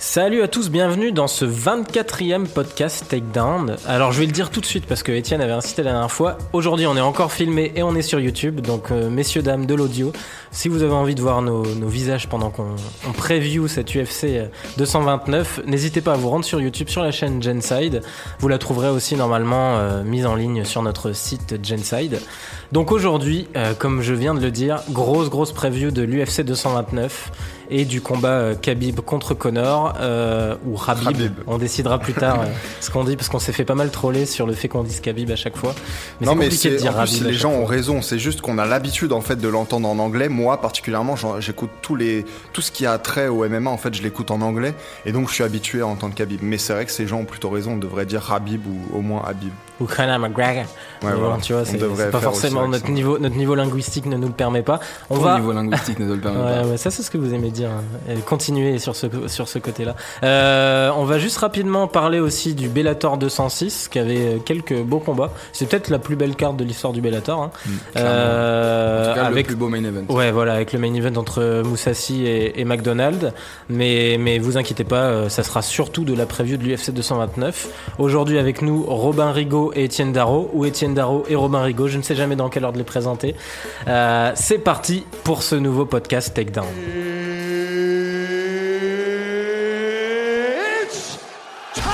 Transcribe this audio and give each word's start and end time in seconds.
Salut 0.00 0.42
à 0.42 0.48
tous, 0.48 0.70
bienvenue 0.70 1.10
dans 1.10 1.26
ce 1.26 1.44
24e 1.44 2.46
podcast 2.46 3.04
Takedown. 3.08 3.74
Alors 3.84 4.12
je 4.12 4.20
vais 4.20 4.26
le 4.26 4.32
dire 4.32 4.48
tout 4.48 4.60
de 4.60 4.66
suite 4.66 4.86
parce 4.86 5.02
que 5.02 5.10
Étienne 5.10 5.40
avait 5.40 5.50
incité 5.50 5.82
la 5.82 5.90
dernière 5.90 6.12
fois. 6.12 6.38
Aujourd'hui 6.52 6.86
on 6.86 6.96
est 6.96 7.00
encore 7.00 7.32
filmé 7.32 7.72
et 7.74 7.82
on 7.82 7.96
est 7.96 8.02
sur 8.02 8.20
YouTube, 8.20 8.60
donc 8.60 8.92
euh, 8.92 9.10
messieurs, 9.10 9.42
dames 9.42 9.66
de 9.66 9.74
l'audio, 9.74 10.12
si 10.52 10.68
vous 10.68 10.84
avez 10.84 10.92
envie 10.92 11.16
de 11.16 11.20
voir 11.20 11.42
nos, 11.42 11.64
visages 11.88 12.28
pendant 12.28 12.50
qu'on 12.50 12.76
on 13.08 13.12
preview 13.12 13.66
cette 13.66 13.92
UFC 13.92 14.48
229, 14.76 15.62
n'hésitez 15.66 16.00
pas 16.00 16.12
à 16.12 16.16
vous 16.16 16.30
rendre 16.30 16.44
sur 16.44 16.60
YouTube 16.60 16.88
sur 16.88 17.02
la 17.02 17.10
chaîne 17.10 17.42
Genside. 17.42 18.02
Vous 18.38 18.46
la 18.46 18.58
trouverez 18.58 18.90
aussi 18.90 19.16
normalement 19.16 19.78
euh, 19.78 20.04
mise 20.04 20.26
en 20.26 20.36
ligne 20.36 20.64
sur 20.64 20.82
notre 20.82 21.12
site 21.12 21.58
Genside. 21.66 22.20
Donc 22.72 22.92
aujourd'hui, 22.92 23.48
euh, 23.56 23.72
comme 23.74 24.02
je 24.02 24.12
viens 24.12 24.34
de 24.34 24.40
le 24.40 24.50
dire, 24.50 24.82
grosse 24.90 25.30
grosse 25.30 25.52
preview 25.52 25.90
de 25.90 26.02
l'UFC 26.02 26.42
229 26.42 27.30
et 27.70 27.84
du 27.84 28.00
combat 28.00 28.28
euh, 28.28 28.54
Khabib 28.54 29.00
contre 29.00 29.34
Connor 29.34 29.94
euh, 30.00 30.56
ou. 30.66 30.76
Khabib. 30.78 31.32
On 31.46 31.58
décidera 31.58 31.98
plus 31.98 32.14
tard 32.14 32.40
euh, 32.40 32.46
ce 32.80 32.90
qu'on 32.90 33.04
dit 33.04 33.16
parce 33.16 33.28
qu'on 33.28 33.38
s'est 33.38 33.52
fait 33.52 33.64
pas 33.64 33.74
mal 33.74 33.90
troller 33.90 34.26
sur 34.26 34.46
le 34.46 34.54
fait 34.54 34.68
qu'on 34.68 34.82
dise 34.82 35.00
Khabib 35.00 35.30
à 35.30 35.36
chaque 35.36 35.56
fois. 35.56 35.74
Mais 36.20 36.26
non 36.26 36.34
mais 36.34 36.46
compliqué 36.46 36.70
de 36.70 36.76
dire 36.76 36.96
en 36.96 37.04
plus, 37.04 37.22
les 37.22 37.34
gens 37.34 37.50
fois. 37.50 37.60
ont 37.60 37.64
raison, 37.64 38.02
c'est 38.02 38.18
juste 38.18 38.40
qu'on 38.40 38.58
a 38.58 38.66
l'habitude 38.66 39.12
en 39.12 39.20
fait 39.20 39.36
de 39.36 39.48
l'entendre 39.48 39.88
en 39.88 39.98
anglais. 39.98 40.28
Moi 40.28 40.60
particulièrement, 40.60 41.16
j'écoute 41.40 41.70
tous 41.82 41.96
les 41.96 42.24
tout 42.52 42.62
ce 42.62 42.72
qui 42.72 42.86
a 42.86 42.96
trait 42.98 43.28
au 43.28 43.46
MMA 43.46 43.70
en 43.70 43.78
fait, 43.78 43.94
je 43.94 44.02
l'écoute 44.02 44.30
en 44.30 44.40
anglais 44.40 44.74
et 45.04 45.12
donc 45.12 45.28
je 45.28 45.34
suis 45.34 45.44
habitué 45.44 45.80
à 45.80 45.86
entendre 45.86 46.14
Khabib. 46.14 46.40
Mais 46.42 46.58
c'est 46.58 46.72
vrai 46.72 46.86
que 46.86 46.92
ces 46.92 47.06
gens 47.06 47.20
ont 47.20 47.24
plutôt 47.24 47.50
raison, 47.50 47.72
on 47.72 47.76
devrait 47.76 48.06
dire 48.06 48.32
Habib 48.32 48.66
ou 48.66 48.96
au 48.96 49.02
moins 49.02 49.22
Habib. 49.26 49.52
Ou 49.80 49.86
Conor 49.86 50.18
McGregor. 50.18 50.64
Bon, 51.02 51.08
voilà. 51.16 51.36
tu 51.40 51.52
vois, 51.52 51.64
c'est 51.64 51.78
pas 52.10 52.20
forcément 52.20 52.57
l'accent. 52.62 52.70
notre 52.72 52.90
niveau, 52.90 53.18
notre 53.18 53.36
niveau 53.36 53.54
linguistique 53.54 54.06
ne 54.06 54.16
nous 54.16 54.28
le 54.28 54.32
permet 54.32 54.62
pas. 54.62 54.80
On 55.10 55.16
Ton 55.16 55.22
va. 55.22 55.38
niveau 55.38 55.52
linguistique 55.52 55.98
ne 55.98 56.06
doit 56.06 56.16
le 56.16 56.38
Ouais, 56.38 56.62
pas. 56.62 56.66
ouais, 56.68 56.76
ça 56.76 56.90
c'est 56.90 57.02
ce 57.02 57.10
que 57.10 57.18
vous 57.18 57.32
aimez 57.34 57.50
dire. 57.50 57.70
hein. 57.70 58.14
Continuez 58.26 58.78
sur 58.78 58.94
ce, 58.96 59.06
sur 59.26 59.48
ce 59.48 59.58
côté-là. 59.58 59.94
Euh, 60.24 60.90
on 60.96 61.04
va 61.04 61.18
juste 61.18 61.38
rapidement 61.38 61.86
parler 61.86 62.20
aussi 62.20 62.54
du 62.54 62.68
Bellator 62.68 63.16
206 63.18 63.88
qui 63.88 63.98
avait 63.98 64.40
quelques 64.44 64.74
beaux 64.82 64.98
combats. 65.00 65.30
C'est 65.52 65.68
peut-être 65.68 65.88
la 65.90 65.98
plus 65.98 66.16
belle 66.16 66.34
carte 66.36 66.56
de 66.56 66.64
l'histoire 66.64 66.92
du 66.92 67.00
Bellator. 67.00 67.42
hein. 67.42 67.50
Mm, 67.66 67.70
clairement. 67.92 68.10
Euh, 68.12 69.04
en 69.04 69.08
tout 69.14 69.20
cas, 69.20 69.26
avec 69.26 69.36
le 69.48 69.54
plus 69.54 69.56
beau 69.56 69.68
main 69.68 69.84
event. 69.84 70.04
Ouais, 70.14 70.30
voilà, 70.32 70.54
avec 70.54 70.72
le 70.72 70.78
main 70.78 70.92
event 70.94 71.16
entre 71.20 71.62
Moussassi 71.64 72.24
et, 72.26 72.60
et 72.60 72.64
McDonald. 72.64 73.32
Mais, 73.68 74.16
mais 74.18 74.38
vous 74.38 74.56
inquiétez 74.58 74.84
pas, 74.84 75.02
euh, 75.02 75.28
ça 75.28 75.42
sera 75.42 75.62
surtout 75.62 76.04
de 76.04 76.14
la 76.14 76.26
preview 76.26 76.56
de 76.56 76.64
l'UFC 76.64 76.90
229. 76.92 77.68
Aujourd'hui 77.98 78.38
avec 78.38 78.62
nous, 78.62 78.82
Robin 78.84 79.30
Rigaud 79.32 79.72
et 79.74 79.84
Étienne 79.84 80.12
Darro, 80.12 80.50
ou 80.52 80.64
Étienne 80.64 80.94
Darro 80.94 81.24
et 81.28 81.34
Robin 81.34 81.60
Rigaud, 81.62 81.88
je 81.88 81.98
ne 81.98 82.02
sais 82.02 82.14
jamais 82.14 82.36
dans 82.36 82.47
quel 82.48 82.64
ordre 82.64 82.78
les 82.78 82.84
présenter. 82.84 83.34
Euh, 83.86 84.32
C'est 84.34 84.58
parti 84.58 85.04
pour 85.24 85.42
ce 85.42 85.54
nouveau 85.56 85.84
podcast 85.86 86.34
Takedown. 86.34 86.66
It's 90.82 91.18
time! 91.74 91.84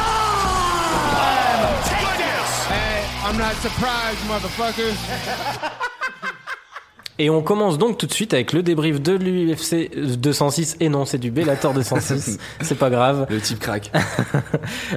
Take 1.85 2.17
this! 2.17 2.67
Hey, 2.69 3.05
I'm 3.27 3.37
not 3.39 3.55
surprised, 3.63 4.21
motherfuckers. 4.29 4.99
Et 7.19 7.31
on 7.31 7.43
commence 7.43 7.79
donc 7.79 7.97
tout 7.97 8.07
de 8.07 8.13
suite 8.13 8.35
avec 8.35 8.53
le 8.53 8.65
débrief 8.65 9.01
de 9.01 9.13
l'UFC 9.13 9.91
206. 10.19 10.77
Et 10.81 10.89
non, 10.89 11.05
c'est 11.05 11.19
du 11.19 11.31
Bellator 11.31 11.73
206, 11.73 12.39
c'est 12.61 12.75
pas 12.79 12.91
grave. 12.91 13.27
Le 13.31 13.41
type 13.41 13.59
crack. 13.59 13.91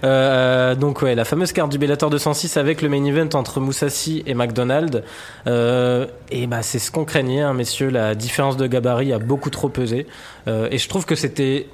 Euh, 0.03 0.75
donc 0.75 1.01
ouais, 1.01 1.15
la 1.15 1.25
fameuse 1.25 1.51
carte 1.51 1.71
du 1.71 1.77
Bellator 1.77 2.09
206 2.09 2.57
avec 2.57 2.81
le 2.81 2.89
main 2.89 3.03
event 3.03 3.29
entre 3.33 3.59
Moussassi 3.59 4.23
et 4.25 4.33
McDonald. 4.33 5.03
Euh, 5.47 6.05
et 6.29 6.45
bah 6.45 6.61
c'est 6.61 6.79
ce 6.79 6.91
qu'on 6.91 7.05
craignait, 7.05 7.41
hein, 7.41 7.53
messieurs. 7.53 7.89
La 7.89 8.15
différence 8.15 8.57
de 8.57 8.67
gabarit 8.67 9.13
a 9.13 9.19
beaucoup 9.19 9.49
trop 9.49 9.69
pesé. 9.69 10.07
Euh, 10.47 10.67
et 10.71 10.77
je 10.77 10.87
trouve 10.87 11.05
que 11.05 11.15
c'était 11.15 11.67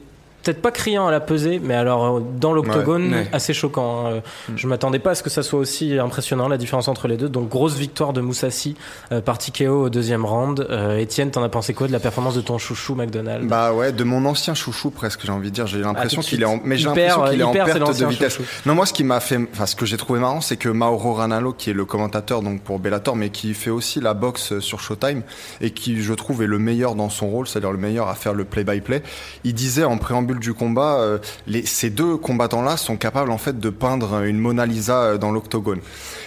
peut-être 0.44 0.61
pas 0.61 0.72
criant 0.72 1.08
à 1.08 1.11
la 1.11 1.19
pesée, 1.19 1.59
mais 1.63 1.73
alors 1.73 2.17
euh, 2.17 2.22
dans 2.39 2.53
l'octogone, 2.53 3.11
Ouais, 3.11 3.17
ouais. 3.19 3.27
assez 3.31 3.53
choquant. 3.53 4.08
hein. 4.08 4.11
Euh, 4.16 4.19
Je 4.55 4.67
m'attendais 4.67 5.00
pas 5.00 5.11
à 5.11 5.16
ce 5.16 5.23
que 5.23 5.30
ça 5.30 5.41
soit 5.44 5.59
aussi 5.59 5.97
impressionnant 5.97 6.47
la 6.47 6.58
différence 6.58 6.88
entre 6.88 7.08
les 7.08 7.17
deux. 7.17 7.30
Donc 7.30 7.50
grosse 7.50 7.75
victoire 7.77 8.13
de 8.13 8.22
Moussassi 8.22 8.75
euh, 9.11 9.22
par 9.22 9.38
TKO 9.38 9.85
au 9.85 9.90
deuxième 9.90 10.25
round. 10.25 10.68
Euh, 10.69 10.97
Étienne, 10.97 11.31
t'en 11.31 11.44
as 11.44 11.50
pensé 11.50 11.73
quoi 11.73 11.88
de 11.88 11.91
la 11.94 12.00
performance 12.00 12.35
de 12.35 12.41
ton 12.41 12.57
chouchou 12.57 12.94
McDonald 12.95 13.47
Bah 13.47 13.73
ouais, 13.73 13.91
de 13.91 14.03
mon 14.03 14.25
ancien 14.25 14.53
chouchou 14.53 14.90
presque, 14.91 15.22
j'ai 15.25 15.31
envie 15.31 15.50
de 15.50 15.56
dire. 15.56 15.68
J'ai 15.68 15.79
l'impression 15.79 16.22
tout 16.22 16.25
de 16.25 16.29
qu'il 16.29 16.41
est 16.41 16.45
en, 16.45 16.59
mais 16.63 16.78
j'ai 16.78 16.85
l'impression 16.88 17.23
qu'il 17.25 17.39
est 17.39 17.44
en 17.44 17.51
perte 17.53 18.00
de 18.00 18.06
vitesse. 18.07 18.34
chouchou. 18.35 18.50
Non, 18.66 18.75
moi, 18.75 18.85
ce 18.85 18.94
qui 18.94 19.03
m'a 19.03 19.19
fait, 19.19 19.39
enfin, 19.53 19.66
ce 19.66 19.75
que 19.75 19.85
j'ai 19.85 19.97
trouvé 19.97 20.19
marrant, 20.19 20.41
c'est 20.41 20.57
que 20.57 20.69
Mauro 20.69 21.13
Ranallo, 21.13 21.53
qui 21.53 21.69
est 21.69 21.73
le 21.73 21.85
commentateur 21.85 22.41
donc 22.41 22.62
pour 22.62 22.79
Bellator, 22.79 23.16
mais 23.16 23.29
qui 23.29 23.53
fait 23.53 23.69
aussi 23.69 24.01
la 24.01 24.13
boxe 24.13 24.59
sur 24.59 24.79
Showtime 24.81 25.22
et 25.62 25.72
qui, 25.72 26.01
je 26.01 26.13
trouve, 26.13 26.44
est 26.44 26.47
le 26.47 26.59
meilleur 26.59 26.95
dans 26.95 27.09
son 27.09 27.28
rôle, 27.29 27.47
c'est-à-dire 27.47 27.72
le 27.72 27.78
meilleur 27.78 28.07
à 28.09 28.16
faire 28.16 28.34
le 28.34 28.44
play-by-play. 28.44 29.03
Il 29.44 29.53
disait 29.53 29.84
en 29.84 29.97
préambule 29.97 30.32
du 30.39 30.53
combat, 30.53 30.97
euh, 30.99 31.17
les, 31.47 31.66
ces 31.66 31.89
deux 31.89 32.17
combattants-là 32.17 32.77
sont 32.77 32.97
capables 32.97 33.31
en 33.31 33.38
fait 33.38 33.59
de 33.59 33.69
peindre 33.69 34.23
une 34.23 34.38
Mona 34.38 34.66
Lisa 34.66 35.01
euh, 35.01 35.17
dans 35.17 35.31
l'octogone. 35.31 35.79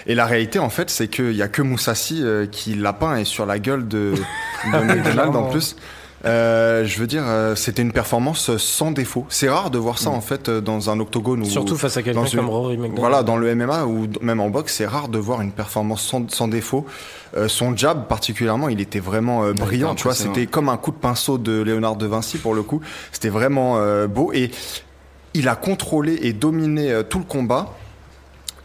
Et 0.07 0.15
la 0.15 0.27
réalité, 0.27 0.59
en 0.59 0.71
fait, 0.71 0.91
c'est 0.91 1.09
qu'il 1.09 1.33
y 1.33 1.43
a 1.43 1.49
que 1.49 1.63
Moussassi 1.63 2.23
euh, 2.23 2.47
qui 2.47 2.75
l'a 2.75 2.93
peint 2.93 3.17
et 3.17 3.25
sur 3.25 3.47
la 3.47 3.59
gueule 3.59 3.89
de, 3.89 4.15
de 4.73 4.79
McDonald 4.79 5.35
en 5.35 5.45
plus. 5.45 5.77
Euh, 6.25 6.85
je 6.87 6.99
veux 6.99 7.07
dire, 7.07 7.23
euh, 7.27 7.55
c'était 7.55 7.83
une 7.83 7.93
performance 7.93 8.57
sans 8.57 8.91
défaut. 8.91 9.27
C'est 9.29 9.49
rare 9.51 9.71
de 9.71 9.79
voir 9.79 9.99
ça 9.99 10.11
en 10.11 10.21
fait 10.23 10.49
euh, 10.49 10.61
dans 10.61 10.89
un 10.91 10.99
octogone 10.99 11.43
ou 11.43 11.45
Surtout 11.45 11.77
face 11.77 11.97
à 11.99 12.03
quelqu'un 12.03 12.25
une- 12.25 12.37
comme 12.37 12.49
Rory 12.49 12.75
McDonald. 12.77 12.99
voilà, 12.99 13.23
dans 13.23 13.37
le 13.37 13.55
MMA 13.55 13.85
ou 13.85 14.07
même 14.23 14.41
en 14.41 14.49
boxe, 14.49 14.75
c'est 14.77 14.87
rare 14.87 15.09
de 15.09 15.19
voir 15.19 15.43
une 15.43 15.53
performance 15.53 16.03
sans, 16.03 16.29
sans 16.31 16.49
défaut. 16.49 16.87
Euh, 17.37 17.49
son 17.49 17.77
jab 17.77 18.07
particulièrement, 18.09 18.69
il 18.71 18.81
était 18.81 18.99
vraiment 18.99 19.45
euh, 19.45 19.53
brillant. 19.53 19.95
Tu 19.95 20.05
vois, 20.05 20.15
c'était 20.15 20.47
comme 20.47 20.69
un 20.71 20.77
coup 20.79 20.91
de 20.91 20.97
pinceau 20.97 21.37
de 21.39 21.61
Léonard 21.61 21.97
de 21.97 22.07
Vinci 22.07 22.39
pour 22.39 22.55
le 22.55 22.63
coup. 22.63 22.81
C'était 23.13 23.29
vraiment 23.29 23.79
beau 24.09 24.33
et 24.33 24.51
il 25.35 25.49
a 25.49 25.55
contrôlé 25.55 26.19
et 26.23 26.33
dominé 26.33 27.03
tout 27.11 27.19
le 27.19 27.25
combat 27.25 27.75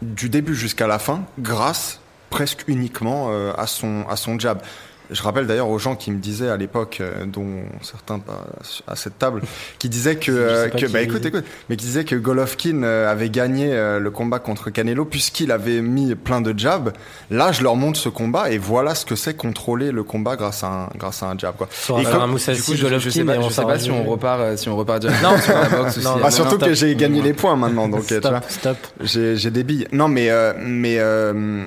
du 0.00 0.30
début 0.30 0.54
jusqu'à 0.54 0.86
la 0.86 0.98
fin 0.98 1.22
grâce 1.38 2.00
presque 2.30 2.64
uniquement 2.66 3.30
à 3.56 3.66
son 3.66 4.04
à 4.08 4.16
son 4.16 4.38
jab. 4.38 4.62
Je 5.12 5.22
rappelle 5.22 5.46
d'ailleurs 5.46 5.68
aux 5.68 5.78
gens 5.78 5.94
qui 5.96 6.10
me 6.10 6.18
disaient 6.18 6.48
à 6.48 6.56
l'époque, 6.56 6.98
euh, 7.00 7.24
dont 7.26 7.62
certains 7.82 8.18
pas 8.18 8.46
à 8.86 8.96
cette 8.96 9.18
table, 9.18 9.42
qui 9.78 9.88
disaient 9.88 10.16
que, 10.16 10.30
euh, 10.32 10.68
pas 10.68 10.78
que 10.78 10.86
qui 10.86 10.92
bah 10.92 11.00
écoute, 11.02 11.24
écoute, 11.24 11.44
mais 11.68 11.76
qui 11.76 11.86
disaient 11.86 12.04
que 12.04 12.16
Golovkin 12.16 12.82
euh, 12.82 13.10
avait 13.10 13.30
gagné 13.30 13.72
euh, 13.72 13.98
le 13.98 14.10
combat 14.10 14.38
contre 14.38 14.70
Canelo 14.70 15.04
puisqu'il 15.04 15.52
avait 15.52 15.80
mis 15.80 16.14
plein 16.14 16.40
de 16.40 16.58
jabs. 16.58 16.92
Là, 17.30 17.52
je 17.52 17.62
leur 17.62 17.76
montre 17.76 17.98
ce 17.98 18.08
combat 18.08 18.50
et 18.50 18.58
voilà 18.58 18.94
ce 18.94 19.04
que 19.04 19.14
c'est 19.16 19.34
contrôler 19.34 19.92
le 19.92 20.02
combat 20.02 20.36
grâce 20.36 20.64
à 20.64 20.68
un, 20.68 20.88
grâce 20.96 21.22
à 21.22 21.26
un 21.30 21.38
jab. 21.38 21.56
Quoi. 21.56 21.68
Faudra 21.70 22.02
Et 22.02 22.04
comme- 22.04 22.22
un 22.22 22.26
Du 22.28 22.62
coup, 22.62 22.72
je, 22.72 22.76
je 22.76 22.82
Golovkin 22.82 23.10
sais 23.10 23.24
pas, 23.24 23.36
je 23.40 23.42
sais 23.48 23.50
s'arrête 23.50 23.68
pas 23.68 23.78
si 23.78 23.90
on 23.90 24.04
repart, 24.04 24.56
si 24.58 24.68
on 24.68 24.76
repart 24.76 25.00
directement 25.00 25.38
sur 25.38 25.54
la 25.54 25.68
boxe 25.68 25.96
ou 25.96 26.00
si- 26.00 26.06
non, 26.06 26.20
Ah, 26.24 26.30
surtout 26.30 26.56
stop. 26.56 26.68
que 26.68 26.74
j'ai 26.74 26.94
gagné 26.96 27.22
les 27.22 27.32
points 27.32 27.56
maintenant, 27.56 27.88
donc 27.88 28.06
tu 28.06 28.18
vois. 28.18 28.40
Stop. 28.48 28.76
J'ai 29.00 29.36
j'ai 29.36 29.50
des 29.50 29.62
billes. 29.64 29.86
Non, 29.92 30.08
mais, 30.08 30.30
euh, 30.30 30.52
mais 30.58 30.98
euh, 30.98 31.64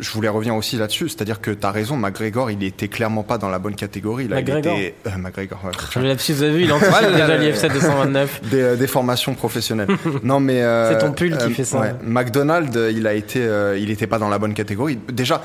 je 0.00 0.10
voulais 0.10 0.28
revenir 0.28 0.54
aussi 0.54 0.76
là-dessus. 0.76 1.08
C'est-à-dire 1.08 1.40
que 1.40 1.50
tu 1.50 1.66
as 1.66 1.70
raison, 1.70 1.96
McGregor, 1.96 2.50
il 2.50 2.62
était 2.74 2.88
clairement 2.88 3.22
pas 3.22 3.38
dans 3.38 3.48
la 3.48 3.58
bonne 3.58 3.74
catégorie. 3.74 4.28
Là, 4.28 4.36
McGregor 4.36 4.74
il 4.76 4.82
était, 4.84 4.94
euh, 5.06 5.10
McGregor, 5.18 5.60
ouais. 5.64 5.70
Je 5.90 6.00
l'ai 6.00 6.14
vous 6.14 6.42
avez 6.42 6.52
vu, 6.52 6.62
il 6.64 6.72
anticipe 6.72 6.92
Ouais, 6.94 7.12
déjà 7.12 7.26
là, 7.26 7.36
là, 7.36 7.42
l'IFC 7.42 7.72
229. 7.72 8.40
des, 8.50 8.60
euh, 8.60 8.76
des 8.76 8.86
formations 8.86 9.34
professionnelles. 9.34 9.88
non, 10.22 10.40
mais 10.40 10.62
euh, 10.62 10.92
C'est 10.92 10.98
ton 10.98 11.12
pull 11.12 11.36
qui 11.38 11.50
fait 11.54 11.64
ça. 11.64 11.80
ouais. 11.80 11.94
McDonald, 12.02 12.76
euh, 12.76 12.90
il 12.94 13.06
a 13.06 13.14
été, 13.14 13.40
euh, 13.42 13.78
il 13.78 13.90
était 13.90 14.06
pas 14.06 14.18
dans 14.18 14.28
la 14.28 14.38
bonne 14.38 14.54
catégorie. 14.54 14.98
Déjà, 15.12 15.42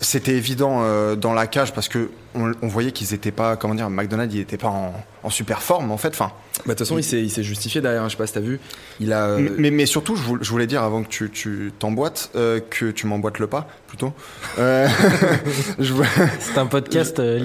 c'était 0.00 0.36
évident 0.36 0.80
euh, 0.82 1.16
dans 1.16 1.34
la 1.34 1.46
cage 1.46 1.72
parce 1.72 1.88
que 1.88 2.10
on, 2.34 2.52
on 2.62 2.68
voyait 2.68 2.92
qu'ils 2.92 3.14
étaient 3.14 3.30
pas, 3.32 3.56
comment 3.56 3.74
dire, 3.74 3.88
McDonald, 3.90 4.32
il 4.32 4.40
était 4.40 4.56
pas 4.58 4.68
en, 4.68 4.94
en 5.22 5.30
super 5.30 5.62
forme 5.62 5.90
en 5.90 5.96
fait. 5.96 6.08
Enfin, 6.08 6.30
Bah, 6.58 6.62
de 6.66 6.70
toute 6.70 6.78
façon, 6.80 6.98
il 6.98 7.04
s'est, 7.04 7.20
il 7.22 7.30
s'est 7.30 7.42
justifié 7.42 7.80
derrière. 7.80 8.02
hein, 8.02 8.08
Je 8.08 8.12
sais 8.12 8.16
pas 8.18 8.26
si 8.26 8.34
t'as 8.34 8.40
vu. 8.40 8.60
Il 9.00 9.12
a. 9.12 9.26
euh, 9.26 9.38
mais, 9.38 9.50
mais, 9.58 9.70
mais 9.70 9.86
surtout, 9.86 10.16
je 10.16 10.22
voulais, 10.22 10.44
je 10.44 10.50
voulais 10.50 10.66
dire 10.66 10.82
avant 10.82 11.02
que 11.02 11.08
tu, 11.08 11.30
tu 11.30 11.72
t'emboîtes, 11.78 12.30
euh, 12.36 12.60
que 12.70 12.90
tu 12.90 13.06
m'emboîtes 13.06 13.38
le 13.38 13.46
pas 13.46 13.66
plutôt. 13.86 14.12
Euh, 14.58 14.86
je 15.78 15.92
C'est 16.40 16.58
un 16.58 16.66
podcast 16.66 17.18
euh. 17.20 17.38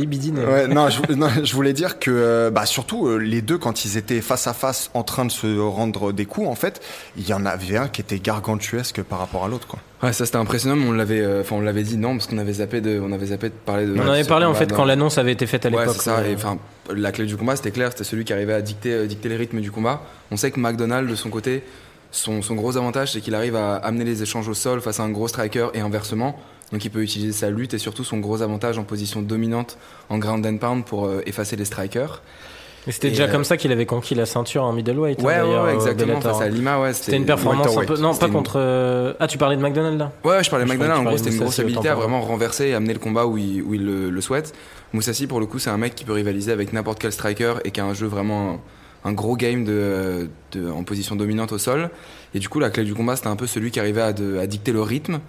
Ouais, 0.46 0.68
non, 0.68 0.90
je, 0.90 1.14
non, 1.14 1.30
je 1.44 1.54
voulais 1.54 1.74
dire 1.74 2.00
que, 2.00 2.12
euh, 2.12 2.50
bah, 2.52 2.66
surtout, 2.66 3.08
euh, 3.08 3.18
les 3.18 3.42
deux, 3.42 3.58
quand 3.58 3.86
ils 3.86 3.98
étaient 3.98 4.22
face 4.22 4.48
à 4.48 4.54
face 4.54 4.90
en 4.94 5.04
train 5.04 5.26
de 5.26 5.32
se 5.32 5.60
rendre 5.60 6.12
des 6.12 6.26
coups, 6.26 6.48
en 6.48 6.56
fait, 6.56 6.81
il 7.18 7.28
y 7.28 7.34
en 7.34 7.46
avait 7.46 7.78
un 7.78 7.88
qui 7.88 8.02
était 8.02 8.19
gargantuesque 8.19 9.02
par 9.04 9.19
rapport 9.19 9.46
à 9.46 9.48
l'autre, 9.48 9.68
quoi. 9.68 9.80
Ouais, 10.02 10.12
ça 10.12 10.25
c'était 10.25 10.38
impressionnant, 10.38 10.75
mais 10.75 10.86
on 10.86 10.92
l'avait, 10.92 11.22
euh, 11.22 11.40
enfin 11.40 11.56
on 11.56 11.62
l'avait 11.62 11.84
dit 11.84 11.96
non 11.96 12.18
parce 12.18 12.28
qu'on 12.28 12.38
avait 12.38 12.52
zappé 12.52 12.81
de, 12.81 13.00
on 13.00 13.13
avait 13.13 13.28
zappé 13.28 13.48
de 13.48 13.54
parler 13.54 13.86
de. 13.86 13.94
On 13.98 14.04
en 14.06 14.12
avait 14.12 14.25
parlé 14.25 14.46
en 14.46 14.54
fait 14.54 14.73
quand 14.75 14.86
l'annonce 14.86 15.18
avait 15.18 15.31
été 15.31 15.46
faite 15.48 15.66
à 15.66 15.70
Ouais, 15.70 15.80
l'époque. 15.80 15.96
c'est 15.98 16.04
ça. 16.04 16.18
ouais. 16.22 16.31
Et 16.31 16.36
enfin, 16.36 16.58
la 16.96 17.12
clé 17.12 17.25
du 17.25 17.38
combat, 17.38 17.56
c'était 17.56 17.72
clair, 17.72 17.92
c'était 17.92 18.04
celui 18.04 18.25
qui 18.25 18.34
arrivait 18.34 18.54
à 18.54 18.62
dicter, 18.62 18.92
euh, 18.94 19.06
dicter 19.08 19.30
les 19.30 19.36
rythmes 19.38 19.62
du 19.62 19.72
combat. 19.72 20.02
On 20.31 20.38
sait 20.38 20.52
que 20.52 20.60
McDonald, 20.60 21.10
de 21.10 21.16
son 21.16 21.30
côté, 21.30 21.64
son, 22.12 22.42
son 22.42 22.56
gros 22.56 22.78
avantage, 22.78 23.14
c'est 23.14 23.22
qu'il 23.22 23.36
arrive 23.36 23.56
à 23.56 23.75
amener 23.75 24.04
les 24.06 24.22
échanges 24.22 24.48
au 24.48 24.54
sol 24.54 24.81
face 24.81 25.00
à 25.00 25.04
un 25.04 25.10
gros 25.10 25.28
striker 25.28 25.68
et 25.74 25.80
inversement. 25.80 26.40
Donc 26.72 26.84
il 26.86 26.90
peut 26.90 27.02
utiliser 27.04 27.34
sa 27.34 27.50
lutte 27.50 27.74
et 27.74 27.78
surtout 27.78 28.04
son 28.04 28.18
gros 28.18 28.42
avantage 28.42 28.78
en 28.80 28.84
position 28.84 29.22
dominante 29.22 29.78
en 30.10 30.18
ground 30.18 30.46
and 30.46 30.58
pound 30.58 30.86
pour 30.86 31.06
euh, 31.06 31.22
effacer 31.26 31.56
les 31.56 31.66
strikers. 31.66 32.22
Et 32.85 32.91
c'était 32.91 33.09
déjà 33.09 33.24
euh, 33.25 33.31
comme 33.31 33.44
ça 33.45 33.56
qu'il 33.56 33.71
avait 33.71 33.85
conquis 33.85 34.13
la 34.13 34.25
ceinture 34.25 34.63
en 34.63 34.74
middleweight. 34.74 35.19
hein, 35.21 35.24
Ouais, 35.24 35.41
ouais, 35.41 35.47
ouais, 35.47 35.71
au 35.71 35.75
exactement. 35.75 36.19
Face 36.19 36.41
à 36.41 36.44
hein. 36.44 36.50
Lima, 36.50 36.81
ouais. 36.81 36.94
C'était 36.94 37.15
une 37.18 37.25
performance 37.25 37.77
un 37.77 37.85
peu. 37.85 37.97
Non, 37.97 38.13
pas 38.13 38.27
une- 38.27 38.33
contre. 38.33 38.53
euh, 38.57 39.13
Ah, 39.19 39.27
tu 39.27 39.38
parlais 39.38 39.56
de 39.56 39.62
McDonald 39.62 39.97
là? 39.97 40.12
Ouais, 40.25 40.44
je 40.44 40.50
parlais 40.50 40.65
de 40.65 40.69
McDonald. 40.69 41.00
En 41.00 41.03
gros, 41.03 41.18
c'était 41.18 41.31
une 41.31 41.39
grosse 41.39 41.59
habilité 41.59 41.88
à 41.89 41.95
vraiment 41.95 42.21
renverser 42.21 42.68
et 42.68 42.74
amener 42.74 42.94
le 42.94 43.00
combat 43.00 43.25
où 43.25 43.38
il, 43.38 43.62
où 43.62 43.74
il 43.74 43.85
le, 43.85 44.09
le 44.09 44.21
souhaite. 44.21 44.53
Moussassi, 44.91 45.27
pour 45.27 45.39
le 45.39 45.45
coup, 45.45 45.59
c'est 45.59 45.69
un 45.69 45.77
mec 45.77 45.95
qui 45.95 46.03
peut 46.03 46.12
rivaliser 46.13 46.51
avec 46.51 46.74
n'importe 46.74 47.00
quel 47.00 47.12
striker 47.13 47.56
et 47.63 47.71
qui 47.71 47.80
a 47.80 47.85
un 47.85 47.94
jeu 47.94 48.06
vraiment, 48.07 48.59
un 49.06 49.13
gros 49.13 49.35
game 49.38 49.63
de, 49.63 50.30
de- 50.51 50.69
en 50.69 50.83
position 50.83 51.15
dominante 51.15 51.51
au 51.53 51.57
sol. 51.57 51.89
Et 52.35 52.39
du 52.39 52.50
coup, 52.50 52.59
la 52.59 52.69
clé 52.69 52.83
du 52.83 52.94
combat, 52.94 53.15
c'était 53.15 53.27
un 53.30 53.35
peu 53.38 53.47
celui 53.47 53.71
qui 53.71 53.80
arrivait 53.80 54.01
à, 54.01 54.12
de- 54.13 54.38
à 54.39 54.45
dicter 54.45 54.71
le 54.74 54.81
rythme. 54.81 55.19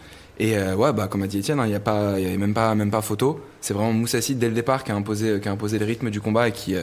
Et 0.40 0.58
euh, 0.58 0.74
ouais, 0.74 0.92
bah, 0.92 1.06
comme 1.06 1.22
a 1.22 1.28
dit 1.28 1.38
Etienne, 1.38 1.60
il 1.64 1.68
n'y 1.68 1.74
a, 1.76 1.80
pas- 1.80 2.18
y 2.18 2.26
avait 2.26 2.36
même 2.36 2.52
pas, 2.54 2.74
même 2.74 2.90
pas 2.90 3.00
photo. 3.00 3.40
C'est 3.60 3.72
vraiment 3.74 3.92
Moussassi, 3.92 4.34
dès 4.34 4.48
le 4.48 4.54
départ, 4.54 4.82
qui 4.82 4.90
a 4.90 4.96
imposé, 4.96 5.38
qui 5.40 5.48
a 5.48 5.52
imposé 5.52 5.78
le 5.78 5.86
rythme 5.86 6.10
du 6.10 6.20
combat 6.20 6.48
et 6.48 6.52
qui. 6.52 6.74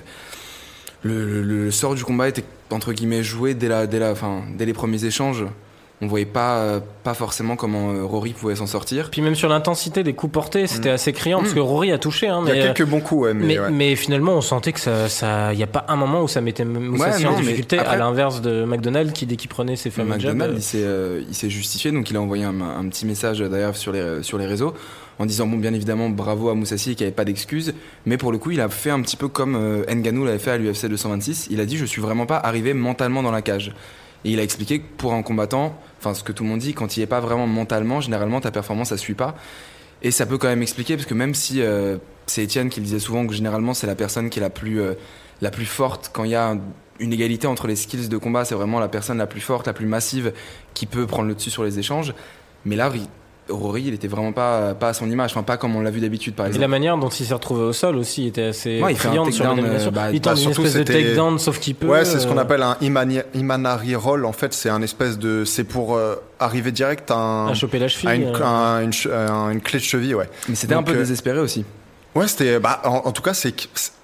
Le, 1.03 1.25
le- 1.25 1.41
le 1.41 1.71
sort 1.71 1.95
du 1.95 2.03
combat 2.03 2.27
était, 2.29 2.43
entre 2.71 2.93
guillemets, 2.93 3.23
joué 3.23 3.53
dès, 3.53 3.67
la, 3.67 3.87
dès, 3.87 3.99
la, 3.99 4.11
enfin, 4.11 4.41
dès 4.57 4.65
les 4.65 4.73
premiers 4.73 5.03
échanges. 5.05 5.45
On 6.03 6.07
voyait 6.07 6.25
pas, 6.25 6.57
euh, 6.57 6.79
pas 7.03 7.13
forcément 7.13 7.55
comment 7.55 7.91
euh, 7.91 8.03
Rory 8.03 8.33
pouvait 8.33 8.55
s'en 8.55 8.65
sortir. 8.65 9.11
Puis 9.11 9.21
même 9.21 9.35
sur 9.35 9.49
l'intensité 9.49 10.01
des 10.01 10.13
coups 10.13 10.33
portés, 10.33 10.65
c'était 10.65 10.89
Mm. 10.89 10.93
assez 10.95 11.13
criant 11.13 11.39
parce 11.41 11.53
que 11.53 11.59
Rory 11.59 11.91
a 11.91 11.99
touché. 11.99 12.27
Hein, 12.27 12.41
Il 12.47 12.49
y 12.49 12.53
mais, 12.53 12.61
a 12.61 12.63
euh, 12.63 12.73
quelques 12.73 12.89
bons 12.89 13.01
coups, 13.01 13.21
ouais, 13.25 13.33
mais, 13.35 13.45
mais, 13.45 13.59
ouais. 13.59 13.69
mais 13.69 13.95
finalement, 13.95 14.33
on 14.33 14.41
sentait 14.41 14.71
que 14.73 14.79
ça, 14.79 15.07
ça, 15.09 15.53
y 15.53 15.61
a 15.61 15.67
pas 15.67 15.85
un 15.89 15.95
moment 15.97 16.23
où 16.23 16.27
ça 16.27 16.41
mettait 16.41 16.65
Moussassi 16.65 17.21
Ouais, 17.21 17.27
en 17.27 17.31
non, 17.33 17.37
mais 17.37 17.43
difficulté, 17.43 17.77
après- 17.77 17.93
à 17.93 17.97
l'inverse 17.99 18.41
de 18.41 18.63
McDonald 18.65 19.13
qui 19.13 19.27
dès 19.27 19.35
qu'il 19.35 19.49
prenait 19.51 19.75
ses 19.75 19.91
fameux 19.91 20.17
jabs. 20.17 20.31
McDonald, 20.33 20.53
euh, 20.53 20.57
il 20.57 20.63
s'est, 20.63 20.81
euh, 20.83 21.21
il 21.29 21.35
s'est 21.35 21.51
justifié, 21.51 21.91
donc 21.91 22.09
il 22.09 22.17
a 22.17 22.21
envoyé 22.21 22.45
un, 22.45 22.59
un 22.61 22.87
petit 22.89 23.05
message 23.05 23.37
d'ailleurs 23.39 23.75
sur 23.75 23.91
les, 23.91 24.23
sur 24.23 24.39
les 24.39 24.47
réseaux 24.47 24.73
en 25.21 25.25
disant 25.25 25.45
bon 25.47 25.57
bien 25.57 25.73
évidemment 25.73 26.09
bravo 26.09 26.49
à 26.49 26.55
Moussassi 26.55 26.95
qui 26.95 27.03
avait 27.03 27.11
pas 27.11 27.25
d'excuses, 27.25 27.73
mais 28.05 28.17
pour 28.17 28.31
le 28.31 28.37
coup 28.39 28.51
il 28.51 28.59
a 28.59 28.69
fait 28.69 28.89
un 28.89 29.01
petit 29.01 29.15
peu 29.17 29.27
comme 29.27 29.55
euh, 29.55 29.83
Ngannou 29.93 30.25
l'avait 30.25 30.39
fait 30.39 30.51
à 30.51 30.57
l'UFC 30.57 30.87
226. 30.87 31.47
Il 31.51 31.59
a 31.61 31.65
dit 31.65 31.77
je 31.77 31.85
suis 31.85 32.01
vraiment 32.01 32.25
pas 32.25 32.37
arrivé 32.37 32.73
mentalement 32.73 33.21
dans 33.23 33.31
la 33.31 33.41
cage. 33.41 33.73
Et 34.25 34.31
il 34.31 34.39
a 34.39 34.43
expliqué 34.43 34.79
que 34.79 34.85
pour 34.97 35.13
un 35.13 35.23
combattant, 35.23 35.79
enfin 35.99 36.13
ce 36.13 36.23
que 36.23 36.31
tout 36.31 36.43
le 36.43 36.49
monde 36.49 36.59
dit, 36.59 36.73
quand 36.73 36.97
il 36.97 37.01
est 37.01 37.07
pas 37.07 37.19
vraiment 37.19 37.47
mentalement, 37.47 38.01
généralement 38.01 38.41
ta 38.41 38.51
performance 38.51 38.89
ça 38.89 38.97
suit 38.97 39.13
pas. 39.15 39.35
Et 40.03 40.09
ça 40.11 40.25
peut 40.25 40.37
quand 40.39 40.47
même 40.47 40.61
expliquer 40.63 40.95
parce 40.95 41.07
que 41.07 41.13
même 41.13 41.35
si 41.35 41.61
euh, 41.61 41.97
c'est 42.25 42.43
Étienne 42.43 42.69
qui 42.69 42.79
le 42.79 42.85
disait 42.85 42.99
souvent 42.99 43.25
que 43.27 43.33
généralement 43.33 43.73
c'est 43.75 43.87
la 43.87 43.95
personne 43.95 44.29
qui 44.31 44.39
est 44.39 44.41
la 44.41 44.49
plus 44.49 44.81
euh, 44.81 44.93
la 45.41 45.51
plus 45.51 45.65
forte 45.65 46.09
quand 46.13 46.23
il 46.23 46.31
y 46.31 46.35
a 46.35 46.49
un- 46.49 46.59
une 46.99 47.13
égalité 47.13 47.47
entre 47.47 47.65
les 47.67 47.75
skills 47.75 48.09
de 48.09 48.17
combat, 48.17 48.45
c'est 48.45 48.53
vraiment 48.53 48.79
la 48.79 48.87
personne 48.87 49.17
la 49.17 49.25
plus 49.25 49.41
forte, 49.41 49.65
la 49.65 49.73
plus 49.73 49.87
massive 49.87 50.33
qui 50.75 50.85
peut 50.85 51.07
prendre 51.07 51.27
le 51.27 51.33
dessus 51.35 51.49
sur 51.49 51.63
les 51.63 51.79
échanges. 51.79 52.13
Mais 52.63 52.75
là, 52.75 52.91
Rory, 53.51 53.83
il 53.87 53.93
était 53.93 54.07
vraiment 54.07 54.31
pas, 54.31 54.73
pas 54.73 54.89
à 54.89 54.93
son 54.93 55.09
image, 55.11 55.31
enfin 55.31 55.43
pas 55.43 55.57
comme 55.57 55.75
on 55.75 55.81
l'a 55.81 55.91
vu 55.91 55.99
d'habitude 55.99 56.33
par 56.33 56.45
Et 56.45 56.49
exemple. 56.49 56.61
la 56.61 56.67
manière 56.67 56.97
dont 56.97 57.09
il 57.09 57.25
s'est 57.25 57.33
retrouvé 57.33 57.61
au 57.63 57.73
sol 57.73 57.95
aussi 57.97 58.25
était 58.27 58.43
assez 58.45 58.81
Ouais, 58.81 58.93
il 58.93 58.97
fait 58.97 59.07
un 59.09 59.11
criante 59.11 59.33
sur 59.33 59.43
la 59.43 59.51
euh, 59.51 59.91
bah, 59.91 60.11
il 60.11 60.19
bah, 60.21 60.31
tente 60.31 60.37
une 60.37 60.43
surtout, 60.53 60.65
espèce 60.65 60.73
de 60.75 60.83
takedown 60.83 61.37
sauf 61.39 61.59
qu'il 61.59 61.75
peut. 61.75 61.87
Ouais, 61.87 62.05
c'est 62.05 62.19
ce 62.19 62.25
qu'on 62.27 62.37
euh, 62.37 62.41
appelle 62.41 62.63
un 62.63 62.77
Imanari 63.33 63.95
roll. 63.95 64.25
En 64.25 64.33
fait, 64.33 64.53
c'est 64.53 64.69
un 64.69 64.81
espèce 64.81 65.17
de, 65.19 65.45
c'est 65.45 65.63
pour 65.63 65.95
euh, 65.95 66.15
arriver 66.39 66.71
direct 66.71 67.11
à, 67.11 67.15
un- 67.15 67.47
à 67.49 67.53
choper 67.53 67.79
la 67.79 67.85
à 67.85 67.87
cheville. 67.89 68.21
une, 68.23 68.35
euh. 68.35 68.43
un- 68.45 68.81
une 68.83 68.91
che- 68.91 69.09
un- 69.11 69.51
une 69.51 69.61
clé 69.61 69.79
de 69.79 69.83
cheville, 69.83 70.15
ouais. 70.15 70.29
Mais 70.49 70.55
c'était 70.55 70.73
un 70.75 70.83
peu 70.83 70.93
euh, 70.93 70.97
désespéré 70.97 71.39
aussi. 71.39 71.65
Ouais, 72.15 72.27
c'était, 72.27 72.59
bah, 72.59 72.81
en, 72.83 73.01
en 73.05 73.11
tout 73.11 73.21
cas, 73.21 73.33
c'est, 73.33 73.53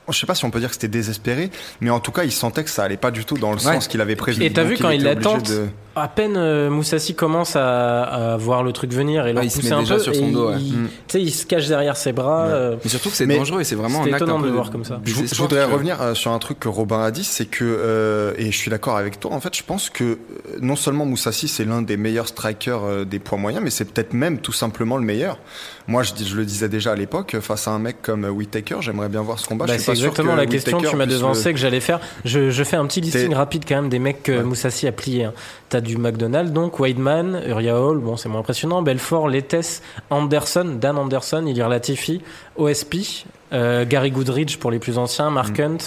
je 0.10 0.18
sais 0.18 0.26
pas 0.26 0.36
si 0.36 0.46
on 0.46 0.50
peut 0.50 0.60
dire 0.60 0.70
que 0.70 0.76
c'était 0.76 0.88
désespéré, 0.88 1.50
mais 1.82 1.90
en 1.90 2.00
tout 2.00 2.12
cas, 2.14 2.24
il 2.24 2.32
sentait 2.32 2.64
que 2.64 2.70
ça 2.70 2.84
allait 2.84 2.96
pas 2.98 3.12
du 3.12 3.26
tout 3.26 3.38
dans 3.38 3.52
le 3.52 3.58
Ouais. 3.58 3.62
sens 3.76 3.88
qu'il 3.88 4.00
avait 4.00 4.16
prévu. 4.16 4.44
Et 4.44 4.52
t'as 4.54 4.64
vu 4.64 4.78
quand 4.78 4.90
il 4.92 5.04
l'attente 5.04 5.50
de- 5.50 5.68
À 6.00 6.08
peine 6.08 6.36
euh, 6.38 6.70
Moussassi 6.70 7.16
commence 7.16 7.56
à, 7.56 8.04
à 8.34 8.38
voir 8.38 8.64
le 8.64 8.72
truc 8.72 8.92
venir 8.94 9.26
et 9.28 9.34
le 9.34 9.40
Ouais, 9.40 9.46
il 9.46 9.52
se 9.52 9.62
met 9.64 9.72
un 9.72 9.80
déjà 9.80 9.96
peu, 9.96 10.02
sur 10.02 10.14
et 10.14 10.16
son 10.16 10.32
dos, 10.32 10.50
ouais. 10.50 10.56
il, 10.60 10.74
Mm. 10.78 10.90
il 11.16 11.32
se 11.34 11.46
cache 11.46 11.68
derrière 11.68 11.98
ses 11.98 12.12
bras. 12.14 12.46
Ouais. 12.46 12.52
euh, 12.54 12.76
Mais 12.84 12.90
surtout 12.90 13.10
que 13.10 13.16
c'est 13.16 13.26
dangereux 13.26 13.62
et 13.62 13.64
c'est 13.64 13.76
vraiment 13.76 14.02
un 14.04 14.06
acte 14.08 14.16
étonnant 14.18 14.38
un 14.38 14.42
de 14.42 14.46
le 14.48 14.52
voir 14.52 14.70
comme 14.72 14.86
ça. 14.86 15.00
Je, 15.04 15.14
voudrais 15.36 15.66
que- 15.66 15.72
revenir 15.72 16.02
euh, 16.02 16.14
sur 16.14 16.32
un 16.32 16.40
truc 16.40 16.60
que 16.60 16.68
Robin 16.70 17.02
a 17.02 17.12
dit, 17.12 17.24
c'est 17.24 17.46
que, 17.46 17.64
euh, 17.66 18.34
et 18.38 18.52
je 18.52 18.58
suis 18.58 18.70
d'accord 18.70 18.98
avec 18.98 19.20
toi, 19.20 19.32
en 19.34 19.40
fait, 19.40 19.56
je 19.56 19.64
pense 19.64 19.90
que 19.90 20.18
non 20.62 20.76
seulement 20.76 21.06
Moussassi, 21.06 21.48
c'est 21.48 21.66
l'un 21.66 21.82
des 21.82 21.98
meilleurs 21.98 22.28
strikers 22.28 22.84
euh, 22.84 23.04
des 23.06 23.20
poids 23.20 23.38
moyens, 23.38 23.64
mais 23.64 23.70
c'est 23.72 23.86
peut-être 23.86 24.14
même 24.14 24.40
tout 24.40 24.52
simplement 24.54 24.98
le 24.98 25.04
meilleur. 25.04 25.40
Moi, 25.88 26.04
je, 26.04 26.14
dis- 26.14 26.28
je 26.28 26.36
le 26.36 26.46
disais 26.46 26.68
déjà 26.70 26.92
à 26.92 26.96
l'époque, 26.96 27.38
face 27.42 27.68
à 27.68 27.72
un 27.72 27.80
mec 27.80 28.02
comme 28.02 28.26
Whittaker, 28.26 28.78
j'aimerais 28.82 29.10
bien 29.10 29.22
voir 29.22 29.40
ce 29.40 29.48
combat. 29.48 29.66
Bah, 29.66 29.78
c'est 29.80 29.92
exactement 29.92 30.34
que 30.34 30.38
la 30.38 30.46
question 30.46 30.80
que 30.80 30.88
tu 30.88 30.96
m'as 30.96 31.06
devancé 31.06 31.54
que 31.54 31.60
j'allais 31.60 31.80
faire. 31.80 32.00
Je, 32.26 32.64
fais 32.64 32.76
un 32.76 32.86
petit 32.86 33.02
listing 33.02 33.34
rapide 33.34 33.64
quand 33.68 33.76
même 33.76 33.90
des 33.90 34.00
mecs 34.00 34.24
que. 34.24 34.42
Moussassi 34.44 34.86
a 34.88 34.92
plié. 34.92 35.24
hein. 35.26 35.34
T'as 35.70 35.82
du 35.88 35.98
McDonald, 35.98 36.54
donc 36.54 36.80
Weidman, 36.80 37.42
Uriah 37.48 37.82
Hall, 37.82 38.00
bon 38.00 38.18
c'est 38.18 38.30
moins 38.30 38.42
impressionnant, 38.42 38.82
Belfort, 38.82 39.30
Letes, 39.30 39.82
Anderson, 40.10 40.78
Dan 40.80 40.98
Anderson, 40.98 41.46
Ilir 41.48 41.70
Latifi, 41.70 42.22
OSP, 42.58 43.26
euh, 43.54 43.86
Gary 43.86 44.12
Goodridge 44.12 44.58
pour 44.58 44.72
les 44.72 44.80
plus 44.80 44.98
anciens, 44.98 45.30
Mark 45.30 45.58
Hunt, 45.60 45.78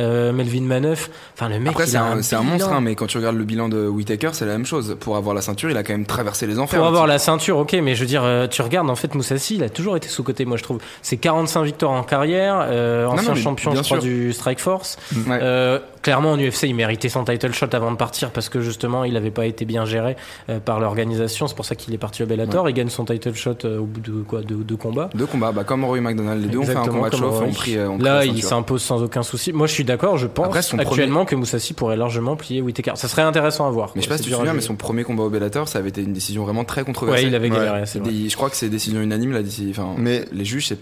euh, 0.00 0.32
Melvin 0.32 0.62
Maneuf. 0.62 1.10
Enfin 1.34 1.48
le 1.48 1.58
mec, 1.58 1.70
Après, 1.70 1.86
c'est 1.86 1.96
un, 1.96 2.42
monstre, 2.42 2.72
hein, 2.72 2.80
mais 2.80 2.94
quand 2.94 3.06
tu 3.06 3.18
regardes 3.18 3.36
le 3.36 3.44
bilan 3.44 3.68
de 3.68 3.88
Whitaker, 3.88 4.30
c'est 4.32 4.46
la 4.46 4.52
même 4.52 4.66
chose. 4.66 4.96
Pour 5.00 5.16
avoir 5.16 5.34
la 5.34 5.42
ceinture, 5.42 5.70
il 5.70 5.76
a 5.76 5.82
quand 5.82 5.92
même 5.92 6.06
traversé 6.06 6.46
les 6.46 6.58
enfers. 6.58 6.78
Pour 6.78 6.86
avoir 6.86 7.06
la 7.06 7.18
ceinture, 7.18 7.58
ok, 7.58 7.76
mais 7.82 7.94
je 7.94 8.00
veux 8.00 8.06
dire, 8.06 8.22
euh, 8.24 8.46
tu 8.46 8.62
regardes, 8.62 8.88
en 8.88 8.94
fait, 8.94 9.14
Moussassi, 9.14 9.56
il 9.56 9.64
a 9.64 9.68
toujours 9.68 9.96
été 9.96 10.08
sous-côté, 10.08 10.44
moi, 10.44 10.56
je 10.56 10.62
trouve. 10.62 10.78
C'est 11.02 11.16
45 11.16 11.62
victoires 11.64 11.92
en 11.92 12.02
carrière, 12.02 12.64
euh, 12.68 13.06
ancien 13.06 13.34
non, 13.34 13.40
champion, 13.40 13.74
je 13.74 13.82
crois, 13.82 13.98
du 13.98 14.32
Strike 14.32 14.60
Force. 14.60 14.96
Ouais. 15.12 15.38
Euh, 15.42 15.78
clairement, 16.02 16.32
en 16.32 16.38
UFC, 16.38 16.64
il 16.64 16.74
méritait 16.74 17.08
son 17.08 17.24
title 17.24 17.52
shot 17.52 17.66
avant 17.72 17.90
de 17.90 17.96
partir 17.96 18.30
parce 18.30 18.48
que, 18.48 18.60
justement, 18.60 19.04
il 19.04 19.14
n'avait 19.14 19.30
pas 19.30 19.46
été 19.46 19.64
bien 19.64 19.84
géré 19.84 20.16
par 20.64 20.80
l'organisation. 20.80 21.48
C'est 21.48 21.56
pour 21.56 21.64
ça 21.64 21.74
qu'il 21.74 21.92
est 21.94 21.98
parti 21.98 22.22
au 22.22 22.26
Bellator. 22.26 22.68
Il 22.68 22.74
gagne 22.74 22.88
son 22.88 23.04
title 23.04 23.34
shot 23.34 23.64
au 23.64 23.84
bout 23.84 24.00
de 24.00 24.22
quoi? 24.22 24.42
De, 24.42 24.62
de 24.62 24.74
combats. 24.74 25.10
Deux 25.14 25.26
combats, 25.26 25.52
bah, 25.52 25.64
comme 25.64 25.84
Rory 25.84 26.00
McDonald, 26.00 26.17
les 26.18 26.48
deux 26.48 26.58
ont 26.58 26.64
fait 26.64 26.76
un 26.76 26.84
combat 26.86 27.10
de 27.10 27.16
chauffe 27.16 27.34
et 27.34 27.38
Rory. 27.38 27.48
ont 27.50 27.52
pris, 27.52 27.76
euh, 27.76 27.88
ont 27.88 27.96
pris 27.96 28.04
Là, 28.04 28.24
il 28.24 28.42
s'impose 28.42 28.82
sans 28.82 29.02
aucun 29.02 29.22
souci. 29.22 29.52
Moi, 29.52 29.66
je 29.66 29.72
suis 29.72 29.84
d'accord, 29.84 30.16
je 30.18 30.26
pense 30.26 30.46
Après, 30.46 30.80
actuellement 30.80 31.24
que 31.24 31.34
Moussassi 31.34 31.74
pourrait 31.74 31.96
largement 31.96 32.36
plier 32.36 32.60
Whittaker. 32.60 32.92
Ça 32.96 33.08
serait 33.08 33.22
intéressant 33.22 33.66
à 33.66 33.70
voir. 33.70 33.92
Mais 33.94 34.00
je 34.00 34.04
sais 34.04 34.08
quoi. 34.08 34.14
pas 34.14 34.18
si 34.18 34.24
C'est 34.24 34.28
tu 34.30 34.34
te 34.34 34.38
souviens, 34.38 34.54
mais 34.54 34.60
son 34.60 34.76
premier 34.76 35.04
combat 35.04 35.24
au 35.24 35.30
Bellator, 35.30 35.68
ça 35.68 35.78
avait 35.78 35.88
été 35.90 36.02
une 36.02 36.12
décision 36.12 36.44
vraiment 36.44 36.64
très 36.64 36.84
controversée. 36.84 37.22
Ouais, 37.24 37.28
il 37.28 37.34
avait 37.34 37.50
Ouais. 37.50 37.56
galéré, 37.56 37.86
c'est 37.86 37.98
vrai. 38.00 38.10
Des- 38.10 38.28
je 38.28 38.36
crois 38.36 38.50
que 38.50 38.56
c'est 38.56 38.68
décision 38.68 39.00
unanime, 39.00 39.32
la 39.32 39.42
déci- 39.42 39.70
enfin, 39.70 39.94
Mais 39.98 40.24
les 40.32 40.44
juges 40.44 40.68
c'est- 40.68 40.78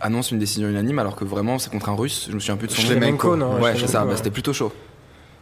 annoncent 0.00 0.30
une 0.32 0.38
décision 0.38 0.68
unanime 0.68 0.98
alors 0.98 1.16
que 1.16 1.24
vraiment 1.24 1.58
c'est 1.58 1.70
contre 1.70 1.88
un 1.88 1.94
russe. 1.94 2.26
Je 2.28 2.34
me 2.34 2.40
souviens 2.40 2.56
plus 2.56 2.68
de 2.68 2.72
son 2.72 2.82
nom. 2.82 2.88
Shlemenko, 2.88 3.36
non, 3.36 3.60
Ouais, 3.60 3.72
c'est 3.78 3.86
ça, 3.86 4.00
bah, 4.00 4.10
ouais. 4.10 4.16
c'était 4.16 4.30
plutôt 4.30 4.52
chaud. 4.52 4.70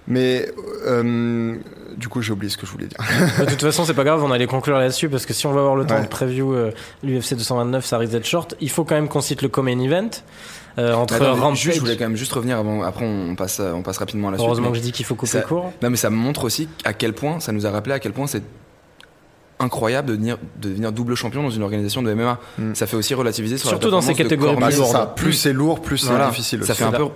Mais 0.06 0.50
euh, 0.86 1.56
du 1.96 2.08
coup, 2.08 2.20
j'ai 2.20 2.32
oublié 2.32 2.50
ce 2.50 2.56
que 2.58 2.66
je 2.66 2.72
voulais 2.72 2.86
dire. 2.86 2.98
De 3.38 3.46
toute 3.46 3.62
façon, 3.62 3.84
c'est 3.84 3.94
pas 3.94 4.04
grave, 4.04 4.22
on 4.22 4.30
allait 4.30 4.46
conclure 4.46 4.76
là-dessus 4.76 5.08
parce 5.08 5.24
que 5.24 5.32
si 5.32 5.46
on 5.46 5.52
va 5.52 5.60
avoir 5.60 5.76
le 5.76 5.86
temps 5.86 5.94
Ouais. 5.96 6.02
de 6.02 6.08
preview 6.08 6.52
euh, 6.52 6.72
l'UFC 7.02 7.34
229, 7.34 7.84
ça 7.84 7.96
risque 7.98 8.12
d'être 8.12 8.26
short. 8.26 8.54
Il 8.60 8.68
faut 8.70 8.84
quand 8.84 8.94
même 8.96 9.08
qu'on 9.08 9.20
cite 9.22 9.40
le 9.40 9.48
co-main 9.48 9.78
event 9.80 10.10
euh, 10.76 10.92
entre 10.92 11.14
Attends, 11.14 11.34
Rampage. 11.36 11.58
juste, 11.62 11.76
je 11.76 11.80
voulais 11.80 11.96
quand 11.96 12.04
même 12.04 12.16
juste 12.16 12.32
revenir 12.32 12.58
avant. 12.58 12.82
Après, 12.82 13.04
on 13.06 13.34
passe, 13.36 13.60
on 13.60 13.82
passe 13.82 13.96
rapidement 13.98 14.28
à 14.28 14.32
la 14.32 14.38
Heureusement 14.38 14.70
que 14.70 14.74
suite. 14.74 14.84
je 14.84 14.90
dis 14.90 14.92
qu'il 14.92 15.06
faut 15.06 15.14
couper 15.14 15.30
ça- 15.32 15.40
court. 15.42 15.72
Non, 15.82 15.88
mais 15.88 15.96
ça 15.96 16.10
montre 16.10 16.44
aussi 16.44 16.68
à 16.84 16.92
quel 16.92 17.12
point, 17.14 17.40
ça 17.40 17.52
nous 17.52 17.64
a 17.66 17.70
rappelé 17.70 17.94
à 17.94 17.98
quel 18.00 18.12
point 18.12 18.26
c'est 18.26 18.42
incroyable 19.60 20.08
de 20.08 20.14
devenir, 20.16 20.36
de 20.60 20.68
devenir 20.68 20.92
double 20.92 21.14
champion 21.14 21.42
dans 21.42 21.50
une 21.50 21.62
organisation 21.62 22.02
de 22.02 22.12
MMA. 22.12 22.38
Mm. 22.58 22.74
Ça 22.74 22.86
fait 22.86 22.96
aussi 22.96 23.14
relativiser 23.14 23.56
sur 23.56 23.68
Surtout 23.68 23.86
la 23.86 23.92
dans 23.92 24.00
ces 24.00 24.14
catégories 24.14 24.56
plus 24.56 24.60
Bah, 24.60 24.70
lourdes. 24.76 25.14
Plus 25.16 25.32
c'est 25.32 25.52
lourd, 25.52 25.80
plus 25.80 25.98
c'est 25.98 26.26
difficile. 26.28 26.64
Ça 26.64 26.72
aussi. 26.72 26.82
fait 26.82 26.88
un 26.88 26.92
peu 26.92 27.06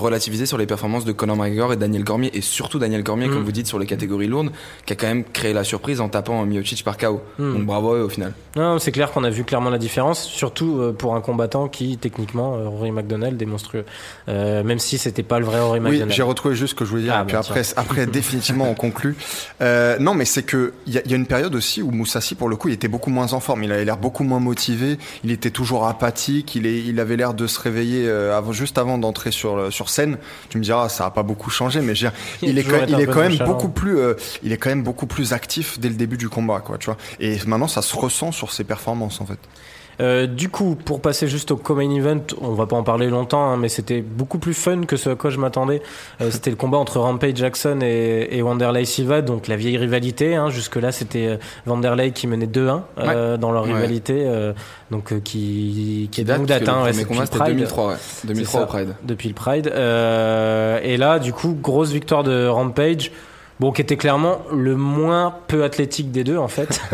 relativiser 0.00 0.46
sur 0.46 0.58
les 0.58 0.66
performances 0.66 1.04
de 1.04 1.12
Conor 1.12 1.36
McGregor 1.36 1.72
et 1.72 1.76
Daniel 1.76 2.04
Cormier 2.04 2.30
et 2.34 2.40
surtout 2.40 2.78
Daniel 2.78 3.04
Cormier 3.04 3.26
Mm. 3.28 3.32
comme 3.34 3.42
vous 3.44 3.52
dites 3.52 3.66
sur 3.66 3.78
les 3.78 3.86
catégories 3.86 4.26
lourdes 4.28 4.50
qui 4.86 4.92
a 4.92 4.96
quand 4.96 5.06
même 5.06 5.24
créé 5.24 5.52
la 5.52 5.64
surprise 5.64 6.00
en 6.00 6.08
tapant 6.08 6.44
Miocic 6.44 6.82
par 6.84 6.96
KO. 6.96 7.20
Mm. 7.38 7.52
Donc 7.54 7.66
bravo 7.66 7.96
au 8.04 8.08
final. 8.08 8.32
Non, 8.56 8.78
c'est 8.78 8.92
clair 8.92 9.10
qu'on 9.12 9.24
a 9.24 9.30
vu 9.30 9.44
clairement 9.44 9.70
la 9.70 9.78
différence, 9.78 10.22
surtout 10.24 10.78
euh, 10.78 10.92
pour 10.92 11.14
un 11.14 11.20
combattant 11.20 11.68
qui, 11.68 11.96
techniquement, 11.98 12.54
euh, 12.56 12.68
Rory 12.68 12.90
McDonald 12.92 13.40
est 13.40 13.46
monstrueux. 13.46 13.84
Euh, 14.28 14.62
même 14.62 14.78
si 14.78 14.98
c'était 14.98 15.22
pas 15.22 15.38
le 15.38 15.44
vrai 15.46 15.60
Rory 15.60 15.78
Oui, 15.80 15.84
McDonald. 15.90 16.12
j'ai 16.12 16.22
retrouvé 16.22 16.54
juste 16.54 16.70
ce 16.72 16.74
que 16.74 16.84
je 16.84 16.90
voulais 16.90 17.02
dire. 17.02 17.14
Ah, 17.16 17.22
et 17.22 17.26
puis 17.26 17.34
bah, 17.34 17.40
après, 17.40 17.62
après, 17.76 18.06
définitivement, 18.06 18.68
on 18.70 18.74
conclut. 18.74 19.16
Euh, 19.60 19.96
non, 19.98 20.14
mais 20.14 20.24
c'est 20.24 20.42
que 20.42 20.72
il 20.86 20.94
y, 20.94 20.98
a- 20.98 21.02
y 21.06 21.12
a 21.12 21.16
une 21.16 21.26
période 21.26 21.54
aussi 21.54 21.82
où 21.82 21.90
Moussassi, 21.90 22.34
pour 22.34 22.48
le 22.48 22.56
coup, 22.56 22.68
il 22.68 22.74
était 22.74 22.88
beaucoup 22.88 23.10
moins 23.10 23.32
en 23.32 23.40
forme. 23.40 23.62
Il 23.64 23.72
avait 23.72 23.84
l'air 23.84 23.96
beaucoup 23.96 24.24
moins 24.24 24.40
motivé. 24.40 24.98
Il 25.24 25.30
était 25.30 25.50
toujours 25.50 25.86
apathique. 25.86 26.54
Il, 26.54 26.66
est, 26.66 26.80
il 26.82 27.00
avait 27.00 27.16
l'air 27.16 27.34
de 27.34 27.46
se 27.46 27.60
réveiller 27.60 28.08
avant, 28.10 28.52
juste 28.52 28.78
avant 28.78 28.98
d'entrer 28.98 29.30
sur 29.30 29.56
le- 29.56 29.70
sur 29.82 29.90
scène. 29.90 30.18
Tu 30.48 30.58
me 30.58 30.62
diras, 30.62 30.88
ça 30.88 31.06
a 31.06 31.10
pas 31.10 31.22
beaucoup 31.22 31.50
changé, 31.50 31.80
mais 31.80 31.94
je 31.94 32.06
veux 32.06 32.10
dire, 32.10 32.18
Il 32.42 32.58
est 32.58 32.64
quand, 32.64 32.86
il 32.88 33.00
est 33.00 33.06
même 33.06 33.38
beaucoup 33.38 33.68
plus, 33.68 33.98
euh, 33.98 34.14
il 34.42 34.52
est 34.52 34.56
quand 34.56 34.70
même 34.70 34.82
beaucoup 34.82 35.06
plus 35.06 35.32
actif 35.32 35.78
dès 35.78 35.88
le 35.88 35.94
début 35.94 36.16
du 36.16 36.28
combat, 36.28 36.60
quoi. 36.60 36.78
Tu 36.78 36.86
vois. 36.86 36.96
Et 37.20 37.38
maintenant, 37.46 37.68
ça 37.68 37.82
se 37.82 37.96
ressent 37.96 38.32
sur 38.32 38.52
ses 38.52 38.64
performances, 38.64 39.20
en 39.20 39.26
fait. 39.26 39.38
Euh, 40.00 40.26
du 40.26 40.48
coup, 40.48 40.74
pour 40.74 41.00
passer 41.00 41.28
juste 41.28 41.50
au 41.50 41.56
co-main 41.56 41.90
event, 41.90 42.20
on 42.40 42.52
va 42.52 42.66
pas 42.66 42.76
en 42.76 42.82
parler 42.82 43.08
longtemps, 43.08 43.50
hein, 43.50 43.56
mais 43.56 43.68
c'était 43.68 44.00
beaucoup 44.00 44.38
plus 44.38 44.54
fun 44.54 44.82
que 44.86 44.96
ce 44.96 45.10
à 45.10 45.14
quoi 45.16 45.30
je 45.30 45.38
m'attendais. 45.38 45.82
Euh, 46.20 46.28
c'était 46.30 46.50
le 46.50 46.56
combat 46.56 46.78
entre 46.78 46.98
Rampage 46.98 47.36
Jackson 47.36 47.78
et, 47.82 48.28
et 48.30 48.42
Wanderlei 48.42 48.84
Silva, 48.84 49.22
donc 49.22 49.48
la 49.48 49.56
vieille 49.56 49.76
rivalité. 49.78 50.34
Hein, 50.34 50.50
Jusque-là, 50.50 50.92
c'était 50.92 51.26
euh, 51.26 51.36
Wanderlei 51.66 52.12
qui 52.12 52.26
menait 52.26 52.46
2-1 52.46 52.80
euh, 52.98 53.36
dans 53.36 53.52
leur 53.52 53.62
Ouais. 53.64 53.74
rivalité, 53.74 54.24
euh, 54.26 54.52
donc 54.90 55.12
euh, 55.12 55.20
qui, 55.22 56.08
qui 56.10 56.24
date. 56.24 56.44
que 56.46 56.70
Hein, 56.70 56.82
ouais, 56.84 56.90
premier 56.90 56.92
c'est 56.92 57.04
combat, 57.04 57.24
depuis 57.24 57.26
c'était 57.26 57.38
Pride. 57.38 57.54
2003, 57.56 57.88
ouais. 57.88 57.94
2003 58.24 58.60
ça. 58.60 58.64
au 58.64 58.66
Pride. 58.68 58.94
depuis 59.04 59.28
le 59.28 59.34
Pride. 59.34 59.72
Euh, 59.74 60.80
et 60.82 60.96
là, 60.96 61.18
du 61.18 61.32
coup, 61.32 61.56
grosse 61.60 61.90
victoire 61.92 62.22
de 62.24 62.46
Rampage. 62.46 63.12
Bon, 63.62 63.70
qui 63.70 63.80
était 63.80 63.96
clairement 63.96 64.42
le 64.52 64.74
moins 64.74 65.32
peu 65.46 65.62
athlétique 65.62 66.10
des 66.10 66.24
deux, 66.24 66.36
en 66.36 66.48
fait. 66.48 66.80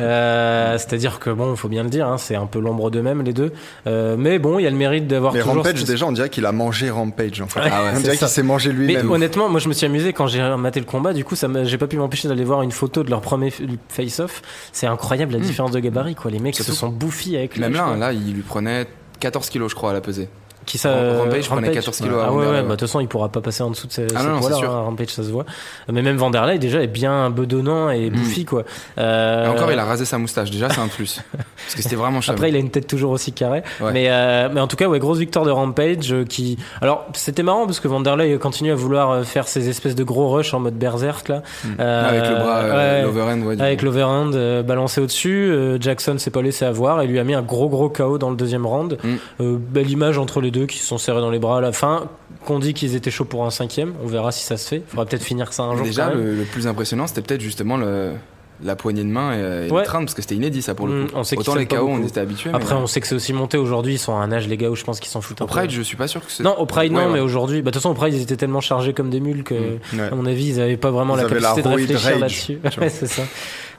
Euh, 0.00 0.76
C'est-à-dire 0.78 1.18
que, 1.18 1.30
bon, 1.30 1.52
il 1.52 1.56
faut 1.56 1.68
bien 1.68 1.82
le 1.82 1.88
dire, 1.88 2.06
hein, 2.06 2.18
c'est 2.18 2.36
un 2.36 2.46
peu 2.46 2.58
l'ombre 2.58 2.90
d'eux-mêmes, 2.90 3.22
les 3.22 3.32
deux. 3.32 3.52
Euh, 3.86 4.16
mais 4.18 4.38
bon, 4.38 4.58
il 4.58 4.62
y 4.62 4.66
a 4.66 4.70
le 4.70 4.76
mérite 4.76 5.06
d'avoir 5.06 5.32
Mais 5.32 5.40
toujours... 5.40 5.56
Rampage, 5.56 5.78
cette- 5.78 5.86
déjà, 5.88 6.06
on 6.06 6.12
dirait 6.12 6.28
qu'il 6.28 6.44
a 6.46 6.52
mangé 6.52 6.90
Rampage, 6.90 7.40
en 7.40 7.46
fait. 7.46 7.60
Ouais, 7.60 7.68
Ah 7.72 7.82
ouais, 7.82 7.88
on 7.92 7.96
c'est 7.96 8.02
dirait 8.02 8.14
ça. 8.16 8.26
qu'il 8.26 8.34
s'est 8.34 8.42
mangé 8.42 8.72
Mais 8.72 8.86
lui-même. 8.94 9.10
honnêtement, 9.10 9.48
moi 9.48 9.58
je 9.60 9.68
me 9.68 9.72
suis 9.74 9.86
amusé 9.86 10.12
quand 10.12 10.26
j'ai 10.26 10.42
maté 10.56 10.80
le 10.80 10.86
combat. 10.86 11.12
Du 11.12 11.24
coup, 11.24 11.34
ça 11.36 11.48
m'a- 11.48 11.64
j'ai 11.64 11.78
pas 11.78 11.86
pu 11.86 11.96
m'empêcher 11.96 12.28
d'aller 12.28 12.44
voir 12.44 12.62
une 12.62 12.72
photo 12.72 13.02
de 13.02 13.10
leur 13.10 13.20
premier 13.20 13.52
face-off. 13.88 14.42
C'est 14.72 14.86
incroyable 14.86 15.32
la 15.32 15.38
Mm. 15.38 15.42
différence 15.42 15.70
de 15.70 15.80
gabarit, 15.80 16.14
quoi. 16.14 16.30
Les 16.30 16.38
mecs 16.40 16.56
se 16.56 16.72
sont 16.72 16.88
bouffis 16.88 17.36
avec 17.36 17.58
Même 17.58 17.72
là, 17.74 17.94
là, 17.96 18.12
il 18.12 18.32
lui 18.34 18.42
prenait 18.42 18.86
14 19.20 19.48
kilos, 19.50 19.70
je 19.70 19.76
crois, 19.76 19.90
à 19.90 19.94
la 19.94 20.00
pesée. 20.00 20.28
Qui 20.66 20.78
ça 20.78 20.92
Rampage 21.18 21.48
prenait 21.48 21.70
14 21.70 21.96
kilos 21.98 22.18
Ah 22.22 22.26
à 22.26 22.32
ouais, 22.32 22.46
ouais, 22.46 22.52
bah, 22.62 22.62
de 22.62 22.68
toute 22.70 22.80
façon, 22.80 23.00
il 23.00 23.08
pourra 23.08 23.28
pas 23.28 23.40
passer 23.40 23.62
en 23.62 23.70
dessous 23.70 23.86
de 23.86 23.92
ces, 23.92 24.06
Ah 24.14 24.20
ces 24.20 24.28
poids-là, 24.40 24.56
hein, 24.64 24.80
Rampage, 24.82 25.08
ça 25.08 25.22
se 25.22 25.30
voit. 25.30 25.46
Mais 25.90 26.02
même 26.02 26.16
Vanderlei, 26.16 26.58
déjà, 26.58 26.82
est 26.82 26.88
bien 26.88 27.30
bedonnant 27.30 27.90
et 27.90 28.10
bouffi, 28.10 28.44
quoi. 28.44 28.64
Euh, 28.98 29.46
Et 29.46 29.48
encore, 29.48 29.70
il 29.72 29.78
a 29.78 29.84
rasé 29.84 30.04
sa 30.04 30.18
moustache. 30.18 30.50
Déjà, 30.50 30.68
c'est 30.68 30.80
un 30.80 30.88
plus. 30.88 31.20
Parce 31.32 31.74
que 31.76 31.82
c'était 31.82 31.96
vraiment 31.96 32.20
chum. 32.20 32.34
Après, 32.34 32.48
il 32.48 32.56
a 32.56 32.58
une 32.58 32.70
tête 32.70 32.86
toujours 32.86 33.12
aussi 33.12 33.32
carrée. 33.32 33.62
Ouais. 33.80 33.92
Mais, 33.92 34.06
euh, 34.10 34.48
mais 34.52 34.60
en 34.60 34.66
tout 34.66 34.76
cas, 34.76 34.88
ouais, 34.88 34.98
grosse 34.98 35.18
victoire 35.18 35.44
de 35.44 35.50
Rampage 35.50 36.12
euh, 36.12 36.24
qui. 36.24 36.58
Alors, 36.80 37.06
c'était 37.14 37.42
marrant 37.42 37.66
parce 37.66 37.80
que 37.80 37.88
Vanderlei 37.88 38.36
continue 38.38 38.72
à 38.72 38.74
vouloir 38.74 39.24
faire 39.24 39.48
ces 39.48 39.68
espèces 39.68 39.94
de 39.94 40.04
gros 40.04 40.28
rushs 40.28 40.52
en 40.54 40.60
mode 40.60 40.74
berserk 40.74 41.28
là. 41.28 41.42
Euh, 41.78 42.08
Avec 42.08 42.28
le 42.28 42.34
bras, 42.36 42.58
euh, 42.58 42.76
ouais. 42.76 43.02
l'overhand, 43.02 43.60
Avec 43.60 43.82
l'overhand 43.82 44.30
euh, 44.34 44.62
balancé 44.62 45.00
au-dessus, 45.00 45.48
euh, 45.50 45.78
Jackson 45.80 46.18
s'est 46.18 46.30
pas 46.30 46.42
laissé 46.42 46.64
avoir 46.64 47.00
et 47.02 47.06
lui 47.06 47.18
a 47.18 47.24
mis 47.24 47.34
un 47.34 47.42
gros 47.42 47.68
gros 47.68 47.88
KO 47.88 48.18
dans 48.18 48.30
le 48.30 48.36
deuxième 48.36 48.66
round. 48.66 48.98
Mm. 49.02 49.14
Euh, 49.40 49.56
belle 49.58 49.90
image 49.90 50.18
entre 50.18 50.40
les 50.40 50.50
deux 50.50 50.55
qui 50.64 50.78
se 50.78 50.86
sont 50.86 50.96
serrés 50.98 51.20
dans 51.20 51.30
les 51.30 51.38
bras 51.38 51.58
à 51.58 51.60
la 51.60 51.72
fin. 51.72 52.08
Qu'on 52.46 52.58
dit 52.58 52.72
qu'ils 52.72 52.94
étaient 52.94 53.10
chauds 53.10 53.24
pour 53.26 53.44
un 53.44 53.50
cinquième. 53.50 53.92
On 54.02 54.06
verra 54.06 54.32
si 54.32 54.44
ça 54.44 54.56
se 54.56 54.66
fait. 54.68 54.82
Faudra 54.88 55.04
peut-être 55.04 55.22
finir 55.24 55.52
ça 55.52 55.64
un 55.64 55.76
jour. 55.76 55.84
Déjà, 55.84 56.06
quand 56.06 56.14
même. 56.14 56.24
le, 56.24 56.34
le 56.36 56.44
plus 56.44 56.66
impressionnant, 56.66 57.06
c'était 57.06 57.20
peut-être 57.22 57.40
justement 57.40 57.76
le, 57.76 58.12
la 58.62 58.74
poignée 58.76 59.02
de 59.02 59.08
main 59.08 59.34
et, 59.34 59.66
et 59.66 59.70
Ouais. 59.70 59.80
le 59.80 59.86
train, 59.86 59.98
parce 59.98 60.14
que 60.14 60.22
c'était 60.22 60.36
inédit, 60.36 60.62
ça, 60.62 60.74
pour 60.74 60.86
le 60.86 61.02
Mm, 61.02 61.06
coup. 61.08 61.12
on 61.16 61.24
sait 61.24 61.36
Autant 61.36 61.54
les 61.56 61.66
KO, 61.66 61.88
on 61.90 62.02
était 62.06 62.20
habitués. 62.20 62.50
Après, 62.54 62.74
on 62.74 62.86
sait 62.86 63.00
que 63.00 63.06
c'est 63.06 63.14
aussi 63.16 63.32
monté 63.32 63.58
aujourd'hui. 63.58 63.94
Ils 63.94 63.98
sont 63.98 64.14
à 64.16 64.20
un 64.22 64.32
âge, 64.32 64.46
les 64.48 64.56
gars, 64.56 64.70
où 64.70 64.76
je 64.76 64.84
pense 64.84 65.00
qu'ils 65.00 65.10
s'en 65.10 65.20
foutent 65.20 65.42
un 65.42 65.44
Au 65.44 65.48
peu. 65.48 65.54
Pride, 65.54 65.70
je 65.70 65.82
suis 65.82 65.96
pas 65.96 66.06
sûr 66.08 66.24
que 66.24 66.30
c'est. 66.32 66.42
Non, 66.44 66.56
au 66.58 66.64
Pride, 66.66 66.92
Ouais, 66.92 67.00
non, 67.00 67.06
ouais. 67.08 67.12
mais 67.14 67.20
aujourd'hui, 67.20 67.60
bah, 67.62 67.70
de 67.70 67.74
toute 67.74 67.82
façon, 67.82 67.90
au 67.90 67.94
Pride, 67.94 68.14
ils 68.14 68.22
étaient 68.22 68.36
tellement 68.36 68.60
chargés 68.60 68.92
comme 68.94 69.10
des 69.10 69.20
mules 69.20 69.42
que, 69.44 69.54
Mm. 69.54 69.98
Ouais. 69.98 70.08
à 70.12 70.14
mon 70.14 70.24
avis, 70.26 70.46
ils 70.50 70.60
avaient 70.60 70.76
pas 70.76 70.90
vraiment 70.90 71.16
Ils 71.16 71.22
la 71.24 71.28
capacité 71.28 71.62
de 71.62 71.68
réfléchir 71.68 72.18
là-dessus. 72.18 72.58
c'est 72.88 73.06
ça. 73.06 73.22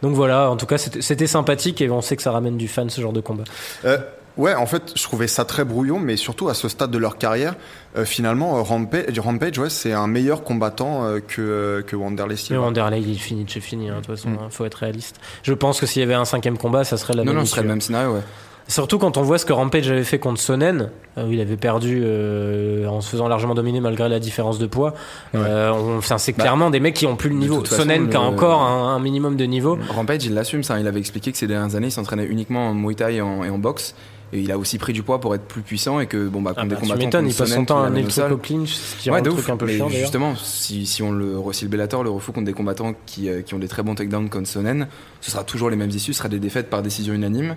Donc 0.04 0.14
voilà, 0.14 0.52
en 0.52 0.58
tout 0.58 0.66
cas, 0.68 0.78
c'était 0.78 1.02
c'était 1.02 1.26
sympathique 1.28 1.82
et 1.82 1.90
on 1.90 2.02
sait 2.02 2.16
que 2.16 2.22
ça 2.22 2.32
ramène 2.32 2.58
du 2.58 2.68
fan, 2.68 2.90
ce 2.90 3.02
genre 3.02 3.14
de 3.14 3.22
combat. 3.22 3.46
Euh, 3.86 3.98
ouais, 4.38 4.54
en 4.56 4.66
fait, 4.66 4.94
je 4.96 5.04
trouvais 5.04 5.28
ça 5.28 5.46
très 5.46 5.64
brouillon, 5.66 6.00
mais 6.00 6.16
surtout 6.18 6.50
à 6.50 6.54
ce 6.54 6.70
stade 6.70 6.92
de 6.92 6.98
leur 6.98 7.18
carrière, 7.18 7.56
euh, 7.98 8.06
finalement, 8.06 8.58
euh, 8.58 8.62
Rampage, 8.62 9.20
Rampage 9.20 9.58
ouais, 9.60 9.70
c'est 9.70 9.94
un 9.94 10.08
meilleur 10.08 10.44
combattant 10.44 11.06
euh, 11.06 11.20
que, 11.20 11.42
euh, 11.42 11.82
que 11.82 11.96
Wanderlei 11.96 12.36
Mais. 12.50 12.58
Wanderlei, 12.58 13.02
il 13.02 13.20
finit 13.20 13.44
de 13.46 13.50
chez 13.50 13.60
fini, 13.62 13.90
hein, 13.90 13.96
de 14.02 14.06
toute 14.06 14.16
façon, 14.16 14.30
Mm. 14.30 14.38
hein, 14.42 14.48
faut 14.50 14.66
être 14.66 14.76
réaliste. 14.76 15.18
Je 15.44 15.54
pense 15.54 15.80
que 15.80 15.86
s'il 15.86 16.02
y 16.02 16.04
avait 16.04 16.14
un 16.14 16.26
cinquième 16.26 16.58
combat, 16.58 16.84
ça 16.84 16.98
serait 16.98 17.14
la 17.14 17.24
Non, 17.24 17.32
même 17.32 17.40
non, 17.40 17.46
ce 17.46 17.52
serait 17.52 17.62
le 17.64 17.68
même 17.70 17.82
scénario, 17.82 18.14
ouais. 18.14 18.22
Surtout 18.70 18.98
quand 19.00 19.16
on 19.16 19.22
voit 19.22 19.38
ce 19.38 19.46
que 19.46 19.54
Rampage 19.54 19.90
avait 19.90 20.04
fait 20.04 20.20
contre 20.20 20.42
Sonnen, 20.42 20.90
où 21.16 21.32
il 21.32 21.40
avait 21.40 21.56
perdu 21.56 22.02
euh, 22.04 22.86
en 22.88 23.00
se 23.00 23.10
faisant 23.10 23.30
largement 23.30 23.56
dominer 23.56 23.80
malgré 23.80 24.10
la 24.10 24.20
différence 24.20 24.60
de 24.60 24.68
poids. 24.68 24.94
Euh, 25.36 25.70
on- 25.72 25.98
enfin, 26.00 26.18
c'est 26.18 26.34
Bah, 26.36 26.44
clairement 26.44 26.70
des 26.70 26.82
mecs 26.82 26.94
qui 26.96 27.06
ont 27.08 27.16
plus 27.16 27.30
le 27.30 27.36
niveau. 27.36 27.64
façon, 27.64 27.84
Sonnen 27.84 28.10
qui 28.10 28.18
a 28.18 28.20
encore 28.20 28.62
un, 28.62 28.94
un 28.94 29.00
minimum 29.00 29.38
de 29.38 29.46
niveau. 29.46 29.80
Rampage, 29.96 30.26
il 30.26 30.34
l'assume, 30.34 30.64
ça. 30.64 30.82
Il 30.82 30.88
avait 30.88 31.00
expliqué 31.00 31.32
que 31.32 31.38
ces 31.38 31.48
dernières 31.48 31.76
années, 31.78 31.88
il 31.88 31.92
s'entraînait 31.92 32.26
uniquement 32.26 32.68
en 32.72 32.74
Muay 32.74 32.96
Thai 32.96 33.16
et 33.16 33.22
en, 33.22 33.46
et 33.46 33.50
en 33.50 33.58
boxe. 33.58 33.96
Et 34.34 34.40
il 34.42 34.52
a 34.52 34.58
aussi 34.58 34.78
pris 34.78 34.94
du 34.94 35.04
poids 35.04 35.20
pour 35.22 35.34
être 35.36 35.46
plus 35.46 35.62
puissant 35.62 36.00
et 36.00 36.08
que, 36.08 36.28
bon, 36.28 36.42
bah, 36.42 36.52
Ah 36.56 36.62
contre 36.62 36.76
bah, 36.76 36.76
des 36.76 36.82
combattants. 36.88 37.26
il 37.26 37.34
passe 37.34 37.54
son 37.54 37.66
temps 37.66 37.84
à 37.84 37.90
le 37.90 38.34
au 38.34 38.38
clinch, 38.38 38.74
ce 38.74 38.96
qui 38.98 39.10
Ouais, 39.10 39.20
rend 39.20 39.24
le 39.26 39.32
truc 39.32 39.50
un 39.50 39.58
peu 39.58 39.66
mais 39.66 39.76
chiant 39.78 39.90
justement, 39.90 40.36
si, 40.36 40.86
si 40.86 41.02
on 41.02 41.12
le 41.12 41.38
si 41.54 41.64
le 41.66 41.70
Bellator 41.70 42.04
le 42.04 42.10
refout 42.10 42.34
contre 42.36 42.46
des 42.46 42.54
combattants 42.54 42.94
qui, 43.06 43.30
euh, 43.30 43.42
qui 43.42 43.54
ont 43.54 43.60
des 43.60 43.68
très 43.70 43.84
bons 43.84 43.96
takedowns 43.96 44.30
comme 44.30 44.46
Sonnen, 44.46 44.88
ce 45.22 45.32
sera 45.32 45.44
toujours 45.44 45.70
les 45.70 45.78
mêmes 45.78 45.90
issues, 45.92 46.14
ce 46.14 46.18
sera 46.20 46.30
des 46.30 46.40
défaites 46.40 46.70
par 46.70 46.82
décision 46.82 47.14
unanime. 47.14 47.56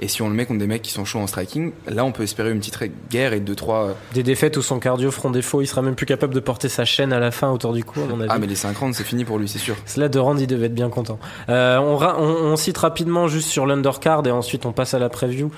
Et 0.00 0.08
si 0.08 0.22
on 0.22 0.28
le 0.30 0.34
met 0.34 0.46
contre 0.46 0.58
des 0.58 0.66
mecs 0.66 0.80
qui 0.80 0.90
sont 0.90 1.04
chauds 1.04 1.18
en 1.18 1.26
striking, 1.26 1.72
là 1.86 2.04
on 2.04 2.12
peut 2.12 2.22
espérer 2.22 2.50
une 2.50 2.60
petite 2.60 2.78
guerre 3.10 3.34
et 3.34 3.40
deux 3.40 3.54
trois. 3.54 3.88
euh, 3.88 3.92
Des 4.14 4.22
défaites 4.22 4.56
où 4.56 4.62
son 4.62 4.78
cardio 4.78 5.10
feront 5.10 5.30
défaut, 5.30 5.60
il 5.60 5.66
sera 5.66 5.82
même 5.82 5.94
plus 5.94 6.06
capable 6.06 6.34
de 6.34 6.40
porter 6.40 6.70
sa 6.70 6.86
chaîne 6.86 7.12
à 7.12 7.20
la 7.20 7.30
fin 7.30 7.50
autour 7.50 7.74
du 7.74 7.84
cou, 7.84 8.00
à 8.00 8.06
mon 8.06 8.18
avis. 8.20 8.30
Ah 8.32 8.38
mais 8.38 8.46
les 8.46 8.54
5 8.54 8.74
rounds 8.76 8.96
c'est 8.96 9.04
fini 9.04 9.24
pour 9.26 9.38
lui, 9.38 9.48
c'est 9.48 9.58
sûr. 9.58 9.76
Cela 9.84 10.08
de 10.08 10.18
Rand, 10.18 10.36
il 10.38 10.46
devait 10.46 10.66
être 10.66 10.74
bien 10.74 10.88
content. 10.88 11.18
Euh, 11.50 11.76
on, 11.78 11.98
on, 12.02 12.52
on 12.52 12.56
cite 12.56 12.78
rapidement 12.78 13.28
juste 13.28 13.48
sur 13.50 13.66
l'undercard 13.66 14.26
et 14.26 14.30
ensuite 14.30 14.64
on 14.64 14.72
passe 14.72 14.94
à 14.94 14.98
la 14.98 15.10
preview 15.10 15.50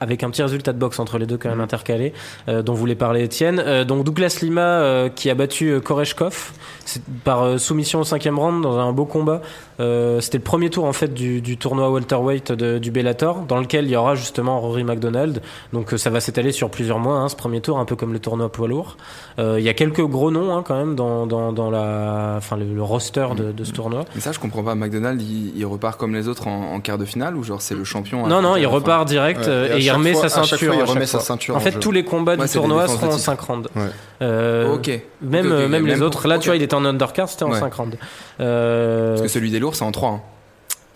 avec 0.00 0.22
un 0.22 0.30
petit 0.30 0.42
résultat 0.42 0.72
de 0.72 0.78
boxe 0.78 0.98
entre 0.98 1.18
les 1.18 1.26
deux 1.26 1.36
quand 1.36 1.48
même 1.48 1.60
intercalé 1.60 2.12
euh, 2.48 2.62
dont 2.62 2.74
voulait 2.74 2.94
parler 2.94 3.22
Étienne. 3.24 3.62
Euh, 3.64 3.84
donc 3.84 4.04
Douglas 4.04 4.38
Lima 4.42 4.60
euh, 4.60 5.08
qui 5.08 5.30
a 5.30 5.34
battu 5.34 5.68
euh, 5.70 5.80
Koreshkov 5.80 6.52
par 7.24 7.58
soumission 7.58 8.00
au 8.00 8.04
cinquième 8.04 8.38
round 8.38 8.62
dans 8.62 8.78
un 8.78 8.92
beau 8.92 9.04
combat. 9.06 9.40
C'était 9.78 10.38
le 10.38 10.44
premier 10.44 10.70
tour 10.70 10.84
en 10.84 10.92
fait 10.92 11.12
du, 11.12 11.40
du 11.42 11.58
tournoi 11.58 11.90
welterweight 11.90 12.52
de- 12.52 12.78
du 12.78 12.90
Bellator 12.90 13.40
dans 13.40 13.58
lequel 13.58 13.84
il 13.86 13.90
y 13.90 13.96
aura 13.96 14.14
justement 14.14 14.60
Rory 14.60 14.84
McDonald. 14.84 15.42
Donc 15.72 15.92
ça 15.96 16.08
va 16.10 16.20
s'étaler 16.20 16.52
sur 16.52 16.70
plusieurs 16.70 16.98
mois 16.98 17.16
hein, 17.18 17.28
ce 17.28 17.36
premier 17.36 17.60
tour 17.60 17.78
un 17.78 17.84
peu 17.84 17.96
comme 17.96 18.12
le 18.12 18.18
tournoi 18.20 18.50
poids 18.50 18.68
lourd. 18.68 18.96
Il 19.38 19.60
y 19.60 19.68
a 19.68 19.74
quelques 19.74 20.00
gros 20.06 20.30
noms 20.30 20.56
hein, 20.56 20.62
quand 20.66 20.76
même 20.76 20.94
dans, 20.94 21.26
dans, 21.26 21.52
dans 21.52 21.70
la, 21.70 22.34
enfin 22.38 22.56
le, 22.56 22.64
le 22.72 22.82
roster 22.82 23.26
de, 23.36 23.52
de 23.52 23.64
ce 23.64 23.72
tournoi. 23.72 24.04
Mais 24.14 24.20
ça 24.20 24.32
je 24.32 24.38
comprends 24.38 24.62
pas. 24.62 24.74
McDonald 24.76 25.20
il, 25.20 25.52
il 25.58 25.66
repart 25.66 25.98
comme 25.98 26.14
les 26.14 26.28
autres 26.28 26.46
en, 26.46 26.72
en 26.74 26.80
quart 26.80 26.96
de 26.98 27.04
finale 27.04 27.36
ou 27.36 27.42
genre 27.42 27.60
c'est 27.60 27.74
le 27.74 27.84
champion. 27.84 28.26
Non, 28.28 28.40
non, 28.40 28.56
il 28.56 28.66
repart 28.66 29.06
direct 29.08 29.46
Ouais, 29.46 29.65
euh, 29.70 29.76
et 29.76 29.80
et, 29.80 29.84
il 29.84 29.90
remet 29.90 30.12
fois- 30.12 30.28
sa 30.28 30.40
à 30.40 30.42
chaque 30.42 30.58
ceinture. 30.58 30.74
fois, 30.74 30.82
il 30.84 30.90
remet 30.90 31.06
sa 31.06 31.20
ceinture 31.20 31.54
En 31.54 31.58
en 31.58 31.60
fait, 31.60 31.72
jeu. 31.72 31.80
tous 31.80 31.92
les 31.92 32.04
combats 32.04 32.36
Ouais, 32.36 32.46
du 32.46 32.52
tournoi 32.52 32.86
seront 32.88 33.06
en 33.06 33.08
titre. 33.10 33.18
5 33.22 33.40
rounds. 33.40 33.68
Ouais. 33.76 33.82
Euh, 34.22 34.74
Ok. 34.74 34.88
Même, 35.22 35.46
Ok, 35.46 35.52
ok, 35.52 35.52
euh, 35.52 35.68
même 35.68 35.86
les 35.86 35.92
même 35.94 36.02
autres. 36.02 36.20
pour- 36.20 36.28
Là, 36.28 36.36
tu 36.36 36.40
ok. 36.40 36.46
vois, 36.46 36.56
il 36.56 36.62
était 36.62 36.74
en 36.74 36.84
undercard, 36.84 37.28
c'était 37.28 37.44
en 37.44 37.50
Ouais. 37.52 37.60
5 37.60 37.74
rounds. 37.74 37.96
Euh, 38.40 39.10
Parce 39.10 39.22
que 39.22 39.28
celui 39.28 39.50
des 39.50 39.58
lourds 39.58 39.74
c'est 39.76 39.84
en 39.84 39.92
3 39.92 40.20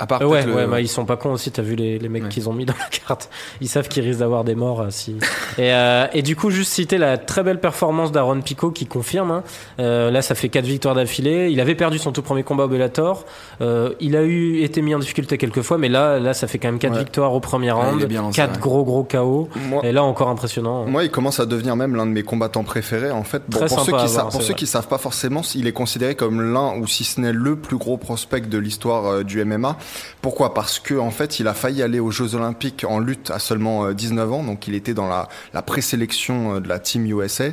À 0.01 0.07
part 0.07 0.23
euh, 0.23 0.27
ouais, 0.27 0.45
le- 0.47 0.55
ouais, 0.55 0.67
bah, 0.67 0.81
ils 0.81 0.89
sont 0.89 1.05
pas 1.05 1.17
cons 1.17 1.33
aussi. 1.33 1.51
T'as 1.53 1.63
vu 1.63 1.77
les, 1.77 1.99
les 1.99 2.09
mecs 2.09 2.25
Ouais. 2.25 2.29
qu'ils 2.31 2.49
ont 2.49 2.53
mis 2.55 2.65
dans 2.65 2.75
la 2.79 2.87
carte. 3.07 3.29
Ils 3.61 3.69
savent 3.69 3.87
qu'ils 3.87 4.03
risquent 4.03 4.21
d'avoir 4.21 4.45
des 4.45 4.55
morts. 4.55 4.81
euh, 4.81 4.87
si. 4.91 5.13
et, 5.59 5.73
euh, 5.75 6.07
et 6.15 6.23
du 6.23 6.35
coup, 6.37 6.51
juste 6.51 6.73
citer 6.73 6.97
la 6.99 7.19
très 7.19 7.43
belle 7.43 7.61
performance 7.61 8.11
d'Aaron 8.11 8.41
Pico 8.41 8.71
qui 8.71 8.87
confirme. 8.87 9.31
hein. 9.31 9.43
Euh, 9.79 10.11
là, 10.11 10.23
ça 10.23 10.35
fait 10.35 10.49
quatre 10.49 10.65
victoires 10.65 10.95
d'affilée. 10.95 11.51
Il 11.51 11.61
avait 11.61 11.75
perdu 11.75 11.99
son 11.99 12.13
tout 12.13 12.23
premier 12.23 12.43
combat 12.43 12.65
au 12.65 12.69
Bellator. 12.69 13.27
Euh, 13.61 13.93
il 14.01 14.17
a 14.17 14.23
eu 14.23 14.63
été 14.63 14.81
mis 14.83 14.95
en 14.95 14.99
difficulté 14.99 15.37
quelques 15.39 15.63
fois, 15.63 15.77
mais 15.79 15.89
là, 15.91 16.19
là, 16.19 16.33
ça 16.35 16.47
fait 16.47 16.59
quand 16.59 16.69
même 16.69 16.79
quatre 16.79 16.95
Ouais. 16.95 16.99
victoires 17.01 17.35
au 17.35 17.41
premier 17.41 17.67
il 17.67 17.73
round, 17.73 18.03
est 18.03 18.07
bien 18.07 18.23
lancé, 18.23 18.37
quatre 18.37 18.55
ouais. 18.55 18.61
gros 18.61 18.85
gros 18.85 19.05
KO. 19.05 19.49
Moi, 19.69 19.85
Et 19.85 19.93
là, 19.93 20.03
encore 20.03 20.29
impressionnant. 20.29 20.87
Moi, 20.87 21.05
il 21.05 21.11
commence 21.11 21.41
à 21.41 21.47
devenir 21.47 21.77
même 21.77 21.95
l'un 21.95 22.07
de 22.07 22.13
mes 22.13 22.23
combattants 22.23 22.65
préférés. 22.65 23.11
En 23.11 23.23
fait, 23.25 23.43
Bon, 23.49 23.59
pour 23.59 23.69
sympa 23.69 23.83
ceux 23.83 23.93
qui, 23.93 23.99
voir, 23.99 24.09
sa- 24.09 24.25
pour 24.25 24.43
ceux 24.43 24.55
qui 24.55 24.67
savent 24.67 24.89
pas 24.89 24.97
forcément, 24.99 25.43
il 25.55 25.67
est 25.67 25.73
considéré 25.73 26.15
comme 26.15 26.41
l'un 26.55 26.79
ou 26.79 26.87
si 26.87 27.05
ce 27.05 27.21
n'est 27.21 27.33
le 27.33 27.57
plus 27.57 27.77
gros 27.77 27.99
prospect 27.99 28.41
de 28.49 28.59
l'histoire 28.59 29.07
euh, 29.07 29.23
du 29.25 29.45
MMA. 29.45 29.77
Pourquoi? 30.23 30.55
Parce 30.55 30.79
que 30.79 30.95
en 30.95 31.11
fait, 31.11 31.41
il 31.41 31.49
a 31.49 31.55
failli 31.55 31.83
aller 31.83 32.01
aux 32.01 32.11
Jeux 32.11 32.35
Olympiques 32.35 32.85
en 32.89 32.99
lutte 32.99 33.31
à 33.31 33.39
seulement 33.39 33.87
euh, 33.87 33.95
19 33.95 34.33
ans, 34.33 34.45
donc 34.45 34.69
il 34.69 34.75
était 34.75 34.95
dans 34.95 35.09
la, 35.09 35.29
la 35.55 35.63
présélection 35.63 36.57
euh, 36.57 36.61
de 36.61 36.69
la 36.69 36.79
Team 36.79 37.07
USA. 37.07 37.47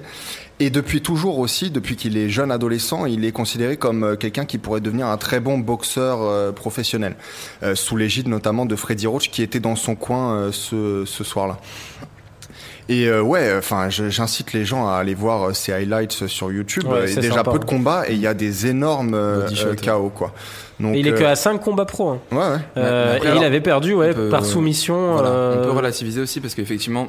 Et 0.60 0.72
depuis 0.72 1.01
toujours 1.01 1.38
aussi, 1.38 1.70
depuis 1.70 1.96
qu'il 1.96 2.17
est 2.17 2.29
jeune 2.29 2.51
adolescent, 2.51 3.06
il 3.06 3.24
est 3.25 3.32
considéré 3.32 3.77
comme 3.77 4.03
euh, 4.03 4.15
quelqu'un 4.15 4.46
qui 4.46 4.58
pourrait 4.58 4.82
devenir 4.82 5.08
un 5.08 5.17
très 5.17 5.39
bon 5.39 5.60
boxeur 5.60 6.22
euh, 6.22 6.51
professionnel, 6.51 7.15
euh, 7.62 7.75
sous 7.75 7.96
l'égide 7.96 8.27
notamment 8.27 8.65
de 8.65 8.75
Freddy 8.75 9.06
Roach 9.06 9.29
qui 9.29 9.44
était 9.44 9.60
dans 9.60 9.75
son 9.75 9.96
coin 9.96 10.34
euh, 10.34 10.51
ce, 10.51 11.06
ce 11.06 11.24
soir-là. 11.24 11.60
Et 12.89 13.08
euh, 13.08 13.22
ouais, 13.22 13.53
enfin, 13.58 13.89
j'incite 13.89 14.53
les 14.53 14.63
gens 14.63 14.88
à 14.88 14.96
aller 14.96 15.13
voir 15.13 15.50
euh, 15.50 15.53
ces 15.53 15.74
highlights 15.74 16.27
sur 16.27 16.51
YouTube. 16.51 16.86
Ouais, 16.86 17.10
Il 17.10 17.15
y 17.15 17.17
a 17.17 17.22
déjà 17.22 17.34
sympa, 17.36 17.51
peu 17.51 17.60
de 17.60 17.63
hein. 17.63 17.67
combats 17.67 18.03
et 18.08 18.13
il 18.13 18.20
y 18.20 18.27
a 18.27 18.34
des 18.34 18.67
énormes 18.67 19.13
euh, 19.13 19.48
euh. 19.65 19.75
KO 19.75 20.10
quoi. 20.10 20.34
Donc 20.79 20.96
Et 20.96 21.00
il 21.00 21.07
est 21.07 21.12
euh, 21.13 21.17
que 21.17 21.24
à 21.24 21.36
5 21.36 21.60
combats 21.60 21.86
pro. 21.86 22.10
hein. 22.10 22.19
ouais, 22.31 22.38
ouais. 22.38 22.57
Euh, 22.77 23.15
après, 23.17 23.29
et 23.34 23.36
il 23.38 23.43
avait 23.43 23.62
perdu 23.62 23.93
ouais, 23.93 24.12
on 24.12 24.13
peut- 24.13 24.29
par 24.29 24.46
soumission. 24.46 25.13
Voilà, 25.13 25.29
euh, 25.29 25.62
On 25.62 25.65
peut 25.65 25.72
relativiser 25.77 26.22
aussi 26.22 26.39
parce 26.39 26.53
qu'effectivement, 26.53 27.07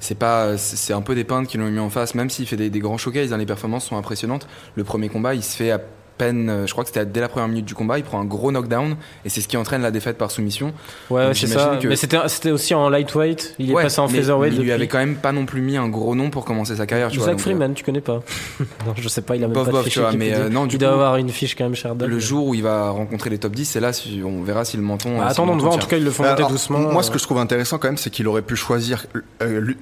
c'est 0.00 0.18
pas, 0.18 0.58
c'est 0.58 0.92
un 0.92 1.00
peu 1.00 1.14
des 1.14 1.24
peintes 1.24 1.46
qui 1.48 1.56
l'ont 1.56 1.70
mis 1.70 1.78
en 1.78 1.88
face. 1.90 2.14
Même 2.14 2.28
s'il 2.28 2.46
fait 2.46 2.56
des, 2.56 2.68
des 2.68 2.78
grands 2.80 2.98
showcases, 2.98 3.32
hein, 3.32 3.38
les 3.38 3.46
performances 3.46 3.86
sont 3.86 3.96
impressionnantes. 3.96 4.46
Le 4.74 4.84
premier 4.84 5.08
combat, 5.08 5.34
il 5.34 5.42
se 5.42 5.56
fait 5.56 5.70
à 5.70 5.80
peine, 6.16 6.48
euh, 6.50 6.66
je 6.66 6.72
crois 6.72 6.84
que 6.84 6.88
c'était 6.90 7.04
dès 7.06 7.20
la 7.20 7.28
première 7.28 7.48
minute 7.48 7.64
du 7.64 7.74
combat, 7.74 7.98
il 7.98 8.04
prend 8.04 8.20
un 8.20 8.24
gros 8.24 8.50
knockdown 8.50 8.96
et 9.24 9.28
c'est 9.28 9.40
ce 9.40 9.48
qui 9.48 9.56
entraîne 9.56 9.82
la 9.82 9.90
défaite 9.90 10.18
par 10.18 10.30
soumission. 10.30 10.72
Ouais, 11.10 11.32
c'est 11.34 11.46
ça. 11.46 11.78
que- 11.80 11.88
Mais 11.88 11.96
c'était 11.96 12.18
c'était 12.28 12.50
aussi 12.50 12.74
en 12.74 12.88
lightweight. 12.88 13.54
Il 13.58 13.70
est 13.70 13.74
Ouais, 13.74 13.82
passé 13.84 14.00
en 14.00 14.08
mais- 14.08 14.20
featherweight 14.20 14.52
mais 14.52 14.56
il 14.56 14.62
lui 14.62 14.68
depuis. 14.68 14.72
avait 14.72 14.88
quand 14.88 14.98
même 14.98 15.16
pas 15.16 15.32
non 15.32 15.46
plus 15.46 15.60
mis 15.60 15.76
un 15.76 15.88
gros 15.88 16.14
nom 16.14 16.30
pour 16.30 16.44
commencer 16.44 16.76
sa 16.76 16.86
carrière. 16.86 17.08
Tu 17.10 17.18
vois, 17.18 17.26
Zach 17.26 17.34
donc, 17.36 17.40
euh, 17.40 17.42
Freeman, 17.50 17.74
tu 17.74 17.84
connais 17.84 18.00
pas 18.00 18.22
Non, 18.86 18.94
je 18.96 19.08
sais 19.08 19.22
pas, 19.22 19.36
il 19.36 19.44
a 19.44 19.46
même 19.48 19.54
Bof, 19.54 19.64
pas 19.66 19.70
de 19.70 19.76
bof, 19.76 19.84
fiche 19.84 19.94
tu 19.94 20.00
vois, 20.00 20.12
mais, 20.12 20.34
euh, 20.34 20.48
non, 20.48 20.66
du 20.66 20.76
il 20.76 20.78
doit 20.78 20.90
avoir 20.92 21.16
une 21.16 21.28
fiche 21.30 21.54
quand 21.54 21.64
même, 21.64 21.74
Sherdog. 21.74 22.08
Le 22.08 22.18
jour 22.18 22.46
où 22.46 22.54
il 22.54 22.62
va 22.62 22.90
rencontrer 22.90 23.30
les 23.30 23.38
top 23.38 23.52
10, 23.54 23.64
c'est 23.66 23.80
là, 23.80 23.92
si- 23.92 24.22
on 24.24 24.42
verra 24.42 24.64
si 24.64 24.76
le 24.76 24.82
menton. 24.82 25.10
Bah, 25.10 25.14
euh, 25.14 25.18
si 25.18 25.24
le 25.24 25.30
attendons 25.30 25.56
de 25.56 25.62
voir. 25.62 25.74
En 25.74 25.78
tout 25.78 25.86
cas, 25.88 25.96
ils 25.96 26.04
le 26.04 26.10
font 26.10 26.22
monter 26.22 26.36
Alors, 26.36 26.50
doucement. 26.50 26.78
Moi, 26.78 27.02
ce 27.02 27.10
que 27.10 27.18
je 27.18 27.24
trouve 27.24 27.38
intéressant 27.38 27.78
quand 27.78 27.88
même, 27.88 27.96
c'est 27.98 28.10
qu'il 28.10 28.26
aurait 28.28 28.42
pu 28.42 28.56
choisir 28.56 29.06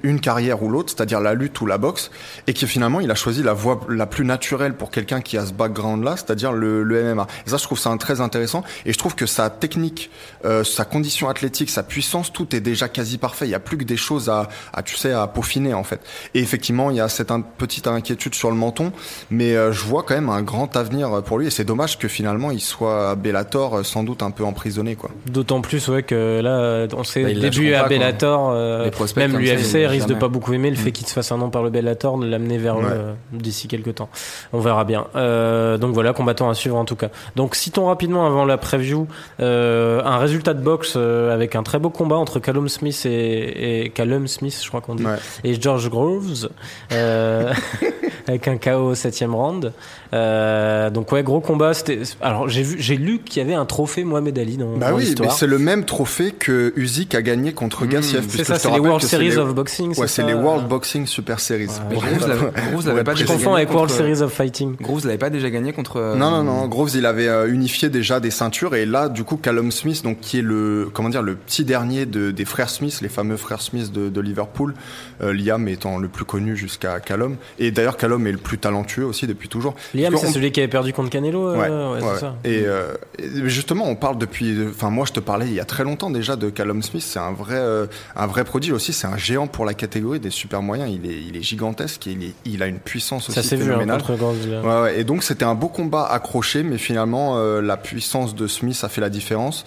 une 0.03 0.19
carrière 0.19 0.61
ou 0.63 0.69
l'autre, 0.69 0.93
c'est-à-dire 0.95 1.19
la 1.21 1.33
lutte 1.33 1.59
ou 1.61 1.65
la 1.65 1.77
boxe, 1.77 2.11
et 2.47 2.53
que 2.53 2.65
finalement, 2.67 2.99
il 2.99 3.09
a 3.11 3.15
choisi 3.15 3.43
la 3.43 3.53
voie 3.53 3.81
la 3.89 4.05
plus 4.05 4.25
naturelle 4.25 4.73
pour 4.73 4.91
quelqu'un 4.91 5.21
qui 5.21 5.37
a 5.37 5.45
ce 5.45 5.53
background-là, 5.53 6.15
c'est-à-dire 6.25 6.51
le, 6.51 6.83
le 6.83 7.13
MMA. 7.13 7.27
Et 7.45 7.49
ça, 7.49 7.57
je 7.57 7.63
trouve 7.63 7.79
ça 7.79 7.95
très 7.99 8.21
intéressant. 8.21 8.63
Et 8.85 8.93
je 8.93 8.97
trouve 8.97 9.15
que 9.15 9.25
sa 9.25 9.49
technique, 9.49 10.09
euh, 10.45 10.63
sa 10.63 10.85
condition 10.85 11.29
athlétique, 11.29 11.69
sa 11.69 11.83
puissance, 11.83 12.31
tout 12.33 12.55
est 12.55 12.59
déjà 12.59 12.87
quasi 12.89 13.17
parfait. 13.17 13.45
Il 13.47 13.51
y 13.51 13.55
a 13.55 13.59
plus 13.59 13.77
que 13.77 13.83
des 13.83 13.97
choses 13.97 14.29
à, 14.29 14.47
à 14.73 14.83
tu 14.83 14.95
sais, 14.95 15.11
à 15.11 15.27
peaufiner 15.27 15.73
en 15.73 15.83
fait. 15.83 16.01
Et 16.33 16.39
effectivement, 16.39 16.91
il 16.91 16.97
y 16.97 17.01
a 17.01 17.07
cette 17.09 17.31
un- 17.31 17.41
petite 17.41 17.87
inquiétude 17.87 18.35
sur 18.35 18.49
le 18.49 18.55
menton, 18.57 18.91
mais 19.29 19.55
euh, 19.55 19.71
je 19.71 19.83
vois 19.85 20.03
quand 20.03 20.15
même 20.15 20.29
un 20.29 20.41
grand 20.41 20.75
avenir 20.75 21.23
pour 21.23 21.37
lui. 21.39 21.47
Et 21.47 21.49
c'est 21.49 21.63
dommage 21.65 21.97
que 21.99 22.07
finalement, 22.07 22.51
il 22.51 22.59
soit 22.61 23.11
à 23.11 23.15
Bellator, 23.15 23.77
euh, 23.77 23.83
sans 23.83 24.03
doute 24.03 24.23
un 24.23 24.31
peu 24.31 24.43
emprisonné, 24.43 24.95
quoi. 24.95 25.09
D'autant 25.27 25.61
plus 25.61 25.87
ouais, 25.87 26.03
que 26.03 26.39
là, 26.41 26.87
on 26.95 27.03
sait 27.03 27.23
Bah, 27.23 27.33
début 27.39 27.73
à 27.73 27.83
pas. 27.83 27.89
Bellator, 27.89 28.49
euh, 28.51 28.89
même 29.15 29.37
l'UFC 29.37 29.85
risque 29.87 30.07
de 30.07 30.13
pas 30.15 30.27
beaucoup 30.27 30.53
aimer 30.53 30.69
le 30.69 30.75
fait 30.75 30.89
Mm. 30.89 30.93
qu'il 30.93 31.07
se 31.07 31.13
fasse 31.13 31.31
un 31.31 31.37
nom 31.37 31.49
par 31.49 31.63
le 31.63 31.69
Bellator, 31.69 32.17
de 32.17 32.25
l'amener 32.27 32.57
vers 32.57 32.77
Ouais. 32.77 32.83
d'ici 33.31 33.67
quelques 33.67 33.95
temps. 33.95 34.09
On 34.53 34.59
verra 34.59 34.83
bien. 34.83 35.07
Euh, 35.15 35.77
donc 35.77 35.93
voilà 35.93 36.13
combattant 36.15 36.49
à 36.49 36.55
suivre 36.55 36.75
en 36.77 36.85
tout 36.85 36.95
cas. 36.95 37.09
Donc 37.35 37.53
citons 37.55 37.85
rapidement 37.85 38.25
avant 38.25 38.45
la 38.45 38.57
preview 38.57 39.07
euh, 39.39 40.01
un 40.03 40.17
résultat 40.17 40.55
de 40.55 40.61
boxe 40.63 40.93
euh, 40.95 41.31
avec 41.33 41.55
un 41.55 41.61
très 41.61 41.77
beau 41.77 41.91
combat 41.91 42.15
entre 42.15 42.39
Callum 42.39 42.67
Smith 42.69 43.05
et, 43.05 43.83
et 43.85 43.89
Callum 43.89 44.27
Smith, 44.27 44.59
je 44.63 44.67
crois 44.67 44.81
qu'on 44.81 44.95
dit, 44.95 45.05
Ouais. 45.05 45.17
et 45.43 45.61
George 45.61 45.89
Groves, 45.91 46.49
euh, 46.93 47.53
avec 48.27 48.47
un 48.47 48.57
KO 48.57 48.89
au 48.91 48.95
septième 48.95 49.35
round. 49.35 49.71
Euh, 50.13 50.89
donc 50.89 51.11
ouais, 51.11 51.23
gros 51.23 51.41
combat. 51.41 51.73
C'était. 51.73 51.99
Alors 52.21 52.47
j'ai 52.47 52.63
vu, 52.63 52.77
j'ai 52.79 52.95
lu 52.95 53.19
qu'il 53.19 53.41
y 53.41 53.45
avait 53.45 53.53
un 53.53 53.65
trophée 53.65 54.03
Mohamed 54.03 54.37
Ali 54.39 54.57
dans, 54.57 54.77
Bah 54.77 54.91
dans 54.91 54.97
oui, 54.97 55.13
mais 55.19 55.29
c'est 55.29 55.47
le 55.47 55.59
même 55.59 55.83
trophée 55.85 56.31
que 56.31 56.71
Usyk 56.75 57.13
a 57.15 57.21
gagné 57.21 57.53
contre 57.53 57.85
Gassiev. 57.85 58.25
C'est 58.29 58.43
ça, 58.43 58.57
c'est 58.57 58.71
les 58.71 58.79
World 58.79 59.03
Series 59.03 59.29
les- 59.29 59.37
of 59.37 59.53
Boxing. 59.53 59.89
Ouais, 59.89 60.07
c'est 60.07 60.21
ça 60.21 60.27
les 60.27 60.33
World 60.33 60.67
Boxing 60.67 61.05
Super 61.05 61.39
Series. 61.39 61.67
Ouais, 61.89 61.95
Groves 61.95 62.27
l'avait- 62.27 62.51
Groves 62.71 62.87
l'avait 62.87 63.03
pas 63.03 63.13
Je 63.15 63.21
déjà 63.23 63.33
confonds 63.33 63.45
gagné 63.51 63.55
avec 63.63 63.69
World 63.71 63.89
contre- 63.91 63.97
Series 64.03 64.21
of 64.21 64.31
Fighting. 64.31 64.75
Groves 64.81 65.05
l'avait 65.05 65.17
pas 65.17 65.29
déjà 65.29 65.49
gagné 65.49 65.73
contre. 65.73 65.97
Euh, 66.13 66.15
Non, 66.15 66.29
non, 66.31 66.43
non. 66.43 66.67
Groves, 66.67 66.91
il 66.95 67.05
avait 67.05 67.27
euh, 67.27 67.47
unifié 67.51 67.89
déjà 67.89 68.19
des 68.19 68.31
ceintures 68.31 68.75
et 68.75 68.85
là, 68.85 69.09
du 69.09 69.23
coup, 69.23 69.37
Callum 69.37 69.71
Smith, 69.71 70.03
donc 70.03 70.19
qui 70.19 70.39
est 70.39 70.41
le, 70.41 70.89
comment 70.93 71.09
dire, 71.09 71.21
le 71.21 71.35
petit 71.35 71.63
dernier 71.65 72.05
de, 72.05 72.31
des 72.31 72.45
frères 72.45 72.69
Smith, 72.69 72.99
les 73.01 73.09
fameux 73.09 73.37
frères 73.37 73.61
Smith 73.61 73.91
de, 73.91 74.09
de 74.09 74.21
Liverpool, 74.21 74.73
euh, 75.21 75.33
Liam 75.33 75.67
étant 75.67 75.97
le 75.97 76.07
plus 76.07 76.25
connu 76.25 76.55
jusqu'à 76.55 76.99
Callum. 76.99 77.35
Et 77.59 77.71
d'ailleurs, 77.71 77.97
Callum 77.97 78.25
est 78.27 78.31
le 78.31 78.37
plus 78.37 78.57
talentueux 78.57 79.05
aussi 79.05 79.27
depuis 79.27 79.49
toujours. 79.49 79.75
Liam, 79.93 80.15
c'est 80.17 80.27
celui 80.27 80.51
qui 80.51 80.59
avait 80.59 80.69
perdu 80.69 80.93
contre 80.93 81.09
Canelo. 81.09 81.49
euh, 81.49 81.55
Ouais, 81.55 81.69
ouais, 81.93 81.99
c'est 82.01 82.13
ouais. 82.13 82.19
ça. 82.19 82.35
Et, 82.43 82.63
euh, 82.65 82.93
et 83.19 83.49
justement, 83.49 83.85
on 83.87 83.95
parle 83.95 84.17
depuis. 84.17 84.55
Enfin, 84.69 84.89
moi, 84.89 85.05
je 85.07 85.13
te 85.13 85.19
parlais 85.19 85.47
il 85.47 85.53
y 85.53 85.59
a 85.59 85.65
très 85.65 85.83
longtemps 85.83 86.09
déjà 86.09 86.35
de 86.35 86.49
Callum 86.49 86.81
Smith. 86.83 87.03
C'est 87.05 87.19
un 87.19 87.31
vrai, 87.33 87.59
un 88.15 88.27
vrai 88.27 88.43
prodige 88.43 88.71
aussi. 88.71 88.93
C'est 88.93 89.07
un 89.07 89.17
géant 89.17 89.47
pour 89.47 89.65
la 89.65 89.73
catégorie 89.73 90.19
des 90.19 90.29
super 90.29 90.61
moyens. 90.61 90.89
Il 90.91 91.09
est, 91.09 91.21
il 91.29 91.37
est 91.37 91.41
gigantesque. 91.41 92.07
Et 92.07 92.11
il, 92.11 92.23
est- 92.23 92.33
il 92.45 92.63
a 92.63 92.67
une 92.67 92.79
puissance 92.79 93.29
aussi 93.29 93.35
Ça 93.35 93.43
s'est 93.47 93.55
vu 93.55 93.63
hein, 93.63 93.67
phénoménale. 93.67 94.01
contre 94.01 94.15
Groves. 94.17 94.47
là. 94.49 94.61
Ouais, 94.61 94.81
ouais, 94.83 94.99
et 94.99 95.03
donc 95.03 95.23
c'était 95.23 95.45
un 95.45 95.55
beau 95.55 95.67
combat 95.67 95.94
accroché, 96.03 96.63
mais 96.63 96.77
finalement 96.77 97.37
euh, 97.37 97.61
la 97.61 97.77
puissance 97.77 98.35
de 98.35 98.47
Smith 98.47 98.79
a 98.83 98.89
fait 98.89 99.01
la 99.01 99.09
différence. 99.09 99.65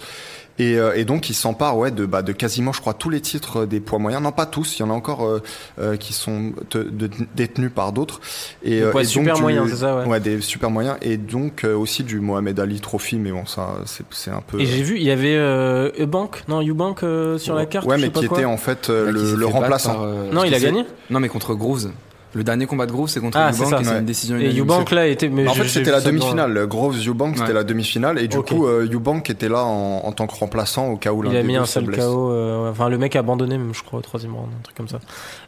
Et, 0.61 0.77
euh, 0.77 0.91
et 0.93 1.05
donc 1.05 1.29
il 1.29 1.33
s'empare 1.35 1.77
ouais, 1.77 1.89
de, 1.89 2.05
bah, 2.05 2.21
de 2.21 2.33
quasiment, 2.33 2.73
je 2.73 2.81
crois, 2.81 2.93
tous 2.93 3.09
les 3.09 3.21
titres 3.21 3.65
des 3.65 3.79
poids 3.79 3.97
moyens. 3.97 4.21
Non, 4.21 4.33
pas 4.33 4.45
tous, 4.45 4.77
il 4.77 4.81
y 4.81 4.83
en 4.83 4.89
a 4.89 4.93
encore 4.93 5.25
euh, 5.25 5.41
euh, 5.79 5.95
qui 5.95 6.11
sont 6.11 6.51
te- 6.69 6.77
de- 6.79 7.09
détenus 7.33 7.71
par 7.73 7.93
d'autres. 7.93 8.19
Et, 8.61 8.71
Des 8.71 8.81
euh, 8.81 8.91
poids 8.91 9.01
et 9.03 9.05
donc 9.05 9.13
super 9.13 9.35
du- 9.35 9.41
moyens, 9.41 9.69
c'est 9.69 9.77
ça, 9.77 10.05
ouais. 10.05 10.19
des 10.19 10.41
super 10.41 10.69
moyens. 10.69 10.97
Et 11.01 11.15
donc 11.15 11.63
euh, 11.63 11.77
aussi 11.77 12.03
du 12.03 12.19
Mohamed 12.19 12.59
Ali 12.59 12.81
Trophy, 12.81 13.15
mais 13.19 13.31
bon, 13.31 13.45
ça 13.45 13.69
c'est 13.85 14.03
c'est 14.11 14.31
un 14.31 14.41
peu... 14.45 14.59
Et 14.59 14.65
j'ai 14.65 14.83
vu, 14.83 14.97
il 14.97 15.03
y 15.03 15.11
avait 15.11 15.37
euh, 15.37 15.91
Eubank, 15.97 16.43
non, 16.49 16.61
Eubank 16.61 17.03
euh, 17.03 17.37
sur 17.37 17.55
la 17.55 17.65
carte. 17.65 17.87
Ouais, 17.87 17.97
mais 17.97 18.09
qui 18.11 18.25
était 18.25 18.43
en 18.43 18.57
fait 18.57 18.89
euh, 18.89 19.11
le, 19.11 19.45
remplaçant. 19.45 19.93
par, 19.93 20.03
euh, 20.03 20.29
Non, 20.33 20.43
il 20.43 20.53
a 20.53 20.59
gagné. 20.59 20.83
Non, 21.09 21.21
mais 21.21 21.29
contre 21.29 21.53
Groves. 21.53 21.89
Le 22.33 22.43
dernier 22.43 22.67
combat 22.67 22.85
de 22.85 22.91
Groves, 22.91 23.09
c'est 23.09 23.19
contre 23.19 23.39
Ah, 23.41 23.51
c'est 23.51 23.63
Eubank 23.63 23.83
c'est 23.85 23.91
ouais. 23.91 23.99
une 23.99 24.05
décision 24.05 24.37
Et. 24.37 24.53
Eubank 24.55 24.91
là 24.91 25.07
était. 25.07 25.29
Mais 25.29 25.47
en 25.47 25.53
fait, 25.55 25.67
c'était 25.67 25.89
la 25.89 25.99
demi-finale. 25.99 26.67
Groves 26.67 26.95
Eubank, 27.07 27.35
c'était 27.37 27.47
Ouais. 27.49 27.53
la 27.55 27.63
demi-finale. 27.63 28.19
Et 28.19 28.27
du 28.27 28.39
coup, 28.41 28.67
euh, 28.67 28.87
Eubank 28.87 29.27
était 29.31 29.49
là 29.49 29.63
en, 29.63 30.01
en 30.05 30.11
tant 30.11 30.27
que 30.27 30.35
remplaçant 30.35 30.89
au 30.89 30.97
cas 30.97 31.11
où 31.11 31.23
l'un 31.23 31.31
Il 31.31 31.37
a 31.37 31.41
mis 31.43 31.55
un 31.55 31.65
se 31.65 31.73
seul. 31.73 31.89
KO. 31.89 32.31
euh, 32.31 32.69
enfin, 32.69 32.87
le 32.89 32.99
mec 32.99 33.15
a 33.15 33.19
abandonné, 33.19 33.57
même, 33.57 33.73
je 33.73 33.81
crois, 33.83 33.97
au 33.97 34.01
troisième 34.03 34.35
round, 34.35 34.47
un 34.59 34.61
truc 34.61 34.77
comme 34.77 34.87
ça. 34.87 34.99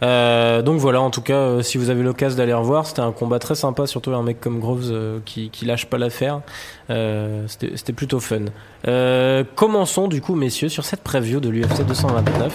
Euh, 0.02 0.64
donc 0.64 0.80
voilà, 0.80 1.02
en 1.02 1.12
tout 1.12 1.22
cas, 1.22 1.36
euh, 1.36 1.62
si 1.62 1.78
vous 1.78 1.92
avez 1.92 2.02
l'occasion 2.02 2.38
d'aller 2.40 2.54
revoir, 2.54 2.88
c'était 2.88 3.02
un 3.02 3.12
combat 3.12 3.38
très 3.38 3.54
sympa, 3.56 3.86
surtout 3.86 4.12
un 4.16 4.24
mec 4.24 4.42
comme 4.42 4.60
Groves 4.60 4.90
euh, 4.92 5.20
qui, 5.24 5.52
qui 5.52 5.66
lâche 5.66 5.86
pas 5.86 6.00
l'affaire. 6.00 6.42
Euh, 6.90 7.44
c'était 7.48 7.74
c'était 7.76 7.94
plutôt 7.94 8.20
fun. 8.20 8.40
Euh, 8.88 9.44
commençons 9.56 10.08
du 10.08 10.20
coup, 10.20 10.34
messieurs, 10.34 10.70
sur 10.70 10.84
cette 10.86 11.02
preview 11.02 11.40
de 11.40 11.50
l'UFC 11.50 11.86
229. 11.86 12.52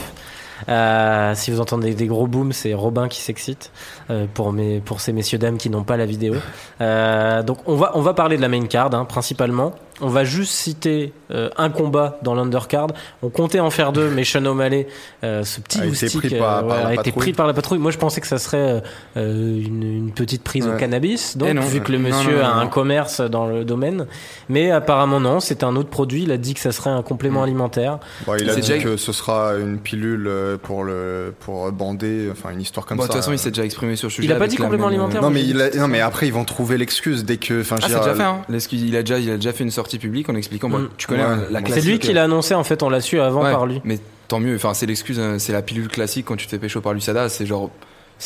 Euh, 0.69 1.35
si 1.35 1.51
vous 1.51 1.61
entendez 1.61 1.95
des 1.95 2.07
gros 2.07 2.27
booms, 2.27 2.53
c'est 2.53 2.75
Robin 2.75 3.09
qui 3.09 3.21
s'excite 3.21 3.71
euh, 4.11 4.27
pour 4.33 4.53
mes 4.53 4.81
pour 4.81 5.01
ces 5.01 5.13
messieurs 5.13 5.39
dames 5.39 5.59
qui 5.59 5.71
n'ont 5.71 5.85
pas 5.85 5.97
la 5.97 6.07
vidéo. 6.07 6.35
Euh, 6.81 7.43
donc 7.43 7.59
on 7.67 7.77
va 7.77 7.93
on 7.95 8.01
va 8.01 8.15
parler 8.15 8.37
de 8.37 8.43
la 8.43 8.49
main 8.49 8.67
card 8.67 8.95
hein, 8.95 9.05
principalement. 9.05 9.75
On 10.01 10.09
va 10.09 10.25
juste 10.25 10.53
citer 10.53 11.13
euh, 11.31 11.49
un 11.57 11.71
combat 11.71 12.19
dans 12.23 12.35
l'undercard. 12.35 12.89
On 13.23 13.31
comptait 13.31 13.61
en 13.61 13.71
faire 13.71 13.93
deux, 13.93 14.11
mais 14.11 14.25
Sean 14.25 14.45
O'Malley, 14.45 14.87
euh, 15.25 15.43
ce 15.43 15.61
petit 15.61 15.79
A 15.79 15.87
été 15.87 15.89
loustic, 16.07 16.21
pris 16.21 16.39
par- 16.39 16.59
euh, 16.59 16.69
par 16.69 16.87
a 16.87 16.95
été 16.95 16.97
patrouille. 17.05 17.13
pris 17.23 17.33
par 17.33 17.47
la 17.47 17.55
patrouille. 17.55 17.79
Moi, 17.79 17.91
je 17.91 17.99
pensais 17.99 18.21
que 18.21 18.27
ça 18.27 18.39
serait 18.39 18.83
euh, 19.17 19.61
une, 19.65 19.83
une 19.83 20.13
petite 20.13 20.43
prise 20.43 20.67
au 20.67 20.73
cannabis, 20.77 21.37
donc 21.37 21.49
non. 21.55 21.63
vu 21.63 21.81
que 21.81 21.93
le 21.93 21.99
monsieur 21.99 22.33
non, 22.33 22.39
non, 22.39 22.45
a 22.45 22.49
un 22.49 22.65
non. 22.65 22.71
commerce 22.71 23.21
dans 23.23 23.47
le 23.47 23.65
domaine. 23.65 24.07
Mais 24.49 24.71
apparemment 24.71 25.21
non, 25.21 25.41
c'est 25.41 25.65
un 25.65 25.75
autre 25.77 25.89
produit. 25.89 26.25
Il 26.25 26.31
a 26.33 26.37
dit 26.37 26.55
que 26.55 26.61
ça 26.61 26.73
serait 26.73 26.91
un 26.91 27.03
complément 27.03 27.41
Mm. 27.41 27.45
alimentaire. 27.45 27.99
Bon, 28.27 28.35
il 28.39 28.49
a 28.51 28.55
C'est 28.55 28.61
dit 28.61 28.69
déjà- 28.73 28.83
que 28.83 28.97
ce 28.97 29.13
sera 29.13 29.55
une 29.55 29.79
pilule 29.79 30.31
pour 30.63 30.85
le 30.85 31.35
pour 31.41 31.73
bander, 31.73 32.29
enfin 32.31 32.51
une 32.51 32.61
histoire 32.61 32.85
comme 32.87 32.99
Bon, 32.99 33.03
de 33.05 33.07
ça. 33.09 33.13
toute 33.15 33.23
façon, 33.23 33.33
il 33.33 33.39
s'est 33.39 33.51
déjà 33.51 33.65
exprimé 33.65 33.97
sur 33.97 34.09
le 34.09 34.13
sujet. 34.13 34.29
Il 34.29 34.33
a 34.33 34.37
pas 34.37 34.47
dit 34.47 34.57
complément 34.57 34.85
même, 34.89 34.95
alimentaire 35.01 35.23
non 35.23 35.31
mais 35.31 35.41
j'ai 35.41 35.47
il 35.51 35.57
dit 35.57 35.63
a- 35.63 35.69
que 35.71 35.79
non 35.79 35.89
mais 35.89 35.99
ça- 36.01 36.07
après 36.07 36.27
ils 36.27 36.33
vont 36.33 36.45
trouver 36.45 36.77
l'excuse 36.77 37.25
dès 37.25 37.37
que 37.39 37.61
enfin 37.63 37.77
je 37.81 37.87
Ah, 37.87 37.89
c'est 37.89 37.99
déjà 37.99 38.15
fait, 38.15 38.23
hein 38.23 38.39
L'excuse, 38.49 38.83
il 38.83 38.95
a 38.97 39.01
déjà, 39.03 39.19
il 39.19 39.31
a 39.31 39.37
déjà 39.37 39.53
fait 39.53 39.65
une 39.65 39.71
sortie 39.71 39.86
publique 39.99 40.29
en 40.29 40.35
expliquant. 40.35 40.69
Bon, 40.69 40.79
Mm. 40.79 40.89
tu 40.97 41.07
connais 41.07 41.23
Ouais. 41.25 41.29
hein, 41.31 41.43
la 41.51 41.63
classique. 41.63 41.83
C'est 41.85 41.91
lui 41.91 41.99
qui 41.99 42.13
l'a 42.13 42.25
annoncé 42.25 42.55
en 42.55 42.65
fait. 42.65 42.83
On 42.83 42.89
l'a 42.91 43.01
su 43.01 43.21
avant 43.21 43.43
Ouais, 43.45 43.53
par 43.53 43.67
lui. 43.67 43.81
Mais 43.85 43.99
tant 44.29 44.41
mieux. 44.41 44.57
Enfin, 44.57 44.75
c'est 44.75 44.87
l'excuse, 44.87 45.19
euh, 45.19 45.39
c'est 45.39 45.53
la 45.53 45.63
pilule 45.63 45.89
classique 45.89 46.27
quand 46.27 46.37
tu 46.37 46.47
te 46.47 46.51
fais 46.51 46.59
pécho 46.59 46.81
par 46.81 46.93
l'USADA. 46.93 47.29
C'est 47.29 47.47
genre, 47.47 47.71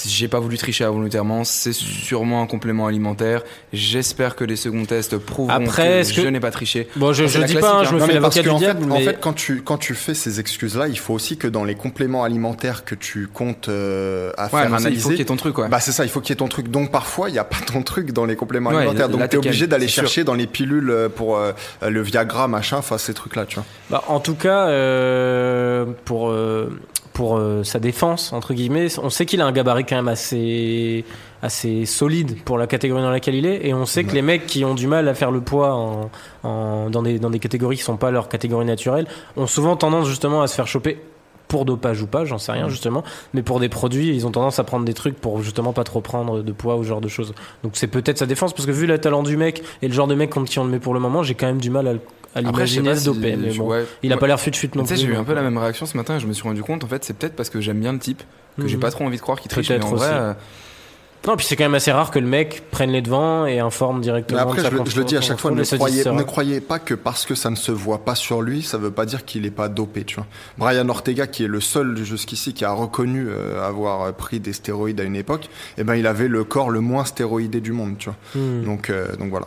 j'ai 0.06 0.28
pas 0.28 0.38
voulu 0.38 0.56
tricher 0.56 0.84
involontairement, 0.84 1.42
c'est 1.44 1.72
sûrement 1.72 2.42
un 2.42 2.46
complément 2.46 2.86
alimentaire. 2.86 3.42
J'espère 3.72 4.36
que 4.36 4.44
les 4.44 4.56
seconds 4.56 4.84
tests 4.84 5.18
prouveront 5.18 5.52
Après, 5.66 6.02
que 6.02 6.22
je 6.22 6.28
n'ai 6.28 6.38
pas 6.40 6.50
triché. 6.52 6.88
Bon, 6.96 7.12
je, 7.12 7.26
je 7.26 7.40
dis 7.42 7.54
pas, 7.56 7.72
hein, 7.72 7.78
hein. 7.80 7.84
je 7.84 7.94
me 7.94 7.98
Non, 8.00 8.06
fais 8.06 8.12
l'avocat 8.14 8.42
du 8.42 8.48
fait, 8.48 8.54
diable, 8.56 8.84
en 8.92 8.94
mais 8.98 9.04
fait, 9.04 9.18
quand 9.20 9.32
tu 9.32 9.62
quand 9.62 9.78
tu 9.78 9.94
fais 9.94 10.14
ces 10.14 10.38
excuses 10.38 10.76
là, 10.76 10.86
il 10.88 10.98
faut 10.98 11.12
aussi 11.14 11.36
que 11.36 11.48
dans 11.48 11.64
les 11.64 11.74
compléments 11.74 12.22
alimentaires 12.24 12.84
que 12.84 12.94
tu 12.94 13.26
comptes 13.26 13.68
euh, 13.68 14.30
à 14.38 14.44
Ouais, 14.44 14.50
faire 14.50 14.58
ça, 14.60 14.64
il 14.64 14.68
faut 14.70 14.74
analyser, 14.76 15.08
qu'il 15.10 15.18
y 15.18 15.22
ait 15.22 15.24
ton 15.24 15.36
truc, 15.36 15.54
quoi. 15.54 15.68
Bah 15.68 15.80
c'est 15.80 15.92
ça, 15.92 16.04
il 16.04 16.08
faut 16.10 16.20
qu'il 16.20 16.30
y 16.30 16.34
ait 16.34 16.36
ton 16.36 16.48
truc. 16.48 16.68
Donc 16.68 16.92
parfois 16.92 17.28
il 17.28 17.32
n'y 17.32 17.38
a 17.38 17.44
pas 17.44 17.56
ton 17.66 17.82
truc 17.82 18.12
dans 18.12 18.24
les 18.26 18.36
compléments 18.36 18.70
Ouais, 18.70 18.76
alimentaires. 18.76 19.08
Donc 19.08 19.20
t'es 19.22 19.28
t'es 19.28 19.36
obligé 19.38 19.66
d'aller 19.66 19.88
sûr. 19.88 20.04
chercher 20.04 20.24
dans 20.24 20.34
les 20.34 20.46
pilules 20.46 20.90
euh, 20.90 21.08
pour 21.08 21.36
euh, 21.36 21.52
le 21.86 22.00
Viagra 22.02 22.46
machin, 22.48 22.76
enfin 22.78 22.96
ces 22.98 23.12
trucs 23.14 23.34
là, 23.34 23.44
tu 23.46 23.56
vois. 23.56 23.64
Bah, 23.90 24.04
en 24.06 24.20
tout 24.20 24.34
cas, 24.36 24.68
euh, 24.68 25.84
pour, 26.04 26.30
euh, 26.30 26.70
pour 27.20 27.36
euh, 27.36 27.64
sa 27.64 27.78
défense, 27.80 28.32
entre 28.32 28.54
guillemets, 28.54 28.86
on 28.98 29.10
sait 29.10 29.26
qu'il 29.26 29.42
a 29.42 29.44
un 29.44 29.52
gabarit 29.52 29.84
quand 29.84 29.94
même 29.96 30.08
assez, 30.08 31.04
assez 31.42 31.84
solide 31.84 32.42
pour 32.46 32.56
la 32.56 32.66
catégorie 32.66 33.02
dans 33.02 33.10
laquelle 33.10 33.34
il 33.34 33.44
est. 33.44 33.66
Et 33.66 33.74
on 33.74 33.84
sait 33.84 34.04
que 34.04 34.12
les 34.14 34.22
mecs 34.22 34.46
qui 34.46 34.64
ont 34.64 34.74
du 34.74 34.86
mal 34.86 35.06
à 35.06 35.12
faire 35.12 35.30
le 35.30 35.42
poids 35.42 35.74
en, 35.74 36.10
en- 36.44 36.88
dans, 36.88 37.02
des, 37.02 37.18
dans 37.18 37.28
des 37.28 37.38
catégories 37.38 37.76
qui 37.76 37.82
sont 37.82 37.98
pas 37.98 38.10
leur 38.10 38.30
catégorie 38.30 38.64
naturelle 38.64 39.06
ont 39.36 39.46
souvent 39.46 39.76
tendance 39.76 40.08
justement 40.08 40.40
à 40.40 40.46
se 40.46 40.54
faire 40.54 40.66
choper 40.66 40.96
pour 41.50 41.64
dopage 41.66 42.00
ou 42.00 42.06
pas, 42.06 42.24
j'en 42.24 42.38
sais 42.38 42.52
rien 42.52 42.68
justement, 42.70 43.02
mais 43.34 43.42
pour 43.42 43.58
des 43.60 43.68
produits, 43.68 44.08
ils 44.14 44.26
ont 44.26 44.30
tendance 44.30 44.58
à 44.60 44.64
prendre 44.64 44.84
des 44.86 44.94
trucs 44.94 45.16
pour 45.20 45.42
justement 45.42 45.72
pas 45.74 45.84
trop 45.84 46.00
prendre 46.00 46.40
de 46.42 46.52
poids 46.52 46.76
ou 46.76 46.84
ce 46.84 46.88
genre 46.88 47.00
de 47.00 47.08
choses. 47.08 47.34
Donc 47.64 47.72
c'est 47.74 47.88
peut-être 47.88 48.18
sa 48.18 48.26
défense, 48.26 48.54
parce 48.54 48.64
que 48.66 48.70
vu 48.72 48.86
le 48.86 48.96
talent 48.98 49.22
du 49.24 49.36
mec 49.36 49.62
et 49.82 49.88
le 49.88 49.92
genre 49.92 50.06
de 50.06 50.14
mec 50.14 50.30
contre 50.30 50.48
qui 50.50 50.58
on 50.60 50.64
le 50.64 50.70
met 50.70 50.78
pour 50.78 50.94
le 50.94 51.00
moment, 51.00 51.22
j'ai 51.24 51.34
quand 51.34 51.46
même 51.48 51.60
du 51.60 51.68
mal 51.70 51.88
à, 51.88 51.92
le- 51.94 52.00
à 52.36 52.40
l'imaginer 52.40 52.94
si- 52.94 53.04
doper. 53.06 53.34
mais 53.36 53.52
bon. 53.52 53.66
ouais. 53.66 53.84
Il 54.04 54.12
a 54.12 54.16
pas 54.16 54.28
l'air 54.28 54.38
fut-fut 54.40 54.70
non 54.76 54.84
Tu 54.84 54.90
sais, 54.90 54.94
plus. 54.94 55.00
j'ai 55.02 55.08
eu 55.12 55.16
un 55.16 55.24
peu 55.24 55.34
la 55.34 55.40
euh, 55.40 55.44
même 55.44 55.58
réaction 55.58 55.84
ce 55.86 55.96
matin 55.96 56.16
et 56.16 56.20
je 56.20 56.26
me 56.28 56.32
suis 56.32 56.44
rendu 56.44 56.62
compte, 56.62 56.84
en 56.84 56.86
fait, 56.86 57.04
c'est 57.04 57.14
peut-être 57.14 57.34
parce 57.34 57.50
que 57.50 57.60
j'aime 57.60 57.80
bien 57.80 57.92
le 57.92 57.98
type, 57.98 58.22
que 58.60 58.68
j'ai 58.68 58.76
Mhm. 58.76 58.80
pas 58.82 58.90
trop 58.92 59.04
envie 59.04 59.16
de 59.16 59.22
croire 59.22 59.40
qu'il 59.40 59.50
triche. 59.50 59.68
Mais 59.70 59.82
en 59.82 59.88
vrai, 59.88 60.06
aussi. 60.08 60.36
Euh, 61.24 61.30
Non, 61.30 61.36
puis 61.36 61.46
c'est 61.46 61.56
quand 61.56 61.64
même 61.64 61.74
assez 61.74 61.92
rare 61.92 62.10
que 62.10 62.18
le 62.18 62.26
mec 62.26 62.62
prenne 62.70 62.90
les 62.90 63.02
devants 63.02 63.46
et 63.46 63.58
informe 63.58 64.00
directement. 64.00 64.38
Mais 64.38 64.42
après, 64.60 64.64
je, 64.70 64.76
le- 64.76 64.84
je 64.90 64.98
le 64.98 65.04
dis 65.04 65.16
à 65.16 65.20
chaque 65.20 65.38
fois, 65.38 65.50
ne 65.50 65.62
croyez, 65.64 66.04
ne 66.04 66.22
croyez 66.22 66.60
pas 66.60 66.78
que 66.78 66.94
parce 66.94 67.26
que 67.26 67.34
ça 67.34 67.50
ne 67.50 67.56
se 67.56 67.72
voit 67.72 68.04
pas 68.04 68.14
sur 68.14 68.42
lui, 68.42 68.62
ça 68.62 68.78
veut 68.78 68.90
pas 68.90 69.04
dire 69.06 69.24
qu'il 69.24 69.44
est 69.46 69.50
pas 69.50 69.68
dopé, 69.68 70.04
tu 70.04 70.16
vois. 70.16 70.26
Brian 70.58 70.88
Ortega, 70.88 71.26
qui 71.26 71.44
est 71.44 71.48
le 71.48 71.60
seul 71.60 71.96
jusqu'ici 71.98 72.54
qui 72.54 72.64
a 72.64 72.72
reconnu 72.72 73.26
euh, 73.28 73.66
avoir 73.66 74.12
pris 74.14 74.40
des 74.40 74.52
stéroïdes 74.52 75.00
à 75.00 75.04
une 75.04 75.16
époque, 75.16 75.48
eh 75.78 75.84
ben, 75.84 75.94
il 75.94 76.06
avait 76.06 76.28
le 76.28 76.44
corps 76.44 76.70
le 76.70 76.80
moins 76.80 77.04
stéroïdé 77.04 77.60
du 77.60 77.72
monde, 77.72 77.96
tu 77.98 78.08
vois. 78.08 78.16
Hmm. 78.42 78.64
Donc, 78.64 78.90
euh, 78.90 79.14
donc 79.16 79.30
voilà. 79.30 79.46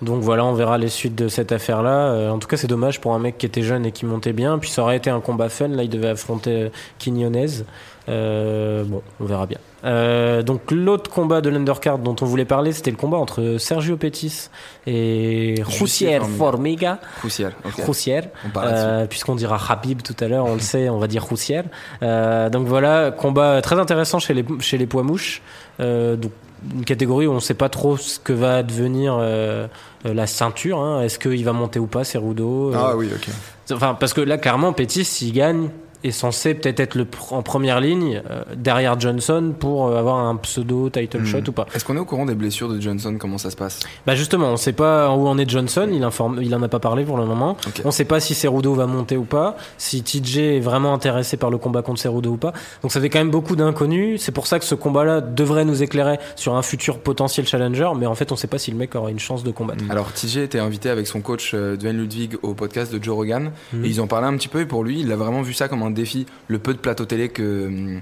Donc 0.00 0.22
voilà, 0.22 0.44
on 0.44 0.54
verra 0.54 0.78
les 0.78 0.90
suites 0.90 1.16
de 1.16 1.26
cette 1.26 1.50
affaire-là. 1.50 2.12
Euh, 2.12 2.30
en 2.30 2.38
tout 2.38 2.46
cas, 2.46 2.56
c'est 2.56 2.68
dommage 2.68 3.00
pour 3.00 3.14
un 3.14 3.18
mec 3.18 3.36
qui 3.36 3.46
était 3.46 3.62
jeune 3.62 3.84
et 3.84 3.90
qui 3.90 4.06
montait 4.06 4.32
bien. 4.32 4.58
Puis 4.60 4.70
ça 4.70 4.82
aurait 4.82 4.96
été 4.96 5.10
un 5.10 5.18
combat 5.18 5.48
fun. 5.48 5.66
Là, 5.66 5.82
il 5.82 5.88
devait 5.90 6.10
affronter 6.10 6.50
euh, 6.62 6.68
Quiñonez. 7.00 7.64
Euh, 8.08 8.84
bon, 8.84 9.02
on 9.20 9.24
verra 9.24 9.46
bien. 9.46 9.58
Euh, 9.84 10.42
donc 10.42 10.70
l'autre 10.70 11.10
combat 11.10 11.40
de 11.40 11.48
l'undercard 11.50 11.98
dont 11.98 12.16
on 12.20 12.24
voulait 12.24 12.44
parler, 12.44 12.72
c'était 12.72 12.90
le 12.90 12.96
combat 12.96 13.18
entre 13.18 13.56
Sergio 13.58 13.96
Pettis 13.96 14.48
et 14.86 15.54
Roussier 15.64 16.18
Formiga. 16.18 16.36
Formiga. 16.36 16.98
crucial. 17.18 17.52
ok. 17.64 17.84
Roussier. 17.84 18.20
On 18.46 18.50
parle 18.50 18.66
là-dessus. 18.68 18.86
Euh, 18.86 19.06
puisqu'on 19.06 19.34
dira 19.34 19.58
Habib 19.70 20.02
tout 20.02 20.16
à 20.20 20.26
l'heure, 20.28 20.46
on 20.46 20.54
le 20.54 20.60
sait, 20.60 20.88
on 20.88 20.98
va 20.98 21.06
dire 21.06 21.22
Roussière. 21.24 21.64
Donc 22.00 22.66
voilà, 22.66 23.10
combat 23.10 23.60
très 23.62 23.78
intéressant 23.78 24.18
chez 24.18 24.34
les, 24.34 24.44
chez 24.60 24.78
les 24.78 24.86
poids 24.86 25.02
mouches. 25.02 25.42
Donc 25.78 26.32
une 26.74 26.84
catégorie 26.84 27.28
où 27.28 27.30
on 27.30 27.36
ne 27.36 27.40
sait 27.40 27.54
pas 27.54 27.68
trop 27.68 27.96
ce 27.96 28.18
que 28.18 28.32
va 28.32 28.64
devenir 28.64 29.16
euh, 29.20 29.68
la 30.04 30.26
ceinture. 30.26 30.80
hein. 30.80 31.02
Est-ce 31.02 31.18
qu'il 31.20 31.44
va 31.44 31.52
monter 31.52 31.78
ou 31.78 31.86
pas, 31.86 32.02
Cerudo 32.02 32.72
Euh, 32.72 32.76
Ah 32.76 32.96
oui, 32.96 33.08
ok. 33.14 33.28
Enfin, 33.72 33.94
parce 33.94 34.12
que 34.12 34.20
là, 34.20 34.38
clairement, 34.38 34.72
Pétis, 34.72 35.04
s'il 35.04 35.32
gagne, 35.32 35.68
est 36.04 36.10
censé 36.10 36.54
peut-être 36.54 36.80
être 36.80 36.94
le 36.94 37.04
pr- 37.04 37.34
en 37.34 37.42
première 37.42 37.80
ligne 37.80 38.22
euh, 38.30 38.42
derrière 38.56 38.98
Johnson 39.00 39.52
pour 39.58 39.86
euh, 39.88 39.98
avoir 39.98 40.16
un 40.18 40.36
pseudo 40.36 40.90
title 40.90 41.18
Hmm. 41.22 41.26
shot 41.26 41.38
ou 41.48 41.52
pas. 41.52 41.66
Est-ce 41.74 41.84
qu'on 41.84 41.96
est 41.96 42.00
au 42.00 42.04
courant 42.04 42.26
des 42.26 42.34
blessures 42.34 42.68
de 42.68 42.80
Johnson? 42.80 43.16
Comment 43.18 43.38
ça 43.38 43.50
se 43.50 43.56
passe? 43.56 43.80
Bah 44.06 44.14
justement, 44.14 44.48
on 44.48 44.56
sait 44.56 44.72
pas 44.72 45.10
où 45.10 45.26
en 45.26 45.36
est 45.38 45.48
Johnson, 45.48 45.88
il 45.92 46.02
informe, 46.04 46.38
il 46.42 46.54
en 46.54 46.62
a 46.62 46.68
pas 46.68 46.78
parlé 46.78 47.04
pour 47.04 47.16
le 47.16 47.24
moment. 47.26 47.56
Ok. 47.66 47.82
On 47.84 47.90
sait 47.90 48.04
pas 48.04 48.20
si 48.20 48.34
Cerudo 48.34 48.74
va 48.74 48.86
monter 48.86 49.16
ou 49.16 49.24
pas, 49.24 49.56
si 49.76 50.02
TJ 50.02 50.38
est 50.38 50.60
vraiment 50.60 50.94
intéressé 50.94 51.36
par 51.36 51.50
le 51.50 51.58
combat 51.58 51.82
contre 51.82 52.00
Cerudo 52.00 52.30
ou 52.30 52.36
pas. 52.36 52.52
Donc 52.82 52.92
ça 52.92 53.00
fait 53.00 53.08
quand 53.10 53.18
même 53.18 53.30
beaucoup 53.30 53.56
d'inconnus. 53.56 54.20
C'est 54.22 54.32
pour 54.32 54.46
ça 54.46 54.58
que 54.58 54.64
ce 54.64 54.74
combat-là 54.74 55.20
devrait 55.20 55.64
nous 55.64 55.82
éclairer 55.82 56.18
sur 56.36 56.54
un 56.54 56.62
futur 56.62 56.98
potentiel 57.00 57.46
challenger, 57.46 57.90
mais 57.96 58.06
en 58.06 58.14
fait 58.14 58.30
on 58.32 58.36
sait 58.36 58.46
pas 58.46 58.58
si 58.58 58.70
le 58.70 58.76
mec 58.76 58.94
aura 58.94 59.10
une 59.10 59.18
chance 59.18 59.42
de 59.44 59.50
combattre. 59.50 59.84
Alors 59.90 60.12
TJ 60.12 60.38
était 60.38 60.58
invité 60.60 60.90
avec 60.90 61.06
son 61.06 61.20
coach 61.20 61.52
euh, 61.54 61.76
Dwayne 61.76 61.96
Ludwig 61.96 62.36
au 62.42 62.54
podcast 62.54 62.92
de 62.92 63.02
Joe 63.02 63.14
Rogan 63.16 63.50
Mhm. 63.72 63.84
et 63.84 63.88
ils 63.88 64.00
en 64.00 64.06
parlaient 64.06 64.26
un 64.28 64.36
petit 64.36 64.48
peu 64.48 64.60
et 64.60 64.66
pour 64.66 64.84
lui 64.84 65.00
il 65.00 65.10
a 65.12 65.16
vraiment 65.16 65.42
vu 65.42 65.52
ça 65.52 65.68
comme 65.68 65.82
un 65.82 65.87
défi, 65.94 66.26
le 66.48 66.58
peu 66.58 66.74
de 66.74 66.78
plateau 66.78 67.04
télé 67.04 67.28
que 67.28 67.66
hum, 67.66 68.00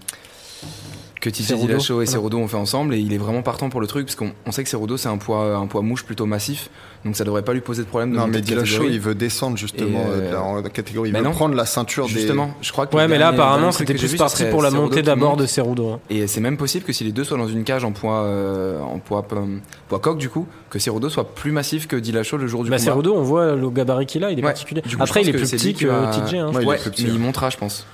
que. 1.20 1.30
Dillashaw 1.30 2.02
et. 2.02 2.06
Cerudo 2.06 2.38
ont 2.38 2.48
fait 2.48 2.56
ensemble 2.56 2.94
et 2.94 2.98
il 2.98 3.12
est 3.12 3.18
vraiment 3.18 3.42
partant 3.42 3.68
pour 3.70 3.80
le 3.80 3.86
truc 3.86 4.06
parce 4.06 4.16
qu'on 4.16 4.32
on 4.46 4.52
sait 4.52 4.62
que 4.64 4.68
Cerudo 4.68 4.96
c'est 4.96 5.08
un 5.08 5.16
poids 5.18 5.56
un 5.56 5.66
poids 5.66 5.82
mouche 5.82 6.04
plutôt 6.04 6.26
massif 6.26 6.70
donc 7.04 7.16
ça 7.16 7.24
devrait 7.24 7.42
pas 7.42 7.52
lui 7.52 7.60
poser 7.60 7.82
de 7.84 7.88
problème 7.88 8.10
de 8.12 8.16
Non, 8.16 8.26
mais 8.26 8.40
catégorie. 8.42 8.94
il 8.94 9.00
veut 9.00 9.14
descendre 9.14 9.56
justement 9.56 10.00
euh, 10.08 10.22
euh, 10.22 10.32
dans 10.32 10.56
la 10.60 10.68
catégorie. 10.70 11.10
Il 11.10 11.12
mais 11.12 11.20
veut 11.20 11.24
non. 11.26 11.30
prendre 11.30 11.54
la 11.54 11.64
ceinture 11.64 12.06
des. 12.06 12.12
Justement, 12.14 12.50
je 12.60 12.72
crois 12.72 12.86
que 12.88 12.96
Ouais, 12.96 13.06
mais 13.06 13.16
là 13.18 13.28
apparemment 13.28 13.70
c'était 13.70 13.94
plus 13.94 14.10
vu, 14.10 14.16
parti 14.16 14.44
pour 14.46 14.60
la 14.62 14.70
Cerudo 14.70 14.88
montée 14.88 15.02
d'abord 15.02 15.36
de 15.36 15.46
Cerudo. 15.46 15.88
hein. 15.90 16.00
Et 16.10 16.26
c'est 16.26 16.40
même 16.40 16.56
possible 16.56 16.84
que 16.84 16.92
si 16.92 17.04
les 17.04 17.12
deux 17.12 17.22
soient 17.22 17.38
dans 17.38 17.46
une 17.48 17.62
cage 17.64 17.84
en 17.84 17.92
poids 17.92 18.22
euh, 18.24 18.80
en 18.80 18.98
poids 18.98 19.24
euh, 19.32 19.58
poids 19.88 20.00
coq 20.00 20.18
du 20.18 20.28
coup, 20.28 20.46
que 20.68 20.78
Cerudo 20.80 21.08
soit 21.08 21.32
plus 21.34 21.52
massif 21.52 21.86
que 21.86 21.94
Dillashaw 21.96 22.38
le 22.38 22.46
jour 22.48 22.64
du 22.64 22.70
Bah 22.70 22.76
combat. 22.78 22.90
Cerudo, 22.90 23.14
on 23.14 23.22
voit 23.22 23.54
le 23.54 23.70
gabarit 23.70 24.06
qu'il 24.06 24.24
a, 24.24 24.30
il 24.32 24.38
est 24.38 24.42
Ouais. 24.42 24.48
particulier. 24.48 24.82
Après 24.98 25.22
il 25.22 25.28
est 25.28 25.32
pense 25.32 25.42
plus 25.42 25.50
petit 25.58 25.74
que 25.74 25.86
TJ. 26.26 26.34
Hein. 26.34 26.48
Ouais, 26.48 26.52
il 26.60 26.62
est 26.62 26.66
Ouais, 26.66 26.76
plus 26.78 26.90
petit, 26.90 27.04
mais 27.04 27.10
ouais. 27.10 27.16
il 27.16 27.20
montera, 27.20 27.50
je 27.50 27.56
pense. 27.56 27.86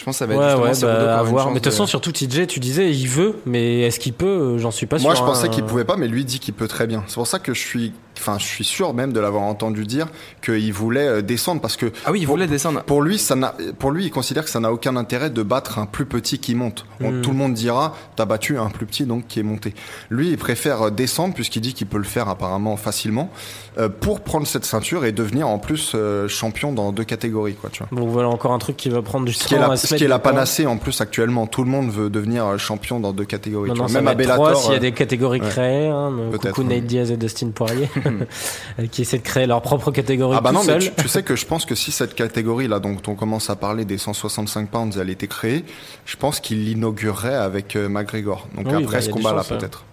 Je 0.00 0.04
pense 0.06 0.14
que 0.14 0.18
ça 0.20 0.26
va 0.26 0.32
être 0.32 0.62
Ouais, 0.62 0.68
justement 0.70 0.92
ouais, 0.92 1.04
bah, 1.04 1.18
à 1.18 1.22
voir. 1.22 1.48
Mais 1.48 1.56
de 1.56 1.58
toute 1.58 1.72
façon, 1.72 1.86
surtout 1.86 2.10
TJ, 2.10 2.46
tu 2.46 2.58
disais, 2.58 2.90
il 2.90 3.06
veut, 3.06 3.36
mais 3.44 3.80
est-ce 3.80 4.00
qu'il 4.00 4.14
peut? 4.14 4.56
J'en 4.56 4.70
suis 4.70 4.86
pas 4.86 4.98
sûr. 4.98 5.06
Moi, 5.06 5.14
je 5.14 5.20
hein. 5.20 5.26
pensais 5.26 5.50
qu'il 5.50 5.62
pouvait 5.62 5.84
pas, 5.84 5.96
mais 5.98 6.08
lui 6.08 6.24
dit 6.24 6.38
qu'il 6.38 6.54
peut 6.54 6.68
très 6.68 6.86
bien. 6.86 7.04
C'est 7.06 7.16
pour 7.16 7.26
ça 7.26 7.38
que 7.38 7.52
je 7.52 7.60
suis, 7.60 7.92
enfin, 8.20 8.38
je 8.38 8.44
suis 8.44 8.64
sûr 8.64 8.94
même 8.94 9.12
de 9.12 9.20
l'avoir 9.20 9.42
entendu 9.42 9.86
dire 9.86 10.06
qu'il 10.42 10.72
voulait 10.72 11.06
euh, 11.06 11.22
descendre 11.22 11.60
parce 11.60 11.76
que 11.76 11.92
Ah 12.04 12.12
oui, 12.12 12.20
il 12.20 12.26
pour- 12.26 12.34
voulait 12.36 12.46
descendre. 12.46 12.82
Pour 12.82 13.02
lui, 13.02 13.18
ça 13.18 13.36
n'a, 13.36 13.54
pour 13.78 13.90
lui, 13.90 14.04
il 14.06 14.10
considère 14.10 14.44
que 14.44 14.50
ça 14.50 14.60
n'a 14.60 14.72
aucun 14.72 14.96
intérêt 14.96 15.30
de 15.30 15.42
battre 15.42 15.78
un 15.78 15.86
plus 15.86 16.06
petit 16.06 16.38
qui 16.38 16.54
monte. 16.54 16.84
On- 17.00 17.10
Mm. 17.10 17.22
Tout 17.22 17.30
le 17.30 17.36
monde 17.36 17.54
dira, 17.54 17.96
t'as 18.16 18.24
battu 18.24 18.56
un 18.58 18.68
plus 18.70 18.86
petit 18.86 19.04
donc 19.04 19.26
qui 19.26 19.40
est 19.40 19.42
monté. 19.42 19.74
Lui, 20.10 20.30
il 20.30 20.38
préfère 20.38 20.82
euh, 20.82 20.90
descendre 20.90 21.34
puisqu'il 21.34 21.60
dit 21.60 21.74
qu'il 21.74 21.86
peut 21.86 21.98
le 21.98 22.04
faire 22.04 22.28
apparemment 22.28 22.76
facilement 22.76 23.30
euh, 23.78 23.88
pour 23.88 24.20
prendre 24.20 24.46
cette 24.46 24.64
ceinture 24.64 25.04
et 25.04 25.12
devenir 25.12 25.48
en 25.48 25.58
plus 25.58 25.92
euh, 25.94 26.28
champion 26.28 26.72
dans 26.72 26.92
deux 26.92 27.04
catégories, 27.04 27.54
quoi. 27.54 27.70
Tu 27.72 27.82
vois. 27.82 28.00
Donc 28.00 28.08
voilà 28.10 28.28
encore 28.28 28.52
un 28.52 28.58
truc 28.58 28.76
qui 28.76 28.88
va 28.90 29.02
prendre 29.02 29.24
du 29.26 29.32
Ce 29.32 29.46
qui 29.46 29.54
est 29.54 29.58
temps 29.58 29.66
la, 29.68 29.72
à 29.72 29.76
se 29.76 29.86
ce 29.88 29.94
qui 29.96 30.04
est 30.04 30.08
la 30.08 30.18
panacée 30.18 30.66
en 30.66 30.76
plus 30.76 31.00
actuellement. 31.00 31.46
Tout 31.46 31.64
le 31.64 31.70
monde 31.70 31.90
veut 31.90 32.10
devenir 32.10 32.58
champion 32.58 33.00
dans 33.00 33.12
deux 33.12 33.24
catégories. 33.24 33.70
tu 33.70 33.78
Maintenant, 33.78 33.84
vois. 33.86 33.92
ça 33.94 34.00
Même 34.00 34.08
à 34.08 34.14
Bellator. 34.14 34.56
s'il 34.56 34.72
y 34.72 34.76
a 34.76 34.78
des 34.78 34.92
catégories 34.92 35.40
ouais. 35.40 35.48
créées. 35.48 35.88
Hein, 35.88 36.12
coucou. 36.40 36.62
Nate 36.62 36.84
Diaz 36.84 37.10
et 37.10 37.16
Dustin 37.16 37.50
Poirier, 37.54 37.88
qui 38.90 39.02
essaient 39.02 39.18
de 39.18 39.22
créer 39.22 39.46
leur 39.46 39.62
propre 39.62 39.90
catégorie 39.90 40.36
Ah 40.38 40.40
bah 40.40 40.50
tout 40.50 40.56
non, 40.56 40.60
mais 40.64 40.80
seul. 40.80 40.92
tu, 40.96 41.02
tu 41.02 41.08
sais 41.08 41.22
que 41.22 41.36
je 41.36 41.46
pense 41.46 41.64
que 41.64 41.74
si 41.74 41.92
cette 41.92 42.14
catégorie 42.14 42.68
là, 42.68 42.78
dont 42.78 42.96
on 43.06 43.14
commence 43.14 43.50
à 43.50 43.56
parler 43.56 43.84
des 43.84 43.98
165 43.98 44.68
pounds, 44.70 44.96
elle 44.98 45.10
était 45.10 45.26
créée, 45.28 45.64
je 46.06 46.16
pense 46.16 46.40
qu'il 46.40 46.64
l'inaugurerait 46.64 47.34
avec 47.34 47.76
euh, 47.76 47.88
McGregor. 47.88 48.46
Donc 48.56 48.66
Oui, 48.66 48.72
bah, 48.72 48.78
après 48.84 49.00
ce 49.02 49.10
combat 49.10 49.32
là 49.32 49.42
ouais. 49.42 49.58
peut-être. 49.58 49.84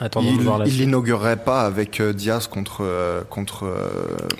Attendons 0.00 0.62
Il 0.66 0.78
l'inaugurerait 0.78 1.36
pas 1.36 1.60
avec 1.62 2.00
euh, 2.00 2.12
Diaz 2.12 2.48
contre 2.48 2.78
euh, 2.82 3.22
contre. 3.30 3.64
euh, 3.64 3.88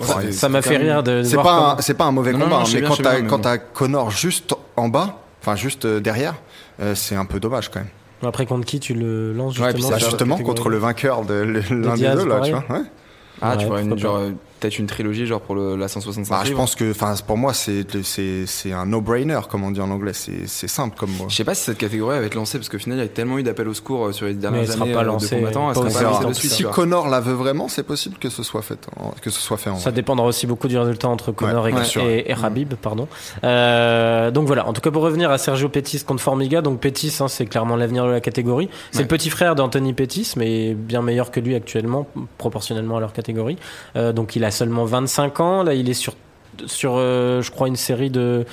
ça 0.01 0.05
enfin, 0.05 0.21
fait- 0.23 0.33
Ça 0.33 0.49
m'a 0.49 0.63
fait 0.63 0.77
rire 0.79 1.03
de 1.05 1.23
c'est 1.23 1.37
pas 1.37 1.77
c'est 1.79 1.95
pas 1.95 2.07
un 2.07 2.11
mauvais 2.13 2.33
Non, 2.33 2.41
combat, 2.41 2.51
non, 2.57 2.63
hein, 2.63 2.69
mais 2.73 2.81
bien, 2.81 2.89
quand 2.89 2.97
t'as 3.01 3.21
mais 3.21 3.29
quand 3.29 3.39
t'as 3.39 3.59
Connor 3.59 4.11
juste 4.11 4.55
en 4.77 4.89
bas, 4.89 5.21
enfin 5.41 5.55
juste 5.55 5.87
derrière, 5.87 6.35
c'est 6.95 7.15
un 7.15 7.25
peu 7.25 7.39
dommage 7.39 7.69
quand 7.71 7.79
même. 7.81 7.89
Après 8.27 8.47
contre 8.47 8.65
qui 8.65 8.81
tu 8.81 8.95
le 8.95 9.33
lances 9.33 9.57
Ouais, 9.59 9.67
justement 9.67 9.73
puis 9.75 9.83
ça, 9.95 9.99
sur 10.01 10.09
justement 10.11 10.39
contre 10.39 10.71
le 10.71 10.79
vainqueur 10.79 11.25
de 11.25 11.35
l'un 11.71 11.95
des 11.95 12.09
deux 12.09 12.27
là, 12.27 12.41
tu 12.41 12.51
vois. 12.53 12.65
ouais. 12.71 12.83
Ah, 13.41 13.57
Ouais, 13.57 13.97
tu 13.97 14.07
vois 14.07 14.31
peut-être 14.65 14.79
une 14.79 14.87
trilogie 14.87 15.27
genre 15.27 15.41
pour 15.41 15.55
le, 15.55 15.77
la 15.77 15.89
165 15.89 16.31
Bah, 16.35 16.43
je 16.45 16.55
pense 16.55 16.75
que, 16.75 16.91
enfin, 16.91 17.15
pour 17.27 17.37
moi, 17.37 17.53
c'est 17.53 17.85
c'est 18.03 18.47
c'est 18.47 18.73
un 18.73 18.87
no-brainer, 18.87 19.41
comme 19.51 19.63
on 19.65 19.71
dit 19.71 19.81
en 19.81 19.91
anglais. 19.91 20.13
C'est 20.15 20.47
c'est 20.47 20.69
simple 20.69 20.97
comme 20.99 21.11
mot. 21.11 21.27
Je 21.29 21.35
sais 21.37 21.45
pas 21.45 21.55
si 21.55 21.65
cette 21.65 21.79
catégorie 21.79 22.19
va 22.19 22.25
être 22.25 22.35
lancée 22.35 22.59
parce 22.59 22.69
qu'au 22.69 22.79
final 22.79 22.99
il 22.99 23.03
y 23.03 23.05
a 23.05 23.09
tellement 23.09 23.39
eu 23.39 23.43
d'appels 23.43 23.69
au 23.69 23.75
secours 23.75 24.07
euh, 24.07 24.13
sur 24.13 24.27
les 24.27 24.33
Mais 24.35 24.39
dernières 24.41 24.63
elle 24.63 24.69
sera 24.69 24.85
années 24.85 24.93
pas 24.95 25.01
euh, 25.01 25.05
lancée, 25.05 25.35
de 25.37 25.41
combattants, 25.41 25.69
elle 25.69 25.75
pas 25.75 25.91
sera 25.91 26.01
pas 26.01 26.03
lancée 26.05 26.19
verra. 26.21 26.31
de 26.31 26.35
suite. 26.35 26.51
Si. 26.53 26.63
Connor 26.65 27.09
la 27.09 27.21
veut 27.21 27.35
vraiment, 27.35 27.69
c'est 27.69 27.83
possible 27.83 28.17
que 28.19 28.29
ce 28.31 28.43
soit 28.43 28.63
fait, 28.63 28.79
en- 28.97 29.11
que 29.21 29.31
ce 29.31 29.41
soit 29.41 29.57
fait 29.59 29.71
en 29.71 29.77
Ça 29.77 29.91
vrai. 29.91 29.93
dépendra 29.93 30.27
aussi 30.27 30.47
beaucoup 30.47 30.69
du 30.69 30.79
résultat 30.79 31.09
entre 31.09 31.31
Connor 31.33 31.65
Ouais, 31.65 31.73
et, 31.79 31.85
sûr. 31.85 32.03
et, 32.03 32.25
et 32.31 32.35
Khabib, 32.35 32.75
pardon. 32.75 33.07
Euh, 33.45 34.31
donc 34.31 34.47
voilà. 34.47 34.67
En 34.67 34.73
tout 34.73 34.81
cas, 34.81 34.91
pour 34.91 35.03
revenir 35.03 35.31
à 35.31 35.39
Sergio 35.39 35.69
Pettis 35.69 36.03
contre 36.05 36.23
Formiga, 36.23 36.63
donc 36.63 36.81
Pettis, 36.81 37.15
hein, 37.21 37.29
c'est 37.29 37.47
clairement 37.47 37.77
l'avenir 37.77 38.07
de 38.07 38.11
la 38.11 38.21
catégorie. 38.21 38.69
C'est 38.91 38.99
Ouais. 38.99 39.03
le 39.05 39.09
petit 39.09 39.31
frère 39.31 39.55
d'Anthony 39.55 39.93
Pettis, 39.93 40.33
mais 40.37 40.75
bien 40.75 41.03
meilleur 41.03 41.31
que 41.31 41.41
lui 41.41 41.55
actuellement, 41.55 42.07
proportionnellement 42.39 42.97
à 42.97 43.01
leur 43.01 43.13
catégorie. 43.13 43.57
Euh, 43.97 44.13
donc 44.13 44.37
il 44.37 44.45
a 44.45 44.51
seulement 44.55 44.87
25 44.87 45.41
ans. 45.41 45.63
Là, 45.63 45.75
il 45.75 45.91
est 45.91 45.95
sur 45.95 46.15
sur, 46.67 46.95
euh, 46.97 47.43
je 47.43 47.51
crois, 47.51 47.69
une 47.69 47.77
série 47.77 48.11
de 48.11 48.45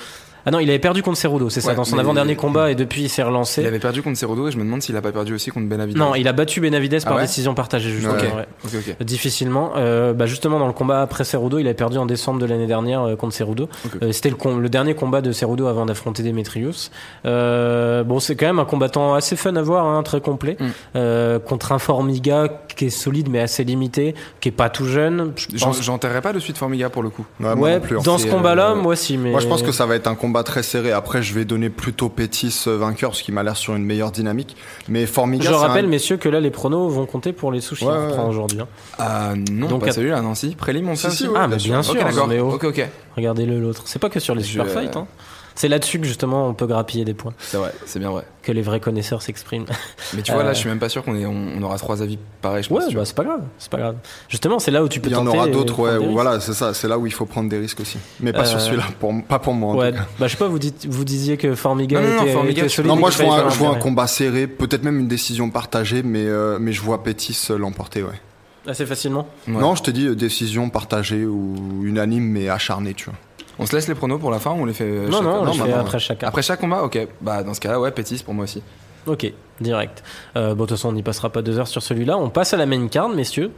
Ah 0.46 0.50
non, 0.50 0.58
il 0.58 0.68
avait 0.68 0.78
perdu 0.78 1.02
contre 1.02 1.18
Cerudo, 1.18 1.50
c'est 1.50 1.60
ça, 1.60 1.70
Ouais, 1.70 1.74
dans 1.74 1.84
son 1.84 1.98
avant-dernier 1.98 2.36
combat, 2.36 2.70
et 2.70 2.74
depuis 2.74 3.02
il 3.02 3.08
s'est 3.08 3.22
relancé. 3.22 3.62
Il 3.62 3.66
avait 3.66 3.78
perdu 3.78 4.02
contre 4.02 4.18
Cerudo 4.18 4.48
et 4.48 4.52
je 4.52 4.58
me 4.58 4.64
demande 4.64 4.82
s'il 4.82 4.96
a 4.96 5.02
pas 5.02 5.12
perdu 5.12 5.34
aussi 5.34 5.50
contre 5.50 5.68
Benavidez. 5.68 5.98
Non, 5.98 6.14
il 6.14 6.26
a 6.28 6.32
battu 6.32 6.60
Benavidez 6.60 6.98
Ah 7.02 7.08
par 7.08 7.16
ouais 7.16 7.22
décision 7.22 7.54
partagée, 7.54 7.90
justement. 7.90 8.14
Ok. 8.14 8.22
ouais. 8.22 9.04
Difficilement. 9.04 9.72
Euh, 9.76 10.12
bah 10.12 10.26
justement, 10.26 10.58
dans 10.58 10.66
le 10.66 10.72
combat 10.72 11.02
après 11.02 11.24
Cerudo, 11.24 11.58
il 11.58 11.68
a 11.68 11.74
perdu 11.74 11.98
en 11.98 12.06
décembre 12.06 12.40
de 12.40 12.46
l'année 12.46 12.66
dernière 12.66 13.02
euh, 13.02 13.16
contre 13.16 13.34
Cerudo. 13.34 13.68
Euh, 14.02 14.12
C'était 14.12 14.30
le, 14.30 14.68
dernier 14.68 14.94
combat 14.94 15.20
de 15.20 15.32
Cerudo 15.32 15.66
avant 15.66 15.86
d'affronter 15.86 16.22
Demetrius. 16.22 16.90
Euh, 17.26 18.02
bon, 18.04 18.18
c'est 18.20 18.36
quand 18.36 18.46
même 18.46 18.58
un 18.58 18.64
combattant 18.64 19.14
assez 19.14 19.36
fun 19.36 19.54
à 19.56 19.62
voir, 19.62 19.86
hein, 19.86 20.02
très 20.02 20.20
complet. 20.20 20.56
Mm. 20.58 20.66
Euh, 20.96 21.38
contre 21.38 21.72
un 21.72 21.78
Formiga 21.78 22.48
qui 22.76 22.86
est 22.86 22.90
solide 22.90 23.28
mais 23.30 23.40
assez 23.40 23.64
limité, 23.64 24.14
qui 24.40 24.48
est 24.48 24.52
pas 24.52 24.70
tout 24.70 24.86
jeune. 24.86 25.32
Je 25.36 25.46
J'en- 25.56 25.66
pense- 25.66 25.82
J'enterrerais 25.82 26.22
pas 26.22 26.32
de 26.32 26.38
suite 26.38 26.56
Formiga 26.58 26.88
pour 26.90 27.02
le 27.02 27.10
coup. 27.10 27.24
Ouais, 27.40 27.54
moi 27.54 27.70
non 27.72 27.80
plus, 27.80 27.98
hein. 27.98 28.02
dans 28.04 28.18
ce 28.18 28.26
combat-là, 28.26 28.70
euh, 28.70 28.74
moi 28.76 28.92
aussi. 28.92 29.18
Mais... 29.18 29.30
Moi, 29.30 29.40
je 29.40 29.46
pense 29.46 29.62
que 29.62 29.72
ça 29.72 29.84
va 29.86 29.94
être 29.94 30.06
un 30.06 30.14
combat 30.14 30.31
très 30.42 30.62
serré. 30.62 30.92
Après, 30.92 31.22
je 31.22 31.34
vais 31.34 31.44
donner 31.44 31.68
plutôt 31.68 32.08
Pétis 32.08 32.64
euh, 32.66 32.78
vainqueur, 32.78 33.10
parce 33.10 33.20
qu'il 33.22 33.34
m'a 33.34 33.42
l'air 33.42 33.56
sur 33.56 33.74
une 33.76 33.84
meilleure 33.84 34.10
dynamique. 34.10 34.56
Mais 34.88 35.04
Formiga, 35.04 35.50
Je 35.50 35.54
rappelle, 35.54 35.84
un- 35.84 35.88
messieurs, 35.88 36.16
que 36.16 36.28
là, 36.30 36.40
les 36.40 36.50
pronos 36.50 36.90
vont 36.90 37.04
compter 37.04 37.32
pour 37.34 37.52
les 37.52 37.60
sushis 37.60 37.84
Ouais, 37.84 37.92
ouais, 37.92 38.18
aujourd'hui. 38.26 38.60
hein. 38.60 38.68
Ah 38.98 39.34
non, 39.50 39.68
Donc, 39.68 39.82
pas 39.82 39.88
à- 39.88 39.92
celui-là, 39.92 40.22
non, 40.22 40.34
si. 40.34 40.54
Prélim, 40.54 40.88
on 40.88 40.96
Si, 40.96 41.10
si, 41.10 41.26
ouais, 41.28 41.34
ah, 41.36 41.46
mais 41.48 41.56
bien 41.56 41.82
sûr, 41.82 41.94
mais 42.28 42.40
oh, 42.40 42.52
Ok, 42.54 42.64
ok. 42.64 42.88
regardez-le 43.16 43.60
l'autre. 43.60 43.82
C'est 43.84 43.98
pas 43.98 44.08
que 44.08 44.18
sur 44.20 44.34
les 44.34 44.42
Je- 44.42 44.48
super 44.48 44.68
fights. 44.68 44.96
Hein. 44.96 45.06
C'est 45.54 45.68
là-dessus 45.68 45.98
que 46.00 46.06
justement 46.06 46.48
on 46.48 46.54
peut 46.54 46.66
grappiller 46.66 47.04
des 47.04 47.14
points, 47.14 47.32
C'est 47.38 47.56
vrai, 47.56 47.72
c'est 47.86 47.98
bien 47.98 48.10
vrai. 48.10 48.24
que 48.42 48.52
les 48.52 48.62
vrais 48.62 48.80
connaisseurs 48.80 49.22
s'expriment. 49.22 49.66
Mais 50.14 50.22
tu 50.22 50.32
vois, 50.32 50.42
là, 50.42 50.50
Euh, 50.50 50.54
je 50.54 50.58
suis 50.58 50.68
même 50.68 50.78
pas 50.78 50.88
sûr 50.88 51.04
qu'on 51.04 51.14
ait- 51.14 51.26
on, 51.26 51.34
on 51.58 51.62
aura 51.62 51.76
trois 51.78 52.02
avis 52.02 52.18
pareils, 52.40 52.62
je. 52.62 52.72
Ouais, 52.72 52.82
bah 52.94 53.04
c'est 53.04 53.14
pas 53.14 53.24
grave, 53.24 53.42
c'est 53.58 53.70
pas 53.70 53.78
grave. 53.78 53.96
Justement, 54.28 54.58
c'est 54.58 54.70
là 54.70 54.82
où 54.82 54.88
tu 54.88 55.00
peux 55.00 55.08
Il 55.08 55.12
y 55.12 55.16
en 55.16 55.26
aura 55.26 55.46
d'autres, 55.48 55.78
ouais. 55.80 55.98
Voilà, 56.12 56.40
c'est 56.40 56.54
ça. 56.54 56.74
C'est 56.74 56.88
là 56.88 56.98
où 56.98 57.06
il 57.06 57.12
faut 57.12 57.26
prendre 57.26 57.48
des 57.48 57.58
risques 57.58 57.80
aussi. 57.80 57.98
Mais 58.20 58.32
pas 58.32 58.40
Euh, 58.42 58.44
sur 58.44 58.60
celui-là, 58.60 58.84
pour, 58.98 59.12
pas 59.28 59.38
pour 59.38 59.54
moi. 59.54 59.74
En 59.74 59.78
Ouais, 59.78 59.92
tout 59.92 59.98
cas. 59.98 60.04
bah 60.18 60.26
je 60.26 60.32
sais 60.32 60.38
pas, 60.38 60.48
vous, 60.48 60.58
dites, 60.58 60.86
vous 60.88 61.04
disiez 61.04 61.36
que 61.36 61.54
Formiga 61.54 62.00
Non, 62.00 62.08
non, 62.08 62.14
non, 62.16 62.22
était, 62.22 62.32
Formiga, 62.32 62.62
était 62.62 62.68
solide. 62.68 62.88
Non, 62.90 62.96
moi 62.96 63.10
je 63.10 63.22
vois, 63.22 63.34
un, 63.34 63.38
faire 63.42 63.50
je 63.50 63.58
vois 63.58 63.68
un 63.68 63.70
intérêt. 63.72 63.82
combat 63.84 64.06
serré, 64.06 64.46
peut-être 64.46 64.82
même 64.82 64.98
une 64.98 65.08
décision 65.08 65.50
partagée, 65.50 66.02
mais, 66.02 66.24
euh, 66.26 66.58
mais 66.60 66.72
je 66.72 66.80
vois 66.80 67.02
Pétis 67.02 67.48
euh, 67.50 67.58
l'emporter, 67.58 68.02
ouais. 68.02 68.20
Assez 68.66 68.86
facilement. 68.86 69.26
Ouais. 69.48 69.54
Non, 69.54 69.74
je 69.74 69.82
t'ai 69.82 69.90
dit 69.92 70.06
euh, 70.06 70.14
décision 70.14 70.70
partagée 70.70 71.24
ou 71.26 71.54
unanime, 71.84 72.24
mais 72.24 72.48
acharnée, 72.48 72.94
tu 72.94 73.06
vois. 73.06 73.14
On 73.58 73.66
se 73.66 73.74
laisse 73.76 73.88
les 73.88 73.94
pronos 73.94 74.18
pour 74.18 74.30
la 74.30 74.38
fin 74.38 74.52
ou 74.52 74.62
on 74.62 74.64
les 74.64 74.72
fait 74.72 74.84
euh, 74.84 75.08
non, 75.08 75.18
chacun 75.18 75.24
non, 75.24 75.82
on 75.82 75.86
fait 75.86 75.98
chacun. 75.98 76.28
Après 76.28 76.42
chaque 76.42 76.60
combat, 76.60 76.82
ok. 76.82 77.08
Bah, 77.20 77.42
dans 77.42 77.54
ce 77.54 77.60
cas-là, 77.60 77.80
ouais, 77.80 77.90
Pétis 77.90 78.22
pour 78.24 78.34
moi 78.34 78.44
aussi. 78.44 78.62
Ok, 79.06 79.32
direct. 79.60 80.02
Euh, 80.36 80.54
bon, 80.54 80.64
de 80.64 80.68
toute 80.68 80.70
façon, 80.70 80.90
on 80.90 80.92
n'y 80.92 81.02
passera 81.02 81.30
pas 81.30 81.42
deux 81.42 81.58
heures 81.58 81.68
sur 81.68 81.82
celui-là. 81.82 82.16
On 82.16 82.30
passe 82.30 82.54
à 82.54 82.56
la 82.56 82.66
main 82.66 82.86
card, 82.88 83.08
messieurs. 83.08 83.50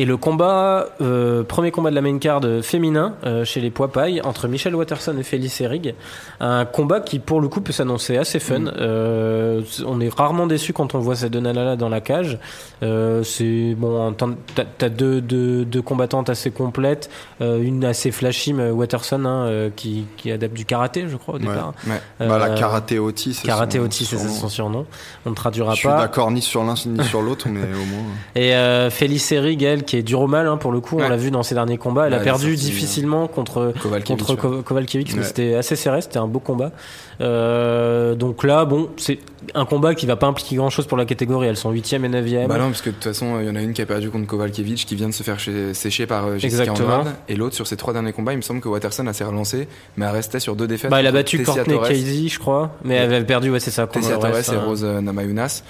Et 0.00 0.04
le 0.04 0.16
combat, 0.16 0.86
euh, 1.00 1.42
premier 1.42 1.72
combat 1.72 1.90
de 1.90 1.96
la 1.96 2.00
main 2.02 2.18
card 2.18 2.42
féminin 2.62 3.14
euh, 3.26 3.44
chez 3.44 3.60
les 3.60 3.70
poids 3.70 3.90
pailles 3.90 4.20
entre 4.22 4.46
Michelle 4.46 4.76
Watterson 4.76 5.16
et 5.18 5.24
Félix 5.24 5.60
Herrig. 5.60 5.96
Un 6.38 6.64
combat 6.66 7.00
qui, 7.00 7.18
pour 7.18 7.40
le 7.40 7.48
coup, 7.48 7.60
peut 7.60 7.72
s'annoncer 7.72 8.16
assez 8.16 8.38
fun. 8.38 8.60
Mm. 8.60 8.72
Euh, 8.78 9.62
on 9.84 10.00
est 10.00 10.14
rarement 10.14 10.46
déçu 10.46 10.72
quand 10.72 10.94
on 10.94 11.00
voit 11.00 11.16
ces 11.16 11.30
deux 11.30 11.40
nanas-là 11.40 11.74
dans 11.74 11.88
la 11.88 12.00
cage. 12.00 12.38
C'est 12.80 13.74
bon, 13.76 14.12
t'as 14.12 14.64
t'as 14.78 14.88
deux, 14.88 15.20
deux, 15.20 15.64
deux 15.64 15.82
combattantes 15.82 16.30
assez 16.30 16.52
complètes, 16.52 17.10
une 17.40 17.84
assez 17.84 18.12
flashy, 18.12 18.52
mais 18.52 18.70
Watterson, 18.70 19.24
hein, 19.24 19.70
qui, 19.74 20.06
qui 20.16 20.30
est 20.30 20.32
adepte 20.34 20.54
du 20.56 20.64
karaté, 20.64 21.06
je 21.08 21.16
crois 21.16 21.34
au 21.34 21.38
départ. 21.38 21.72
Ouais. 21.88 22.00
Bah, 22.28 22.38
la 22.38 22.50
karaté 22.50 23.00
Oti, 23.00 23.34
c'est 23.34 23.46
Karaté 23.46 23.78
son- 23.78 23.84
Oti, 23.84 24.04
c'est 24.04 24.16
son- 24.16 24.48
surnom. 24.48 24.86
On 25.26 25.30
ne 25.30 25.34
traduira 25.34 25.72
Je 25.74 25.80
suis 25.80 25.88
pas. 25.88 25.98
d'accord 26.02 26.30
ni 26.30 26.40
sur 26.40 26.62
l'un 26.62 26.74
ni 26.86 27.02
sur 27.04 27.20
l'autre, 27.20 27.48
mais 27.48 27.60
au 27.62 27.84
moins. 27.86 28.04
Et 28.36 28.90
Félix 28.90 29.32
Herrig, 29.32 29.60
elle, 29.64 29.82
qui 29.88 29.96
est 29.96 30.02
dur 30.02 30.20
au 30.20 30.26
mal, 30.26 30.46
hein, 30.46 30.58
pour 30.58 30.70
le 30.70 30.80
coup, 30.80 30.96
on 31.00 31.08
l'a 31.08 31.16
vu 31.16 31.30
dans 31.30 31.42
ses 31.42 31.54
derniers 31.54 31.78
combats. 31.78 32.06
Elle 32.06 32.14
a 32.14 32.18
perdu 32.20 32.50
sortie, 32.56 32.64
difficilement 32.66 33.26
contre, 33.26 33.72
Kovalkiewicz, 33.82 34.06
contre 34.26 34.30
ouais. 34.34 34.56
Ko- 34.56 34.62
Kovalkiewicz, 34.62 35.14
mais 35.14 35.20
Ouais. 35.20 35.26
c'était 35.26 35.54
assez 35.54 35.76
serré, 35.76 36.02
c'était 36.02 36.18
un 36.18 36.26
beau 36.26 36.40
combat. 36.40 36.72
Euh, 37.20 38.14
donc 38.14 38.44
là, 38.44 38.64
bon, 38.64 38.90
c'est 38.96 39.18
un 39.54 39.64
combat 39.64 39.94
qui 39.94 40.06
va 40.06 40.16
pas 40.16 40.26
impliquer 40.26 40.56
grand 40.56 40.68
chose 40.70 40.86
pour 40.86 40.98
la 40.98 41.04
catégorie. 41.06 41.46
Elles 41.48 41.56
sont 41.56 41.72
8ème 41.72 42.04
et 42.04 42.08
9ème. 42.08 42.46
Bah 42.48 42.58
non, 42.58 42.66
parce 42.66 42.82
que 42.82 42.90
de 42.90 42.94
toute 42.96 43.04
façon, 43.04 43.40
il 43.40 43.46
y 43.46 43.50
en 43.50 43.56
a 43.56 43.62
une 43.62 43.72
qui 43.72 43.80
a 43.82 43.86
perdu 43.86 44.10
contre 44.10 44.26
Kovalkiewicz 44.26 44.84
qui 44.84 44.94
vient 44.94 45.08
de 45.08 45.14
se 45.14 45.22
faire 45.22 45.38
sécher 45.72 46.06
par 46.06 46.26
euh, 46.26 46.38
Jessica 46.38 46.62
Exactement. 46.64 46.96
Andrade. 46.98 47.14
Et 47.28 47.34
l'autre, 47.34 47.54
sur 47.54 47.66
ses 47.66 47.76
trois 47.76 47.92
derniers 47.92 48.12
combats, 48.12 48.32
il 48.34 48.36
me 48.36 48.42
semble 48.42 48.60
que 48.60 48.68
Watterson 48.68 49.06
a 49.06 49.12
s'est 49.14 49.24
relancé, 49.24 49.68
mais 49.96 50.04
elle 50.06 50.12
restait 50.12 50.40
sur 50.40 50.54
deux 50.54 50.66
défaites. 50.66 50.90
Bah, 50.90 51.00
elle 51.00 51.06
a 51.06 51.12
battu 51.12 51.38
Tessia 51.38 51.64
Courtney 51.64 51.78
Casey, 51.88 52.28
je 52.28 52.38
crois, 52.38 52.72
mais 52.84 52.94
elle 52.94 53.14
avait 53.14 53.24
perdu, 53.24 53.50
ouais, 53.50 53.60
c'est 53.60 53.70
ça. 53.70 53.86
Tessia 53.86 54.16
Torres 54.18 54.36
et 54.36 54.50
hein. 54.54 54.62
Rose 54.66 54.84
euh, 54.84 55.00
Namajunas. 55.00 55.62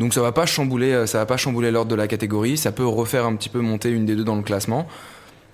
Donc 0.00 0.12
ça 0.14 0.20
va 0.20 0.32
pas 0.32 0.44
chambouler, 0.46 0.92
euh, 0.92 1.06
ça 1.06 1.18
va 1.18 1.26
pas 1.26 1.36
chambouler 1.36 1.70
l'ordre 1.70 1.90
de 1.90 1.94
la 1.96 2.06
catégorie. 2.08 2.56
Ça 2.56 2.72
peut 2.72 2.86
refaire 2.86 3.24
un 3.26 3.34
petit 3.36 3.48
peu 3.48 3.60
monter 3.60 3.88
une 3.90 4.04
des 4.06 4.14
deux 4.16 4.24
dans 4.24 4.36
le 4.36 4.42
classement. 4.42 4.86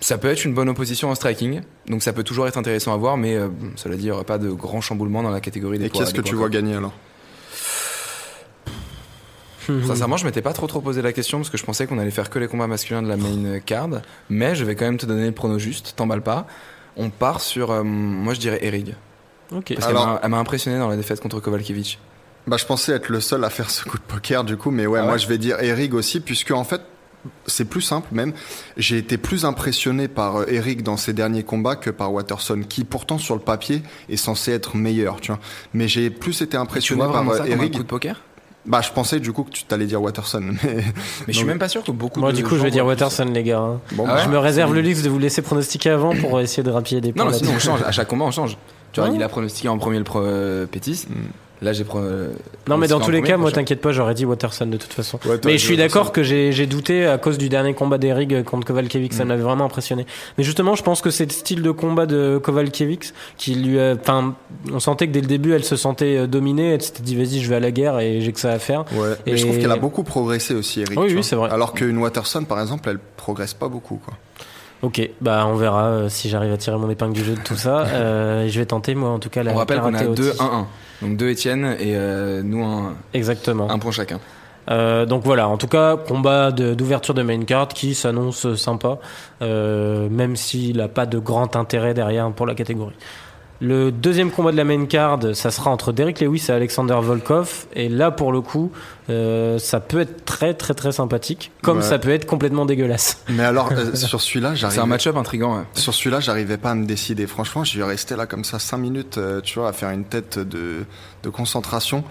Ça 0.01 0.19
peut 0.19 0.29
être 0.29 0.45
une 0.45 0.53
bonne 0.53 0.69
opposition 0.69 1.11
en 1.11 1.15
striking, 1.15 1.61
donc 1.87 2.03
ça 2.03 2.13
peut 2.13 2.25
toujours 2.25 2.49
être 2.49 2.59
intéressant 2.59 2.93
à 2.93 2.97
voir, 2.97 3.17
mais 3.17 3.37
euh, 3.37 3.49
cela 3.77 3.95
dit, 3.95 4.03
il 4.03 4.07
n'y 4.07 4.11
aura 4.11 4.25
pas 4.25 4.39
de 4.39 4.51
grand 4.51 4.81
chamboulement 4.81 5.23
dans 5.23 5.31
la 5.31 5.41
catégorie 5.41 5.79
des 5.79 5.85
Et 5.87 5.91
qu'est-ce 5.91 6.13
que 6.13 6.21
tu 6.23 6.35
vois 6.35 6.49
gagner 6.49 6.75
alors 6.75 6.93
Mhm. 9.69 9.85
Sincèrement, 9.87 10.17
je 10.17 10.25
m'étais 10.25 10.43
pas 10.43 10.53
trop 10.53 10.67
trop 10.67 10.81
posé 10.81 11.03
la 11.03 11.13
question 11.13 11.39
parce 11.39 11.49
que 11.51 11.57
je 11.57 11.65
pensais 11.65 11.87
qu'on 11.87 11.99
allait 11.99 12.11
faire 12.11 12.31
que 12.31 12.41
les 12.41 12.49
combats 12.49 12.67
masculins 12.67 13.01
de 13.03 13.09
la 13.09 13.17
main 13.17 13.61
card, 13.61 13.91
mais 14.29 14.57
je 14.57 14.65
vais 14.65 14.75
quand 14.75 14.87
même 14.87 14.97
te 14.99 15.07
donner 15.07 15.27
le 15.27 15.33
prono 15.33 15.57
juste, 15.61 15.95
t'emballes 15.97 16.23
pas. 16.23 16.49
On 16.97 17.11
part 17.11 17.41
sur, 17.41 17.71
euh, 17.71 17.83
moi 17.85 18.35
je 18.35 18.41
dirais 18.41 18.59
Erig, 18.65 18.97
Ok. 19.55 19.73
parce 19.75 19.87
Alors- 19.87 20.03
qu'elle 20.05 20.13
m'a- 20.15 20.21
elle 20.25 20.31
m'a 20.31 20.39
impressionné 20.39 20.79
dans 20.79 20.89
la 20.89 20.97
défaite 20.97 21.21
contre 21.21 21.39
Kovalkiewicz. 21.39 21.99
Bah, 22.47 22.57
je 22.57 22.65
pensais 22.67 22.93
être 22.93 23.09
le 23.09 23.21
seul 23.21 23.45
à 23.45 23.51
faire 23.51 23.71
ce 23.71 23.85
coup 23.85 23.99
de 23.99 24.03
poker 24.03 24.43
du 24.45 24.57
coup, 24.57 24.71
mais 24.71 24.87
ouais, 24.87 25.01
Ah 25.03 25.07
moi 25.07 25.17
je 25.17 25.27
vais 25.29 25.39
dire 25.39 25.61
Eric 25.61 25.95
aussi, 25.95 26.19
puisque 26.21 26.51
en 26.51 26.65
fait, 26.65 26.81
c'est 27.47 27.65
plus 27.67 27.83
simple 27.83 28.09
même. 28.11 28.33
J'ai 28.77 28.99
été 28.99 29.17
plus 29.17 29.45
impressionné 29.45 30.09
par 30.09 30.39
euh, 30.39 30.45
Eric 30.49 30.83
dans 30.83 30.97
ses 30.97 31.13
derniers 31.13 31.45
combats 31.45 31.77
que 31.77 31.91
par 31.91 32.13
Watterson, 32.13 32.63
qui 32.69 32.83
pourtant 32.83 33.19
sur 33.19 33.37
le 33.37 33.41
papier 33.41 33.83
est 34.09 34.17
censé 34.17 34.51
être 34.51 34.77
meilleur, 34.77 35.21
tu 35.21 35.31
vois. 35.31 35.41
Mais 35.73 35.87
j'ai 35.87 36.11
plus 36.11 36.43
été 36.43 36.49
Tu 36.53 36.57
impressionné 36.57 37.03
vois 37.05 37.13
par 37.13 37.23
vraiment 37.23 37.33
euh, 37.33 37.39
ça 37.39 37.43
comme 37.45 37.53
un 37.53 37.57
Eric. 37.63 37.75
coup 37.75 37.83
de 37.85 37.89
poker? 37.89 38.21
Bah, 38.67 38.81
je 38.81 38.91
pensais 38.93 39.19
du 39.21 39.33
coup 39.33 39.45
que 39.45 39.51
tu 39.51 39.63
t'allais 39.65 39.87
dire 39.87 40.03
Watterson, 40.03 40.41
mais 40.65 40.75
Mais 40.75 40.83
je 41.29 41.33
suis 41.39 41.45
même 41.47 41.59
pas 41.61 41.69
sûr 41.69 41.85
que 41.85 41.93
beaucoup 41.93 42.19
Moi, 42.21 42.33
de 42.33 42.37
du 42.37 42.43
coup, 42.45 42.57
je 42.57 42.63
vais 42.63 42.71
dire 42.73 42.87
Watterson, 42.87 43.25
les 43.25 43.43
gars. 43.45 43.59
hein. 43.61 43.81
bon, 43.93 44.05
Ah 44.09 44.19
je 44.25 44.29
me 44.29 44.39
réserve 44.39 44.71
C'est- 44.71 44.77
le 44.77 44.83
luxe 44.83 45.03
de 45.03 45.09
vous 45.11 45.19
laisser 45.21 45.43
pronostiquer 45.43 45.91
avant 45.91 46.15
pour 46.17 46.41
essayer 46.41 46.65
de 46.65 46.71
rappuyer 46.71 47.01
des 47.01 47.13
points. 47.13 47.25
Non, 47.25 47.31
non, 47.31 47.37
sinon 47.39 47.53
on 47.55 47.59
change. 47.61 47.83
À 47.83 47.93
chaque 47.93 48.09
combat, 48.09 48.25
on 48.25 48.31
change. 48.33 48.57
Tu 48.93 48.99
vois, 49.01 49.09
Ouais. 49.11 49.15
il 49.17 49.23
a 49.23 49.29
pronostiqué 49.29 49.69
en 49.69 49.79
premier 49.79 49.99
le 49.99 50.05
pro, 50.05 50.21
euh, 50.23 50.67
Pétis. 50.67 51.07
Mm. 51.09 51.15
Là, 51.63 51.73
j'ai 51.73 51.85
euh, 51.95 52.29
Non, 52.69 52.77
mais 52.77 52.89
dans 52.89 52.99
tous 53.01 53.11
les 53.13 53.23
cas, 53.23 53.37
moi, 53.37 53.53
t'inquiète 53.53 53.81
pas, 53.81 53.93
j'aurais 53.93 54.15
dit 54.15 54.25
Watterson 54.27 54.67
de 54.67 54.77
toute 54.77 54.93
façon. 54.93 55.19
Ouais, 55.25 55.39
Mais 55.45 55.59
je 55.59 55.65
suis 55.65 55.77
d'accord 55.77 56.11
que 56.13 56.23
j'ai 56.25 56.51
j'ai 56.53 56.67
douté 56.67 57.07
à 57.07 57.19
cause 57.19 57.39
du 57.39 57.49
dernier 57.49 57.73
combat 57.73 57.99
d'Eric 57.99 58.45
contre 58.45 58.67
Kovalkiewicz, 58.67 59.15
ça 59.15 59.25
Mm. 59.25 59.29
m'avait 59.29 59.43
vraiment 59.43 59.65
impressionné. 59.67 60.05
Mais 60.39 60.45
justement, 60.45 60.75
je 60.75 60.83
pense 60.83 61.01
que 61.01 61.11
c'est 61.11 61.25
le 61.25 61.31
style 61.31 61.63
de 61.63 61.71
combat 61.71 62.07
de 62.07 62.41
Kovalkiewicz 62.43 63.15
qui 63.37 63.55
lui 63.55 63.79
a, 63.79 63.95
enfin, 63.95 64.35
on 64.73 64.81
sentait 64.81 65.07
que 65.07 65.13
dès 65.13 65.21
le 65.21 65.27
début, 65.29 65.53
elle 65.53 65.65
se 65.65 65.77
sentait 65.77 66.17
euh, 66.19 66.27
dominée, 66.27 66.75
elle 66.75 66.83
s'était 66.83 67.03
dit, 67.03 67.15
vas-y, 67.17 67.41
je 67.41 67.49
vais 67.49 67.57
à 67.57 67.61
la 67.61 67.71
guerre 67.71 67.99
et 68.01 68.21
j'ai 68.21 68.33
que 68.33 68.41
ça 68.41 68.51
à 68.51 68.59
faire. 68.59 68.85
Ouais. 68.93 69.11
Mais 69.27 69.33
Et- 69.33 69.37
je 69.37 69.47
trouve 69.47 69.59
qu'elle 69.59 69.71
a 69.71 69.77
beaucoup 69.77 70.03
progressé 70.03 70.55
aussi, 70.55 70.81
Eric. 70.81 70.99
Oui, 70.99 71.13
oui, 71.15 71.23
c'est 71.23 71.37
vrai. 71.37 71.49
Alors 71.53 71.75
qu'une 71.75 71.99
Watterson, 71.99 72.43
par 72.45 72.61
exemple, 72.61 72.89
elle 72.89 72.99
progresse 73.17 73.55
pas 73.55 73.69
beaucoup, 73.69 74.01
quoi. 74.05 74.15
Ok, 74.83 75.01
bah 75.21 75.47
on 75.47 75.55
verra 75.55 75.85
euh, 75.85 76.09
si 76.09 76.29
j'arrive 76.29 76.53
à 76.53 76.57
tirer 76.57 76.77
mon 76.77 76.91
épingle 76.91 77.13
du 77.13 77.23
jeu 77.23 77.35
de 77.37 77.41
tout 77.41 77.55
ça. 77.55 77.87
Euh, 77.93 78.49
je 78.49 78.59
vais 78.59 78.67
tenter, 78.67 78.97
moi, 78.97 79.11
en 79.11 79.21
tout 79.21 79.31
cas, 79.31 79.45
la 79.45 79.53
On 79.53 79.57
rappelle 79.57 79.79
qu'on 79.79 79.95
a 79.95 80.01
karaté 80.01 80.15
2 80.17 80.29
Oti. 80.31 80.39
1-1. 80.41 80.65
Donc 81.03 81.17
2 81.17 81.29
Étienne 81.29 81.77
et 81.79 81.95
euh, 81.97 82.43
nous 82.43 82.65
un, 82.65 82.95
Exactement. 83.13 83.71
un 83.71 83.79
point 83.79 83.91
chacun. 83.93 84.21
Euh, 84.71 85.05
donc 85.07 85.25
voilà, 85.25 85.49
en 85.49 85.57
tout 85.57 85.67
cas, 85.67 85.97
combat 85.97 86.53
de- 86.53 86.75
d'ouverture 86.75 87.15
de, 87.15 87.23
main 87.23 87.43
card 87.43 87.69
qui 87.69 87.95
s'annonce 87.95 88.55
sympa, 88.55 88.99
euh, 89.43 90.09
même 90.09 90.37
s'il 90.37 90.77
n'a 90.77 90.87
pas 90.89 91.05
de 91.05 91.19
grand 91.19 91.57
intérêt 91.57 91.95
derrière 91.95 92.31
pour 92.31 92.47
la 92.47 92.55
catégorie. 92.55 92.95
Le 93.61 93.93
deuxième 93.93 94.31
combat 94.33 94.51
de 94.53 94.57
la 94.57 94.65
main 94.65 94.87
card, 94.87 95.21
ça 95.35 95.51
sera 95.53 95.71
entre 95.71 95.93
Derek 95.93 96.21
Lewis 96.21 96.47
et 96.49 96.53
Alexander 96.53 96.97
Volkov. 97.01 97.67
Et 97.75 97.89
là, 97.89 98.11
pour 98.11 98.33
le 98.33 98.41
coup, 98.41 98.73
euh, 99.11 99.59
ça 99.59 99.81
peut 99.81 100.01
être 100.01 100.25
très 100.25 100.55
très 100.55 100.75
très 100.75 100.93
sympathique, 100.93 101.51
comme 101.63 101.79
Ouais. 101.79 101.83
ça 101.83 101.99
peut 101.99 102.11
être 102.11 102.25
complètement 102.27 102.67
dégueulasse. 102.67 103.19
Mais 103.29 103.43
alors, 103.45 103.71
euh, 103.77 103.95
sur 103.95 104.21
celui-là, 104.21 104.53
C'est 104.57 104.65
un 104.65 104.71
j'arrive. 104.71 104.85
match-up 104.91 105.17
intriguant. 105.17 105.57
ouais. 105.57 105.65
Sur 105.75 105.93
celui-là, 105.95 106.21
j'arrivais 106.21 106.57
pas 106.59 106.71
à 106.71 106.75
me 106.75 106.87
décider. 106.87 107.27
Franchement, 107.27 107.65
je 107.65 107.71
suis 107.71 107.83
resté 107.83 108.15
là 108.17 108.27
comme 108.27 108.45
ça 108.45 108.59
5 108.59 108.79
minutes, 108.79 109.19
euh, 109.19 109.41
tu 109.41 109.59
vois, 109.59 109.69
à 109.69 109.73
faire 109.73 109.91
une 109.91 110.05
tête 110.05 110.39
de, 110.39 110.85
de 111.23 111.29
concentration. 111.31 112.05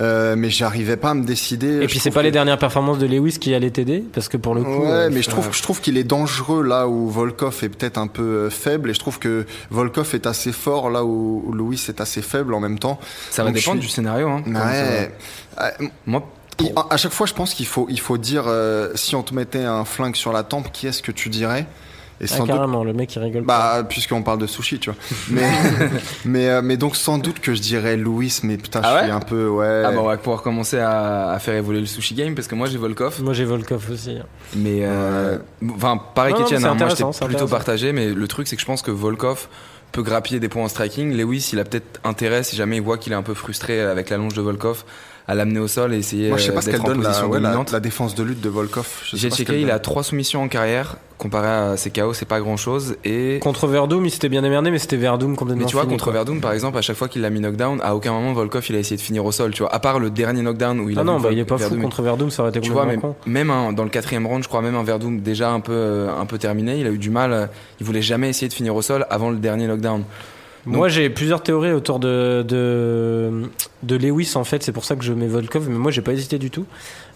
Euh, 0.00 0.36
mais 0.36 0.48
j'arrivais 0.48 0.96
pas 0.96 1.10
à 1.10 1.14
me 1.14 1.24
décider. 1.24 1.82
Et 1.82 1.86
puis 1.88 1.98
c'est 1.98 2.12
pas 2.12 2.22
les 2.22 2.30
dernières 2.30 2.58
performances 2.58 2.98
de 2.98 3.06
Lewis 3.06 3.38
qui 3.40 3.52
allaient 3.52 3.70
t'aider, 3.70 4.04
parce 4.12 4.28
que 4.28 4.36
pour 4.36 4.54
le 4.54 4.62
coup, 4.62 4.82
Ouais, 4.82 4.90
euh, 4.90 5.10
mais 5.12 5.22
je 5.22 5.28
trouve, 5.30 5.48
je 5.50 5.60
trouve 5.60 5.80
qu'il 5.80 5.96
est 5.98 6.04
dangereux 6.04 6.62
là 6.62 6.86
où 6.86 7.08
Volkov 7.08 7.58
est 7.64 7.68
peut-être 7.68 7.98
un 7.98 8.06
peu 8.06 8.48
faible, 8.48 8.90
et 8.90 8.94
je 8.94 9.00
trouve 9.00 9.18
que 9.18 9.44
Volkov 9.70 10.14
est 10.14 10.26
assez 10.28 10.52
fort 10.52 10.88
là 10.90 11.04
où 11.04 11.50
Louis 11.52 11.82
est 11.88 12.00
assez 12.00 12.22
faible 12.22 12.54
en 12.54 12.60
même 12.60 12.78
temps. 12.78 13.00
Ça 13.30 13.42
va 13.42 13.50
dépendre 13.50 13.78
suis- 13.80 13.88
du 13.88 13.92
scénario. 13.92 14.28
Hein, 14.28 14.42
comme 14.44 14.54
Ouais. 14.54 15.12
Euh, 15.60 15.70
Moi, 16.06 16.22
il- 16.60 16.72
à 16.90 16.96
chaque 16.96 17.12
fois, 17.12 17.26
je 17.26 17.34
pense 17.34 17.54
qu'il 17.54 17.66
faut, 17.66 17.86
il 17.90 18.00
faut 18.00 18.18
dire 18.18 18.44
euh, 18.46 18.90
si 18.94 19.14
on 19.16 19.22
te 19.22 19.34
mettait 19.34 19.64
un 19.64 19.84
flingue 19.84 20.16
sur 20.16 20.32
la 20.32 20.42
tempe, 20.42 20.70
qui 20.72 20.86
est-ce 20.86 21.02
que 21.02 21.12
tu 21.12 21.28
dirais? 21.28 21.66
Et 22.20 22.24
ah, 22.24 22.26
sans 22.26 22.46
doute 22.46 22.56
carrément, 22.56 22.82
le 22.82 22.92
mec 22.92 23.14
il 23.14 23.22
rigole. 23.22 23.44
pas. 23.44 23.82
Bah, 23.82 23.86
puisqu'on 23.88 24.22
parle 24.24 24.38
de 24.40 24.48
sushi, 24.48 24.80
tu 24.80 24.90
vois. 24.90 24.98
Mais, 25.30 25.48
mais, 26.24 26.48
euh, 26.48 26.62
mais 26.62 26.76
donc, 26.76 26.96
sans 26.96 27.16
doute 27.18 27.38
que 27.38 27.54
je 27.54 27.60
dirais 27.60 27.96
Louis, 27.96 28.36
mais 28.42 28.56
putain, 28.56 28.80
Ah 28.82 28.88
je 28.90 28.94
ouais 28.96 29.02
suis 29.04 29.10
un 29.12 29.20
peu, 29.20 29.46
ouais. 29.48 29.82
ah 29.86 29.92
bah, 29.92 29.98
on 30.00 30.04
va 30.06 30.16
pouvoir 30.16 30.42
commencer 30.42 30.80
à, 30.80 31.30
à 31.30 31.38
faire 31.38 31.54
évoluer 31.54 31.78
le 31.78 31.86
sushi 31.86 32.14
game 32.14 32.34
parce 32.34 32.48
que 32.48 32.56
moi 32.56 32.66
j'ai 32.66 32.76
Volkov. 32.78 33.22
Moi 33.22 33.34
j'ai 33.34 33.44
Volkov 33.44 33.88
aussi. 33.92 34.16
hein. 34.20 34.26
Mais 34.56 34.80
euh, 34.82 35.38
enfin, 35.76 36.00
pareil 36.12 36.32
Non, 36.32 36.40
non, 36.40 36.44
qu'Etienne, 36.44 36.64
hein, 36.64 36.74
moi 36.74 36.88
j'étais 36.88 37.04
plutôt 37.26 37.46
partagé, 37.46 37.92
mais 37.92 38.08
le 38.12 38.26
truc 38.26 38.48
c'est 38.48 38.56
que 38.56 38.62
je 38.62 38.66
pense 38.66 38.82
que 38.82 38.90
Volkov 38.90 39.46
peut 39.92 40.02
grappiller 40.02 40.40
des 40.40 40.48
points 40.48 40.64
en 40.64 40.68
striking. 40.68 41.16
Lewis, 41.16 41.50
il 41.52 41.60
a 41.60 41.64
peut-être 41.64 42.00
intérêt 42.02 42.42
si 42.42 42.56
jamais 42.56 42.76
il 42.78 42.82
voit 42.82 42.98
qu'il 42.98 43.12
est 43.12 43.16
un 43.16 43.22
peu 43.22 43.34
frustré 43.34 43.80
avec 43.80 44.10
la 44.10 44.16
longe 44.16 44.34
de 44.34 44.42
Volkov 44.42 44.82
à 45.28 45.34
l'amener 45.34 45.60
au 45.60 45.68
sol 45.68 45.92
et 45.92 45.98
essayer 45.98 46.30
Moi, 46.30 46.38
je 46.38 46.44
sais 46.44 46.50
euh, 46.50 46.54
pas 46.54 46.62
ce 46.62 46.70
d'être 46.70 46.82
qu'elle 46.82 46.90
en 46.90 46.94
donne, 46.94 47.02
la, 47.02 47.08
position 47.10 47.28
ouais, 47.28 47.38
la, 47.40 47.48
dominante. 47.50 47.70
la 47.72 47.80
défense 47.80 48.14
de 48.14 48.22
lutte 48.22 48.40
de 48.40 48.48
Volkov. 48.48 48.88
J'ai 49.12 49.30
checké, 49.30 49.60
il 49.60 49.70
a 49.70 49.78
trois 49.78 50.02
soumissions 50.02 50.42
en 50.42 50.48
carrière 50.48 50.96
comparé 51.18 51.48
à 51.48 51.76
ses 51.76 51.90
KO, 51.90 52.14
c'est 52.14 52.26
pas 52.28 52.38
grand 52.40 52.56
chose. 52.56 52.94
Et 53.04 53.40
Contre 53.42 53.66
Verdum, 53.66 54.06
il 54.06 54.10
s'était 54.12 54.28
bien 54.28 54.40
démerdé, 54.40 54.70
mais 54.70 54.78
c'était 54.78 54.96
Verdum 54.96 55.34
complètement. 55.36 55.62
mais 55.64 55.68
tu 55.68 55.74
vois, 55.74 55.82
fini, 55.82 55.94
contre 55.94 56.04
quoi. 56.04 56.12
Verdum, 56.12 56.40
par 56.40 56.52
exemple, 56.52 56.78
à 56.78 56.80
chaque 56.80 56.94
fois 56.96 57.08
qu'il 57.08 57.22
l'a 57.22 57.28
mis 57.30 57.40
knockdown, 57.40 57.80
à 57.82 57.96
aucun 57.96 58.12
moment 58.12 58.32
Volkov 58.32 58.64
il 58.70 58.76
a 58.76 58.78
essayé 58.78 58.96
de 58.96 59.02
finir 59.02 59.24
au 59.26 59.32
sol. 59.32 59.50
Tu 59.50 59.62
vois, 59.64 59.74
à 59.74 59.80
part 59.80 59.98
le 59.98 60.10
dernier 60.10 60.42
knockdown 60.42 60.78
où 60.80 60.88
il 60.90 60.96
a 60.96 61.00
Ah 61.00 61.04
non, 61.04 61.18
bah, 61.18 61.30
il 61.32 61.38
est 61.40 61.44
pas 61.44 61.58
fou 61.58 61.76
contre 61.76 62.02
Verdum, 62.02 62.30
ça 62.30 62.42
aurait 62.42 62.50
été 62.50 62.60
Tu 62.60 62.70
vois, 62.70 62.82
complètement 62.82 63.16
même, 63.26 63.48
con. 63.48 63.50
même 63.50 63.50
un- 63.50 63.72
dans 63.72 63.82
le 63.84 63.90
quatrième 63.90 64.26
round, 64.28 64.44
je 64.44 64.48
crois 64.48 64.62
même 64.62 64.76
un 64.76 64.84
Verdum 64.84 65.20
déjà 65.20 65.50
un 65.50 65.58
peu, 65.60 65.72
euh, 65.72 66.08
un 66.16 66.24
peu 66.24 66.38
terminé, 66.38 66.78
il 66.78 66.86
a 66.86 66.90
eu 66.90 66.98
du 66.98 67.10
mal. 67.10 67.32
euh, 67.32 67.46
Il 67.80 67.86
voulait 67.86 68.00
jamais 68.00 68.28
essayer 68.30 68.48
de 68.48 68.54
finir 68.54 68.74
au 68.76 68.80
sol 68.82 69.04
avant 69.10 69.30
le 69.30 69.36
dernier 69.38 69.66
knockdown. 69.66 70.04
Moi, 70.76 70.88
j'ai 70.88 71.10
plusieurs 71.10 71.42
théories 71.42 71.72
autour 71.72 71.98
de, 71.98 72.42
de, 72.42 73.96
Lewis, 73.96 74.32
en 74.34 74.44
fait. 74.44 74.62
C'est 74.62 74.72
pour 74.72 74.84
ça 74.84 74.96
que 74.96 75.04
je 75.04 75.12
mets 75.12 75.26
Volkov, 75.26 75.68
mais 75.68 75.78
moi, 75.78 75.90
j'ai 75.90 76.02
pas 76.02 76.12
hésité 76.12 76.38
du 76.38 76.50
tout. 76.50 76.66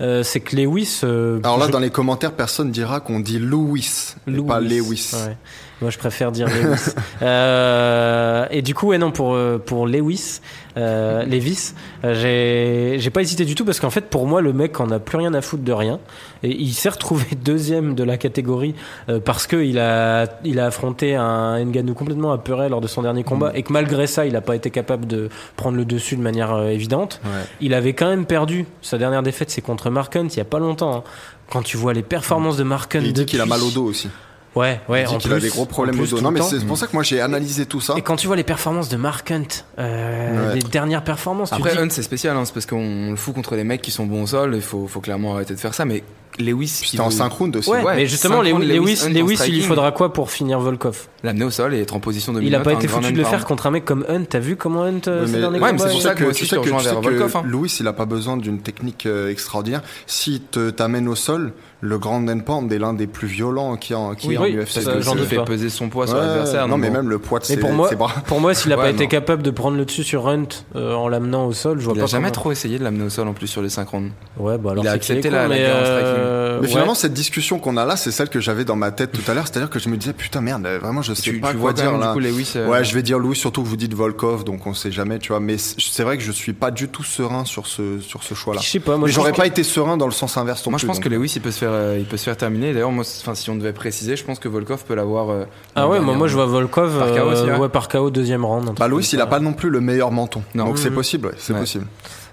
Euh, 0.02 0.22
c'est 0.22 0.40
que 0.40 0.56
Lewis. 0.56 1.00
euh, 1.04 1.38
Alors 1.44 1.58
là, 1.58 1.66
je- 1.66 1.70
dans 1.70 1.78
les 1.78 1.90
commentaires, 1.90 2.32
personne 2.32 2.70
dira 2.70 3.00
qu'on 3.00 3.20
dit 3.20 3.38
Louis, 3.38 4.14
et 4.28 4.32
pas 4.42 4.60
Lewis. 4.60 5.12
Ouais. 5.14 5.36
Moi, 5.80 5.90
je 5.90 5.98
préfère 5.98 6.30
dire 6.32 6.48
Lewis. 6.48 6.90
Euh, 7.22 8.46
et 8.50 8.62
du 8.62 8.74
coup, 8.74 8.88
ouais, 8.88 8.98
non, 8.98 9.10
pour, 9.10 9.34
euh, 9.34 9.58
pour 9.58 9.86
Lewis, 9.86 10.40
euh, 10.76 11.24
Levis, 11.24 11.74
j'ai 12.02 12.96
j'ai 12.98 13.10
pas 13.10 13.20
hésité 13.20 13.44
du 13.44 13.54
tout 13.54 13.64
parce 13.64 13.78
qu'en 13.80 13.90
fait, 13.90 14.06
pour 14.08 14.26
moi, 14.26 14.40
le 14.40 14.52
mec 14.52 14.80
en 14.80 14.90
a 14.90 14.98
plus 14.98 15.18
rien 15.18 15.34
à 15.34 15.40
foutre 15.42 15.62
de 15.64 15.72
rien. 15.72 15.98
Et 16.42 16.50
il 16.50 16.72
s'est 16.72 16.88
retrouvé 16.88 17.24
deuxième 17.44 17.94
de 17.94 18.02
la 18.04 18.16
catégorie 18.16 18.74
euh, 19.08 19.20
parce 19.20 19.46
qu'il 19.46 19.78
a, 19.78 20.26
il 20.44 20.58
a 20.60 20.66
affronté 20.66 21.14
un 21.14 21.62
Ngannou 21.64 21.94
complètement 21.94 22.32
apeuré 22.32 22.68
lors 22.68 22.80
de 22.80 22.86
son 22.88 23.02
dernier 23.02 23.22
combat 23.24 23.50
Mm. 23.52 23.56
et 23.56 23.62
que 23.62 23.72
malgré 23.72 24.06
ça, 24.06 24.24
il 24.26 24.36
a 24.36 24.40
pas 24.40 24.56
été 24.56 24.70
capable 24.70 25.06
de 25.06 25.28
prendre 25.56 25.76
le 25.76 25.84
dessus 25.84 26.16
de 26.16 26.22
manière 26.22 26.52
euh, 26.54 26.68
évidente. 26.68 27.20
Ouais. 27.24 27.30
Il 27.60 27.74
avait 27.74 27.92
quand 27.92 28.08
même 28.08 28.24
perdu. 28.26 28.66
Sa 28.82 28.98
dernière 28.98 29.22
défaite, 29.22 29.50
c'est 29.50 29.62
contre 29.62 29.90
Mark 29.92 30.16
Hunt 30.16 30.26
il 30.30 30.36
y 30.36 30.40
a 30.40 30.44
pas 30.44 30.58
longtemps. 30.58 30.96
hein. 30.96 31.02
Quand 31.50 31.62
tu 31.62 31.76
vois 31.76 31.92
les 31.92 32.02
performances 32.02 32.56
de 32.56 32.64
Mark 32.64 32.94
Hunt 32.96 33.00
Et 33.02 33.06
il 33.06 33.12
dit 33.12 33.26
qu'il 33.26 33.40
a 33.40 33.44
depuis- 33.44 33.50
mal 33.60 33.62
au 33.62 33.70
dos 33.70 33.84
aussi. 33.84 34.08
Ouais, 34.54 34.80
ouais, 34.88 35.02
il 35.02 35.08
dit 35.08 35.14
en 35.14 35.18
qu'il 35.18 35.32
a 35.32 35.38
des 35.40 35.48
gros 35.48 35.64
problèmes 35.64 35.98
au 35.98 36.04
dos. 36.06 36.20
Non, 36.20 36.30
mais 36.30 36.42
c'est 36.42 36.66
pour 36.66 36.76
ça 36.76 36.86
que 36.86 36.92
moi 36.92 37.02
j'ai 37.02 37.20
analysé 37.22 37.64
tout 37.64 37.80
ça. 37.80 37.94
Et 37.96 38.02
quand 38.02 38.16
tu 38.16 38.26
vois 38.26 38.36
les 38.36 38.42
performances 38.44 38.90
de 38.90 38.96
Mark 38.98 39.30
Hunt, 39.30 39.44
euh, 39.78 40.48
Ouais. 40.48 40.54
les 40.56 40.62
dernières 40.62 41.04
performances, 41.04 41.48
tu 41.50 41.54
Après, 41.54 41.72
dis, 41.72 41.78
Hunt, 41.78 41.88
c'est 41.90 42.02
spécial, 42.02 42.36
hein, 42.36 42.44
c'est 42.44 42.52
parce 42.52 42.66
qu'on 42.66 43.10
le 43.10 43.16
fout 43.16 43.34
contre 43.34 43.54
les 43.54 43.64
mecs 43.64 43.80
qui 43.80 43.90
sont 43.90 44.04
bons 44.04 44.24
au 44.24 44.26
sol, 44.26 44.52
il 44.54 44.60
faut, 44.60 44.86
faut 44.88 45.00
clairement 45.00 45.34
arrêter 45.34 45.54
de 45.54 45.58
faire 45.60 45.72
ça, 45.72 45.86
mais 45.86 46.02
Lewis, 46.38 46.80
il 46.82 46.86
C'était 46.86 47.00
en 47.00 47.06
veut 47.08 47.10
5 47.10 47.32
rounds 47.32 47.56
aussi. 47.58 47.70
ouais, 47.70 47.82
ouais, 47.82 47.96
mais 47.96 48.06
justement, 48.06 48.42
Lewis, 48.42 48.66
Lewis, 48.66 49.00
Lewis 49.08 49.12
Lewis, 49.20 49.38
il 49.48 49.54
lui 49.54 49.62
faudra 49.62 49.92
quoi 49.92 50.12
pour 50.12 50.30
finir 50.30 50.60
Volkov? 50.60 51.08
L'amener 51.24 51.44
au 51.44 51.50
sol 51.50 51.74
et 51.74 51.80
être 51.82 51.94
en 51.94 52.00
position 52.00 52.32
Il 52.32 52.36
dominante. 52.36 52.60
a 52.60 52.64
pas 52.64 52.72
été 52.72 52.88
foutu 52.88 53.12
de 53.12 53.18
le 53.18 53.24
faire 53.24 53.44
contre 53.44 53.66
un 53.66 53.70
mec 53.70 53.84
comme 53.84 54.04
Hunt. 54.08 54.24
T'as 54.28 54.38
vu 54.40 54.56
comment 54.56 54.82
Hunt 54.84 55.00
euh, 55.08 55.26
mais- 55.30 55.38
derniers 55.38 55.60
ouais, 55.60 55.72
mais 55.72 55.78
c'est 55.78 55.86
il- 55.86 55.92
pour 55.92 56.02
ça 56.02 56.14
que 56.14 56.22
moi 56.22 56.30
aussi, 56.30 56.38
tu 56.40 56.44
je 56.46 56.50
sais 56.50 56.56
que, 56.56 56.62
tu 56.62 56.68
sais 56.78 56.90
vers 56.90 57.00
que 57.00 57.04
Volkov, 57.08 57.36
hein. 57.36 57.42
Louis, 57.46 57.72
il 57.80 57.86
a 57.86 57.92
pas 57.92 58.06
besoin 58.06 58.36
d'une 58.36 58.58
technique 58.60 59.06
euh, 59.06 59.30
extraordinaire. 59.30 59.82
Si 60.06 60.40
te 60.40 60.70
t'amène 60.70 61.06
au 61.08 61.14
sol, 61.14 61.52
le 61.80 61.98
grand 61.98 62.26
end 62.28 62.38
pound 62.40 62.72
est 62.72 62.78
l'un 62.78 62.94
des 62.94 63.06
plus 63.06 63.26
violents 63.28 63.76
qui 63.76 63.94
en, 63.94 64.14
qui 64.14 64.28
Oui, 64.28 64.34
est 64.34 64.38
en 64.38 64.42
oui, 64.44 64.56
UFC. 64.56 64.66
ça, 64.68 64.80
Parce 64.82 64.96
que 64.96 65.02
j'en 65.02 65.12
ça 65.12 65.18
doute 65.18 65.26
fait 65.28 65.36
pas. 65.36 65.44
peser 65.44 65.68
son 65.68 65.88
poids 65.88 66.06
sur 66.06 66.16
Ouais, 66.16 66.22
l'adversaire. 66.26 66.66
non, 66.68 66.76
mais 66.78 66.90
même 66.90 67.08
le 67.08 67.18
poids 67.18 67.38
de 67.40 67.44
Mais 67.48 67.54
ses, 67.54 67.60
pour 67.60 67.72
moi, 67.72 67.88
ses 67.88 67.96
bras. 67.96 68.12
pour 68.26 68.40
moi, 68.40 68.54
s'il 68.54 68.72
a 68.72 68.76
Ouais, 68.76 68.82
pas 68.84 68.90
été 68.90 69.06
capable 69.08 69.42
de 69.42 69.50
prendre 69.50 69.76
le 69.76 69.84
dessus 69.84 70.04
sur 70.04 70.28
Hunt 70.28 70.46
euh, 70.76 70.94
en 70.94 71.08
l'amenant 71.08 71.46
au 71.46 71.52
sol, 71.52 71.78
je 71.78 71.84
vois 71.84 71.94
Il 71.94 71.98
pas. 71.98 72.04
a 72.04 72.06
jamais 72.06 72.24
comment- 72.26 72.32
trop 72.32 72.52
essayé 72.52 72.78
de 72.78 72.84
l'amener 72.84 73.04
au 73.04 73.10
sol 73.10 73.26
en 73.28 73.32
plus 73.32 73.46
sur 73.48 73.62
les 73.62 73.68
5 73.68 73.88
rounds. 73.88 74.10
Ouais, 74.38 74.58
bah 74.58 74.72
alors 74.72 74.84
Il 74.84 74.88
a 74.88 74.92
accepté 74.92 75.28
la- 75.30 75.42
la 75.42 75.48
mais 75.48 75.58
guerre 75.58 75.74
en 75.76 75.78
euh, 75.80 76.00
Euh, 76.22 76.56
Mais 76.60 76.62
ouais. 76.66 76.68
finalement, 76.68 76.94
cette 76.94 77.12
discussion 77.12 77.58
qu'on 77.58 77.76
a 77.76 77.84
là, 77.84 77.96
c'est 77.96 78.10
celle 78.10 78.28
que 78.28 78.40
j'avais 78.40 78.64
dans 78.64 78.76
ma 78.76 78.90
tête 78.90 79.12
tout 79.12 79.28
à 79.30 79.34
l'heure. 79.34 79.46
C'est-à-dire 79.46 79.70
que 79.70 79.78
je 79.78 79.88
me 79.88 79.96
disais, 79.96 80.12
putain, 80.12 80.40
merde, 80.40 80.66
vraiment, 80.80 81.02
je 81.02 81.14
sais 81.14 81.22
Tu, 81.22 81.40
pas 81.40 81.48
tu 81.48 81.54
quoi 81.54 81.60
vois 81.60 81.72
dire 81.72 81.90
même, 81.92 82.00
là. 82.00 82.08
du 82.08 82.12
coup 82.14 82.18
Lewis. 82.20 82.52
euh, 82.56 82.68
Ouais, 82.68 82.84
je 82.84 82.94
vais 82.94 83.02
dire 83.02 83.18
Louis, 83.18 83.36
surtout 83.36 83.62
que 83.62 83.68
vous 83.68 83.76
dites 83.76 83.94
Volkov, 83.94 84.44
donc 84.44 84.66
on 84.66 84.74
sait 84.74 84.90
jamais, 84.92 85.18
tu 85.18 85.28
vois. 85.28 85.40
Mais 85.40 85.56
c'est 85.58 86.02
vrai 86.02 86.16
que 86.16 86.22
je 86.22 86.32
suis 86.32 86.52
pas 86.52 86.70
du 86.70 86.88
tout 86.88 87.02
serein 87.04 87.44
sur 87.44 87.66
ce, 87.66 87.98
sur 88.00 88.22
ce 88.22 88.34
choix-là. 88.34 88.60
Je 88.62 88.68
sais 88.68 88.80
pas, 88.80 88.96
moi 88.96 89.08
j'aurais 89.08 89.32
pas 89.32 89.46
été 89.46 89.62
serein 89.62 89.96
dans 89.96 90.06
le 90.06 90.12
sens 90.12 90.36
inverse 90.36 90.64
non 90.66 90.70
Moi, 90.72 90.78
je 90.78 90.86
pense 90.86 90.96
donc. 90.96 91.04
que 91.04 91.08
Lewis, 91.08 91.32
il 91.36 91.42
peut 91.42 91.50
se 91.50 91.58
faire, 91.58 91.70
euh, 91.72 91.96
il 91.98 92.04
peut 92.06 92.16
se 92.16 92.24
faire 92.24 92.36
terminer. 92.36 92.72
D'ailleurs, 92.72 92.92
moi, 92.92 93.04
enfin, 93.20 93.34
si 93.34 93.50
on 93.50 93.56
devait 93.56 93.72
préciser, 93.72 94.16
je 94.16 94.24
pense 94.24 94.38
que 94.38 94.48
Volkov 94.48 94.84
peut 94.84 94.94
l'avoir. 94.94 95.30
euh, 95.30 95.44
Ah 95.74 95.88
ouais, 95.88 96.00
moi, 96.00 96.14
moi 96.14 96.28
je 96.28 96.34
vois 96.34 96.46
Volkov 96.46 96.98
Par 96.98 97.08
KO 97.10 97.16
euh, 97.16 97.32
aussi, 97.32 97.42
ouais. 97.50 97.56
ouais, 97.58 97.68
par 97.68 97.88
KO 97.88 98.10
deuxième 98.10 98.44
round. 98.44 98.70
Bah 98.78 98.88
Louis, 98.88 99.04
il 99.12 99.20
a 99.20 99.26
pas 99.26 99.40
non 99.40 99.52
plus 99.52 99.70
le 99.70 99.80
meilleur 99.80 100.10
menton. 100.12 100.42
Donc 100.54 100.78
c'est 100.78 100.90
Mhm. 100.90 100.94
possible, 100.96 101.26
ouais, 101.28 101.34
c'est 101.38 101.54
possible. 101.56 101.86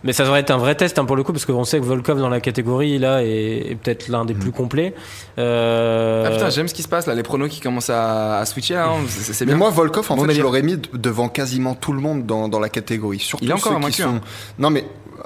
Mais 0.04 0.14
ça 0.14 0.24
devrait 0.24 0.40
être 0.40 0.52
un 0.52 0.58
vrai 0.58 0.76
test 0.76 0.98
hein, 0.98 1.06
pour 1.06 1.16
le 1.16 1.24
coup, 1.24 1.34
parce 1.34 1.46
qu'on 1.46 1.64
sait 1.66 1.80
que 1.80 1.84
Volkov 1.86 2.20
dans 2.20 2.30
la 2.30 2.40
catégorie 2.40 2.98
là 3.00 3.22
est, 3.24 3.72
est 3.72 3.76
peut-être 3.76 4.08
l'un 4.08 4.24
des 4.26 4.34
plus 4.34 4.52
complets. 4.52 4.94
Euh, 5.38 6.24
Ah 6.28 6.32
putain, 6.32 6.50
j'aime 6.50 6.68
ce 6.68 6.74
qui 6.74 6.84
se 6.84 6.88
passe 6.88 7.06
là, 7.08 7.16
les 7.16 7.24
pronos 7.24 7.50
qui 7.50 7.60
commencent 7.60 7.90
à, 7.90 8.40
à 8.40 8.46
switcher 8.46 8.76
hein, 8.78 8.94
c'est 9.08 9.34
c'est 9.34 9.46
Mais 9.46 9.56
moi, 9.56 9.70
Volkov, 9.70 10.12
en 10.12 10.16
Bon 10.16 10.26
fait, 10.26 10.34
je 10.34 10.42
l'aurais 10.42 10.62
mis 10.62 10.78
de- 10.78 10.90
devant 10.98 11.30
quasiment 11.30 11.76
tout 11.76 11.92
le 11.94 12.00
monde 12.00 12.26
dans, 12.26 12.48
dans 12.48 12.60
la 12.60 12.70
catégorie. 12.70 13.20
Surtout 13.20 13.44
Il 13.46 13.50
est 13.50 13.54
encore 13.54 13.74
ceux 13.84 13.90
qui 13.90 14.02
sont. 14.02 14.22
Non, 14.58 14.70
mais. 14.70 14.86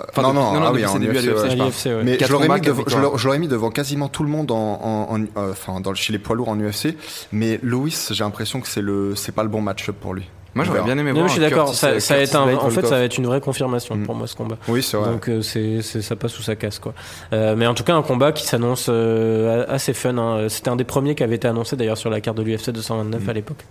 Enfin, 0.10 0.24
non, 0.24 0.30
depuis- 0.30 0.40
non, 0.42 0.54
non, 0.54 0.60
non, 0.62 0.66
ah 0.66 0.72
oui, 0.74 0.86
en 0.88 1.00
UFC, 1.00 1.22
l'UFC, 1.24 1.86
ouais. 1.86 2.04
Mais 2.04 2.18
je 2.20 2.32
l'aurais 2.32 2.48
mis, 2.48 2.54
quatre 2.56 2.64
devant- 2.66 2.78
je 2.78 2.82
victoires. 2.86 3.02
l'aurais- 3.04 3.18
je 3.20 3.26
l'aurais 3.28 3.38
mis 3.40 3.48
devant 3.48 3.70
quasiment 3.70 4.08
tout 4.08 4.24
le 4.24 4.30
monde 4.30 4.50
en, 4.50 4.56
en, 4.56 5.16
en- 5.16 5.22
euh, 5.40 5.52
enfin, 5.52 5.82
dans, 5.82 5.94
chez 5.94 6.12
les 6.14 6.18
poids 6.20 6.36
lourds 6.36 6.50
en 6.50 6.58
UFC. 6.60 6.96
Mais 7.32 7.60
Louis, 7.62 7.96
j'ai 8.10 8.24
l'impression 8.24 8.60
que 8.60 8.68
c'est 8.68 8.82
le, 8.82 9.16
c'est 9.16 9.34
pas 9.34 9.44
le 9.44 9.50
bon 9.50 9.62
match-up 9.62 9.96
pour 10.02 10.16
lui. 10.16 10.28
Moi, 10.56 10.66
j'aurais 10.66 10.84
bien 10.84 10.98
aimé 10.98 11.12
Non, 11.12 11.20
voir. 11.20 11.28
je 11.28 11.34
suis 11.34 11.42
d'accord. 11.42 11.74
Ça, 11.74 12.00
ça 12.00 12.14
va 12.16 12.20
Curtis 12.22 12.30
être 12.30 12.36
un- 12.36 12.44
en 12.44 12.48
fait, 12.48 12.54
Volkov. 12.76 12.90
ça 12.90 12.98
va 12.98 13.04
être 13.04 13.18
une 13.18 13.26
vraie 13.26 13.42
confirmation 13.42 13.96
Mm. 13.96 14.04
pour 14.06 14.16
moi 14.16 14.28
ce 14.28 14.36
combat. 14.36 14.58
Oui, 14.68 14.84
c'est 14.84 14.98
vrai. 14.98 15.10
Donc 15.10 15.28
euh, 15.30 15.42
c'est, 15.42 15.82
c'est- 15.82 16.02
ça 16.02 16.16
passe 16.16 16.38
ou 16.38 16.44
ça 16.44 16.56
casse 16.56 16.78
quoi. 16.80 16.94
Euh, 17.34 17.56
mais 17.58 17.66
en 17.68 17.74
tout 17.74 17.84
cas 17.84 17.96
un 17.96 18.04
combat 18.04 18.32
qui 18.32 18.46
s'annonce 18.46 18.88
euh, 18.90 19.66
assez 19.68 19.94
fun. 19.94 20.18
hein. 20.18 20.48
C'était 20.50 20.70
un 20.70 20.76
des 20.76 20.84
premiers 20.84 21.16
qui 21.16 21.24
avait 21.24 21.36
été 21.36 21.48
annoncé 21.48 21.76
d'ailleurs 21.76 21.98
sur 21.98 22.10
la 22.10 22.22
carte 22.22 22.38
de 22.38 22.44
l'UFC 22.44 22.70
229 22.72 23.24
Mm. 23.26 23.30
à 23.30 23.34
l'époque. 23.34 23.66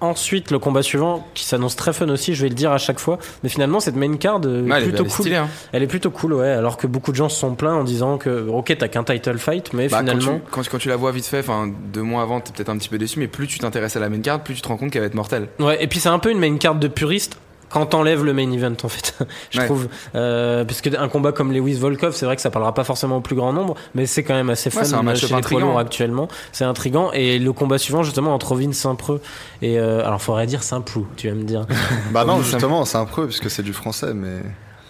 Ensuite 0.00 0.50
le 0.50 0.58
combat 0.58 0.82
suivant 0.82 1.26
qui 1.34 1.44
s'annonce 1.44 1.76
très 1.76 1.92
fun 1.92 2.08
aussi. 2.08 2.34
Je 2.34 2.42
vais 2.42 2.48
le 2.48 2.54
dire 2.54 2.72
à 2.72 2.78
chaque 2.78 2.98
fois. 2.98 3.18
Mais 3.42 3.48
finalement 3.48 3.80
cette 3.80 3.96
main 3.96 4.16
card 4.16 4.40
euh, 4.46 4.62
Ouais, 4.66 4.80
est- 4.80 4.84
plutôt 4.88 5.04
cool. 5.04 5.34
hein. 5.34 5.48
Elle 5.72 5.82
est 5.82 5.86
plutôt 5.86 6.10
cool 6.10 6.32
ouais. 6.34 6.48
Alors 6.48 6.76
que 6.76 6.86
beaucoup 6.86 7.10
de 7.10 7.16
gens 7.16 7.28
se 7.28 7.38
sont 7.38 7.54
plaints 7.54 7.74
en 7.74 7.84
disant 7.84 8.16
que 8.18 8.48
ok 8.48 8.76
t'as 8.78 8.88
qu'un 8.88 9.04
title 9.04 9.38
fight 9.38 9.72
mais 9.74 9.88
Bah, 9.88 9.98
quand, 9.98 10.06
finalement 10.06 10.38
tu, 10.38 10.50
quand, 10.50 10.62
tu- 10.62 10.70
quand 10.70 10.78
tu 10.78 10.88
la 10.88 10.96
vois 10.96 11.12
vite 11.12 11.26
fait, 11.26 11.40
enfin 11.40 11.70
deux 11.92 12.02
mois 12.02 12.22
avant, 12.22 12.40
t'es 12.40 12.52
peut-être 12.52 12.70
un 12.70 12.78
petit 12.78 12.88
peu 12.88 12.98
déçu, 12.98 13.18
mais 13.18 13.28
plus 13.28 13.46
tu 13.46 13.58
t'intéresses 13.58 13.96
à 13.96 14.00
la 14.00 14.08
main 14.08 14.20
card, 14.20 14.42
plus 14.42 14.54
tu 14.54 14.62
te 14.62 14.68
rends 14.68 14.76
compte 14.76 14.90
qu'elle 14.90 15.02
va 15.02 15.06
être 15.06 15.14
mortelle. 15.14 15.48
Ouais, 15.58 15.82
et 15.82 15.86
puis 15.86 16.00
c'est 16.00 16.08
un 16.08 16.18
peu 16.18 16.30
une 16.30 16.38
main 16.38 16.56
card 16.56 16.76
de 16.76 16.88
puriste 16.88 17.36
quand 17.70 17.86
t'enlèves 17.86 18.24
le 18.24 18.34
main 18.34 18.50
event 18.52 18.74
en 18.82 18.88
fait, 18.88 19.16
je 19.50 19.60
Ouais. 19.60 19.64
trouve. 19.66 19.88
Euh, 20.14 20.64
parce 20.64 20.80
que 20.80 20.94
un 20.98 21.08
combat 21.08 21.32
comme 21.32 21.52
Lewis 21.52 21.74
Volkov, 21.76 22.14
c'est 22.14 22.26
vrai 22.26 22.36
que 22.36 22.42
ça 22.42 22.50
parlera 22.50 22.74
pas 22.74 22.84
forcément 22.84 23.16
au 23.18 23.20
plus 23.20 23.36
grand 23.36 23.52
nombre, 23.52 23.76
mais 23.94 24.06
c'est 24.06 24.22
quand 24.24 24.34
même 24.34 24.50
assez 24.50 24.68
fun 24.70 24.80
Ouais, 24.80 24.84
c'est 24.86 24.94
un 24.94 25.14
chez 25.14 25.32
intriguant. 25.34 25.78
actuellement. 25.78 26.28
C'est 26.52 26.64
intrigant. 26.64 27.10
Et 27.12 27.38
le 27.38 27.52
combat 27.52 27.78
suivant 27.78 28.02
justement 28.02 28.34
entre 28.34 28.54
Vince 28.56 28.76
Saint-Preux 28.76 29.20
et 29.62 29.78
euh, 29.78 30.04
alors 30.06 30.20
faudrait 30.20 30.46
dire 30.46 30.62
Saint-Preux, 30.62 31.04
tu 31.16 31.28
vas 31.28 31.34
me 31.34 31.44
dire. 31.44 31.66
Bah 32.12 32.24
non, 32.24 32.42
justement, 32.42 32.84
c'est 32.84 32.98
un 32.98 33.06
peu 33.06 33.26
puisque 33.26 33.50
c'est 33.50 33.62
du 33.62 33.72
français, 33.72 34.12
mais. 34.14 34.40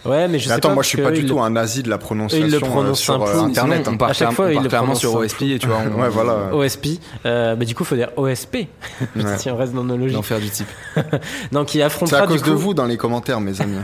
Ouais, 0.03 0.27
mais 0.27 0.39
je 0.39 0.45
Mais 0.45 0.49
sais 0.49 0.51
attends, 0.53 0.69
pas 0.69 0.73
moi 0.73 0.83
je 0.83 0.89
suis 0.89 1.01
pas 1.01 1.11
du 1.11 1.25
tout 1.25 1.39
un 1.39 1.51
nazi 1.51 1.83
de 1.83 1.89
la 1.89 1.97
prononciation 1.99 2.45
il 2.47 2.51
le 2.51 2.57
euh, 2.57 2.59
prononce 2.59 2.99
sur 2.99 3.13
un 3.13 3.27
euh, 3.27 3.31
peu, 3.33 3.39
internet. 3.39 3.81
Sinon, 3.83 3.93
on 3.93 3.97
part, 3.97 4.09
À 4.09 4.13
chaque 4.13 4.31
fois, 4.31 4.45
on 4.45 4.49
il 4.49 4.61
le 4.61 4.67
clairement 4.69 4.93
prononce 4.93 4.99
sur. 4.99 5.13
OSP, 5.15 5.41
et 5.43 5.59
tu 5.59 5.67
vois, 5.67 5.77
on, 5.95 6.01
Ouais, 6.01 6.09
voilà. 6.09 6.53
OSP. 6.55 6.87
Euh, 7.25 7.55
bah 7.55 7.65
du 7.65 7.75
coup, 7.75 7.83
faut 7.83 7.95
dire 7.95 8.09
OSP. 8.17 8.55
Ouais. 9.15 9.37
si 9.37 9.49
on 9.51 9.57
reste 9.57 9.73
dans 9.73 9.83
nos 9.83 9.97
logiques. 9.97 10.15
l'enfer 10.15 10.39
du 10.39 10.49
type. 10.49 10.67
Donc 11.51 11.67
qui 11.67 11.77
C'est 11.77 11.83
affrontera 11.83 12.21
à 12.23 12.27
du 12.27 12.33
cause 12.33 12.41
coup. 12.43 12.49
de 12.49 12.55
vous 12.55 12.73
dans 12.73 12.85
les 12.85 12.97
commentaires, 12.97 13.39
mes 13.41 13.61
amis. 13.61 13.77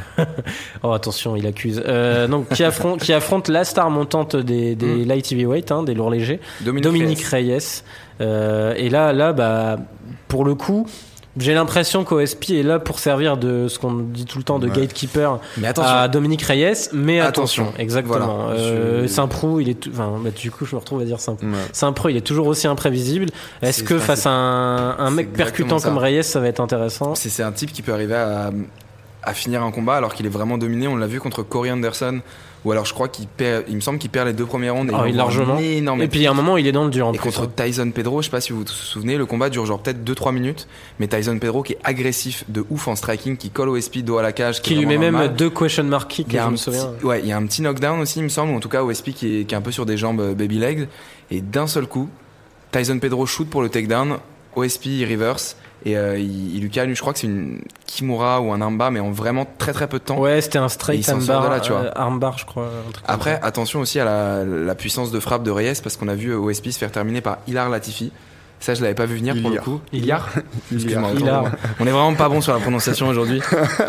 Oh 0.84 0.92
attention, 0.92 1.36
il 1.36 1.46
accuse. 1.46 1.82
Euh, 1.86 2.28
donc 2.28 2.50
qui 2.50 2.64
affronte, 2.64 3.02
qui 3.02 3.14
affronte 3.14 3.48
la 3.50 3.64
star 3.64 3.90
montante 3.90 4.36
des, 4.36 4.76
des 4.76 4.88
Mm. 5.06 5.08
light 5.08 5.32
heavyweight, 5.32 5.72
hein, 5.72 5.84
des 5.84 5.94
lourds 5.94 6.10
légers, 6.10 6.40
Dominique, 6.62 6.84
Dominique 6.84 7.22
Reyes. 7.24 7.52
Reyes. 7.54 7.84
Euh, 8.22 8.74
et 8.78 8.90
là, 8.90 9.14
là, 9.14 9.34
bah, 9.34 9.78
pour 10.28 10.46
le 10.46 10.56
coup, 10.56 10.88
j'ai 11.40 11.54
l'impression 11.54 12.04
qu'OSP 12.04 12.52
est 12.52 12.64
là 12.64 12.80
pour 12.80 13.00
servir 13.00 13.38
de 13.38 13.68
ce 13.68 13.80
qu'on 13.80 13.94
dit 13.94 14.26
tout 14.26 14.38
le 14.38 14.44
temps 14.44 14.60
de 14.60 14.68
Ouais. 14.68 14.82
gatekeeper 14.82 15.40
Mais 15.58 15.68
à 15.78 16.08
Dominique 16.08 16.42
Reyes, 16.42 16.90
mais 16.94 17.20
attention, 17.20 17.64
Attention. 17.66 17.80
exactement. 17.82 18.18
Voilà. 18.48 18.60
Euh, 18.60 19.08
Saint-Prou, 19.08 19.60
il 19.60 19.70
est, 19.70 19.74
tout- 19.76 19.90
enfin, 19.94 20.14
bah, 20.24 20.30
du 20.32 20.52
coup, 20.52 20.66
je 20.66 20.76
me 20.76 20.80
retrouve 20.80 21.02
à 21.02 21.06
dire 21.06 21.20
Saint-Prou. 21.20 21.46
Ouais. 21.46 21.54
Saint-Preux, 21.74 22.12
il 22.12 22.18
est 22.18 22.22
toujours 22.22 22.48
aussi 22.48 22.68
imprévisible. 22.68 23.28
Est-ce 23.62 23.84
que 23.84 23.98
face 24.00 24.26
à 24.26 24.32
un, 24.32 25.12
mec 25.12 25.34
percutant 25.34 25.80
ça. 25.80 25.90
comme 25.90 25.98
Reyes, 25.98 26.24
ça 26.24 26.40
va 26.40 26.48
être 26.48 26.60
intéressant 26.60 27.16
c'est 27.16 27.30
c'est 27.30 27.44
un 27.44 27.52
type 27.52 27.72
qui 27.72 27.82
peut 27.82 27.94
arriver 27.94 28.16
à, 28.16 28.52
à 29.24 29.34
finir 29.34 29.62
un 29.64 29.72
combat 29.72 29.96
alors 29.96 30.14
qu'il 30.14 30.26
est 30.26 30.30
vraiment 30.30 30.58
dominé. 30.58 30.88
On 30.88 30.96
l'a 30.96 31.08
vu 31.08 31.20
contre 31.20 31.44
Corey 31.44 31.70
Anderson, 31.72 32.20
ou 32.66 32.72
alors 32.72 32.86
je 32.86 32.94
crois 32.94 33.08
qu'il 33.08 33.28
perd, 33.28 33.64
il 33.68 33.76
me 33.76 33.82
semble 33.82 34.00
qu'il 34.00 34.10
perd 34.10 34.28
les 34.28 34.34
deux 34.34 34.46
premières 34.46 34.74
rondes. 34.74 34.90
Et 34.90 34.94
Ah, 34.94 34.98
envoie 34.98 35.12
largement. 35.12 35.58
énorme 35.60 36.02
Et 36.02 36.08
puis 36.08 36.20
il 36.20 36.24
y 36.24 36.28
a 36.28 36.32
un 36.32 36.34
moment, 36.34 36.58
il 36.58 36.68
est 36.68 36.72
dans 36.72 36.84
le 36.84 36.90
dur 36.90 37.08
en 37.08 37.14
Et 37.14 37.18
plus. 37.18 37.24
contre 37.32 37.44
hein. 37.44 37.52
Tyson 37.66 37.92
Pedro, 37.92 38.22
je 38.22 38.26
sais 38.26 38.32
pas 38.32 38.42
si 38.42 38.52
vous 38.52 38.60
vous 38.60 38.68
souvenez, 38.68 39.18
le 39.18 39.26
combat 39.26 39.50
dure 39.50 39.66
genre 39.66 39.80
peut-être 39.82 40.04
2-3 40.04 40.34
minutes, 40.34 40.68
mais 41.00 41.08
Tyson 41.08 41.38
Pedro 41.40 41.64
qui 41.64 41.74
est 41.74 41.80
agressif 41.84 42.44
de 42.50 42.66
ouf 42.70 42.88
en 42.88 42.96
striking, 42.96 43.38
qui 43.38 43.50
colle 43.50 43.70
OSP 43.70 44.00
dos 44.00 44.18
à 44.18 44.22
la 44.24 44.32
cage, 44.32 44.62
Qui 44.62 44.76
lui 44.76 44.86
met 44.86 44.98
même 44.98 45.14
mal. 45.14 45.36
deux 45.36 45.50
question 45.50 45.84
mark 45.84 46.10
kicks, 46.10 46.28
je 46.32 46.38
un 46.38 46.48
me 46.50 46.56
petit, 46.56 46.64
souviens. 46.64 46.92
ouais, 47.04 47.22
il 47.22 47.28
y 47.28 47.32
a 47.32 47.38
un 47.38 47.46
petit 47.46 47.62
knockdown 47.62 48.00
aussi, 48.00 48.20
il 48.20 48.24
me 48.24 48.30
semble, 48.30 48.54
en 48.54 48.60
tout 48.60 48.70
cas 48.70 48.84
OSP 48.84 49.12
qui 49.12 49.42
est, 49.42 49.44
qui 49.46 49.54
est 49.54 49.58
un 49.58 49.62
peu 49.62 49.72
sur 49.72 49.86
des 49.86 49.98
jambes 49.98 50.20
euh, 50.22 50.34
baby 50.34 50.58
legs, 50.60 50.88
et 51.32 51.42
d'un 51.42 51.68
seul 51.68 51.86
coup, 51.88 52.10
Tyson 52.72 53.00
Pedro 53.00 53.26
shoot 53.26 53.50
pour 53.50 53.62
le 53.62 53.70
takedown, 53.70 54.18
OSP 54.56 54.86
il 54.88 55.06
reverse, 55.10 55.56
et 55.86 55.96
euh, 55.98 56.18
il, 56.18 56.56
il 56.56 56.62
lui 56.62 56.70
cale, 56.70 56.94
je 56.94 57.00
crois 57.00 57.14
que 57.14 57.20
c'est 57.20 57.28
une 57.28 57.62
Kimura 57.86 58.42
ou 58.42 58.52
un 58.52 58.62
armbar, 58.62 58.92
mais 58.92 59.00
en 59.00 59.12
vraiment 59.12 59.48
très 59.58 59.74
très 59.74 59.88
peu 59.88 60.00
de 60.00 60.04
temps. 60.04 60.18
Ouais, 60.20 60.42
c'était 60.42 60.58
un 60.58 60.70
straight 60.70 61.08
armbar, 61.08 61.50
là, 61.50 61.60
tu 61.60 61.72
vois. 61.72 61.82
euh, 61.82 61.92
armbar, 61.96 62.38
je 62.38 62.46
crois. 62.46 62.66
un 62.66 62.92
truc 62.92 63.06
comme 63.06 63.16
Après, 63.16 63.40
attention 63.42 63.80
aussi 63.80 64.00
à 64.00 64.06
la, 64.06 64.44
la 64.44 64.76
puissance 64.76 65.12
de 65.12 65.20
frappe 65.20 65.44
de 65.44 65.52
Reyes, 65.52 65.80
parce 65.82 65.98
qu'on 65.98 66.08
a 66.08 66.16
vu 66.16 66.30
euh, 66.32 66.38
OSP 66.38 66.70
se 66.72 66.78
faire 66.80 66.92
terminer 66.92 67.22
par 67.22 67.38
Hilar 67.48 67.70
Latifi. 67.70 68.12
Ça, 68.60 68.74
je 68.74 68.82
l'avais 68.82 68.96
pas 68.96 69.06
vu 69.06 69.18
venir 69.18 69.36
pour 69.42 69.52
le 69.52 69.58
coup. 69.58 69.80
Ilyar. 69.94 70.30
Excuse-moi, 70.74 71.14
moi. 71.14 71.52
On 71.80 71.86
est 71.86 71.92
vraiment 71.92 72.16
pas 72.16 72.28
bon 72.28 72.42
sur 72.42 72.54
la 72.54 72.60
prononciation 72.60 73.08
aujourd'hui. 73.08 73.40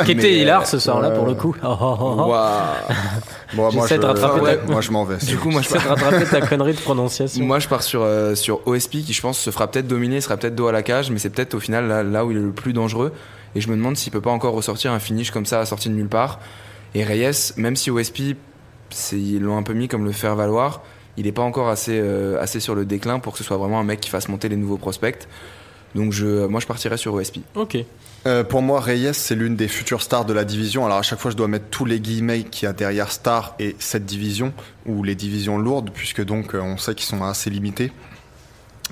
Qui 0.04 0.12
était 0.12 0.22
Mais, 0.22 0.38
hilar 0.40 0.62
euh, 0.62 0.64
ce 0.64 0.78
soir-là 0.78 1.08
ouais. 1.08 1.16
pour 1.16 1.26
le 1.26 1.34
coup. 1.34 1.56
Oh, 1.62 1.68
oh, 1.68 1.96
oh, 2.00 2.16
oh. 2.18 2.30
Waouh. 2.30 2.52
Bon, 3.54 3.72
moi, 3.72 3.86
je... 3.88 3.94
de 3.94 4.04
rattraper 4.04 4.40
ouais, 4.42 4.56
ta- 4.58 4.70
moi 4.70 4.82
je 4.82 4.90
m'en 4.90 5.04
vais. 5.04 5.16
Du 5.16 5.38
coup, 5.38 5.48
moi 5.48 5.62
je, 5.62 5.72
de 5.72 5.78
rattraper 5.78 6.26
ta 6.26 6.42
connerie 6.42 6.74
de 6.74 6.80
prononciation. 6.80 7.42
moi, 7.46 7.58
je 7.58 7.66
pars 7.66 7.82
sur, 7.82 8.02
euh, 8.02 8.34
sur 8.34 8.60
OSP 8.68 9.02
qui, 9.02 9.14
je 9.14 9.22
pense, 9.22 9.38
se 9.38 9.50
fera 9.50 9.70
peut-être 9.70 9.86
dominer, 9.86 10.20
sera 10.20 10.36
peut-être 10.36 10.54
dos 10.54 10.66
à 10.66 10.72
la 10.72 10.82
cage, 10.82 11.10
mais 11.10 11.18
c'est 11.18 11.30
peut-être 11.30 11.54
au 11.54 11.60
final 11.60 11.88
là, 11.88 12.02
là 12.02 12.26
où 12.26 12.30
il 12.30 12.36
est 12.36 12.40
le 12.40 12.52
plus 12.52 12.74
dangereux. 12.74 13.10
Et 13.54 13.62
je 13.62 13.68
me 13.70 13.76
demande 13.76 13.96
s'il 13.96 14.12
peut 14.12 14.20
pas 14.20 14.30
encore 14.30 14.52
ressortir 14.52 14.92
un 14.92 14.98
finish 14.98 15.30
comme 15.30 15.46
ça, 15.46 15.64
sorti 15.64 15.88
de 15.88 15.94
nulle 15.94 16.08
part. 16.08 16.40
Et 16.94 17.04
Reyes, 17.04 17.52
même 17.56 17.74
si 17.74 17.90
OSP, 17.90 18.36
ils 19.12 19.40
l'ont 19.40 19.56
un 19.56 19.62
peu 19.62 19.72
mis 19.72 19.88
comme 19.88 20.04
le 20.04 20.12
faire 20.12 20.36
valoir, 20.36 20.82
il 21.18 21.26
est 21.26 21.32
pas 21.32 21.42
encore 21.42 21.68
assez, 21.68 21.98
euh, 22.00 22.40
assez 22.40 22.60
sur 22.60 22.74
le 22.74 22.86
déclin 22.86 23.18
pour 23.18 23.32
que 23.32 23.38
ce 23.38 23.44
soit 23.44 23.56
vraiment 23.56 23.80
un 23.80 23.84
mec 23.84 24.00
qui 24.00 24.08
fasse 24.08 24.28
monter 24.28 24.48
les 24.48 24.56
nouveaux 24.56 24.78
prospects. 24.78 25.28
Donc 25.94 26.12
je, 26.12 26.46
moi, 26.46 26.60
je 26.60 26.66
partirais 26.66 26.96
sur 26.96 27.14
OSP. 27.14 27.38
Ok. 27.54 27.78
Euh, 28.26 28.44
pour 28.44 28.62
moi, 28.62 28.80
Reyes, 28.80 29.14
c'est 29.14 29.34
l'une 29.34 29.56
des 29.56 29.68
futures 29.68 30.02
stars 30.02 30.24
de 30.24 30.32
la 30.32 30.44
division. 30.44 30.86
Alors 30.86 30.98
à 30.98 31.02
chaque 31.02 31.18
fois, 31.18 31.30
je 31.30 31.36
dois 31.36 31.48
mettre 31.48 31.66
tous 31.70 31.84
les 31.84 32.00
guillemets 32.00 32.42
qu'il 32.42 32.66
y 32.66 32.68
a 32.68 32.72
derrière 32.72 33.10
star 33.10 33.54
et 33.58 33.74
cette 33.78 34.04
division, 34.04 34.52
ou 34.86 35.02
les 35.02 35.14
divisions 35.14 35.58
lourdes, 35.58 35.90
puisque 35.92 36.24
donc 36.24 36.54
euh, 36.54 36.60
on 36.60 36.76
sait 36.76 36.94
qu'ils 36.94 37.06
sont 37.06 37.22
assez 37.24 37.50
limités. 37.50 37.90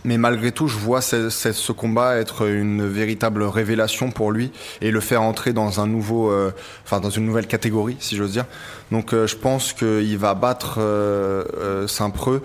Mais 0.04 0.18
malgré 0.18 0.52
tout, 0.52 0.68
je 0.68 0.78
vois 0.78 1.00
ce, 1.00 1.72
combat 1.72 2.16
être 2.16 2.46
une 2.46 2.86
véritable 2.86 3.42
révélation 3.42 4.10
pour 4.10 4.30
lui 4.30 4.52
et 4.80 4.90
le 4.90 5.00
faire 5.00 5.22
entrer 5.22 5.52
dans 5.52 5.80
un 5.80 5.86
nouveau, 5.86 6.30
euh, 6.30 6.52
enfin 6.84 7.00
dans 7.00 7.10
une 7.10 7.24
nouvelle 7.24 7.46
catégorie, 7.46 7.96
si 7.98 8.16
j'ose 8.16 8.32
dire. 8.32 8.46
Donc 8.92 9.12
euh, 9.12 9.26
je 9.26 9.36
pense 9.36 9.72
qu'il 9.72 10.18
va 10.18 10.34
battre 10.34 10.76
euh, 10.78 11.86
Saint-Preux. 11.86 12.42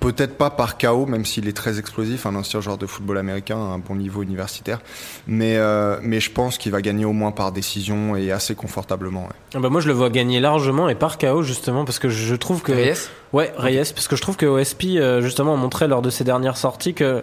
Peut-être 0.00 0.38
pas 0.38 0.48
par 0.50 0.78
KO, 0.78 1.04
même 1.06 1.26
s'il 1.26 1.46
est 1.46 1.56
très 1.56 1.78
explosif, 1.78 2.24
un 2.24 2.34
ancien 2.34 2.60
joueur 2.62 2.78
de 2.78 2.86
football 2.86 3.18
américain, 3.18 3.58
un 3.58 3.78
bon 3.78 3.96
niveau 3.96 4.22
universitaire. 4.22 4.80
Mais, 5.26 5.56
euh, 5.58 5.98
mais 6.02 6.20
je 6.20 6.30
pense 6.30 6.56
qu'il 6.56 6.72
va 6.72 6.80
gagner 6.80 7.04
au 7.04 7.12
moins 7.12 7.32
par 7.32 7.52
décision 7.52 8.16
et 8.16 8.32
assez 8.32 8.54
confortablement. 8.54 9.24
ouais. 9.24 9.34
Ah 9.54 9.58
bah 9.60 9.68
moi 9.68 9.80
je 9.80 9.88
le 9.88 9.92
vois 9.92 10.08
gagner 10.10 10.40
largement 10.40 10.88
et 10.88 10.94
par 10.94 11.18
KO 11.18 11.42
justement 11.42 11.84
parce 11.84 11.98
que 11.98 12.08
je 12.08 12.34
trouve 12.34 12.62
que 12.62 12.72
Reyes? 12.72 13.08
Ouais 13.32 13.52
Reyes 13.56 13.92
parce 13.94 14.08
que 14.08 14.16
je 14.16 14.22
trouve 14.22 14.36
que 14.36 14.46
OSP 14.46 14.84
euh, 14.96 15.20
justement 15.20 15.54
a 15.54 15.56
montré 15.56 15.86
lors 15.86 16.02
de 16.02 16.10
ses 16.10 16.24
dernières 16.24 16.56
sorties 16.56 16.94
que 16.94 17.22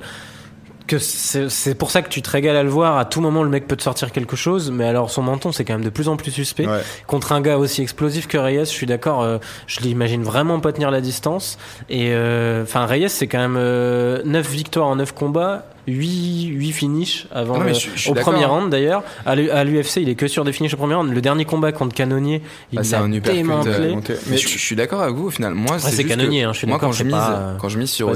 que 0.88 0.98
c'est 1.00 1.50
c'est 1.50 1.76
pour 1.76 1.92
ça 1.92 2.02
que 2.02 2.10
tu 2.10 2.22
te 2.22 2.30
régales 2.30 2.56
à 2.56 2.64
le 2.64 2.70
voir. 2.70 2.98
À 2.98 3.06
tout 3.06 3.22
moment 3.22 3.44
le 3.44 3.50
mec 3.50 3.68
peut 3.68 3.76
te 3.76 3.84
sortir 3.84 4.12
quelque 4.12 4.36
chose 4.36 4.72
mais 4.72 4.86
alors 4.86 5.12
son 5.12 5.22
menton 5.22 5.52
c'est 5.52 5.66
quand 5.66 5.74
même 5.74 5.84
de 5.84 5.90
plus 5.90 6.08
en 6.08 6.18
plus 6.18 6.32
suspect. 6.32 6.68
Ouais. 6.68 6.82
contre 7.06 7.32
un 7.32 7.42
gars 7.42 7.58
aussi 7.58 7.82
explosif 7.82 8.28
que 8.28 8.38
Reyes 8.38 8.60
je 8.60 8.66
suis 8.66 8.88
d'accord 8.88 9.22
euh, 9.22 9.38
je 9.68 9.82
l'imagine 9.82 10.24
vraiment 10.24 10.60
pas 10.60 10.72
tenir 10.72 10.90
la 10.92 11.02
distance. 11.02 11.58
Et 11.90 12.12
euh, 12.12 12.64
enfin 12.64 12.86
Reyes 12.86 13.10
c'est 13.10 13.28
quand 13.28 13.40
même 13.40 13.58
euh, 13.58 14.22
9 14.26 14.50
victoires 14.50 14.88
en 14.88 14.96
9 14.96 15.14
combats 15.14 15.66
8, 15.88 16.48
8 16.48 16.72
finishes 16.74 17.28
avant 17.32 17.56
Ah 17.56 17.60
non, 17.60 17.64
mais 17.64 17.72
le- 17.72 17.80
je- 17.80 17.90
je 17.96 18.00
suis 18.00 18.12
au 18.12 18.14
premier 18.14 18.44
round 18.46 18.70
d'ailleurs. 18.70 19.04
À 19.26 19.36
l'U- 19.36 19.50
à 19.50 19.64
l'UFC 19.64 19.98
il 20.02 20.10
est 20.10 20.16
que 20.16 20.28
sur 20.28 20.44
des 20.44 20.52
finishes 20.52 20.74
au 20.74 20.78
premier 20.78 20.96
round. 20.96 21.14
Le 21.14 21.22
dernier 21.22 21.46
combat 21.46 21.72
contre 21.72 21.96
Canonnier 21.96 22.42
il 22.74 22.80
Ah, 22.80 22.84
c'est 22.84 22.92
l'a 22.98 23.02
un 23.04 23.10
démantelé. 23.10 23.74
euh, 23.92 23.96
Mais 23.96 24.16
mais 24.32 24.38
je, 24.38 24.48
je 24.50 24.58
suis 24.58 24.76
d'accord 24.76 25.02
avec 25.02 25.16
vous 25.16 25.28
au 25.28 25.32
final. 25.32 25.54
Moi, 25.54 25.80
c'est 25.80 26.04
canonnier, 26.04 26.42
que 26.44 26.48
hein, 26.48 26.54
je 26.54 26.58
suis 26.58 26.68
moi 26.68 26.76
d'accord, 26.78 26.90
quand 26.90 26.94
je 26.94 27.04
mise, 27.04 27.14
pas, 27.14 27.32
euh, 27.32 27.56
quand 27.58 27.70
je 27.70 27.78
mise 27.80 27.90
sur 27.90 28.08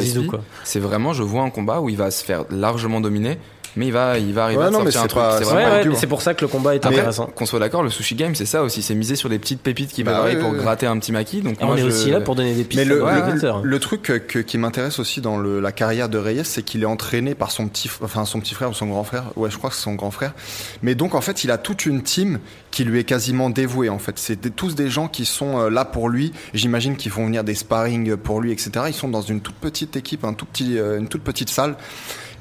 c'est 0.64 0.80
vraiment 0.80 1.14
je 1.14 1.24
vois 1.24 1.44
un 1.44 1.50
combat 1.50 1.80
où 1.82 1.90
il 1.90 1.98
va 1.98 2.12
se 2.12 2.24
faire 2.26 2.44
largement 2.50 3.00
dominer 3.02 3.38
mais 3.76 3.88
il 3.88 3.92
va, 3.94 4.18
il 4.18 4.34
va 4.34 4.44
arriver 4.46 4.60
Ouais, 4.62 4.66
à 4.68 4.70
non, 4.70 4.80
sortir 4.80 5.00
un 5.00 5.04
c'est 5.04 5.08
truc. 5.08 5.24
C'est 5.40 5.46
Ouais, 5.56 5.88
ouais, 6.02 6.08
pour 6.08 6.22
ça 6.22 6.34
que 6.34 6.42
le 6.42 6.48
combat 6.48 6.76
est 6.76 6.86
Après, 6.86 6.98
intéressant. 7.00 7.28
qu'on 7.28 7.46
soit 7.46 7.60
d'accord, 7.60 7.84
le 7.84 7.90
sushi 7.90 8.16
game, 8.16 8.36
c'est 8.36 8.46
ça 8.46 8.64
aussi, 8.64 8.82
c'est 8.82 8.96
miser 8.96 9.16
sur 9.16 9.30
des 9.30 9.40
petites 9.40 9.62
pépites 9.62 9.92
qui 9.92 10.04
Bah 10.04 10.24
pour 10.40 10.54
gratter 10.54 10.88
un 10.88 10.98
petit 11.00 11.12
maquis. 11.12 11.42
Donc 11.42 11.60
moi, 11.62 11.72
on 11.74 11.78
est 11.78 11.82
je- 11.82 11.86
aussi 11.88 12.10
là 12.12 12.22
pour 12.22 12.36
donner 12.36 12.54
des 12.54 12.64
pistes 12.64 12.82
Mais 12.82 12.86
le, 12.86 13.00
le- 13.00 13.62
le 13.64 13.80
truc 13.80 14.02
que- 14.02 14.14
que- 14.18 14.40
qui 14.40 14.58
m'intéresse 14.58 15.00
aussi 15.00 15.22
dans 15.22 15.38
le- 15.38 15.60
la 15.60 15.72
carrière 15.72 16.10
de 16.10 16.18
Reyes, 16.18 16.44
c'est 16.46 16.64
qu'il 16.64 16.82
est 16.84 16.86
entraîné 16.86 17.36
par 17.36 17.52
son 17.52 17.68
petit, 17.68 17.90
enfin 18.04 18.26
son 18.26 18.40
petit 18.40 18.54
frère 18.54 18.70
ou 18.70 18.74
son 18.74 18.88
grand 18.88 19.04
frère. 19.04 19.24
Ouais, 19.36 19.50
je 19.50 19.58
crois 19.58 19.70
que 19.70 19.76
c'est 19.76 19.84
son 19.84 19.96
grand 19.96 20.12
frère. 20.12 20.34
Mais 20.82 20.96
donc 20.96 21.16
en 21.16 21.22
fait, 21.22 21.44
il 21.44 21.52
a 21.52 21.58
toute 21.58 21.86
une 21.86 22.02
team 22.02 22.40
qui 22.72 22.86
lui 22.86 23.00
est 23.00 23.04
quasiment 23.04 23.50
dévouée. 23.50 23.90
En 23.90 24.00
fait, 24.00 24.18
c'est 24.18 24.56
tous 24.56 24.76
des 24.76 24.90
gens 24.90 25.08
qui 25.08 25.26
sont 25.26 25.60
euh, 25.60 25.70
là 25.70 25.86
pour 25.86 26.10
lui. 26.10 26.32
J'imagine 26.54 26.96
qu'ils 26.96 27.12
font 27.12 27.26
venir 27.26 27.44
des 27.44 27.54
sparring 27.54 28.16
pour 28.16 28.42
lui, 28.42 28.52
etc. 28.52 28.72
Ils 28.88 28.94
sont 28.94 29.10
dans 29.10 29.22
une 29.22 29.42
toute 29.42 29.56
petite 29.56 29.96
équipe, 29.96 30.24
un 30.24 30.34
tout 30.34 30.46
petit, 30.46 30.78
euh, 30.78 30.98
une 30.98 31.08
toute 31.08 31.22
petite 31.22 31.50
salle. 31.50 31.76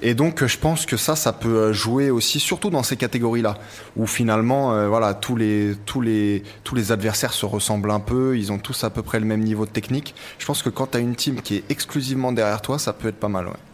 Et 0.03 0.14
donc, 0.14 0.43
euh, 0.43 0.49
je 0.49 0.57
pense 0.57 0.87
que 0.87 0.97
ça, 0.97 1.16
ça 1.16 1.33
peut 1.33 1.72
jouer 1.72 2.11
aussi, 2.11 2.41
surtout 2.41 2.70
dans 2.70 2.83
ces 2.83 2.97
catégories-là, 2.97 3.59
où 3.97 4.07
finalement, 4.07 4.89
voilà, 4.89 5.12
tous 5.12 5.37
les, 5.37 5.74
tous 5.85 6.01
les, 6.01 6.43
tous 6.64 6.74
les 6.74 6.93
adversaires 6.93 7.35
se 7.35 7.45
ressemblent 7.45 7.91
un 7.91 8.01
peu, 8.01 8.39
ils 8.39 8.51
ont 8.51 8.59
tous 8.59 8.85
à 8.85 8.91
peu 8.91 9.03
près 9.03 9.20
le 9.20 9.26
même 9.26 9.43
niveau 9.43 9.66
de 9.66 9.70
technique. 9.70 10.14
Je 10.39 10.47
pense 10.47 10.62
que 10.62 10.70
quand 10.70 10.93
tu 10.93 10.97
as 10.97 11.01
une 11.01 11.16
team 11.16 11.43
qui 11.43 11.57
est 11.57 11.64
exclusivement 11.68 12.33
derrière 12.33 12.62
toi, 12.62 12.78
ça 12.78 12.93
peut 12.93 13.09
être 13.09 13.20
pas 13.20 13.28
mal. 13.28 13.49
Ouais. 13.49 13.70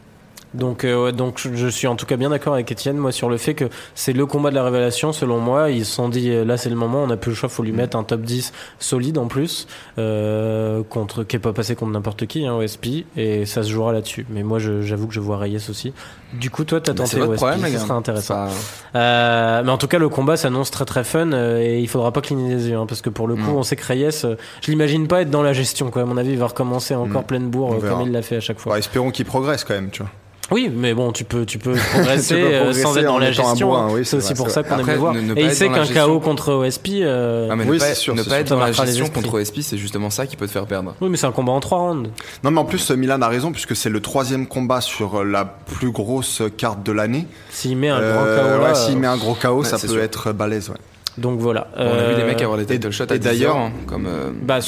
Donc, 0.55 0.85
euh, 0.85 1.05
ouais, 1.05 1.13
donc 1.13 1.39
je- 1.53 1.67
suis 1.69 1.87
en 1.87 1.97
tout 1.97 2.07
cas 2.07 2.17
bien 2.17 2.31
d'accord 2.31 2.55
avec 2.55 2.71
Étienne, 2.73 2.97
moi, 2.97 3.13
sur 3.13 3.29
le 3.29 3.37
fait 3.37 3.53
que 3.55 3.67
c'est 3.95 4.13
le 4.15 4.25
combat 4.25 4.49
de 4.51 4.55
la 4.55 4.65
révélation, 4.65 5.13
selon 5.13 5.39
moi. 5.39 5.71
Ils 5.71 5.85
se 5.85 5.93
sont 5.95 6.09
dit, 6.09 6.31
euh, 6.31 6.45
là, 6.45 6.57
c'est 6.57 6.71
le 6.71 6.77
moment, 6.77 7.03
on 7.03 7.11
a 7.11 7.17
plus 7.19 7.31
le 7.33 7.35
choix, 7.37 7.49
faut 7.51 7.63
lui 7.63 7.73
Mm. 7.73 7.77
mettre 7.77 7.97
un 7.99 8.05
top 8.05 8.23
10 8.23 8.53
solide 8.79 9.19
en 9.19 9.27
plus, 9.27 9.67
euh, 9.99 10.83
contre, 10.89 11.25
qui 11.25 11.37
est 11.37 11.41
pas 11.41 11.53
passé 11.53 11.75
contre 11.75 11.93
n'importe 11.93 12.27
qui, 12.27 12.47
hein, 12.47 12.55
OSP, 12.55 13.05
et 13.17 13.45
ça 13.45 13.63
se 13.63 13.69
jouera 13.71 13.93
là-dessus. 13.93 14.25
Mais 14.31 14.43
moi, 14.43 14.59
j'avoue 14.59 15.07
que 15.09 15.15
je 15.15 15.21
vois 15.21 15.37
Reyes 15.37 15.57
aussi. 15.69 15.93
Du 16.33 16.49
coup, 16.51 16.65
toi, 16.65 16.81
t'as 16.81 16.95
tenté 16.95 17.11
c'est 17.11 17.19
votre 17.19 17.33
OSP, 17.33 17.47
problème, 17.51 17.73
ça 17.73 17.79
sera 17.79 17.95
intéressant. 17.95 18.49
Ça- 18.49 18.55
Euh, 18.99 19.63
mais 19.65 19.71
en 19.71 19.79
tout 19.79 19.89
cas, 19.89 19.99
le 19.99 20.09
combat 20.09 20.37
s'annonce 20.39 20.71
très 20.71 20.85
très 20.87 21.05
fun 21.05 21.33
euh, 21.33 21.61
et 21.61 21.81
il 21.81 21.89
faudra 21.89 22.13
pas 22.13 22.21
cligner 22.23 22.55
les 22.55 22.69
yeux 22.69 22.77
hein, 22.79 22.87
parce 22.87 23.03
que 23.03 23.11
pour 23.11 23.29
le 23.29 23.35
coup, 23.35 23.43
Non. 23.53 23.59
on 23.59 23.63
sait 23.63 23.77
que 23.77 23.85
Reyes, 23.87 24.09
euh, 24.25 24.37
je 24.63 24.71
l'imagine 24.71 25.07
pas 25.07 25.21
être 25.23 25.31
dans 25.31 25.43
la 25.43 25.53
gestion. 25.53 25.91
Quoi. 25.91 26.03
À 26.03 26.05
mon 26.07 26.17
avis, 26.17 26.31
il 26.33 26.39
va 26.39 26.47
recommencer 26.47 26.95
encore 26.95 27.23
Mm. 27.23 27.27
pleine 27.27 27.49
bourre 27.51 27.77
comme 27.81 28.03
il 28.03 28.13
l'a 28.13 28.23
fait 28.23 28.37
à 28.37 28.41
chaque 28.41 28.59
fois. 28.59 28.73
Bah, 28.73 28.79
espérons 28.79 29.11
qu'il 29.11 29.27
progresse 29.27 29.65
quand 29.65 29.75
même, 29.75 29.91
tu 29.91 30.03
vois. 30.03 30.11
Oui, 30.53 30.71
mais 30.73 30.95
bon, 30.95 31.11
tu 31.11 31.25
peux, 31.25 31.45
tu 31.45 31.59
peux 31.59 31.75
progresser, 31.93 32.35
Tu 32.37 32.41
peux 32.41 32.47
euh, 32.47 32.57
progresser 32.59 32.83
sans 32.83 32.97
être 32.99 33.05
dans 33.07 33.15
en 33.15 33.19
la 33.19 33.33
gestion. 33.33 33.77
hein. 33.77 33.89
oui, 33.91 34.05
c'est 34.05 34.17
aussi 34.17 34.35
pour 34.35 34.49
ça 34.51 34.63
qu'on 34.63 34.79
aime 34.79 34.87
le 34.87 34.95
voir. 34.95 35.11
Après, 35.13 35.23
ne- 35.25 35.35
ne 35.35 35.39
et 35.41 35.45
il 35.45 35.53
sait 35.53 35.69
qu'un. 35.69 36.07
KO 36.07 36.21
contre 36.21 36.53
OSP. 36.53 36.89
euh, 37.03 37.49
Ah, 37.51 37.57
mais 37.57 37.65
Oui, 37.65 37.77
ne 37.77 37.81
pas, 37.81 37.95
sûr, 37.95 38.15
ne 38.15 38.23
pas 38.23 38.25
sûr. 38.31 38.35
être 38.39 38.49
dans 38.51 38.59
la 38.61 38.69
les 38.69 38.73
gestion 38.73 39.09
contre 39.09 39.35
OSP, 39.35 39.61
c'est 39.63 39.77
justement 39.77 40.09
ça 40.11 40.27
qui 40.27 40.37
peut 40.37 40.47
te 40.47 40.53
faire 40.53 40.67
perdre. 40.67 40.95
Oui, 41.01 41.09
mais 41.11 41.17
c'est 41.17 41.27
un 41.27 41.33
combat 41.33 41.53
en 41.53 41.61
trois 41.61 41.79
rounds. 41.79 42.11
Non, 42.45 42.51
mais 42.53 42.61
en 42.61 42.65
plus, 42.65 42.91
Milan 42.93 43.21
a 43.23 43.29
raison, 43.29 43.51
puisque 43.51 43.75
c'est 43.75 43.91
le 43.91 44.01
troisième 44.01 44.47
combat 44.47 44.81
sur 44.81 45.21
euh, 45.21 45.25
la 45.25 45.45
plus 45.45 45.91
grosse 45.91 46.43
carte 46.57 46.83
de 46.85 46.93
l'année. 46.93 47.27
S'il 47.51 47.77
met 47.77 47.89
un 47.89 47.99
Euh, 48.01 48.13
grand 48.15 48.25
KO 48.57 48.63
là, 48.63 48.69
ouais, 48.69 48.75
s'il 48.77 48.97
euh, 48.97 49.01
met 49.01 49.07
un 49.09 49.17
gros 49.17 49.35
KO, 49.35 49.49
ouais, 49.61 49.65
ça 49.65 49.79
peut 49.79 49.89
sûr. 49.89 50.01
être 50.01 50.33
balèze. 50.33 50.69
Ouais. 50.69 50.77
donc 51.19 51.41
voilà. 51.41 51.67
Bon, 51.77 51.83
on 51.83 51.99
a 51.99 52.09
vu 52.11 52.15
des 52.15 52.23
Euh, 52.23 52.27
mecs 52.27 52.41
avoir 52.43 52.57
des 52.59 52.65
et- 52.65 52.67
title 52.79 52.93
shots 52.93 53.05
et 53.07 53.13
à 53.13 53.19
10 53.19 53.25
d'ailleurs- 53.25 53.57
hein, 53.57 53.73
comme. 53.87 54.07
euh, 54.07 54.31
Bah, 54.43 54.59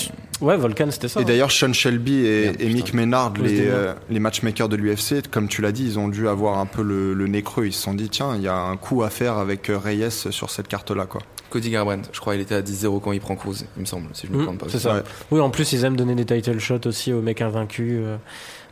ouais, 0.41 0.57
Volcan, 0.57 0.89
c'était 0.91 1.09
ça. 1.09 1.21
Et 1.21 1.23
hein. 1.23 1.27
d'ailleurs, 1.27 1.51
Sean 1.51 1.73
Shelby 1.73 2.25
et, 2.27 2.43
Merde, 2.47 2.57
et 2.61 2.69
Mick. 2.69 2.95
Maynard, 2.95 3.35
les, 3.43 3.67
euh, 3.69 3.95
les 4.11 4.21
matchmakers 4.21 4.69
de 4.69 4.77
l'UFC, 4.77 5.29
comme 5.31 5.49
tu 5.49 5.63
l'as 5.63 5.73
dit, 5.73 5.85
ils 5.85 5.99
ont 5.99 6.09
dû 6.09 6.29
avoir 6.29 6.59
un 6.59 6.67
peu 6.67 6.83
le, 6.83 7.15
le 7.15 7.27
nez 7.27 7.43
creux. 7.43 7.67
Ils 7.67 7.73
se 7.73 7.83
sont 7.83 7.95
dit, 7.95 8.09
tiens, 8.09 8.35
il 8.37 8.43
y 8.43 8.49
a 8.49 8.57
un 8.57 8.77
coup 8.77 9.03
à 9.03 9.11
faire 9.11 9.39
avec 9.39 9.69
euh, 9.71 9.79
Reyes 9.79 10.11
sur 10.31 10.51
cette 10.51 10.69
carte-là. 10.69 11.07
quoi. 11.07 11.21
Cody 11.51 11.71
Garbrandt, 11.71 12.11
je 12.13 12.21
crois 12.21 12.35
il 12.35 12.43
était 12.43 12.55
à 12.57 12.61
10-0 12.61 13.01
quand 13.01 13.13
il 13.13 13.21
prend 13.21 13.35
Cruz, 13.35 13.65
il 13.79 13.81
me 13.81 13.87
semble, 13.87 14.09
si 14.13 14.27
je 14.27 14.33
me 14.33 14.39
Mm, 14.39 14.45
trompe 14.45 14.59
pas. 14.59 14.67
c'est 14.69 14.79
ça. 14.79 14.97
Ouais. 14.97 15.03
Oui, 15.31 15.41
en 15.41 15.49
plus, 15.49 15.73
ils 15.73 15.83
aiment 15.85 15.97
donner 15.97 16.15
des 16.15 16.27
title 16.27 16.59
shots 16.59 16.87
aussi 16.87 17.11
aux 17.13 17.23
mecs 17.23 17.41
invaincus. 17.41 17.93
euh, 18.05 18.17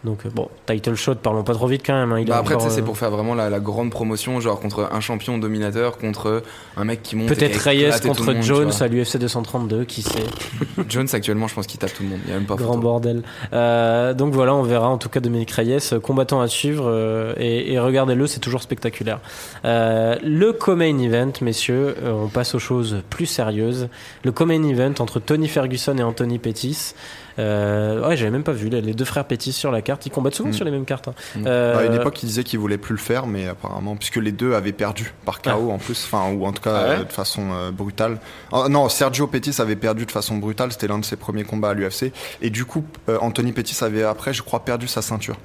donc, 0.05 0.25
euh, 0.25 0.31
bon, 0.33 0.49
title 0.67 0.95
shot, 0.95 1.17
parlons 1.17 1.43
pas 1.43 1.55
trop 1.55 1.67
vite 1.67 1.83
quand 1.85 1.95
même. 1.95 2.13
hein, 2.13 2.21
il 2.21 2.27
Bah 2.27 2.37
est 2.37 2.39
après, 2.39 2.55
encore, 2.55 2.71
c'est 2.71 2.81
euh, 2.81 2.85
pour 2.85 2.97
faire 2.97 3.11
vraiment 3.11 3.35
la, 3.35 3.51
la 3.51 3.59
grande 3.61 3.91
promotion, 3.91 4.39
genre 4.41 4.61
contre 4.61 4.89
un 4.93 5.01
champion 5.01 5.39
dominateur, 5.39 5.99
contre 5.99 6.43
un 6.77 6.85
mec 6.85 7.03
qui 7.03 7.17
monte. 7.17 7.29
Peut-être 7.29 7.57
Reyes 7.57 7.91
contre 8.07 8.33
monde, 8.33 8.43
Jones 8.43 8.73
à 8.81 8.87
l'UFC 8.89 9.17
232, 9.19 9.85
qui 9.85 10.03
sait. 10.03 10.25
Jones, 10.89 11.09
actuellement, 11.13 11.49
je 11.49 11.55
pense 11.55 11.67
qu'il 11.67 11.81
tape 11.81 11.93
tout 11.95 12.03
le 12.05 12.11
monde. 12.11 12.21
Il 12.27 12.31
y 12.31 12.33
a 12.35 12.37
même 12.37 12.47
pas 12.47 12.55
Grand 12.55 12.69
photo. 12.75 12.81
bordel. 12.81 13.23
Euh, 13.53 14.15
donc 14.15 14.33
voilà, 14.35 14.55
on 14.55 14.63
verra 14.63 14.89
en 14.89 14.99
tout 14.99 15.09
cas 15.09 15.21
Dominique 15.21 15.51
Reyes, 15.51 15.79
euh, 15.93 15.99
combattant 16.01 16.41
à 16.41 16.47
suivre. 16.49 16.85
euh, 16.89 17.35
et, 17.37 17.73
et 17.73 17.79
regardez-le, 17.79 18.27
c'est 18.27 18.41
toujours 18.41 18.63
spectaculaire. 18.63 19.19
Euh, 19.65 20.17
le 20.23 20.53
co-main 20.53 20.99
event, 20.99 21.33
messieurs, 21.41 21.97
euh, 22.03 22.13
on 22.13 22.29
passe 22.29 22.55
aux 22.55 22.59
choses 22.61 23.03
plus 23.11 23.27
sérieuses. 23.27 23.89
Le 24.25 24.31
co-main 24.33 24.63
event 24.63 24.93
entre 25.01 25.19
Tony 25.21 25.49
Ferguson 25.49 25.97
et 25.99 26.03
Anthony 26.03 26.39
Pettis. 26.39 26.95
Euh, 27.39 28.07
ouais, 28.09 28.17
j'avais 28.17 28.31
même 28.31 28.43
pas 28.45 28.53
vu 28.53 28.69
les 28.69 28.95
deux 28.95 29.05
frères 29.05 29.25
Pettis 29.25 29.53
sur 29.53 29.71
la 29.71 29.83
carte. 29.83 30.07
Ils 30.07 30.11
combattent 30.11 30.35
souvent 30.35 30.51
Mm. 30.51 30.55
sur 30.55 30.65
les 30.65 30.71
mêmes 30.71 30.85
cartes. 30.85 31.09
hein. 31.09 31.15
Mm. 31.37 31.45
Euh, 31.47 31.75
Bah, 31.75 31.81
à 31.81 31.85
une 31.85 31.95
époque, 31.95 32.23
ils 32.23 32.27
disaient 32.27 32.45
qu'ils 32.45 32.59
voulaient 32.59 32.79
plus 32.79 32.93
le 32.93 33.01
faire, 33.01 33.27
mais 33.27 33.49
apparemment, 33.49 33.97
puisque 33.97 34.17
les 34.17 34.33
deux 34.33 34.55
avaient 34.55 34.73
perdu 34.73 35.13
par 35.25 35.43
KO 35.43 35.71
en 35.71 35.79
plus, 35.79 36.05
enfin, 36.11 36.33
ou 36.33 36.47
en 36.47 36.53
tout 36.53 36.63
cas 36.63 36.75
Ah 36.77 36.89
ouais 36.89 36.97
euh, 37.01 37.05
de 37.05 37.13
façon 37.13 37.43
euh, 37.53 37.71
brutale. 37.71 38.19
Ah, 38.53 38.67
non, 38.69 38.89
Sergio 38.89 39.27
Pettis 39.27 39.61
avait 39.61 39.77
perdu 39.77 40.07
de 40.07 40.11
façon 40.11 40.37
brutale, 40.37 40.73
c'était 40.73 40.89
l'un 40.89 40.99
de 40.99 41.05
ses 41.05 41.17
premiers 41.17 41.45
combats 41.45 41.71
à 41.71 41.75
l'UFC. 41.75 42.13
Et 42.43 42.51
du 42.51 42.65
coup, 42.65 42.85
euh, 43.09 43.19
Anthony 43.21 43.53
Pettis 43.53 43.83
avait 43.85 44.03
après, 44.05 44.33
je 44.33 44.43
crois, 44.43 44.61
perdu 44.65 44.87
sa 44.89 45.03
ceinture 45.03 45.37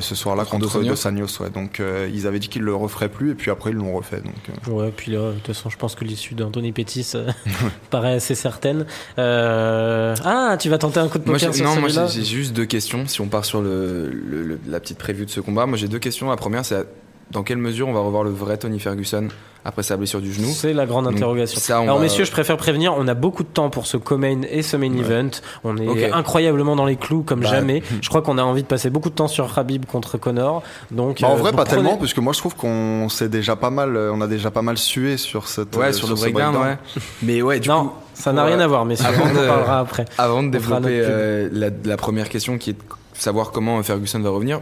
ce 0.00 0.14
soir-là 0.14 0.44
Contre 0.44 0.70
contre 0.72 0.84
Dos 0.86 1.06
Anjos. 1.06 1.42
Ouais. 1.42 1.50
Donc, 1.50 1.80
euh, 1.80 2.08
ils 2.12 2.26
avaient 2.26 2.38
dit 2.38 2.48
qu'ils 2.48 2.62
le 2.62 2.74
referaient 2.74 3.08
plus, 3.08 3.32
et 3.32 3.34
puis 3.34 3.50
après, 3.50 3.70
ils 3.70 3.76
l'ont 3.76 3.94
refait. 3.94 4.20
Donc, 4.20 4.34
euh, 4.68 4.70
Ouais, 4.70 4.92
puis 4.96 5.12
là, 5.12 5.30
de 5.30 5.34
toute 5.34 5.48
façon, 5.48 5.68
je 5.70 5.76
pense 5.76 5.94
que 5.94 6.04
l'issue 6.04 6.34
d'Anthony 6.34 6.72
Pettis 6.72 7.06
euh, 7.14 7.30
paraît 7.90 8.14
assez 8.14 8.34
certaine. 8.34 8.86
Euh, 9.18 10.14
Ah, 10.24 10.56
tu 10.58 10.68
vas 10.68 10.78
tenter 10.78 11.00
un 11.00 11.08
coup 11.08 11.18
de 11.18 11.24
Moi, 11.24 11.34
poker 11.38 11.52
j'ai- 11.52 11.58
sur 11.58 11.66
non, 11.74 11.80
moi 11.80 11.88
j'ai 11.88 12.06
j'ai 12.08 12.24
juste 12.24 12.52
deux 12.54 12.64
questions. 12.66 13.06
Si 13.06 13.20
on 13.20 13.28
part 13.28 13.44
sur 13.44 13.60
le, 13.62 14.08
le- 14.10 14.42
le- 14.42 14.60
la 14.68 14.80
petite 14.80 14.98
prévue 14.98 15.26
de 15.26 15.30
ce 15.30 15.40
combat, 15.40 15.66
moi 15.66 15.76
j'ai 15.76 15.88
deux 15.88 15.98
questions. 15.98 16.28
La 16.30 16.36
première, 16.36 16.64
c'est 16.64 16.86
dans 17.30 17.42
quelle 17.42 17.58
mesure 17.58 17.88
on 17.88 17.92
va 17.92 18.00
revoir 18.00 18.24
le 18.24 18.30
vrai 18.30 18.56
Tony 18.58 18.78
Ferguson 18.78 19.28
après 19.64 19.84
sa 19.84 19.96
blessure 19.96 20.20
du 20.20 20.32
genou 20.32 20.48
C'est 20.52 20.72
la 20.72 20.86
grande 20.86 21.04
Donc, 21.04 21.14
interrogation. 21.14 21.60
ça, 21.60 21.78
Alors 21.78 21.98
va- 21.98 22.02
messieurs, 22.02 22.24
je 22.24 22.32
préfère 22.32 22.56
prévenir, 22.56 22.94
on 22.98 23.06
a 23.06 23.14
beaucoup 23.14 23.44
de 23.44 23.48
temps 23.48 23.70
pour 23.70 23.86
ce 23.86 23.96
co-main 23.96 24.40
et 24.50 24.60
ce 24.62 24.76
main 24.76 24.92
event. 24.92 25.30
On 25.62 25.76
est 25.78 26.10
incroyablement 26.10 26.74
dans 26.74 26.84
les 26.84 26.96
clous 26.96 27.22
comme 27.22 27.40
Bah, 27.42 27.48
jamais. 27.48 27.80
Je 28.02 28.08
crois 28.08 28.22
qu'on 28.22 28.38
a 28.38 28.42
envie 28.42 28.62
de 28.62 28.66
passer 28.66 28.90
beaucoup 28.90 29.08
de 29.08 29.14
temps 29.14 29.28
sur 29.28 29.56
Habib 29.56 29.86
contre 29.86 30.18
Connor. 30.18 30.64
Donc 30.90 31.20
Bah, 31.20 31.28
en 31.28 31.34
euh, 31.34 31.36
vrai, 31.36 31.52
pas 31.52 31.64
prenez- 31.64 31.76
tellement, 31.82 31.96
parce 31.96 32.12
que 32.12 32.20
moi, 32.20 32.32
je 32.32 32.38
trouve 32.40 32.56
qu'on 32.56 33.08
s'est 33.08 33.28
déjà 33.28 33.54
pas 33.54 33.70
mal, 33.70 33.96
euh, 33.96 34.12
on 34.12 34.20
a 34.20 34.26
déjà 34.26 34.50
pas 34.50 34.62
mal 34.62 34.76
sué 34.78 35.16
sur 35.16 35.46
cette. 35.46 35.76
Ouais, 35.76 35.86
euh, 35.86 35.92
sur 35.92 36.08
le 36.08 36.16
ce 36.16 36.22
breakdown, 36.22 36.56
ouais. 36.56 36.76
Mais 37.22 37.40
ouais, 37.40 37.60
du 37.60 37.68
non, 37.68 37.84
coup, 37.84 37.92
ça 38.14 38.32
n'a 38.32 38.42
rien 38.44 38.58
euh, 38.58 38.64
à 38.64 38.66
voir, 38.66 38.84
messieurs. 38.84 39.06
avant 39.06 39.22
on 39.26 39.30
en 39.38 39.42
de- 39.42 39.46
parlera 39.46 39.78
après. 39.78 40.04
Avant 40.18 40.42
de 40.42 40.50
développer 40.50 40.88
euh, 40.90 41.48
la, 41.52 41.68
la 41.84 41.96
première 41.96 42.28
question 42.28 42.58
qui 42.58 42.70
est 42.70 42.72
de 42.72 42.78
savoir 43.14 43.52
comment 43.52 43.80
Ferguson 43.84 44.18
va 44.18 44.30
revenir, 44.30 44.60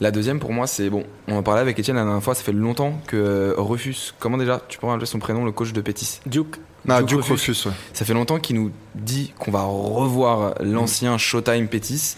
la 0.00 0.10
deuxième 0.10 0.38
pour 0.40 0.52
moi 0.52 0.66
c'est 0.66 0.88
bon, 0.90 1.04
on 1.28 1.36
en 1.36 1.42
parlait 1.42 1.60
avec 1.60 1.78
Étienne 1.78 1.96
la 1.96 2.04
dernière 2.04 2.22
fois, 2.22 2.34
ça 2.34 2.42
fait 2.42 2.52
longtemps 2.52 3.00
que 3.06 3.16
euh, 3.16 3.54
Rufus, 3.58 4.12
comment 4.18 4.38
déjà 4.38 4.60
Tu 4.68 4.78
peux 4.78 4.86
rappeler 4.86 5.06
son 5.06 5.18
prénom, 5.18 5.44
le 5.44 5.52
coach 5.52 5.72
de 5.72 5.80
Pétis? 5.80 6.20
Duke. 6.26 6.56
Ah, 6.88 7.00
Duke 7.00 7.08
Duke 7.08 7.18
Rufus. 7.24 7.50
Rufus, 7.52 7.68
ouais. 7.68 7.74
Ça 7.92 8.04
fait 8.04 8.14
longtemps 8.14 8.38
qu'il 8.38 8.56
nous 8.56 8.70
dit 8.94 9.32
qu'on 9.38 9.50
va 9.50 9.62
revoir 9.62 10.54
l'ancien 10.60 11.18
Showtime 11.18 11.68
Pétis. 11.68 12.16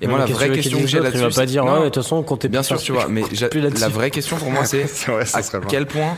Et 0.00 0.06
moi 0.06 0.18
la 0.18 0.26
vraie 0.26 0.48
tu 0.48 0.54
question 0.54 0.80
que 0.80 0.86
j'ai 0.86 1.00
là-dessus, 1.00 1.18
va 1.18 1.30
pas 1.30 1.46
dire, 1.46 1.64
de 1.64 1.84
toute 1.84 1.94
façon, 1.96 2.22
comptez 2.22 2.48
bien 2.48 2.60
plus 2.60 2.66
sûr 2.68 2.78
tu 2.82 2.92
vois, 2.92 3.06
mais 3.10 3.22
la 3.78 3.88
vraie 3.88 4.10
question 4.10 4.36
pour 4.36 4.50
moi 4.50 4.64
c'est 4.64 4.84
à 5.34 5.42
quel 5.68 5.86
point 5.86 6.16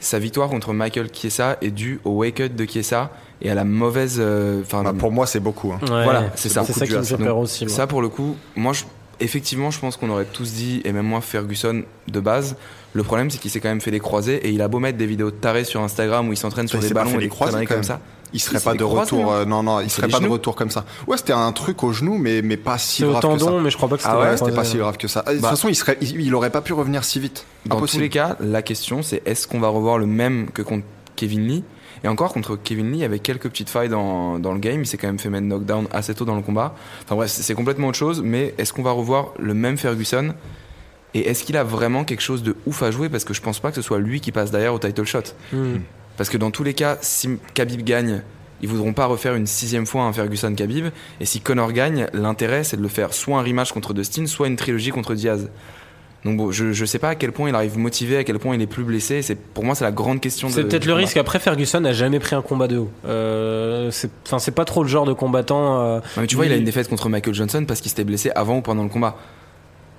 sa 0.00 0.18
victoire 0.18 0.48
contre 0.48 0.72
Michael 0.72 1.08
Chiesa 1.12 1.58
est 1.60 1.70
due 1.70 2.00
au 2.04 2.10
wake-up 2.18 2.54
de 2.54 2.64
Chiesa 2.64 3.10
et 3.42 3.50
à 3.50 3.54
la 3.54 3.64
mauvaise, 3.64 4.18
euh, 4.20 4.62
enfin 4.62 4.82
Bah, 4.82 4.92
pour 4.96 5.10
moi, 5.12 5.26
c'est 5.26 5.40
beaucoup. 5.40 5.72
hein. 5.72 5.78
Ouais, 5.82 6.04
Voilà, 6.04 6.30
c'est 6.36 6.48
ça. 6.48 6.64
C'est 6.64 6.72
ça 6.72 6.86
qui 6.86 6.94
me 6.94 7.02
fait 7.02 7.16
peur 7.16 7.38
aussi. 7.38 7.68
Ça, 7.68 7.86
pour 7.86 8.00
le 8.02 8.08
coup, 8.08 8.36
moi, 8.56 8.72
je- 8.72 8.84
effectivement, 9.20 9.70
je 9.70 9.78
pense 9.80 9.96
qu'on 9.96 10.10
aurait 10.10 10.24
tous 10.26 10.52
dit, 10.52 10.80
et 10.84 10.92
même 10.92 11.06
moi, 11.06 11.20
Ferguson 11.20 11.82
de 12.06 12.20
base. 12.20 12.56
Le 12.94 13.02
problème, 13.02 13.30
c'est 13.30 13.38
qu'il 13.38 13.50
s'est 13.50 13.60
quand 13.60 13.68
même 13.68 13.80
fait 13.82 13.90
des 13.90 14.00
croisés 14.00 14.36
et 14.36 14.50
il 14.50 14.62
a 14.62 14.68
beau 14.68 14.78
mettre 14.78 14.96
des 14.98 15.06
vidéos 15.06 15.30
de 15.30 15.36
tarés 15.36 15.64
sur 15.64 15.82
Instagram 15.82 16.28
où 16.28 16.32
il 16.32 16.36
s'entraîne 16.38 16.66
sur 16.68 16.78
il 16.82 16.88
des 16.88 16.94
ballons 16.94 17.10
fait 17.10 17.16
et 17.16 17.20
des 17.20 17.28
croisés, 17.28 17.66
comme 17.66 17.76
même. 17.78 17.84
ça. 17.84 18.00
Il 18.32 18.40
serait 18.40 18.60
pas 18.60 18.72
de 18.72 18.78
des 18.78 18.84
croisés, 18.84 19.00
retour. 19.16 19.24
non 19.24 19.32
euh, 19.32 19.44
non, 19.44 19.62
non, 19.62 19.80
il 19.80 19.90
serait 19.90 20.08
pas 20.08 20.20
de 20.20 20.26
retour 20.26 20.54
comme 20.56 20.70
ça. 20.70 20.84
Ouais, 21.06 21.16
c'était 21.16 21.32
un 21.34 21.52
truc 21.52 21.82
au 21.82 21.92
genou, 21.92 22.16
mais, 22.18 22.40
mais 22.42 22.56
pas 22.56 22.76
si 22.78 22.98
C'est 22.98 23.04
au 23.04 23.10
grave 23.10 23.22
que 23.22 23.38
ça. 23.38 23.44
tendon, 23.46 23.60
mais 23.60 23.70
je 23.70 23.76
crois 23.76 23.88
pas 23.88 23.96
que 23.96 24.02
c'était 24.02 24.14
Ah 24.14 24.20
Ouais, 24.20 24.36
c'était 24.36 24.52
pas 24.52 24.64
si 24.64 24.76
grave 24.78 24.96
que 24.96 25.06
ça. 25.08 25.22
De 25.26 25.32
toute 25.32 25.40
Bah. 25.42 25.50
façon, 25.50 25.68
il, 25.68 25.74
serait, 25.74 25.96
il, 26.00 26.20
il 26.20 26.34
aurait 26.34 26.50
pas 26.50 26.60
pu 26.62 26.72
revenir 26.72 27.04
si 27.04 27.20
vite. 27.20 27.44
Dans 27.66 27.76
Impossible. 27.76 27.98
tous 27.98 28.02
les 28.02 28.08
cas, 28.10 28.36
la 28.40 28.62
question, 28.62 29.02
c'est 29.02 29.22
est-ce 29.26 29.46
qu'on 29.46 29.60
va 29.60 29.68
revoir 29.68 29.98
le 29.98 30.06
même 30.06 30.50
que 30.52 30.62
contre 30.62 30.84
Kevin 31.16 31.46
Lee? 31.46 31.64
Et 32.04 32.08
encore, 32.08 32.32
contre 32.32 32.56
Kevin 32.56 32.90
Lee, 32.90 32.98
il 32.98 33.00
y 33.00 33.04
avait 33.04 33.18
quelques 33.18 33.48
petites 33.48 33.70
failles 33.70 33.88
dans, 33.88 34.38
dans 34.38 34.52
le 34.52 34.58
game. 34.58 34.80
Il 34.80 34.86
s'est 34.86 34.96
quand 34.96 35.06
même 35.08 35.18
fait 35.18 35.30
mettre 35.30 35.46
knockdown 35.46 35.86
assez 35.90 36.14
tôt 36.14 36.24
dans 36.24 36.36
le 36.36 36.42
combat. 36.42 36.74
Enfin 37.04 37.16
bref, 37.16 37.30
c'est 37.30 37.54
complètement 37.54 37.88
autre 37.88 37.98
chose. 37.98 38.22
Mais 38.22 38.54
est-ce 38.58 38.72
qu'on 38.72 38.82
va 38.82 38.92
revoir 38.92 39.32
le 39.38 39.54
même 39.54 39.76
Ferguson? 39.76 40.34
Et 41.14 41.28
est-ce 41.28 41.44
qu'il 41.44 41.56
a 41.56 41.64
vraiment 41.64 42.04
quelque 42.04 42.20
chose 42.20 42.42
de 42.42 42.56
ouf 42.66 42.82
à 42.82 42.90
jouer? 42.90 43.08
Parce 43.08 43.24
que 43.24 43.34
je 43.34 43.40
pense 43.40 43.60
pas 43.60 43.70
que 43.70 43.76
ce 43.76 43.82
soit 43.82 43.98
lui 43.98 44.20
qui 44.20 44.32
passe 44.32 44.50
derrière 44.50 44.74
au 44.74 44.78
title 44.78 45.04
shot. 45.04 45.20
Hmm. 45.52 45.78
Parce 46.16 46.30
que 46.30 46.36
dans 46.36 46.50
tous 46.50 46.64
les 46.64 46.74
cas, 46.74 46.98
si 47.00 47.38
Khabib 47.54 47.82
gagne, 47.82 48.22
ils 48.60 48.68
voudront 48.68 48.92
pas 48.92 49.06
refaire 49.06 49.34
une 49.34 49.46
sixième 49.46 49.86
fois 49.86 50.02
un 50.02 50.12
Ferguson 50.12 50.54
Khabib. 50.54 50.86
Et 51.20 51.24
si 51.24 51.40
Connor 51.40 51.72
gagne, 51.72 52.08
l'intérêt 52.12 52.64
c'est 52.64 52.76
de 52.76 52.82
le 52.82 52.88
faire 52.88 53.14
soit 53.14 53.38
un 53.38 53.42
rematch 53.42 53.72
contre 53.72 53.94
Dustin, 53.94 54.26
soit 54.26 54.48
une 54.48 54.56
trilogie 54.56 54.90
contre 54.90 55.14
Diaz. 55.14 55.48
Donc 56.24 56.36
bon, 56.36 56.50
je, 56.50 56.72
je 56.72 56.84
sais 56.84 56.98
pas 56.98 57.10
à 57.10 57.14
quel 57.14 57.30
point 57.32 57.48
il 57.48 57.54
arrive 57.54 57.78
motivé, 57.78 58.16
à 58.16 58.24
quel 58.24 58.38
point 58.40 58.54
il 58.56 58.60
est 58.60 58.66
plus 58.66 58.82
blessé. 58.82 59.22
C'est 59.22 59.36
pour 59.36 59.64
moi 59.64 59.74
c'est 59.76 59.84
la 59.84 59.92
grande 59.92 60.20
question. 60.20 60.48
C'est 60.48 60.64
peut-être 60.64 60.84
le 60.84 60.92
combat. 60.92 61.04
risque. 61.04 61.16
Après, 61.16 61.38
Ferguson 61.38 61.80
n'a 61.80 61.92
jamais 61.92 62.18
pris 62.18 62.34
un 62.34 62.42
combat 62.42 62.66
de 62.66 62.78
haut. 62.78 62.90
Euh, 63.06 63.90
c'est, 63.92 64.10
enfin, 64.26 64.38
c'est 64.40 64.50
pas 64.50 64.64
trop 64.64 64.82
le 64.82 64.88
genre 64.88 65.04
de 65.06 65.12
combattant. 65.12 65.80
euh, 65.80 65.96
Non, 66.16 66.22
mais 66.22 66.26
tu 66.26 66.34
vois, 66.36 66.46
il 66.46 66.52
a 66.52 66.56
une 66.56 66.64
défaite 66.64 66.88
contre 66.88 67.08
Michael 67.08 67.34
Johnson 67.34 67.64
parce 67.66 67.80
qu'il 67.80 67.88
s'était 67.88 68.04
blessé 68.04 68.30
avant 68.34 68.58
ou 68.58 68.62
pendant 68.62 68.82
le 68.82 68.88
combat. 68.88 69.16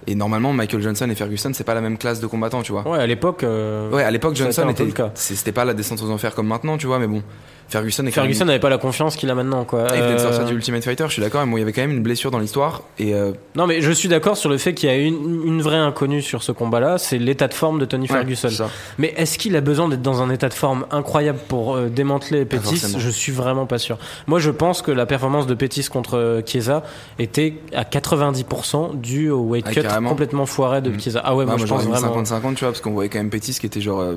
Et 0.07 0.15
normalement, 0.15 0.53
Michael 0.53 0.81
Johnson 0.81 1.07
et 1.09 1.15
Ferguson, 1.15 1.51
c'est 1.53 1.63
pas 1.63 1.73
la 1.73 1.81
même 1.81 1.97
classe 1.97 2.19
de 2.19 2.27
combattants, 2.27 2.63
tu 2.63 2.71
vois. 2.71 2.87
Ouais, 2.87 2.99
à 2.99 3.05
l'époque. 3.07 3.43
euh, 3.43 3.89
Ouais, 3.91 4.03
à 4.03 4.09
l'époque, 4.11 4.35
Johnson 4.35 4.67
était. 4.69 4.85
le 4.85 4.91
cas. 4.91 5.11
c'est- 5.13 5.35
C'était 5.35 5.51
pas 5.51 5.65
la 5.65 5.73
descente 5.73 6.01
aux 6.01 6.09
enfers 6.09 6.33
comme 6.35 6.47
maintenant, 6.47 6.77
tu 6.77 6.87
vois, 6.87 6.99
mais 6.99 7.07
bon. 7.07 7.21
Ferguson 7.69 8.05
est 8.05 8.45
n'avait 8.45 8.59
pas 8.59 8.69
la 8.69 8.77
confiance 8.77 9.15
qu'il 9.15 9.29
a 9.29 9.35
maintenant, 9.35 9.63
quoi. 9.63 9.85
Ah, 9.89 9.95
il 9.95 10.01
venait 10.01 10.15
de 10.15 10.19
Euh, 10.19 10.23
sortir 10.23 10.45
du 10.45 10.53
Ultimate 10.55 10.83
Fighter, 10.83 11.05
je 11.07 11.13
suis 11.13 11.21
d'accord, 11.21 11.45
mais 11.45 11.51
bon, 11.51 11.57
il 11.57 11.59
y 11.59 11.63
avait 11.63 11.71
quand 11.73 11.81
même 11.81 11.91
une 11.91 12.01
blessure 12.03 12.31
dans 12.31 12.39
l'histoire. 12.39 12.81
Et 12.97 13.13
euh, 13.13 13.31
Non, 13.55 13.67
mais 13.67 13.81
je 13.81 13.91
suis 13.91 14.09
d'accord 14.09 14.37
sur 14.37 14.49
le 14.49 14.57
fait 14.57 14.73
qu'il 14.73 14.89
y 14.89 14.91
a 14.91 14.95
une, 14.95 15.43
une 15.45 15.61
vraie 15.61 15.77
inconnue 15.77 16.21
sur 16.21 16.41
ce 16.43 16.51
combat-là, 16.51 16.97
c'est 16.97 17.17
l'état 17.19 17.47
de 17.47 17.53
forme 17.53 17.79
de 17.79 17.85
Tony 17.85 18.03
ouais, 18.09 18.15
Ferguson. 18.15 18.49
Mais 18.97 19.13
est-ce 19.17 19.37
qu'il 19.37 19.55
a 19.55 19.61
besoin 19.61 19.87
d'être 19.87 20.01
dans 20.01 20.21
un 20.21 20.29
état 20.31 20.49
de 20.49 20.53
forme 20.53 20.85
incroyable 20.91 21.39
pour 21.47 21.75
euh, 21.75 21.89
démanteler 21.89 22.45
Pétis 22.45 22.77
forcément. 22.77 22.99
Je 22.99 23.09
suis 23.09 23.31
vraiment 23.31 23.65
pas 23.67 23.77
sûr. 23.77 23.97
Moi, 24.27 24.39
je 24.39 24.49
pense 24.51 24.81
que 24.81 24.91
la 24.91 25.05
performance 25.05 25.45
de 25.47 25.53
Pétis 25.53 25.85
contre 25.89 26.41
Chiesa 26.45 26.83
était 27.19 27.53
à 27.75 27.83
90% 27.83 28.99
due 28.99 29.29
au 29.29 29.41
weight 29.41 29.65
Ah, 29.67 29.73
cut 29.73 29.81
carrément. 29.81 30.09
complètement 30.09 30.45
foiré 30.45 30.81
de 30.81 30.89
Mhm. 30.89 30.99
Chiesa. 30.99 31.21
Ah 31.23 31.35
ouais, 31.35 31.45
Bah, 31.45 31.51
moi, 31.57 31.59
je 31.59 31.65
pense 31.65 31.83
vraiment. 31.85 32.07
50-50, 32.23 32.55
tu 32.55 32.59
vois, 32.65 32.69
parce 32.71 32.81
qu'on 32.81 32.91
voyait 32.91 33.09
quand 33.09 33.19
même 33.19 33.29
Pétis 33.29 33.53
qui 33.59 33.65
était 33.65 33.81
genre. 33.81 33.99
euh, 34.01 34.15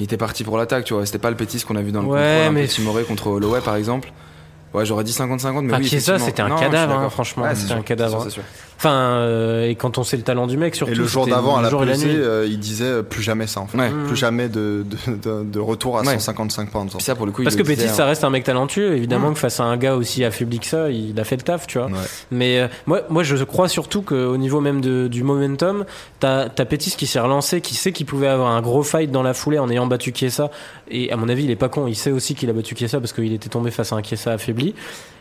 il 0.00 0.04
était 0.04 0.16
parti 0.16 0.44
pour 0.44 0.56
l'attaque, 0.58 0.84
tu 0.84 0.94
vois. 0.94 1.04
C'était 1.06 1.18
pas 1.18 1.30
le 1.30 1.36
Pétis 1.36 1.62
qu'on 1.64 1.76
a 1.76 1.82
vu 1.82 1.92
dans 1.92 2.02
le 2.02 2.08
Ouais, 2.08 2.18
contrôle, 2.18 2.46
un 2.48 2.50
mais- 2.52 2.66
timoré 2.68 3.04
contre 3.04 3.26
Holloway, 3.28 3.60
par 3.60 3.76
exemple. 3.76 4.12
Ouais, 4.74 4.84
j'aurais 4.84 5.04
dit 5.04 5.12
50-50, 5.12 5.62
mais 5.64 5.72
Enfin, 5.72 5.82
oui. 5.82 5.88
Chiesa, 5.88 6.16
effectivement. 6.16 6.18
c'était 6.26 6.42
un 6.42 6.70
cadavre, 6.70 6.94
hein, 6.98 7.08
franchement, 7.10 7.44
Ouais, 7.44 7.54
c'était 7.54 7.68
c'est 7.68 7.74
un 7.74 7.82
cadavre. 7.82 8.26
Enfin, 8.76 8.92
euh, 8.92 9.66
et 9.68 9.74
quand 9.74 9.98
on 9.98 10.04
sait 10.04 10.16
le 10.16 10.22
talent 10.22 10.46
du 10.46 10.56
mec, 10.56 10.76
surtout. 10.76 10.92
Et 10.92 10.94
le 10.94 11.04
jour 11.06 11.26
d'avant, 11.26 11.56
à 11.56 11.62
la 11.62 11.96
nuit. 11.96 12.04
euh, 12.06 12.46
il 12.48 12.60
disait 12.60 12.84
euh, 12.84 13.02
plus 13.02 13.22
jamais 13.24 13.48
ça 13.48 13.60
en 13.60 13.66
fait. 13.66 13.76
Ouais. 13.76 13.90
Plus 14.06 14.14
jamais 14.14 14.48
de, 14.48 14.84
de, 15.08 15.16
de- 15.16 15.42
de 15.44 15.58
retour 15.58 15.98
à 15.98 16.02
Ouais. 16.02 16.12
155 16.18 16.70
pounds. 16.70 16.92
Puis 16.94 17.02
ça, 17.02 17.16
pour 17.16 17.26
le 17.26 17.32
coup, 17.32 17.42
Parce 17.42 17.56
que 17.56 17.64
Pétis, 17.64 17.88
ça 17.88 18.04
reste 18.04 18.22
un 18.22 18.30
mec 18.30 18.44
talentueux. 18.44 18.94
Évidemment 18.94 19.30
Mm. 19.30 19.34
que 19.34 19.38
face 19.40 19.58
à 19.58 19.64
un 19.64 19.76
gars 19.76 19.96
aussi 19.96 20.24
affaibli 20.24 20.60
que 20.60 20.66
ça, 20.66 20.90
il 20.90 21.18
a 21.18 21.24
fait 21.24 21.34
le 21.34 21.42
taf, 21.42 21.66
tu 21.66 21.78
vois. 21.78 21.88
Ouais. 21.88 21.94
Mais 22.30 22.60
euh, 22.60 22.68
moi, 22.86 23.00
moi, 23.08 23.24
je 23.24 23.42
crois 23.42 23.68
surtout 23.68 24.02
qu'au 24.02 24.36
niveau 24.36 24.60
même 24.60 24.80
de- 24.80 25.08
du 25.08 25.24
momentum, 25.24 25.84
t'as 26.20 26.42
as 26.44 26.64
Pétis 26.64 26.94
qui 26.96 27.08
s'est 27.08 27.18
relancé, 27.20 27.60
qui 27.60 27.74
sait 27.74 27.90
qu'il 27.90 28.06
pouvait 28.06 28.28
avoir 28.28 28.52
un 28.52 28.62
gros 28.62 28.84
fight 28.84 29.10
dans 29.10 29.24
la 29.24 29.34
foulée 29.34 29.58
en 29.58 29.68
ayant 29.70 29.88
battu 29.88 30.12
Chiesa. 30.14 30.50
Et 30.90 31.10
à 31.10 31.16
mon 31.16 31.28
avis, 31.28 31.42
il 31.44 31.50
est 31.50 31.56
pas 31.56 31.68
con. 31.68 31.88
Il 31.88 31.96
sait 31.96 32.12
aussi 32.12 32.36
qu'il 32.36 32.48
a 32.48 32.52
battu 32.52 32.76
Chiesa 32.76 33.00
parce 33.00 33.12
qu'il 33.12 33.32
était 33.32 33.48
tombé 33.48 33.72
face 33.72 33.92
à 33.92 33.96
un 33.96 34.02
Chiesa 34.04 34.32
affaibli. 34.34 34.57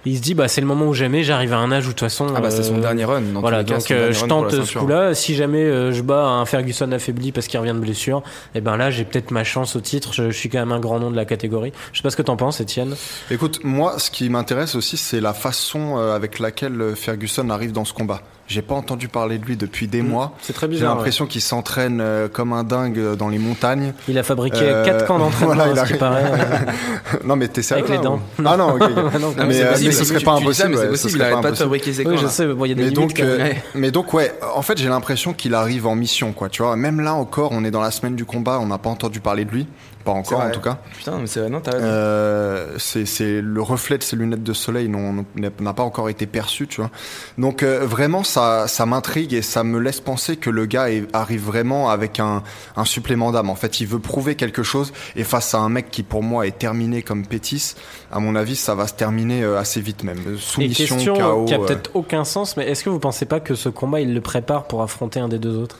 Et 0.06 0.12
il 0.12 0.18
se 0.18 0.22
dit, 0.22 0.36
bah, 0.36 0.48
c'est 0.48 0.62
le 0.62 0.68
moment 0.68 0.86
où 0.86 0.94
jamais 0.94 1.24
j'arrive 1.24 1.54
à 1.54 1.58
un 1.58 1.72
âge 1.72 1.86
où 1.86 1.90
de 1.90 1.94
toute 1.94 2.00
façon. 2.02 2.28
Ah 2.36 2.40
bah, 2.40 2.52
c'est 2.52 2.64
son 2.64 2.78
euh, 2.78 2.82
dernier 2.82 3.04
run. 3.04 3.22
Dans 3.22 3.42
Voilà, 3.42 3.64
cas, 3.64 3.76
donc 3.76 3.92
euh, 3.92 4.14
je 4.14 4.26
tente 4.26 4.52
ce 4.64 4.78
coup-là. 4.78 5.14
Si 5.14 5.36
jamais 5.36 5.64
euh, 5.64 5.92
je 5.92 6.02
bats 6.02 6.28
un 6.28 6.46
Ferguson 6.46 6.92
affaibli 6.92 7.32
parce 7.32 7.48
qu'il 7.48 7.60
revient 7.60 7.74
de 7.74 7.80
blessure, 7.80 8.24
et 8.56 8.62
ben 8.62 8.78
là 8.78 8.90
j'ai 8.90 9.04
peut-être 9.04 9.32
ma 9.32 9.44
chance 9.44 9.76
au 9.76 9.82
titre. 9.82 10.14
Je, 10.14 10.30
je 10.30 10.38
suis 10.38 10.50
quand 10.50 10.60
même 10.60 10.72
un 10.72 10.80
grand 10.80 11.00
nom 11.00 11.12
de 11.12 11.16
la 11.16 11.26
catégorie. 11.26 11.74
Je 11.92 11.98
sais 11.98 12.04
pas 12.04 12.10
ce 12.10 12.16
que 12.16 12.22
t'en 12.22 12.38
penses, 12.38 12.62
Étienne. 12.62 12.96
Écoute, 13.32 13.60
moi, 13.64 14.00
ce 14.00 14.12
qui 14.12 14.30
m'intéresse 14.30 14.76
aussi, 14.76 14.98
c'est 14.98 15.20
la 15.20 15.34
façon 15.34 15.98
avec 15.98 16.40
laquelle 16.40 16.94
Ferguson 16.96 17.50
arrive 17.50 17.72
dans 17.72 17.86
ce 17.86 17.94
combat. 17.94 18.22
J'ai 18.48 18.62
pas 18.62 18.76
entendu 18.76 19.10
parler 19.10 19.38
de 19.38 19.46
lui 19.46 19.58
depuis 19.58 19.88
des 19.88 20.02
Mm. 20.02 20.08
mois. 20.08 20.34
C'est 20.42 20.54
très 20.54 20.68
J'ai 20.68 20.72
bizarre. 20.76 20.96
l'impression 20.96 21.26
qu'il 21.26 21.42
s'entraîne 21.42 22.00
euh, 22.02 22.28
comme 22.30 22.54
un 22.54 22.64
dingue 22.64 22.98
euh, 22.98 23.16
dans 23.16 23.28
les 23.28 23.40
montagnes. 23.40 23.94
Il 24.08 24.18
a 24.18 24.24
fabriqué 24.24 24.60
Euh, 24.62 24.86
quatre 24.86 25.06
camps 25.06 25.20
d'entraînement, 25.20 25.54
voilà, 25.56 25.72
il 25.74 25.78
à 25.78 25.82
a- 25.82 25.86
ce 25.86 25.92
qui 25.94 26.00
paraît. 26.00 26.24
non, 27.26 27.36
mais 27.36 27.48
t'es 27.50 27.62
sérieux 27.62 27.84
Avec 27.84 27.98
les 27.98 27.98
là, 27.98 28.10
dents. 28.10 28.22
ou- 28.40 28.44
Ah 28.46 28.56
non, 28.58 28.74
ok. 28.76 28.82
ok. 28.84 28.88
Non, 29.20 29.34
Mais, 29.48 29.54
c'est 29.54 29.64
euh, 29.64 29.72
possible, 29.72 29.88
mais 29.90 29.92
ce 29.96 30.04
serait 30.06 30.20
tu- 30.20 30.26
pas 30.26 30.38
tu 30.38 30.46
dis 30.46 30.54
ça, 30.54 30.64
impossible, 30.66 30.70
mais 30.70 30.76
c'est 30.76 30.82
ouais, 30.82 30.88
ce 30.88 30.92
possible, 31.04 31.12
serait 31.12 31.20
il 31.20 31.22
arrête 31.24 31.34
pas 31.36 31.36
pas 31.38 31.42
de 31.42 31.48
impossible. 31.48 31.66
fabriquer 31.66 31.94
ses 31.94 32.06
Oui, 32.06 32.14
camps, 32.16 32.22
je 32.22 32.26
là. 32.26 32.30
sais, 32.32 32.48
bon, 32.48 32.66
il 32.66 32.70
y 32.70 32.72
a 32.72 32.76
des 32.76 32.84
Mais 32.86 32.92
donc, 32.92 33.20
euh, 33.20 33.38
Ouais. 33.38 33.64
mais 33.76 33.92
donc 33.92 34.14
ouais, 34.14 34.34
en 34.56 34.62
fait 34.62 34.78
j'ai 34.78 34.90
l'impression 34.90 35.34
qu'il 35.34 35.54
arrive 35.54 35.86
en 35.88 35.96
mission 35.96 36.32
quoi, 36.32 36.48
tu 36.50 36.62
vois. 36.64 36.76
Même 36.78 37.02
là 37.02 37.14
encore, 37.16 37.50
on 37.52 37.66
est 37.66 37.72
dans 37.72 37.82
la 37.82 37.92
semaine 37.92 38.16
du 38.16 38.24
combat, 38.26 38.60
on 38.62 38.68
n'a 38.68 38.78
pas 38.78 38.90
entendu 38.90 39.20
parler 39.20 39.44
de 39.46 39.52
lui, 39.52 39.68
pas 40.06 40.12
encore 40.14 40.40
en 40.40 40.50
tout 40.52 40.62
cas. 40.62 40.78
Putain, 40.98 41.18
mais 41.20 41.28
c'est 41.28 41.42
vrai, 41.42 41.50
non, 41.50 41.60
t'as 41.60 41.72
raison. 41.72 41.84
Euh, 41.86 42.68
c'est 42.78 43.06
c'est 43.06 43.42
le 43.42 43.62
reflet 43.62 43.98
de 43.98 44.04
ses 44.04 44.16
lunettes 44.16 44.44
de 44.44 44.54
soleil 44.54 44.88
n'ont- 44.88 45.26
n'a 45.36 45.74
pas 45.74 45.84
encore 45.84 46.08
été 46.10 46.26
perçu, 46.28 46.68
tu 46.68 46.80
vois. 46.82 46.90
Donc 47.38 47.62
euh, 47.64 47.86
vraiment 47.86 48.24
ça 48.38 48.68
ça 48.68 48.86
m'intrigue 48.86 49.34
et 49.34 49.42
ça 49.42 49.64
me 49.64 49.80
laisse 49.80 50.00
penser 50.00 50.38
que 50.38 50.50
le 50.50 50.66
gars 50.66 50.90
est- 50.92 51.08
arrive 51.16 51.44
vraiment 51.44 51.90
avec 51.90 52.20
un 52.20 52.44
un 52.76 52.86
supplément 52.86 53.32
d'âme. 53.32 53.50
En 53.50 53.56
fait, 53.56 53.80
il 53.82 53.88
veut 53.88 54.00
prouver 54.00 54.36
quelque 54.36 54.64
chose 54.64 54.94
et 55.16 55.24
face 55.24 55.54
à 55.56 55.60
un 55.60 55.70
mec 55.70 55.90
qui 55.90 56.04
pour 56.04 56.22
moi 56.24 56.46
est 56.46 56.58
terminé 56.58 57.02
comme 57.02 57.26
Pétis, 57.26 57.74
à 58.12 58.20
mon 58.20 58.36
avis, 58.36 58.56
ça 58.56 58.76
va 58.76 58.88
se 58.88 58.94
terminer 58.94 59.44
euh, 59.44 59.58
assez 59.60 59.82
vite 59.82 60.04
même. 60.04 60.20
Et 60.20 60.38
Soumission, 60.38 60.98
question 60.98 61.16
KO. 61.16 61.46
qui 61.46 61.54
a 61.54 61.60
euh, 61.60 61.66
peut-être 61.66 61.90
aucun 61.96 62.24
sens, 62.24 62.58
mais 62.58 62.68
est-ce 62.70 62.84
que 62.84 62.90
vous 62.90 63.00
pensez 63.00 63.26
pas 63.26 63.40
que 63.40 63.56
ce 63.56 63.70
combat 63.70 64.02
il 64.02 64.14
le 64.14 64.22
prépare 64.22 64.66
pour 64.66 64.82
affronter 64.84 65.20
un 65.20 65.28
des 65.30 65.40
deux 65.40 65.58
autres? 65.58 65.80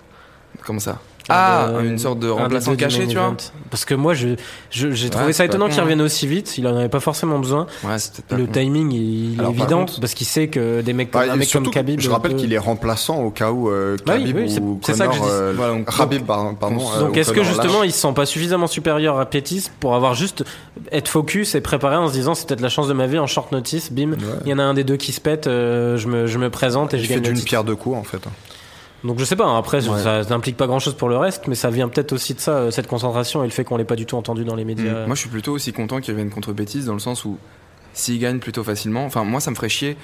Comment 0.66 0.80
ça? 0.80 1.00
Ah, 1.30 1.70
des- 1.82 1.88
une 1.90 1.98
sorte 1.98 2.20
de 2.20 2.30
remplaçant 2.30 2.76
caché, 2.76 3.08
tu 3.08 3.18
vois. 3.18 3.36
Parce 3.70 3.84
que 3.84 3.94
moi, 3.94 4.14
je, 4.14 4.30
je- 4.72 4.92
j'ai 4.92 5.10
trouvé 5.10 5.28
Ouais, 5.28 5.34
ça 5.34 5.44
étonnant 5.44 5.68
qu'il 5.68 5.80
hein. 5.80 5.84
revienne 5.84 6.02
aussi 6.02 6.26
vite. 6.26 6.58
Il 6.58 6.66
en 6.68 6.78
avait 6.78 6.88
pas 6.88 7.02
forcément 7.02 7.38
besoin. 7.40 7.68
Ouais, 7.84 7.98
pas 8.30 8.38
Le 8.38 8.46
con. 8.46 8.52
timing, 8.54 8.92
il, 8.94 9.34
il 9.34 9.40
Alors, 9.40 9.52
est 9.52 9.56
par 9.56 9.66
évident 9.66 9.80
contre- 9.82 10.00
parce 10.00 10.14
qu'il 10.14 10.26
sait 10.28 10.48
que 10.48 10.80
des 10.82 10.94
mecs 10.94 11.12
comme, 11.12 11.22
Bah, 11.26 11.32
un 11.32 11.36
et 11.36 11.40
mec 11.40 11.50
surtout, 11.50 11.66
comme 11.66 11.74
Khabib. 11.74 12.00
je 12.00 12.10
rappelle 12.10 12.36
qu'il 12.38 12.54
est 12.54 12.58
remplaçant 12.58 13.22
au 13.22 13.30
cas 13.32 13.52
où 13.52 13.70
euh, 13.70 13.98
Bah 14.06 14.14
oui, 14.18 14.34
oui, 14.34 14.58
ou 14.62 14.80
c'est 14.84 14.94
ça 14.94 15.08
que 15.08 15.16
je 15.16 15.20
dis. 15.20 15.26
euh, 15.30 15.54
Voilà, 15.56 15.74
donc, 15.74 15.94
Khabib, 15.98 16.26
pardon. 16.26 16.56
euh, 16.62 17.00
Donc 17.02 17.18
est-ce 17.18 17.34
que 17.34 17.44
justement 17.44 17.80
lâche. 17.80 17.88
il 17.88 17.92
se 17.92 18.00
sent 18.00 18.14
pas 18.16 18.26
suffisamment 18.26 18.68
supérieur 18.68 19.20
à 19.20 19.26
Pétis 19.26 19.70
pour 19.82 19.96
avoir 19.96 20.14
juste 20.14 20.46
être 20.94 21.10
focus 21.10 21.56
et 21.56 21.62
préparé 21.62 21.98
en 21.98 22.08
se 22.08 22.14
disant 22.14 22.36
c'est 22.36 22.48
peut-être 22.48 22.62
la 22.62 22.70
chance 22.70 22.88
de 22.88 22.94
ma 22.94 23.06
vie 23.08 23.20
en 23.20 23.28
short 23.28 23.52
notice, 23.52 23.92
bim, 23.92 24.12
il 24.46 24.50
y 24.50 24.54
en 24.54 24.60
a 24.60 24.64
un 24.64 24.74
des 24.74 24.84
deux 24.86 24.96
qui 24.98 25.12
se 25.12 25.20
pète, 25.20 25.48
euh, 25.48 25.98
je, 25.98 26.08
me, 26.08 26.26
je 26.28 26.38
me 26.38 26.50
présente 26.50 26.94
et 26.94 26.98
il 26.98 27.04
je 27.04 27.08
fait 27.08 27.14
gagne 27.16 27.24
le 27.24 27.28
d'une 27.30 27.36
titre. 27.36 27.48
pierre 27.50 27.64
deux 27.66 27.76
coups 27.76 27.98
en 27.98 28.04
fait. 28.04 28.22
Donc 29.04 29.20
je 29.20 29.26
sais 29.26 29.36
pas, 29.36 29.46
hein, 29.46 29.58
après 29.58 29.88
Ouais. 29.88 30.00
ça, 30.02 30.24
ça 30.24 30.30
n'implique 30.30 30.58
pas 30.58 30.68
grand 30.68 30.80
chose 30.80 30.96
pour 30.96 31.08
le 31.10 31.18
reste, 31.18 31.48
mais 31.48 31.56
ça 31.56 31.70
vient 31.70 31.88
peut-être 31.88 32.14
aussi 32.14 32.34
de 32.34 32.40
ça, 32.40 32.52
euh, 32.58 32.72
cette 32.72 32.88
concentration 32.88 33.44
et 33.44 33.48
le 33.48 33.52
fait 33.52 33.64
qu'on 33.64 33.78
l'ait 33.78 33.84
pas 33.86 33.96
du 33.96 34.06
tout 34.06 34.18
entendu 34.18 34.44
dans 34.44 34.56
les 34.56 34.66
médias. 34.66 35.06
Moi, 35.06 35.16
je 35.16 35.20
suis 35.22 35.30
plutôt 35.30 35.54
aussi 35.54 35.72
content 35.72 36.00
qu'il 36.02 36.14
revienne 36.14 36.30
contre 36.32 36.52
Betis 36.54 36.84
dans 36.86 36.94
le 36.94 37.00
sens 37.00 37.24
où 37.24 37.38
s'il 37.94 38.20
gagne 38.20 38.40
plutôt 38.40 38.64
facilement, 38.64 39.06
enfin, 39.06 39.24
moi, 39.24 39.40
ça 39.40 39.52
me 39.52 39.56
ferait 39.56 39.70
chier. 39.70 39.98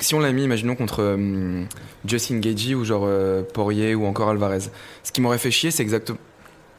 Si 0.00 0.14
on 0.16 0.20
l'a 0.20 0.32
mis, 0.32 0.42
imaginons, 0.42 0.74
contre 0.74 0.96
euh, 1.00 1.62
Justin 2.04 2.38
Gagey 2.40 2.74
ou 2.74 2.84
genre 2.84 3.04
euh, 3.06 3.42
Poirier 3.42 3.94
ou 3.94 4.04
encore 4.06 4.28
Alvarez, 4.30 4.58
ce 5.04 5.12
qui 5.12 5.20
m'aurait 5.20 5.38
fait 5.38 5.52
chier, 5.52 5.70
c'est 5.70 5.82
exactement 5.84 6.18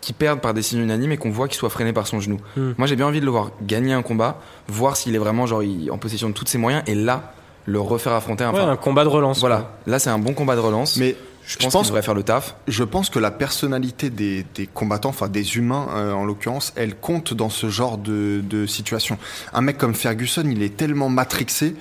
qu'il 0.02 0.16
perde 0.16 0.42
par 0.42 0.54
décision 0.54 0.84
unanime 0.84 1.14
et 1.14 1.18
qu'on 1.18 1.32
voit 1.32 1.48
qu'il 1.48 1.56
soit 1.58 1.70
freiné 1.70 1.94
par 1.94 2.06
son 2.08 2.20
genou. 2.20 2.38
Hmm. 2.58 2.72
Moi, 2.78 2.88
j'ai 2.88 2.98
bien 2.98 3.08
envie 3.08 3.22
de 3.22 3.26
le 3.26 3.32
voir 3.32 3.52
gagner 3.62 3.94
un 3.94 4.02
combat, 4.02 4.42
voir 4.68 4.98
s'il 4.98 5.16
est 5.16 5.20
vraiment 5.20 5.46
genre 5.46 5.64
il- 5.64 5.90
en 5.92 5.98
possession 5.98 6.28
de 6.28 6.34
tous 6.34 6.46
ses 6.46 6.58
moyens 6.58 6.84
et 6.88 6.96
là, 6.96 7.34
le 7.66 7.80
refaire 7.80 8.14
affronter. 8.14 8.44
Ouais, 8.46 8.50
Enfin, 8.52 8.70
un 8.70 8.76
combat 8.76 9.04
de 9.04 9.10
relance. 9.10 9.40
voilà, 9.40 9.72
là, 9.88 10.00
c'est 10.00 10.10
un 10.10 10.20
bon 10.20 10.34
combat 10.34 10.56
de 10.56 10.62
relance. 10.62 10.98
Mais 10.98 11.16
je 11.46 11.54
je 11.54 11.58
pense, 11.58 11.74
pense 11.74 11.82
qu'il 11.84 11.88
devrait 11.90 12.02
faire 12.04 12.14
le 12.14 12.24
taf. 12.24 12.56
je 12.68 12.84
pense 12.84 13.10
que 13.10 13.20
la 13.20 13.32
personnalité 13.32 14.10
des, 14.10 14.46
des 14.56 14.66
combattants, 14.68 15.10
enfin 15.10 15.28
des 15.28 15.58
humains 15.58 15.88
euh, 15.96 16.14
en 16.14 16.24
l'occurrence, 16.26 16.72
elle 16.78 16.96
compte 16.96 17.34
dans 17.34 17.50
ce 17.50 17.70
genre 17.70 17.98
de, 17.98 18.42
de 18.44 18.66
situation. 18.66 19.18
Un 19.54 19.62
mec 19.62 19.78
comme 19.78 19.94
Ferguson, 19.94 20.44
il 20.50 20.62
est 20.64 20.78
tellement 20.78 21.10
matrixé 21.10 21.76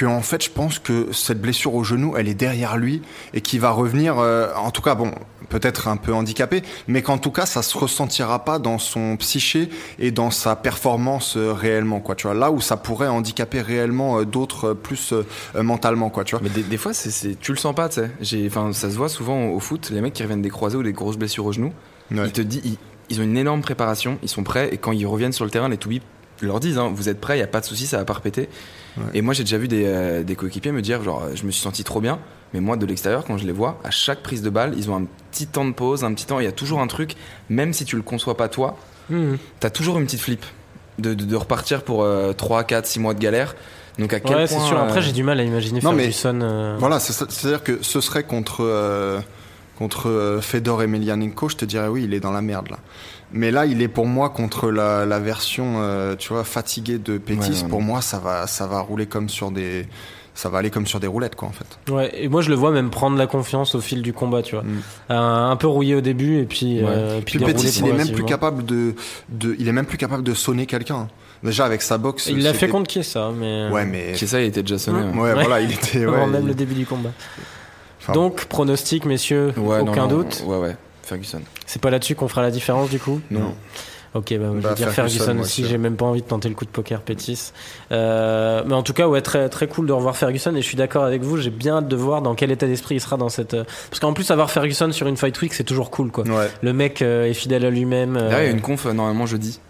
que 0.00 0.06
en 0.06 0.22
fait, 0.22 0.42
je 0.42 0.50
pense 0.50 0.78
que 0.78 1.08
cette 1.12 1.40
blessure 1.42 1.74
au 1.74 1.84
genou, 1.84 2.14
elle 2.16 2.26
est 2.26 2.34
derrière 2.34 2.78
lui 2.78 3.02
et 3.34 3.42
qu'il 3.42 3.60
va 3.60 3.70
revenir. 3.70 4.18
euh, 4.18 4.48
en 4.56 4.70
tout 4.70 4.80
cas, 4.80 4.94
bon, 4.94 5.12
peut-être 5.50 5.88
un 5.88 5.98
peu 5.98 6.14
handicapé, 6.14 6.62
mais 6.88 7.02
qu'en 7.02 7.18
tout 7.18 7.30
cas, 7.30 7.44
ça 7.44 7.60
se 7.60 7.76
ressentira 7.76 8.44
pas 8.44 8.58
dans 8.58 8.78
son 8.78 9.16
psyché 9.18 9.68
et 9.98 10.10
dans 10.10 10.30
sa 10.30 10.56
performance 10.56 11.36
euh, 11.36 11.52
réellement, 11.52 12.00
quoi. 12.00 12.14
Tu 12.14 12.26
vois, 12.26 12.34
là 12.34 12.50
où 12.50 12.62
ça 12.62 12.78
pourrait 12.78 13.08
handicaper 13.08 13.60
réellement 13.60 14.20
euh, 14.20 14.24
d'autres 14.24 14.72
plus 14.72 15.12
mentalement, 15.54 16.08
quoi. 16.08 16.24
Tu 16.24 16.34
vois. 16.34 16.40
Mais 16.42 16.48
des, 16.50 16.62
des 16.62 16.76
fois, 16.78 16.94
c'est, 16.94 17.38
tu 17.38 17.52
le 17.52 17.58
sens 17.58 17.74
pas, 17.74 17.88
tu 17.90 17.96
sais. 17.96 18.10
J'ai- 18.22 18.46
Enfin, 18.46 18.72
ça 18.72 18.90
se 18.90 18.96
voit 18.96 19.08
souvent 19.10 19.48
au, 19.48 19.56
au 19.56 19.60
foot, 19.60 19.90
les 19.92 20.00
mecs 20.00 20.14
qui 20.14 20.22
reviennent 20.22 20.40
des 20.42 20.48
croisés 20.50 20.76
ou 20.78 20.82
des 20.82 20.92
grosses 20.92 21.18
blessures 21.18 21.44
au 21.44 21.52
genou, 21.52 21.72
Ouais. 22.10 22.22
ils 22.26 22.32
te 22.32 22.40
disent, 22.40 22.62
ils, 22.64 22.78
ils 23.10 23.20
ont 23.20 23.24
une 23.24 23.36
énorme 23.36 23.60
préparation, 23.60 24.18
ils 24.22 24.28
sont 24.30 24.42
prêts, 24.44 24.70
et 24.72 24.78
quand 24.78 24.92
ils 24.92 25.06
reviennent 25.06 25.32
sur 25.32 25.44
le 25.44 25.50
terrain, 25.50 25.68
les 25.68 25.76
toubibs 25.76 26.02
leur 26.46 26.60
disent, 26.60 26.78
hein, 26.78 26.90
vous 26.94 27.08
êtes 27.08 27.20
prêts, 27.20 27.36
il 27.36 27.40
y 27.40 27.44
a 27.44 27.46
pas 27.46 27.60
de 27.60 27.64
souci, 27.66 27.86
ça 27.86 27.98
va 27.98 28.04
pas 28.04 28.14
repéter. 28.14 28.48
Ouais. 28.96 29.04
Et 29.14 29.22
moi, 29.22 29.34
j'ai 29.34 29.44
déjà 29.44 29.58
vu 29.58 29.68
des, 29.68 29.84
euh, 29.86 30.22
des 30.22 30.34
coéquipiers 30.36 30.72
me 30.72 30.82
dire, 30.82 31.02
genre, 31.02 31.22
euh, 31.24 31.30
je 31.34 31.44
me 31.44 31.50
suis 31.50 31.62
senti 31.62 31.84
trop 31.84 32.00
bien, 32.00 32.18
mais 32.54 32.60
moi, 32.60 32.76
de 32.76 32.86
l'extérieur, 32.86 33.24
quand 33.24 33.36
je 33.38 33.46
les 33.46 33.52
vois, 33.52 33.78
à 33.84 33.90
chaque 33.90 34.22
prise 34.22 34.42
de 34.42 34.50
balle, 34.50 34.74
ils 34.76 34.90
ont 34.90 34.96
un 34.96 35.04
petit 35.30 35.46
temps 35.46 35.64
de 35.64 35.72
pause, 35.72 36.02
un 36.04 36.12
petit 36.14 36.26
temps, 36.26 36.40
il 36.40 36.44
y 36.44 36.48
a 36.48 36.52
toujours 36.52 36.80
un 36.80 36.86
truc, 36.86 37.14
même 37.48 37.72
si 37.72 37.84
tu 37.84 37.96
le 37.96 38.02
conçois 38.02 38.36
pas 38.36 38.48
toi, 38.48 38.76
Hmm. 39.10 39.34
t'as 39.58 39.70
toujours 39.70 39.98
une 39.98 40.04
petite 40.04 40.20
flip 40.20 40.44
de, 41.00 41.14
de, 41.14 41.24
de 41.24 41.34
repartir 41.36 41.82
pour 41.82 42.04
euh, 42.04 42.32
3, 42.32 42.62
4, 42.62 42.86
6 42.86 43.00
mois 43.00 43.12
de 43.14 43.18
galère. 43.18 43.56
Donc 43.98 44.12
à 44.12 44.20
quel 44.20 44.36
Ouais, 44.36 44.46
point 44.46 44.60
c'est 44.60 44.66
sûr. 44.68 44.78
Après, 44.78 44.98
euh, 44.98 45.02
j'ai 45.02 45.10
du 45.10 45.24
mal 45.24 45.40
à 45.40 45.42
imaginer 45.42 45.80
Non, 45.82 45.90
mais- 45.92 46.04
Ferguson. 46.12 46.38
euh, 46.42 46.76
Voilà, 46.78 47.00
c'est-à-dire 47.00 47.64
que 47.64 47.78
ce 47.82 48.00
serait 48.00 48.22
contre 48.22 48.58
euh, 48.60 49.18
contre 49.78 50.08
euh, 50.08 50.40
Fedor 50.40 50.82
Emelianenko, 50.84 51.48
je 51.48 51.56
te 51.56 51.64
dirais 51.64 51.88
oui, 51.88 52.04
il 52.04 52.14
est 52.14 52.20
dans 52.20 52.30
la 52.30 52.40
merde 52.40 52.68
là. 52.70 52.78
Mais 53.32 53.50
là, 53.50 53.66
il 53.66 53.80
est 53.82 53.88
pour 53.88 54.06
moi 54.06 54.30
contre 54.30 54.70
la, 54.70 55.06
la 55.06 55.18
version, 55.20 55.74
euh, 55.78 56.16
tu 56.16 56.32
vois, 56.32 56.44
fatiguée 56.44 56.98
de 56.98 57.16
Pétis. 57.18 57.50
Ouais, 57.50 57.62
ouais, 57.62 57.68
pour 57.68 57.78
ouais. 57.78 57.84
moi, 57.84 58.00
ça 58.00 58.18
va 58.18 58.46
ça 58.46 58.66
va 58.66 58.80
rouler 58.80 59.06
comme 59.06 59.28
sur 59.28 59.50
des 59.50 59.86
ça 60.34 60.48
va 60.48 60.58
aller 60.58 60.70
comme 60.70 60.86
sur 60.86 61.00
des 61.00 61.06
roulettes 61.06 61.34
quoi 61.34 61.48
en 61.48 61.52
fait. 61.52 61.92
Ouais, 61.92 62.10
et 62.14 62.28
moi 62.28 62.40
je 62.40 62.48
le 62.48 62.54
vois 62.54 62.70
même 62.70 62.88
prendre 62.88 63.18
la 63.18 63.26
confiance 63.26 63.74
au 63.74 63.80
fil 63.80 64.00
du 64.00 64.12
combat, 64.12 64.42
tu 64.42 64.54
vois. 64.54 64.64
Mm. 64.64 64.80
Un, 65.10 65.50
un 65.50 65.56
peu 65.56 65.66
rouillé 65.66 65.94
au 65.96 66.00
début 66.00 66.38
et 66.38 66.44
puis, 66.44 66.80
Ouais. 66.80 66.86
euh, 66.88 67.18
et 67.18 67.22
puis, 67.22 67.38
Puis 67.38 67.46
dérouler 67.46 67.64
Pétis, 67.68 67.80
il 67.80 67.88
est 67.88 67.92
même 67.92 68.10
plus 68.12 68.24
capable 68.24 68.64
de, 68.64 68.94
de 69.28 69.54
il 69.58 69.68
est 69.68 69.72
même 69.72 69.86
plus 69.86 69.98
capable 69.98 70.22
de 70.22 70.32
sonner 70.34 70.66
quelqu'un. 70.66 71.08
Déjà 71.42 71.64
avec 71.64 71.82
sa 71.82 71.98
boxe. 71.98 72.26
Il 72.26 72.42
l'a 72.42 72.52
fait 72.54 72.68
contre 72.68 72.86
qui 72.88 73.02
ça 73.04 73.30
mais 73.36 73.68
Ouais, 73.70 73.84
mais 73.86 74.12
Qui 74.14 74.26
ça, 74.26 74.40
il 74.40 74.46
était 74.46 74.62
déjà 74.62 74.78
sonné. 74.78 75.00
Ouais. 75.16 75.20
ouais, 75.20 75.32
voilà, 75.34 75.60
il 75.60 75.72
était 75.72 76.02
avant 76.04 76.12
ouais, 76.24 76.26
même 76.26 76.42
il- 76.42 76.48
le 76.48 76.54
début 76.54 76.74
du 76.74 76.86
combat. 76.86 77.10
Enfin, 78.00 78.12
Donc 78.14 78.44
pronostic, 78.46 79.04
messieurs, 79.04 79.52
Ouais, 79.56 79.82
non, 79.82 79.92
aucun 79.92 80.02
non, 80.06 80.18
doute. 80.18 80.42
Ouais, 80.46 80.56
ouais, 80.58 80.76
Ferguson. 81.10 81.42
C'est 81.66 81.82
pas 81.82 81.90
là-dessus 81.90 82.14
qu'on 82.14 82.28
fera 82.28 82.42
la 82.42 82.50
différence 82.50 82.88
du 82.90 82.98
coup. 82.98 83.20
Non. 83.30 83.54
Ok, 84.12 84.30
bah, 84.30 84.46
je 84.50 84.54
vais 84.56 84.60
Bah, 84.60 84.74
dire 84.74 84.90
Ferguson, 84.90 85.38
aussi. 85.38 85.64
J'ai 85.66 85.78
même 85.78 85.94
pas 85.94 86.04
envie 86.04 86.20
de 86.22 86.26
tenter 86.26 86.48
le 86.48 86.56
coup 86.56 86.64
de 86.64 86.70
poker 86.70 87.00
Pétis. 87.00 87.52
Euh, 87.92 88.64
mais 88.66 88.74
en 88.74 88.82
tout 88.82 88.92
cas, 88.92 89.06
ouais, 89.06 89.20
très 89.22 89.48
très 89.48 89.68
cool 89.68 89.86
de 89.86 89.92
revoir 89.92 90.16
Ferguson. 90.16 90.52
Et 90.56 90.62
je 90.62 90.66
suis 90.66 90.76
d'accord 90.76 91.04
avec 91.04 91.22
vous. 91.22 91.36
J'ai 91.36 91.50
bien 91.50 91.76
hâte 91.78 91.86
de 91.88 91.94
voir 91.94 92.20
dans 92.20 92.34
quel 92.34 92.50
état 92.50 92.66
d'esprit 92.66 92.96
il 92.96 93.00
sera 93.00 93.16
dans 93.16 93.28
cette. 93.28 93.54
euh, 93.54 93.62
Parce 93.88 94.00
qu'en 94.00 94.12
plus, 94.12 94.30
avoir 94.32 94.50
Ferguson 94.50 94.90
sur 94.90 95.06
une 95.06 95.16
fight 95.16 95.40
week, 95.42 95.54
c'est 95.54 95.62
toujours 95.62 95.90
cool, 95.92 96.10
quoi. 96.10 96.24
Ouais. 96.24 96.48
Le 96.60 96.72
mec 96.72 97.02
euh, 97.02 97.26
est 97.26 97.34
fidèle 97.34 97.64
à 97.64 97.70
lui-même. 97.70 98.16
euh, 98.16 98.28
Derrière, 98.30 98.42
il 98.42 98.46
y 98.46 98.48
a 98.48 98.52
une 98.52 98.60
conf 98.62 98.84
normalement 98.86 99.26
jeudi. 99.26 99.60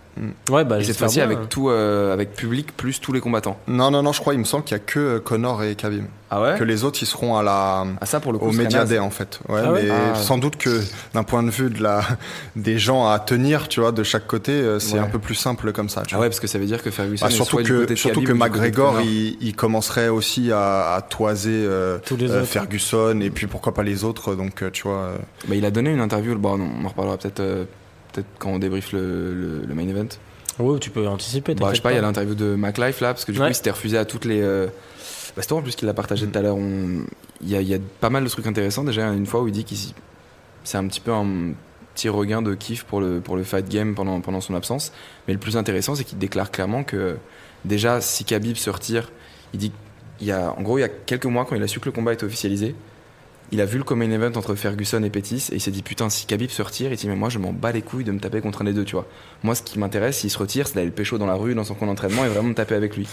Ouais, 0.50 0.64
bah 0.64 0.78
Et 0.80 0.84
cette 0.84 0.96
fois-ci 0.98 1.16
bien. 1.16 1.24
avec 1.24 1.48
tout, 1.48 1.70
euh, 1.70 2.12
avec 2.12 2.34
public 2.34 2.76
plus 2.76 3.00
tous 3.00 3.12
les 3.12 3.20
combattants. 3.20 3.58
Non, 3.68 3.90
non, 3.90 4.02
non, 4.02 4.12
je 4.12 4.20
crois, 4.20 4.34
il 4.34 4.40
me 4.40 4.44
semble 4.44 4.64
qu'il 4.64 4.76
y 4.76 4.80
a 4.80 4.82
que 4.84 4.98
euh, 4.98 5.18
Connor 5.20 5.62
et 5.62 5.74
Khabib. 5.74 6.04
Ah 6.32 6.40
ouais? 6.40 6.56
Que 6.58 6.62
les 6.62 6.84
autres, 6.84 7.00
ils 7.02 7.06
seront 7.06 7.36
à 7.36 7.42
la, 7.42 7.84
Ah 8.00 8.06
ça 8.06 8.20
pour 8.20 8.32
le 8.32 8.38
coup. 8.38 8.46
au 8.48 8.52
Media. 8.52 8.84
Day, 8.84 9.00
en 9.00 9.10
fait. 9.10 9.40
Ouais, 9.48 9.60
Ah 9.64 9.72
ouais? 9.72 9.82
mais 9.84 9.90
Ah. 9.90 10.14
sans 10.14 10.38
doute 10.38 10.56
que 10.56 10.80
d'un 11.12 11.24
point 11.24 11.42
de 11.42 11.50
vue 11.50 11.70
de 11.70 11.82
la, 11.82 12.02
des 12.56 12.78
gens 12.78 13.08
à 13.08 13.18
tenir, 13.18 13.66
tu 13.66 13.80
vois, 13.80 13.90
de 13.90 14.02
chaque 14.04 14.26
côté, 14.28 14.76
c'est 14.78 14.94
Ouais. 14.94 15.00
un 15.00 15.06
peu 15.08 15.18
plus 15.18 15.34
simple 15.34 15.72
comme 15.72 15.88
ça. 15.88 16.02
Tu 16.02 16.14
Ah 16.14 16.18
vois. 16.18 16.24
ouais 16.26 16.28
parce 16.30 16.38
que 16.40 16.46
ça 16.46 16.58
veut 16.58 16.66
dire 16.66 16.82
que 16.82 16.90
Ferguson 16.92 17.24
Bah, 17.26 17.32
est 17.32 17.34
surtout 17.34 17.50
soit 17.56 17.62
du 17.64 17.70
que, 17.72 17.78
côté 17.80 17.94
de 17.94 17.98
surtout 17.98 18.20
Khabib 18.20 18.28
que 18.38 18.38
McGregor, 18.44 19.00
il, 19.00 19.38
il 19.40 19.56
commencerait 19.56 20.08
aussi 20.08 20.52
à, 20.52 20.94
à 20.94 21.00
toiser 21.02 21.50
euh, 21.66 21.98
Tous 22.06 22.16
les 22.16 22.30
euh, 22.30 22.38
autres. 22.42 22.46
Ferguson 22.46 23.18
et 23.20 23.30
puis 23.30 23.46
pourquoi 23.48 23.74
pas 23.74 23.82
les 23.82 24.04
autres. 24.04 24.34
Donc, 24.36 24.62
tu 24.72 24.82
vois. 24.84 24.98
euh, 24.98 25.16
Bah, 25.48 25.56
il 25.56 25.64
a 25.64 25.70
donné 25.72 25.90
une 25.90 26.00
interview. 26.00 26.36
Bon, 26.38 26.56
non, 26.58 26.68
on 26.80 26.84
en 26.84 26.88
reparlera 26.90 27.16
peut-être 27.16 27.40
euh, 27.40 27.64
peut-être 28.12 28.26
quand 28.38 28.50
on 28.50 28.58
débriefe 28.58 28.92
le, 28.92 29.34
le, 29.34 29.62
le 29.66 29.74
main 29.74 29.88
event. 29.88 30.08
Ouais, 30.58 30.78
tu 30.78 30.90
peux 30.90 31.06
anticiper. 31.08 31.54
Bah, 31.54 31.68
je 31.70 31.76
sais 31.76 31.80
pas, 31.82 31.92
il 31.92 31.96
y 31.96 31.98
a 31.98 32.02
l'interview 32.02 32.34
de 32.34 32.54
McLife 32.56 33.00
là, 33.00 33.14
parce 33.14 33.24
que 33.24 33.32
du 33.32 33.38
Ouais. 33.38 33.46
coup, 33.46 33.52
il 33.52 33.54
s'était 33.54 33.70
refusé 33.70 33.96
à 33.98 34.04
toutes 34.04 34.24
les. 34.24 34.40
euh, 34.42 34.66
Bah, 35.36 35.42
c'est 35.42 35.52
en 35.52 35.62
plus 35.62 35.74
qu'il 35.76 35.86
l'a 35.86 35.94
partagé 35.94 36.26
tout 36.26 36.38
à 36.38 36.42
l'heure. 36.42 36.56
Il 36.58 37.48
y, 37.48 37.52
y 37.64 37.74
a 37.74 37.78
pas 38.00 38.10
mal 38.10 38.24
de 38.24 38.28
trucs 38.28 38.46
intéressants. 38.46 38.84
Déjà, 38.84 39.08
une 39.12 39.26
fois 39.26 39.40
où 39.42 39.48
il 39.48 39.52
dit 39.52 39.64
qu'il 39.64 39.78
c'est 40.64 40.76
un 40.76 40.86
petit 40.86 41.00
peu 41.00 41.12
un 41.12 41.52
petit 41.94 42.08
regain 42.10 42.42
de 42.42 42.54
kiff 42.54 42.84
pour 42.84 43.00
le, 43.00 43.20
pour 43.20 43.36
le 43.36 43.42
fight 43.44 43.68
game 43.68 43.94
pendant, 43.94 44.20
pendant 44.20 44.40
son 44.40 44.54
absence. 44.54 44.92
Mais 45.26 45.34
le 45.34 45.40
plus 45.40 45.56
intéressant, 45.56 45.94
c'est 45.94 46.04
qu'il 46.04 46.18
déclare 46.18 46.50
clairement 46.50 46.84
que 46.84 47.16
déjà, 47.64 48.00
si 48.02 48.24
Khabib 48.24 48.56
se 48.56 48.68
retire, 48.70 49.10
il 49.54 49.58
dit 49.60 49.72
il 50.20 50.26
y 50.26 50.32
a, 50.32 50.54
en 50.56 50.60
gros, 50.62 50.76
il 50.76 50.82
y 50.82 50.84
a 50.84 50.88
quelques 50.88 51.24
mois, 51.26 51.46
quand 51.46 51.56
il 51.56 51.62
a 51.62 51.66
su 51.68 51.80
que 51.80 51.86
le 51.86 51.92
combat 51.92 52.12
était 52.12 52.24
officialisé, 52.24 52.74
il 53.52 53.60
a 53.60 53.64
vu 53.64 53.78
le 53.78 53.84
common 53.84 54.10
event 54.10 54.32
entre 54.36 54.54
Ferguson 54.54 55.02
et 55.02 55.10
Pettis 55.10 55.48
et 55.50 55.56
il 55.56 55.60
s'est 55.60 55.70
dit 55.70 55.82
putain 55.82 56.08
si 56.08 56.26
Khabib 56.26 56.50
se 56.50 56.62
retire 56.62 56.92
il 56.92 56.96
dit 56.96 57.08
mais 57.08 57.16
moi 57.16 57.28
je 57.28 57.38
m'en 57.38 57.52
bats 57.52 57.72
les 57.72 57.82
couilles 57.82 58.04
de 58.04 58.12
me 58.12 58.20
taper 58.20 58.40
contre 58.40 58.62
un 58.62 58.64
des 58.64 58.72
deux 58.72 58.84
tu 58.84 58.94
vois. 58.94 59.06
Moi 59.42 59.54
ce 59.54 59.62
qui 59.62 59.78
m'intéresse 59.78 60.18
s'il 60.18 60.30
se 60.30 60.38
retire 60.38 60.68
c'est 60.68 60.74
d'aller 60.74 60.86
le 60.86 60.92
pécho 60.92 61.18
dans 61.18 61.26
la 61.26 61.34
rue 61.34 61.54
dans 61.54 61.64
son 61.64 61.74
camp 61.74 61.86
d'entraînement 61.86 62.24
et 62.24 62.28
vraiment 62.28 62.50
me 62.50 62.54
taper 62.54 62.74
avec 62.74 62.96
lui. 62.96 63.08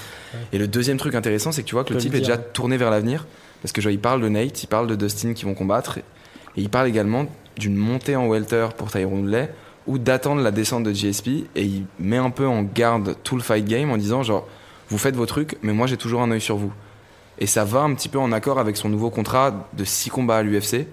Et 0.53 0.57
le 0.57 0.67
deuxième 0.67 0.97
truc 0.97 1.15
intéressant 1.15 1.51
c'est 1.51 1.63
que 1.63 1.67
tu 1.67 1.75
vois 1.75 1.83
que 1.83 1.93
le 1.93 1.99
type 1.99 2.13
est 2.13 2.19
déjà 2.19 2.37
tourné 2.37 2.77
vers 2.77 2.91
l'avenir 2.91 3.25
parce 3.61 3.71
que 3.71 3.81
genre, 3.81 3.91
il 3.91 3.99
parle 3.99 4.21
de 4.21 4.29
Nate 4.29 4.63
il 4.63 4.67
parle 4.67 4.87
de 4.87 4.95
Dustin 4.95 5.33
qui 5.33 5.45
vont 5.45 5.55
combattre 5.55 5.97
et 5.97 6.03
il 6.57 6.69
parle 6.69 6.87
également 6.87 7.25
d'une 7.57 7.75
montée 7.75 8.15
en 8.15 8.27
welter 8.27 8.67
pour 8.77 8.91
Tyrone 8.91 9.21
Woodley 9.21 9.49
ou 9.87 9.97
d'attendre 9.97 10.41
la 10.41 10.51
descente 10.51 10.83
de 10.83 10.91
GSP 10.91 11.27
et 11.55 11.63
il 11.63 11.85
met 11.99 12.17
un 12.17 12.29
peu 12.29 12.45
en 12.45 12.61
garde 12.61 13.15
tout 13.23 13.35
le 13.35 13.41
fight 13.41 13.65
game 13.65 13.89
en 13.89 13.97
disant 13.97 14.21
genre 14.21 14.47
vous 14.89 14.97
faites 14.99 15.15
vos 15.15 15.25
trucs 15.25 15.57
mais 15.63 15.73
moi 15.73 15.87
j'ai 15.87 15.97
toujours 15.97 16.21
un 16.21 16.29
œil 16.29 16.41
sur 16.41 16.57
vous 16.57 16.71
et 17.39 17.47
ça 17.47 17.63
va 17.63 17.81
un 17.81 17.93
petit 17.93 18.09
peu 18.09 18.19
en 18.19 18.31
accord 18.31 18.59
avec 18.59 18.77
son 18.77 18.89
nouveau 18.89 19.09
contrat 19.09 19.69
de 19.73 19.83
6 19.83 20.09
combats 20.09 20.37
à 20.37 20.43
l'UFC 20.43 20.87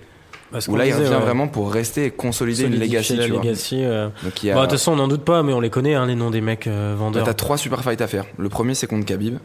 où 0.69 0.77
là 0.77 0.87
il 0.87 0.95
revient 0.95 1.09
ouais, 1.09 1.19
vraiment 1.19 1.49
pour 1.49 1.73
rester 1.73 2.07
et 2.07 2.11
consolider 2.11 2.65
une 2.65 2.79
legacy 2.79 3.17
la 3.17 3.25
tu 3.25 3.33
vois. 3.33 3.43
euh. 3.73 4.09
donc 4.23 4.43
il 4.43 4.47
y 4.47 4.51
a 4.51 4.55
Bah, 4.55 4.61
de 4.61 4.67
toute 4.67 4.79
façon, 4.79 4.93
on 4.93 4.97
n'en 4.97 5.09
doute 5.09 5.25
pas, 5.25 5.43
mais 5.43 5.53
on 5.53 5.61
les 5.61 5.71
connaît, 5.71 5.95
hein, 5.95 6.07
les 6.07 6.15
noms 6.15 6.31
des 6.31 6.41
mecs 6.41 6.67
euh, 6.67 6.93
bah, 6.93 6.99
vendeurs. 6.99 7.25
t'as 7.25 7.35
trois 7.35 7.57
super 7.59 7.83
fights 7.83 8.01
à 8.01 8.07
faire 8.07 8.25
le 8.39 8.49
premier 8.49 8.75
c'est 8.75 8.87
contre 8.87 9.05
Khabib 9.07 9.39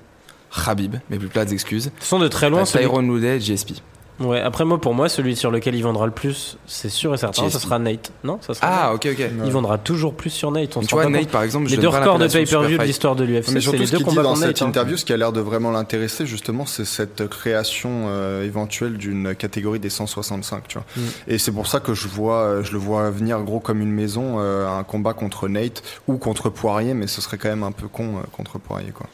Khabib 0.65 0.95
mes 1.09 1.17
plus 1.17 1.27
plates 1.27 1.51
excuses 1.51 1.85
toute 1.85 1.99
façon, 1.99 2.19
de 2.19 2.27
très 2.27 2.49
loin. 2.49 2.63
Tyrone 2.63 3.09
Woodley 3.09 3.39
GSP 3.39 3.81
Ouais, 4.19 4.41
après 4.41 4.65
moi, 4.65 4.79
pour 4.81 4.93
moi, 4.93 5.07
celui 5.07 5.35
sur 5.35 5.49
lequel 5.49 5.75
il 5.75 5.81
vendra 5.83 6.05
le 6.05 6.11
plus, 6.11 6.57
c'est 6.67 6.89
sûr 6.89 7.13
et 7.13 7.17
certain, 7.17 7.43
GSP. 7.43 7.53
ça 7.53 7.59
sera 7.59 7.79
Nate. 7.79 8.11
Non, 8.23 8.37
ça 8.41 8.53
sera 8.53 8.67
ah 8.67 8.91
Nate. 8.91 9.05
ok 9.05 9.11
ok 9.13 9.31
Il 9.45 9.51
vendra 9.51 9.77
toujours 9.77 10.13
plus 10.13 10.29
sur 10.29 10.51
Nate. 10.51 10.75
On 10.75 10.79
Mais 10.81 10.85
se 10.85 10.89
tu 10.89 10.95
vois 10.95 11.09
Nate 11.09 11.21
compte. 11.21 11.31
par 11.31 11.43
exemple 11.43 11.67
je 11.69 11.75
Les 11.75 11.81
deux 11.81 11.87
records 11.87 12.19
de 12.19 12.27
pay-per-view 12.27 12.77
de 12.77 12.83
l'histoire 12.83 13.15
de 13.15 13.23
l'UFC, 13.23 13.51
Mais 13.53 13.61
surtout, 13.61 13.79
les 13.79 13.85
ce 13.85 13.91
deux 13.93 13.97
qu'il 13.99 14.07
dit 14.07 14.15
dans 14.15 14.23
contre 14.23 14.37
cette 14.37 14.47
Nate. 14.47 14.61
hein. 14.61 14.65
interview, 14.67 14.97
ce 14.97 15.05
qui 15.05 15.13
a 15.13 15.17
l'air 15.17 15.31
de 15.31 15.39
vraiment 15.39 15.71
l'intéresser, 15.71 16.25
justement, 16.25 16.65
c'est 16.65 16.85
cette 16.85 17.27
création 17.29 18.07
euh, 18.09 18.43
éventuelle 18.43 18.97
d'une 18.97 19.35
catégorie 19.35 19.79
des 19.79 19.89
165, 19.89 20.67
tu 20.67 20.77
vois. 20.77 20.85
Mm. 20.97 21.01
Et 21.27 21.37
c'est 21.37 21.51
pour 21.51 21.67
ça 21.67 21.79
que 21.79 21.93
je 21.93 22.07
vois, 22.07 22.41
euh, 22.41 22.63
je 22.63 22.73
le 22.73 22.77
vois 22.79 23.09
venir 23.11 23.41
gros 23.43 23.59
comme 23.59 23.79
une 23.81 23.91
maison, 23.91 24.35
euh, 24.39 24.67
un 24.67 24.83
combat 24.83 25.13
contre 25.13 25.47
Nate 25.47 25.81
ou 26.07 26.17
contre 26.17 26.49
Poirier, 26.49 26.93
mais 26.93 27.07
ce 27.07 27.21
serait 27.21 27.37
quand 27.37 27.49
même 27.49 27.63
un 27.63 27.71
peu 27.71 27.87
con 27.87 28.17
euh, 28.17 28.21
contre 28.35 28.59
Poirier, 28.59 28.91
quoi. 28.91 29.07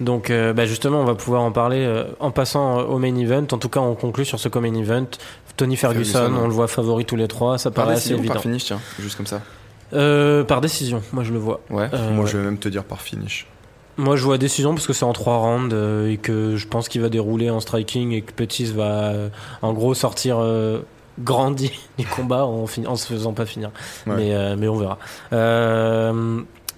Donc, 0.00 0.30
euh, 0.30 0.52
bah, 0.52 0.64
justement, 0.66 1.00
on 1.00 1.04
va 1.04 1.14
pouvoir 1.16 1.42
en 1.42 1.50
parler 1.52 1.80
euh, 1.84 2.04
en 2.20 2.30
passant 2.30 2.78
euh, 2.78 2.82
au 2.84 2.98
main 2.98 3.14
event. 3.16 3.46
En 3.52 3.58
tout 3.58 3.68
cas, 3.68 3.80
on 3.80 3.94
conclut 3.94 4.24
sur 4.24 4.38
ce 4.38 4.48
common 4.48 4.74
event. 4.74 5.06
Tony 5.56 5.76
Ferguson, 5.76 6.30
on 6.40 6.46
le 6.46 6.52
voit 6.52 6.68
favori 6.68 7.04
tous 7.04 7.16
les 7.16 7.26
trois, 7.26 7.58
ça 7.58 7.70
par 7.72 7.84
paraît 7.86 7.96
assez 7.96 8.10
décision 8.10 8.16
ou 8.16 8.20
évident. 8.20 8.34
par 8.34 8.42
finish 8.42 8.64
tiens 8.66 8.80
juste 9.00 9.16
comme 9.16 9.26
ça 9.26 9.40
Euh, 9.92 10.44
par 10.44 10.60
décision, 10.60 11.02
moi 11.12 11.24
je 11.24 11.32
le 11.32 11.38
vois. 11.40 11.60
ouais 11.70 11.88
Euh, 11.92 12.10
Moi, 12.12 12.24
ouais. 12.24 12.30
je 12.30 12.36
vais 12.38 12.44
même 12.44 12.58
te 12.58 12.68
dire 12.68 12.84
par 12.84 13.00
finish. 13.00 13.48
Moi, 13.96 14.14
je 14.14 14.22
vois 14.22 14.38
décision 14.38 14.72
parce 14.74 14.86
que 14.86 14.92
c'est 14.92 15.04
en 15.04 15.12
trois 15.12 15.38
rounds 15.38 15.74
euh, 15.74 16.12
et 16.12 16.16
que 16.18 16.54
je 16.54 16.68
pense 16.68 16.88
qu'il 16.88 17.00
va 17.00 17.08
dérouler 17.08 17.50
en 17.50 17.58
striking 17.58 18.12
et 18.12 18.22
que 18.22 18.30
Pettis 18.32 18.66
va, 18.66 19.06
euh, 19.08 19.28
en 19.60 19.72
gros, 19.72 19.94
sortir 19.94 20.36
euh, 20.38 20.78
grandi 21.18 21.72
du 21.98 22.06
combat 22.06 22.44
en, 22.46 22.66
en 22.86 22.94
se 22.96 23.06
faisant 23.08 23.32
pas 23.32 23.44
finir. 23.46 23.70
Ouais. 24.06 24.14
Mais, 24.16 24.34
euh, 24.36 24.54
mais 24.56 24.68
on 24.68 24.76
verra. 24.76 24.98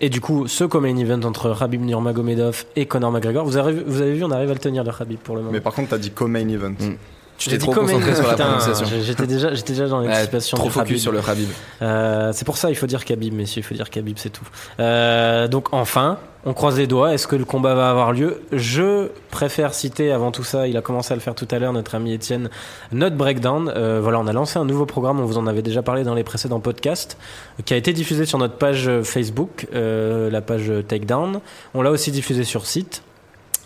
Et 0.01 0.09
du 0.09 0.20
coup, 0.20 0.46
ce 0.48 0.64
common 0.64 0.96
event 0.96 1.20
entre 1.24 1.55
Khabib 1.59 1.82
Nurmagomedov 1.82 2.64
et 2.76 2.86
Conor 2.86 3.11
McGregor, 3.12 3.44
vous 3.44 3.57
avez, 3.59 3.72
vous 3.86 4.01
avez 4.01 4.14
vu, 4.14 4.24
on 4.24 4.30
arrive 4.30 4.51
à 4.51 4.55
le 4.55 4.59
tenir 4.59 4.82
le 4.82 4.92
Khabib 4.92 5.18
pour 5.18 5.34
le 5.36 5.42
moment. 5.42 5.53
Mais 5.53 5.61
par 5.61 5.74
contre, 5.74 5.90
t'as 5.90 5.98
dit 5.98 6.11
co-main 6.11 6.48
event. 6.48 6.70
Mm. 6.70 6.94
tu 7.36 7.51
t'es 7.51 7.59
dit 7.59 7.64
trop 7.66 7.74
concentré 7.74 8.14
sur 8.14 8.24
la 8.26 8.30
Putain, 8.30 8.44
prononciation 8.46 8.86
J'étais 9.03 9.26
déjà, 9.26 9.53
j'étais 9.55 9.72
déjà 9.74 9.88
dans 9.88 10.01
Ouais, 10.01 10.09
l'anticipation 10.09 10.57
trop 10.57 10.68
du 10.68 10.72
focus 10.72 10.88
Khabib. 10.88 11.03
sur 11.03 11.12
le 11.12 11.20
Khabib 11.20 11.48
Euh, 11.82 12.30
c'est 12.32 12.44
pour 12.46 12.57
ça, 12.57 12.70
il 12.70 12.76
faut 12.76 12.86
dire 12.86 13.05
Khabib, 13.05 13.34
messieurs, 13.34 13.61
il 13.61 13.64
faut 13.64 13.74
dire 13.74 13.90
Khabib, 13.90 14.16
c'est 14.18 14.30
tout. 14.30 14.46
Euh, 14.78 15.48
donc 15.48 15.68
enfin, 15.72 16.18
on 16.45 16.55
croise 16.55 16.78
les 16.78 16.86
doigts. 16.86 17.12
Est-ce 17.12 17.26
que 17.26 17.36
le 17.36 17.45
combat 17.45 17.74
va 17.74 17.91
avoir 17.91 18.12
lieu? 18.12 18.43
Je 18.53 19.09
préfère 19.30 19.74
citer 19.74 20.11
avant 20.12 20.32
tout 20.32 20.45
ça, 20.45 20.66
il 20.66 20.76
a 20.76 20.82
commencé 20.82 21.12
à 21.12 21.16
le 21.16 21.20
faire 21.20 21.34
tout 21.34 21.49
à 21.51 21.59
l'heure, 21.59 21.72
notre 21.72 21.95
ami 21.95 22.12
Étienne, 22.12 22.51
notre 22.93 23.16
breakdown. 23.16 23.72
Euh, 23.74 24.01
voilà, 24.03 24.18
on 24.20 24.26
a 24.26 24.32
lancé 24.32 24.59
un 24.59 24.64
nouveau 24.64 24.86
programme, 24.86 25.20
on 25.20 25.24
vous 25.24 25.38
en 25.38 25.47
avait 25.47 25.62
déjà 25.62 25.82
parlé 25.82 26.05
dans 26.05 26.14
les 26.14 26.24
précédents 26.24 26.61
podcasts, 26.61 27.18
qui 27.64 27.74
a 27.74 27.76
été 27.76 27.93
diffusé 27.93 28.24
sur 28.26 28.38
notre 28.38 28.57
page 28.57 28.91
Facebook, 29.03 29.66
euh, 29.74 30.30
la 30.30 30.41
page 30.41 30.72
Takedown. 30.88 31.41
On 31.74 31.82
l'a 31.82 31.91
aussi 31.91 32.11
diffusé 32.11 32.45
sur 32.45 32.66
site. 32.66 33.03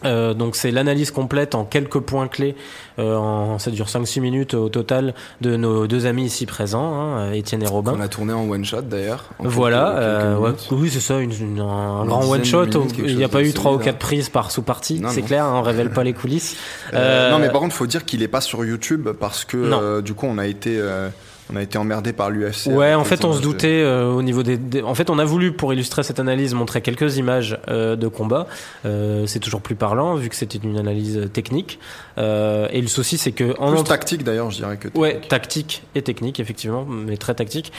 Euh, 0.05 0.35
donc 0.35 0.57
c'est 0.57 0.71
l'analyse 0.71 1.11
complète 1.11 1.55
en 1.55 1.65
quelques 1.65 2.01
points 2.01 2.29
clés, 2.29 2.55
euh, 2.99 3.17
en, 3.17 3.59
ça 3.59 3.71
dure 3.71 3.87
5-6 3.87 4.21
minutes 4.21 4.55
au 4.55 4.69
total, 4.69 5.15
de 5.41 5.57
nos 5.57 5.87
deux 5.87 6.07
amis 6.07 6.25
ici 6.27 6.47
présents, 6.47 6.95
hein, 6.95 7.33
Étienne 7.33 7.63
et 7.63 7.67
Robin. 7.67 7.95
on 7.97 8.01
a 8.01 8.09
tourné 8.09 8.33
en 8.33 8.49
one 8.49 8.65
shot 8.65 8.83
d'ailleurs 8.83 9.31
Voilà, 9.39 9.97
euh, 9.99 10.37
ouais, 10.37 10.51
oui 10.73 10.91
c'est 10.91 11.01
ça, 11.01 11.19
une, 11.21 11.33
une- 11.33 11.61
un 11.61 12.03
Une 12.03 12.09
grand 12.09 12.29
one 12.29 12.45
shot. 12.45 12.67
minutes, 12.67 12.95
Il 12.99 13.17
n'y 13.17 13.25
a 13.25 13.29
pas 13.29 13.43
eu 13.43 13.53
trois 13.53 13.73
ou 13.73 13.75
solide, 13.77 13.85
quatre 13.87 13.95
hein. 13.97 13.99
prises 14.07 14.29
par 14.29 14.51
sous-partie, 14.51 15.03
c'est 15.09 15.23
clair, 15.23 15.45
hein, 15.45 15.55
on 15.57 15.63
révèle 15.63 15.91
pas 15.91 16.05
les 16.05 16.13
coulisses. 16.13 16.57
Euh, 16.93 16.97
Euh, 17.05 17.31
Non, 17.31 17.39
mais 17.39 17.51
par 17.51 17.61
contre, 17.61 17.75
faut 17.75 17.87
dire 17.87 18.05
qu'il 18.05 18.23
est 18.23 18.29
pas 18.29 18.41
sur 18.41 18.65
YouTube 18.65 19.09
parce 19.19 19.45
que 19.45 19.57
euh, 19.57 20.01
du 20.03 20.15
coup, 20.15 20.27
on 20.29 20.39
a 20.39 20.47
été, 20.47 20.77
euh, 20.79 21.09
on 21.53 21.57
a 21.57 21.63
été 21.63 21.77
emmerdé 21.79 22.13
par 22.13 22.31
l'UFC. 22.31 22.67
Ouais, 22.69 22.95
en 22.95 23.05
fait, 23.05 23.25
on 23.25 23.33
se 23.35 23.43
doutait 23.43 23.83
euh, 23.83 24.11
au 24.11 24.23
niveau 24.23 24.43
des, 24.43 24.57
des- 24.57 24.83
En 24.83 24.95
fait, 24.95 25.11
on 25.11 25.19
a 25.19 25.25
voulu, 25.25 25.53
pour 25.53 25.73
illustrer 25.73 26.03
cette 26.03 26.19
analyse, 26.21 26.55
montrer 26.55 26.81
quelques 26.81 27.17
images 27.19 27.59
euh, 27.69 27.97
de 27.97 28.09
combat. 28.09 28.47
Euh, 28.87 29.27
c'est 29.27 29.41
toujours 29.41 29.61
plus 29.61 29.75
parlant, 29.75 30.15
vu 30.15 30.29
que 30.31 30.37
c'était 30.37 30.59
une 30.59 30.79
analyse 30.79 31.29
technique. 31.33 31.79
Et 32.17 32.81
le 32.81 32.87
souci, 32.87 33.19
c'est 33.19 33.33
que 33.33 33.55
en 33.59 33.71
Plus 33.71 33.81
entre- 33.81 33.89
tactique 33.91 34.23
d'ailleurs, 34.25 34.51
je 34.51 34.57
dirais 34.57 34.77
que. 34.77 34.89
Ouais, 34.97 35.21
tactique 35.29 35.83
et 35.95 36.03
technique, 36.03 36.39
effectivement, 36.41 36.87
mais 36.89 37.17
très 37.17 37.35
tactique. 37.35 37.73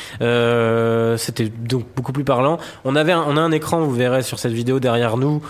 C'était 1.17 1.49
donc 1.49 1.85
beaucoup 1.95 2.11
plus 2.11 2.23
parlant. 2.23 2.57
On 2.83 2.95
avait, 2.95 3.11
un, 3.13 3.23
on 3.27 3.37
a 3.37 3.41
un 3.41 3.51
écran, 3.51 3.79
vous 3.81 3.91
verrez 3.91 4.21
sur 4.23 4.39
cette 4.39 4.51
vidéo 4.51 4.79
derrière 4.79 5.17
nous. 5.17 5.41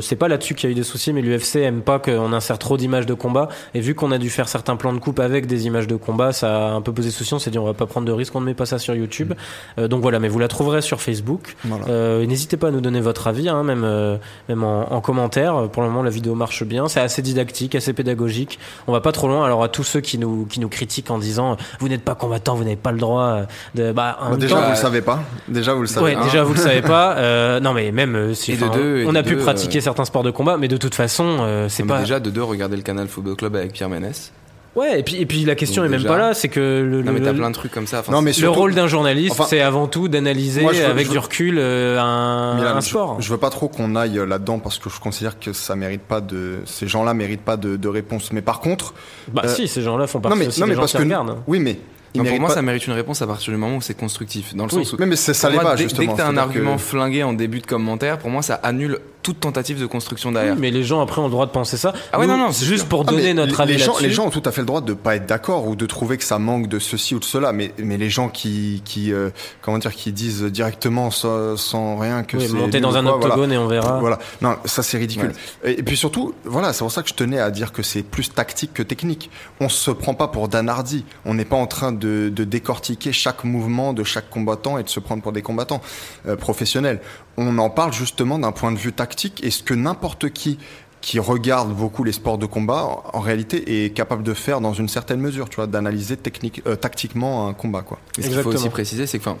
C'est 0.00 0.16
pas 0.16 0.28
là-dessus 0.28 0.54
qu'il 0.54 0.68
y 0.68 0.70
a 0.70 0.72
eu 0.72 0.76
des 0.76 0.82
soucis, 0.82 1.12
mais 1.12 1.22
l'UFC 1.22 1.56
aime 1.56 1.82
pas 1.82 1.98
qu'on 1.98 2.32
insère 2.32 2.58
trop 2.58 2.76
d'images 2.76 3.06
de 3.06 3.14
combat. 3.14 3.48
Et 3.74 3.80
vu 3.80 3.94
qu'on 3.94 4.10
a 4.10 4.18
dû 4.18 4.30
faire 4.30 4.48
certains 4.48 4.76
plans 4.76 4.92
de 4.92 4.98
coupe 4.98 5.20
avec 5.20 5.46
des 5.46 5.66
images 5.66 5.86
de 5.86 5.96
combat, 5.96 6.32
ça 6.32 6.68
a 6.68 6.70
un 6.72 6.80
peu 6.80 6.92
posé 6.92 7.10
souci. 7.10 7.34
On 7.34 7.38
s'est 7.38 7.50
dit, 7.50 7.58
on 7.60 7.66
va 7.66 7.74
pas 7.74 7.86
prendre 7.86 8.06
de 8.06 8.12
risque, 8.12 8.34
on 8.34 8.40
ne 8.40 8.46
met 8.46 8.54
pas 8.54 8.66
ça 8.66 8.78
sur 8.78 8.94
YouTube. 8.94 9.32
Euh, 9.78 9.88
donc 9.88 10.02
voilà, 10.02 10.18
mais 10.18 10.28
vous 10.28 10.38
la 10.38 10.48
trouverez 10.48 10.80
sur 10.82 11.00
Facebook. 11.00 11.56
Voilà. 11.64 11.84
Euh, 11.88 12.26
N'hésitez 12.26 12.56
pas 12.56 12.68
à 12.68 12.70
nous 12.70 12.80
donner 12.80 13.00
votre 13.00 13.26
avis, 13.26 13.48
hein, 13.48 13.62
même, 13.62 13.84
euh, 13.84 14.16
même 14.48 14.64
en, 14.64 14.92
en 14.92 15.00
commentaire. 15.00 15.68
Pour 15.68 15.82
le 15.82 15.88
moment, 15.88 16.02
la 16.02 16.10
vidéo 16.10 16.34
marche 16.34 16.64
bien. 16.64 16.88
C'est 16.88 17.00
assez 17.00 17.22
didactique, 17.22 17.74
assez 17.74 17.92
pédagogique. 17.92 18.58
On 18.86 18.92
va 18.92 19.00
pas 19.00 19.12
trop 19.12 19.28
loin. 19.28 19.44
Alors 19.44 19.62
à 19.62 19.68
tous 19.68 19.84
ceux 19.84 20.00
qui 20.00 20.18
nous, 20.18 20.46
qui 20.46 20.60
nous 20.60 20.68
critiquent 20.68 21.10
en 21.10 21.18
disant 21.18 21.56
vous 21.78 21.88
n'êtes 21.88 22.04
pas 22.04 22.14
combattant, 22.14 22.54
vous 22.54 22.64
n'avez 22.64 22.76
pas 22.76 22.92
le 22.92 22.98
droit 22.98 23.42
de. 23.74 23.92
Bah, 23.92 24.18
Bah, 24.20 24.36
déjà, 24.36 24.56
temps, 24.56 24.62
vous 24.62 24.70
le 24.70 24.76
savez 24.76 25.00
pas. 25.02 25.20
Déjà, 25.48 25.74
vous 25.74 25.82
le 25.82 25.86
savez. 25.86 26.16
Ouais, 26.16 26.24
déjà 26.24 26.42
vous 26.42 26.54
le 26.54 26.60
savez 26.60 26.82
pas. 26.82 27.16
Euh, 27.30 27.60
non 27.60 27.72
mais 27.72 27.92
même 27.92 28.34
si 28.34 28.56
de 28.56 28.68
deux, 28.68 29.04
on 29.06 29.12
de 29.12 29.18
a 29.18 29.22
pu 29.22 29.36
pratiquer 29.36 29.78
euh, 29.78 29.82
certains 29.82 30.04
sports 30.04 30.22
de 30.22 30.30
combat, 30.30 30.56
mais 30.56 30.68
de 30.68 30.76
toute 30.76 30.94
façon 30.94 31.38
euh, 31.40 31.68
c'est 31.68 31.84
pas. 31.84 32.00
déjà 32.00 32.20
de 32.20 32.30
deux 32.30 32.42
regarder 32.42 32.76
le 32.76 32.82
canal 32.82 33.08
Football 33.08 33.36
Club 33.36 33.56
avec 33.56 33.72
Pierre 33.72 33.88
Ménès 33.88 34.32
Ouais 34.76 35.00
et 35.00 35.02
puis 35.02 35.16
et 35.16 35.26
puis 35.26 35.44
la 35.44 35.56
question 35.56 35.82
Donc 35.82 35.88
est 35.88 35.90
même 35.90 36.02
déjà- 36.02 36.12
pas 36.14 36.18
là, 36.18 36.32
c'est 36.34 36.48
que 36.48 36.60
le, 36.60 37.02
non 37.02 37.10
mais 37.12 37.18
le- 37.18 37.24
t'as 37.24 37.32
plein 37.32 37.50
de 37.50 37.54
trucs 37.54 37.72
comme 37.72 37.88
ça 37.88 38.00
enfin, 38.00 38.12
Non, 38.12 38.22
mais 38.22 38.30
le 38.30 38.34
surtout- 38.34 38.60
rôle 38.60 38.74
d'un 38.74 38.86
journaliste, 38.86 39.32
Enfin, 39.32 39.46
c'est 39.48 39.60
avant 39.60 39.88
tout 39.88 40.06
d'analyser 40.06 40.60
je 40.72 40.78
veux- 40.78 40.84
avec 40.86 41.06
je 41.06 41.10
du 41.10 41.18
recul 41.18 41.56
euh, 41.58 41.98
un, 42.00 42.54
Milan, 42.54 42.76
un 42.76 42.80
je- 42.80 42.86
sport. 42.88 43.20
Je, 43.20 43.28
veux 43.32 43.38
pas 43.38 43.50
trop 43.50 43.66
qu'on 43.68 43.96
aille 43.96 44.18
euh, 44.18 44.26
là-dedans 44.26 44.60
parce 44.60 44.78
que 44.78 44.88
je 44.88 45.00
considère 45.00 45.40
que 45.40 45.52
ça 45.52 45.74
mérite 45.74 46.02
pas 46.02 46.20
de. 46.20 46.58
Ces 46.66 46.86
gens-là 46.86 47.14
méritent 47.14 47.40
pas 47.44 47.56
de, 47.56 47.76
de 47.76 47.88
réponse. 47.88 48.32
Mais 48.32 48.42
par 48.42 48.60
contre, 48.60 48.94
Bah 49.32 49.42
euh, 49.44 49.48
si, 49.48 49.66
ces 49.66 49.82
gens-là 49.82 50.06
font 50.06 50.20
partie 50.20 50.36
non 50.36 50.40
mais 50.44 50.46
aussi 50.48 50.60
non 50.60 50.66
des 50.66 50.70
mais 50.70 50.74
gens 50.76 50.80
parce 50.82 50.92
qui 50.92 50.98
que 50.98 51.02
regardent. 51.02 51.36
oui 51.48 51.58
mais 51.58 51.78
Non, 52.14 52.24
pour 52.24 52.38
moi, 52.38 52.48
pas- 52.50 52.54
ça 52.54 52.62
mérite 52.62 52.86
une 52.86 52.92
réponse 52.92 53.22
à 53.22 53.26
partir 53.26 53.52
du 53.52 53.58
moment 53.58 53.76
où 53.76 53.80
c'est 53.80 53.94
constructif. 53.98 54.54
Dans 54.54 54.66
le 54.66 54.74
Oui, 54.74 54.84
sens 54.84 54.92
où. 54.92 54.96
mais, 55.00 55.06
mais 55.06 55.16
c'est 55.16 55.34
ça 55.34 55.50
l'est 55.50 55.58
pas, 55.58 55.74
dès, 55.74 55.82
justement. 55.82 56.06
dès 56.06 56.12
que 56.12 56.16
t'as 56.18 56.28
un 56.28 56.36
argument 56.36 56.76
que- 56.76 56.82
flingué 56.82 57.24
en 57.24 57.32
début 57.32 57.58
de 57.60 57.66
commentaire, 57.66 58.18
pour 58.18 58.30
moi, 58.30 58.42
ça 58.42 58.54
annule 58.54 58.98
toute 59.22 59.40
tentative 59.40 59.80
de 59.80 59.86
construction 59.86 60.32
derrière. 60.32 60.54
Oui, 60.54 60.60
mais 60.60 60.70
les 60.70 60.82
gens 60.82 61.00
après 61.00 61.20
ont 61.20 61.24
le 61.26 61.30
droit 61.30 61.46
de 61.46 61.50
penser 61.50 61.76
ça. 61.76 61.92
Ah 62.12 62.18
ouais, 62.18 62.26
Nous, 62.26 62.32
non, 62.32 62.38
non, 62.38 62.52
c'est 62.52 62.64
juste 62.64 62.80
sûr. 62.80 62.88
pour 62.88 63.04
Ah, 63.06 63.10
donner 63.10 63.34
notre 63.34 63.54
les- 63.56 63.60
avis 63.60 63.72
les 63.74 63.78
gens, 63.78 63.98
les 64.00 64.10
gens 64.10 64.26
ont 64.26 64.30
tout 64.30 64.42
à 64.44 64.52
fait 64.52 64.60
le 64.62 64.66
droit 64.66 64.80
de 64.80 64.94
pas 64.94 65.16
être 65.16 65.26
d'accord 65.26 65.66
ou 65.66 65.76
de 65.76 65.86
trouver 65.86 66.16
que 66.18 66.24
ça 66.24 66.38
manque 66.38 66.66
de 66.68 66.78
ceci 66.78 67.14
ou 67.14 67.18
de 67.18 67.24
cela, 67.24 67.52
mais, 67.52 67.72
mais 67.78 67.96
les 67.96 68.08
gens 68.10 68.28
qui, 68.28 68.82
qui 68.84 69.12
euh, 69.12 69.30
comment 69.62 69.78
dire, 69.78 69.94
qui 69.94 70.12
disent 70.12 70.42
directement 70.44 71.10
sans, 71.10 71.56
sans 71.56 71.96
rien 71.98 72.22
que 72.22 72.36
Oui, 72.36 72.46
c'est 72.48 72.54
monter 72.54 72.80
dans 72.80 72.96
un 72.96 73.02
quoi, 73.02 73.12
voilà. 73.12 73.26
octogone 73.34 73.52
et 73.52 73.58
on 73.58 73.66
verra. 73.66 73.98
Voilà, 74.00 74.18
non, 74.42 74.56
ça 74.64 74.82
c'est 74.82 74.98
ridicule. 74.98 75.32
Et, 75.64 75.78
et 75.80 75.82
puis 75.82 75.96
surtout, 75.96 76.34
voilà, 76.44 76.72
c'est 76.72 76.80
pour 76.80 76.92
ça 76.92 77.02
que 77.02 77.08
je 77.08 77.14
tenais 77.14 77.38
à 77.38 77.50
dire 77.50 77.72
que 77.72 77.82
c'est 77.82 78.02
plus 78.02 78.30
tactique 78.32 78.72
que 78.74 78.82
technique. 78.82 79.30
On 79.60 79.68
se 79.68 79.90
prend 79.90 80.14
pas 80.14 80.28
pour 80.28 80.48
Dan 80.48 80.68
Hardy. 80.68 81.04
On 81.24 81.34
n'est 81.34 81.44
pas 81.44 81.56
en 81.56 81.66
train 81.66 81.92
de, 81.92 82.30
de 82.34 82.44
décortiquer 82.44 83.12
chaque 83.12 83.44
mouvement 83.44 83.92
de 83.92 84.04
chaque 84.04 84.30
combattant 84.30 84.78
et 84.78 84.82
de 84.82 84.88
se 84.88 85.00
prendre 85.00 85.22
pour 85.22 85.32
des 85.32 85.42
combattants 85.42 85.80
euh, 86.26 86.36
professionnels. 86.36 87.00
On 87.42 87.56
en 87.56 87.70
parle 87.70 87.92
justement 87.94 88.38
d'un 88.38 88.52
point 88.52 88.70
de 88.70 88.76
vue 88.76 88.92
tactique 88.92 89.42
et 89.42 89.50
ce 89.50 89.62
que 89.62 89.72
n'importe 89.74 90.28
qui 90.30 90.58
qui 91.00 91.18
regarde 91.18 91.72
beaucoup 91.74 92.04
les 92.04 92.12
sports 92.12 92.36
de 92.36 92.44
combat, 92.44 93.02
en, 93.14 93.20
réalité, 93.20 93.86
est 93.86 93.90
capable 93.96 94.22
de 94.22 94.34
faire 94.34 94.60
dans 94.60 94.74
une 94.74 94.86
certaine 94.88 95.18
mesure, 95.18 95.48
tu 95.48 95.56
vois, 95.56 95.66
d'analyser 95.66 96.18
technique, 96.18 96.60
euh, 96.66 96.76
tactiquement 96.76 97.48
un 97.48 97.54
combat, 97.54 97.80
quoi? 97.80 97.98
Et 98.18 98.22
ce 98.22 98.26
qu'il 98.28 98.36
faut 98.42 98.50
aussi 98.50 98.68
préciser, 98.68 99.06
c'est 99.06 99.18
que, 99.18 99.22
enfin, 99.30 99.38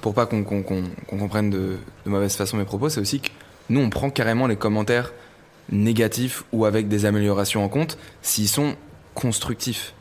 pour 0.00 0.14
pas 0.14 0.26
qu'on 0.26 0.44
qu'on- 0.44 0.62
qu'on- 0.62 0.84
qu'on 1.08 1.18
comprenne 1.18 1.50
de, 1.50 1.78
de 2.06 2.10
mauvaise 2.10 2.36
façon 2.36 2.56
mes 2.56 2.64
propos, 2.64 2.88
c'est 2.88 3.00
aussi 3.00 3.18
que 3.18 3.30
nous, 3.68 3.80
on 3.80 3.90
prend 3.90 4.10
carrément 4.10 4.46
les 4.46 4.54
commentaires 4.54 5.12
négatifs 5.72 6.44
ou 6.52 6.66
avec 6.66 6.86
des 6.86 7.04
améliorations 7.04 7.64
en 7.64 7.68
compte 7.68 7.98
s'ils 8.22 8.48
sont 8.48 8.76
constructifs. 9.14 9.94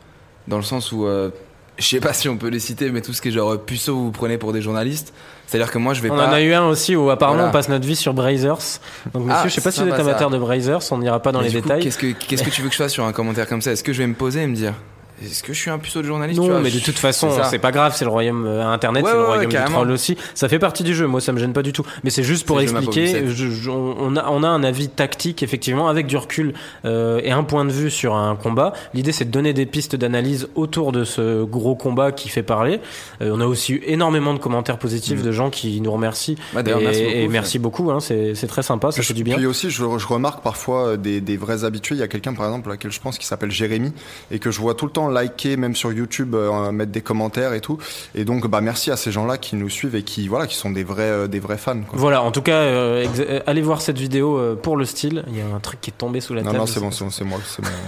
Dans 0.47 0.57
le 0.57 0.63
sens 0.63 0.91
où, 0.91 1.05
euh, 1.07 1.31
je 1.77 1.85
sais 1.87 1.99
pas 1.99 2.13
si 2.13 2.29
on 2.29 2.37
peut 2.37 2.49
les 2.49 2.59
citer, 2.59 2.91
mais 2.91 3.01
tout 3.01 3.13
ce 3.13 3.21
qui 3.21 3.29
est 3.29 3.31
genre 3.31 3.57
puceau, 3.59 3.95
vous 3.95 4.05
vous 4.05 4.11
prenez 4.11 4.37
pour 4.37 4.53
des 4.53 4.61
journalistes. 4.61 5.13
C'est-à-dire 5.47 5.71
que 5.71 5.77
moi, 5.79 5.93
je 5.93 6.01
vais 6.01 6.09
On 6.09 6.15
pas. 6.15 6.27
en 6.27 6.31
a 6.31 6.41
eu 6.41 6.53
un 6.53 6.65
aussi 6.67 6.95
où 6.95 7.09
apparemment 7.09 7.37
Voilà. 7.39 7.49
on 7.49 7.53
passe 7.53 7.67
notre 7.69 7.85
vie 7.85 7.95
sur 7.95 8.13
Brazers. 8.13 8.79
Donc 9.13 9.25
monsieur, 9.25 9.41
Ah, 9.43 9.47
je 9.47 9.49
sais 9.53 9.61
pas 9.61 9.71
si 9.71 9.81
vous 9.81 9.87
êtes 9.87 9.93
amateur 9.99 10.29
ça. 10.29 10.35
de 10.35 10.39
Brazers, 10.39 10.77
on 10.91 10.97
n'ira 10.99 11.19
pas 11.21 11.31
dans 11.31 11.39
Mais 11.39 11.45
les 11.49 11.51
du 11.55 11.61
détails. 11.61 11.81
Qu'est-ce 11.81 11.97
que, 11.97 12.11
qu'est-ce 12.13 12.43
que 12.43 12.49
tu 12.49 12.61
veux 12.61 12.67
que 12.69 12.73
je 12.73 12.81
fasse 12.81 12.93
sur 12.93 13.03
un 13.05 13.11
commentaire 13.11 13.47
comme 13.47 13.61
ça? 13.61 13.71
Est-ce 13.71 13.83
que 13.83 13.91
je 13.93 13.97
vais 13.97 14.07
me 14.07 14.13
poser 14.13 14.43
et 14.43 14.47
me 14.47 14.55
dire? 14.55 14.73
Est-ce 15.23 15.43
que 15.43 15.53
je 15.53 15.59
suis 15.59 15.69
un 15.69 15.77
puceau 15.77 16.01
de 16.01 16.07
journaliste 16.07 16.39
tu 16.41 16.45
Non, 16.47 16.53
vois 16.53 16.61
mais 16.61 16.71
de 16.71 16.79
toute 16.79 16.97
façon, 16.97 17.29
c'est 17.49 17.59
pas 17.59 17.71
grave, 17.71 17.93
c'est 17.95 18.05
le 18.05 18.11
royaume 18.11 18.45
euh, 18.45 18.65
Internet, 18.67 19.03
Ouais, 19.03 19.09
c'est 19.11 19.15
le 19.15 19.21
ouais, 19.21 19.27
royaume 19.27 19.51
du 19.51 19.57
troll 19.71 19.91
aussi. 19.91 20.17
Ça 20.33 20.49
fait 20.49 20.59
partie 20.59 20.83
du 20.83 20.95
jeu, 20.95 21.05
moi 21.07 21.21
ça 21.21 21.31
me 21.31 21.39
gêne 21.39 21.53
pas 21.53 21.61
du 21.63 21.73
tout. 21.73 21.85
Mais 22.03 22.09
c'est 22.09 22.23
juste 22.23 22.45
pour 22.45 22.59
expliquer, 22.61 23.19
pauvre 23.21 23.31
je- 23.33 23.49
je- 23.49 23.69
on, 23.69 24.15
a, 24.15 24.25
on 24.29 24.43
a 24.43 24.47
un 24.47 24.63
avis 24.63 24.89
tactique, 24.89 25.43
effectivement, 25.43 25.87
avec 25.89 26.07
du 26.07 26.17
recul 26.17 26.53
euh, 26.85 27.21
et 27.23 27.31
un 27.31 27.43
point 27.43 27.65
de 27.65 27.71
vue 27.71 27.89
sur 27.91 28.15
un 28.15 28.35
combat. 28.35 28.73
L'idée 28.93 29.11
c'est 29.11 29.25
de 29.25 29.31
donner 29.31 29.53
des 29.53 29.65
pistes 29.65 29.95
d'analyse 29.95 30.47
autour 30.55 30.91
de 30.91 31.03
ce 31.03 31.43
gros 31.43 31.75
combat 31.75 32.11
qui 32.11 32.29
fait 32.29 32.43
parler. 32.43 32.79
Euh, 33.21 33.31
on 33.33 33.41
a 33.41 33.45
aussi 33.45 33.73
eu 33.73 33.81
énormément 33.85 34.33
de 34.33 34.39
commentaires 34.39 34.77
positifs 34.79 35.19
Mm. 35.21 35.23
de 35.25 35.31
gens 35.31 35.49
qui 35.49 35.81
nous 35.81 35.91
remercient. 35.91 36.35
Bah, 36.53 36.63
d'ailleurs, 36.63 36.81
et 36.81 36.83
merci 36.85 36.99
beaucoup, 37.03 37.11
et 37.17 37.25
ça. 37.25 37.31
merci 37.31 37.59
beaucoup, 37.59 37.91
hein, 37.91 37.99
c'est 37.99 38.47
très 38.47 38.63
sympa, 38.63 38.91
ça 38.91 39.01
fait 39.03 39.13
du 39.13 39.23
bien. 39.23 39.35
Puis 39.37 39.45
aussi, 39.45 39.69
je, 39.69 39.83
je 39.97 40.07
remarque 40.07 40.41
parfois 40.43 40.97
des, 40.97 41.21
des 41.21 41.37
vrais 41.37 41.63
habitués. 41.63 41.95
Il 41.95 41.99
y 41.99 42.03
a 42.03 42.07
quelqu'un, 42.07 42.33
par 42.33 42.45
exemple, 42.45 42.69
à 42.69 42.73
laquelle 42.73 42.91
je 42.91 42.99
pense, 42.99 43.17
qui 43.17 43.25
s'appelle 43.25 43.51
Jérémy, 43.51 43.91
et 44.31 44.39
que 44.39 44.51
je 44.51 44.59
vois 44.59 44.73
tout 44.73 44.85
le 44.85 44.91
temps 44.91 45.09
liker, 45.11 45.57
même 45.57 45.75
sur 45.75 45.91
YouTube, 45.91 46.33
euh, 46.35 46.71
mettre 46.71 46.91
des 46.91 47.01
commentaires 47.01 47.53
et 47.53 47.61
tout. 47.61 47.77
Et 48.15 48.25
donc, 48.25 48.47
bah, 48.47 48.61
merci 48.61 48.91
à 48.91 48.97
ces 48.97 49.11
gens-là 49.11 49.37
qui 49.37 49.55
nous 49.55 49.69
suivent 49.69 49.95
et 49.95 50.03
qui, 50.03 50.27
voilà, 50.27 50.47
qui 50.47 50.55
sont 50.55 50.71
des 50.71 50.83
vrais, 50.83 51.03
euh, 51.03 51.27
des 51.27 51.39
vrais 51.39 51.57
fans. 51.57 51.81
Quoi. 51.81 51.99
Voilà, 51.99 52.21
en 52.23 52.31
tout 52.31 52.41
cas, 52.41 52.53
euh, 52.61 53.39
allez 53.45 53.61
voir 53.61 53.81
cette 53.81 53.97
vidéo 53.97 54.55
pour 54.63 54.77
le 54.77 54.85
style. 54.85 55.23
Il 55.27 55.37
y 55.37 55.41
a 55.41 55.45
un 55.45 55.59
truc 55.59 55.81
qui 55.81 55.89
est 55.91 55.97
tombé 55.97 56.21
sous 56.21 56.33
la 56.33 56.41
Non, 56.41 56.47
table. 56.51 56.59
non, 56.59 56.65
c'est 56.65 56.79
bon, 56.79 56.91
c'est 56.91 57.03
bon, 57.03 57.11
c'est 57.45 57.61
moi. 57.61 57.71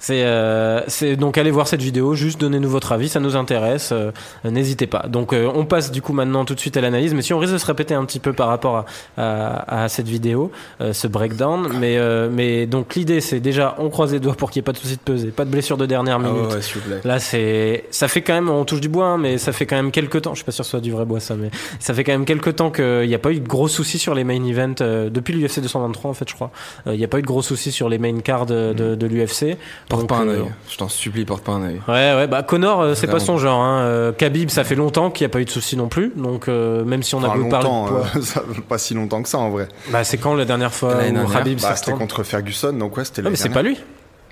C'est 0.00 0.22
euh, 0.24 0.80
donc 1.18 1.38
allez 1.38 1.50
voir 1.50 1.66
cette 1.66 1.82
vidéo, 1.82 2.14
juste 2.14 2.40
donnez-nous 2.40 2.68
votre 2.70 2.92
avis, 2.92 3.08
ça 3.08 3.18
nous 3.20 3.34
intéresse, 3.36 3.90
euh, 3.92 4.12
n'hésitez 4.44 4.86
pas. 4.86 5.06
Donc 5.08 5.32
euh, 5.32 5.50
on 5.54 5.64
passe 5.64 5.90
du 5.90 6.02
coup 6.02 6.12
maintenant 6.12 6.44
tout 6.44 6.54
de 6.54 6.60
suite 6.60 6.76
à 6.76 6.80
l'analyse, 6.80 7.14
mais 7.14 7.22
si 7.22 7.32
on 7.34 7.38
risque 7.38 7.52
de 7.54 7.58
se 7.58 7.66
répéter 7.66 7.94
un 7.94 8.04
petit 8.04 8.20
peu 8.20 8.32
par 8.32 8.46
rapport 8.48 8.76
à, 8.76 8.84
à, 9.16 9.84
à 9.84 9.88
cette 9.88 10.06
vidéo, 10.08 10.52
euh, 10.80 10.92
ce 10.92 11.08
breakdown, 11.08 11.68
mais 11.80 11.96
euh, 11.98 12.28
mais 12.32 12.66
donc 12.66 12.94
l'idée 12.94 13.20
c'est 13.20 13.40
déjà 13.40 13.74
on 13.78 13.88
croise 13.90 14.12
les 14.12 14.20
doigts 14.20 14.34
pour 14.34 14.50
qu'il 14.50 14.60
n'y 14.60 14.64
ait 14.64 14.70
pas 14.70 14.72
de 14.72 14.78
souci 14.78 14.94
de 14.96 15.00
peser, 15.00 15.28
pas 15.28 15.44
de 15.44 15.50
blessure 15.50 15.76
de 15.76 15.86
dernière 15.86 16.16
Ah 16.20 16.28
minute. 16.28 16.48
ouais, 16.48 16.54
ouais, 16.54 16.62
s'il 16.62 16.74
vous 16.80 16.88
plaît. 16.88 17.00
Là, 17.04 17.18
c'est, 17.18 17.84
ça 17.90 18.06
fait 18.08 18.22
quand 18.22 18.34
même, 18.34 18.48
on 18.50 18.64
touche 18.64 18.80
du 18.80 18.88
bois, 18.88 19.06
hein, 19.06 19.18
mais 19.18 19.36
ça 19.38 19.52
fait 19.52 19.66
quand 19.66 19.76
même 19.76 19.90
quelques 19.90 20.22
temps. 20.22 20.30
Je 20.34 20.36
suis 20.38 20.44
pas 20.44 20.52
sûr 20.52 20.62
que 20.62 20.66
ce 20.66 20.70
soit 20.70 20.80
du 20.80 20.92
vrai 20.92 21.04
bois, 21.06 21.20
ça, 21.20 21.34
mais 21.34 21.50
ça 21.80 21.92
fait 21.92 22.04
quand 22.04 22.12
même 22.12 22.24
quelques 22.24 22.54
temps 22.56 22.70
qu'il 22.70 23.08
n'y 23.08 23.14
a 23.14 23.18
pas 23.18 23.32
eu 23.32 23.40
de 23.40 23.48
gros 23.48 23.66
soucis 23.68 23.98
sur 23.98 24.14
les 24.14 24.22
main 24.24 24.44
events 24.44 24.74
euh, 24.80 25.10
depuis 25.10 25.34
l'UFC 25.34 25.60
223, 25.60 26.10
en 26.10 26.14
fait, 26.14 26.28
je 26.28 26.34
crois. 26.34 26.50
Euh, 26.86 26.94
Il 26.94 26.98
n'y 26.98 27.04
a 27.04 27.08
pas 27.08 27.18
eu 27.18 27.22
de 27.22 27.26
gros 27.26 27.42
soucis 27.42 27.72
sur 27.72 27.88
les 27.88 27.98
main 27.98 28.20
cards 28.20 28.46
de, 28.46 28.72
de, 28.72 28.94
de 28.94 29.06
l'UFC. 29.06 29.56
Porte 29.88 30.02
Donc, 30.02 30.10
pas 30.10 30.16
un 30.18 30.28
euh, 30.28 30.42
œil. 30.44 30.52
Je 30.68 30.76
t'en 30.76 30.88
supplie, 30.88 31.24
porte 31.24 31.42
pas 31.42 31.52
un 31.52 31.62
œil. 31.62 31.80
Ouais, 31.88 32.14
ouais, 32.14 32.26
bah 32.26 32.42
Connor, 32.42 32.80
euh, 32.82 32.94
c'est 32.94 33.06
pas 33.06 33.20
son 33.20 33.38
genre. 33.38 33.60
Hein. 33.62 33.80
Euh, 33.84 34.12
Khabib, 34.12 34.50
ça 34.50 34.62
fait 34.64 34.74
longtemps 34.74 35.10
qu'il 35.10 35.24
n'y 35.26 35.30
a 35.30 35.32
pas 35.32 35.40
eu 35.40 35.46
de 35.46 35.50
soucis 35.50 35.76
non 35.78 35.88
plus. 35.88 36.12
Donc, 36.14 36.48
euh, 36.48 36.84
même 36.84 37.02
si 37.02 37.14
on 37.14 37.22
a 37.24 37.28
Enfin, 37.28 37.38
beaucoup 37.38 37.48
parlé 37.48 37.68
de 37.68 38.18
euh, 38.18 38.22
ça 38.22 38.42
pas 38.68 38.76
si 38.76 38.92
longtemps 38.92 39.22
que 39.22 39.28
ça, 39.30 39.38
en 39.38 39.48
vrai. 39.48 39.68
Bah, 39.90 40.04
c'est 40.04 40.18
quand 40.18 40.34
la 40.34 40.44
dernière 40.44 40.74
fois 40.74 40.94
où 40.96 40.98
dernière. 40.98 41.32
Khabib 41.32 41.60
Bah, 41.60 41.74
c'était 41.74 41.92
contre 41.92 42.22
Ferguson, 42.22 42.74
donc 42.74 42.96
ouais, 42.98 43.04
c'était 43.04 43.20
Ah, 43.20 43.22
l'année 43.24 43.32
mais 43.32 43.36
c'est 43.36 43.48
pas 43.48 43.62
lui. 43.62 43.78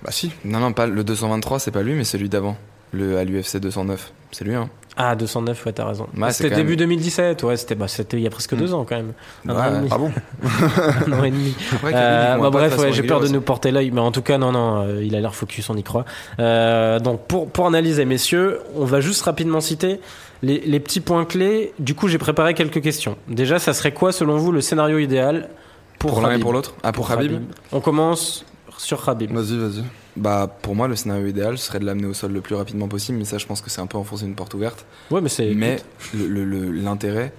Bah, 0.02 0.11
si. 0.11 0.30
Non, 0.44 0.61
non, 0.61 0.72
pas 0.74 0.86
le 0.86 1.02
223, 1.02 1.59
c'est 1.59 1.70
pas 1.70 1.82
lui, 1.82 1.94
mais 1.94 2.04
celui 2.04 2.28
d'avant. 2.28 2.57
Le 2.93 3.18
à 3.18 3.24
l'UFC 3.24 3.57
209. 3.59 4.12
C'est 4.32 4.45
lui, 4.45 4.55
hein. 4.55 4.68
Ah, 4.99 5.14
209, 5.14 5.66
ouais, 5.66 5.72
t'as 5.72 5.84
raison. 5.87 6.07
C'est 6.28 6.32
c'était 6.45 6.57
début 6.57 6.70
même- 6.70 6.78
2017, 6.78 7.43
ouais, 7.43 7.59
c'était 7.59 7.74
bah, 7.74 7.84
il 8.14 8.20
y 8.20 8.26
a 8.26 8.30
presque 8.30 8.55
deux 8.57 8.72
ans 8.72 8.87
quand 8.89 8.97
même. 8.97 9.12
Un 9.47 9.55
an 9.55 9.59
et 9.64 9.68
Ouais. 9.68 9.76
demi. 9.76 9.89
Ah 9.93 9.99
bon 9.99 10.11
Un 11.07 11.12
an 11.20 11.24
et 11.24 11.30
demi. 11.30 11.55
Après, 11.74 11.93
Euh, 11.95 12.39
bah 12.39 12.49
bref, 12.51 12.78
ouais, 12.78 12.93
j'ai 12.93 13.03
peur 13.03 13.20
de 13.20 13.28
nous 13.28 13.43
porter 13.43 13.70
l'œil, 13.72 13.91
mais 13.91 14.01
en 14.01 14.11
tout 14.11 14.22
cas, 14.22 14.39
non, 14.39 14.53
non, 14.53 14.82
euh, 14.87 15.05
il 15.05 15.14
a 15.14 15.20
l'air 15.20 15.34
focus, 15.34 15.68
on 15.68 15.76
y 15.76 15.82
croit. 15.82 16.07
Euh, 16.41 16.99
donc, 16.99 17.26
pour, 17.26 17.51
pour 17.51 17.66
analyser, 17.66 18.07
messieurs, 18.07 18.61
on 18.74 18.87
va 18.87 19.01
juste 19.03 19.20
rapidement 19.22 19.61
citer 19.61 20.01
les, 20.43 20.61
les 20.61 20.80
petits 20.80 21.01
points 21.01 21.26
clés. 21.26 21.74
Du 21.78 21.95
coup, 21.95 22.09
j'ai 22.09 22.18
préparé 22.18 22.55
quelques 22.55 22.80
questions. 22.80 23.18
Déjà, 23.28 23.59
ça 23.59 23.74
serait 23.74 23.93
quoi, 23.93 24.12
selon 24.12 24.39
vous, 24.39 24.51
le 24.51 24.62
scénario 24.62 24.97
idéal 24.99 25.51
pour, 25.99 26.12
Pour 26.12 26.22
l'un 26.22 26.32
et 26.37 26.39
pour 26.39 26.55
l'autre? 26.55 26.74
Ah, 26.82 26.93
pour 26.93 27.07
Khabib 27.09 27.43
On 27.72 27.80
commence 27.80 28.47
sur 28.78 29.05
Khabib. 29.05 29.30
Vas-y, 29.32 29.59
vas-y. 29.59 29.84
Bah, 30.16 30.50
pour 30.62 30.74
moi, 30.74 30.88
le 30.88 30.96
scénario 30.96 31.26
idéal 31.26 31.58
serait 31.58 31.78
de 31.78 31.84
l'amener 31.84 32.06
au 32.06 32.14
sol 32.14 32.32
le 32.32 32.40
plus 32.40 32.54
rapidement 32.54 32.88
possible, 32.88 33.18
mais 33.18 33.24
ça, 33.24 33.36
je 33.38 33.46
pense 33.46 33.60
que 33.60 33.68
c'est 33.68 33.80
un 33.80 33.86
peu 33.86 33.98
enfoncer 33.98 34.24
une 34.24 34.34
porte 34.34 34.54
ouverte. 34.54 34.86
Ouais, 35.10 35.20
mais 35.20 35.28
c'est. 35.28 35.54
Mais 35.54 35.78
l'intérêt, 36.14 37.32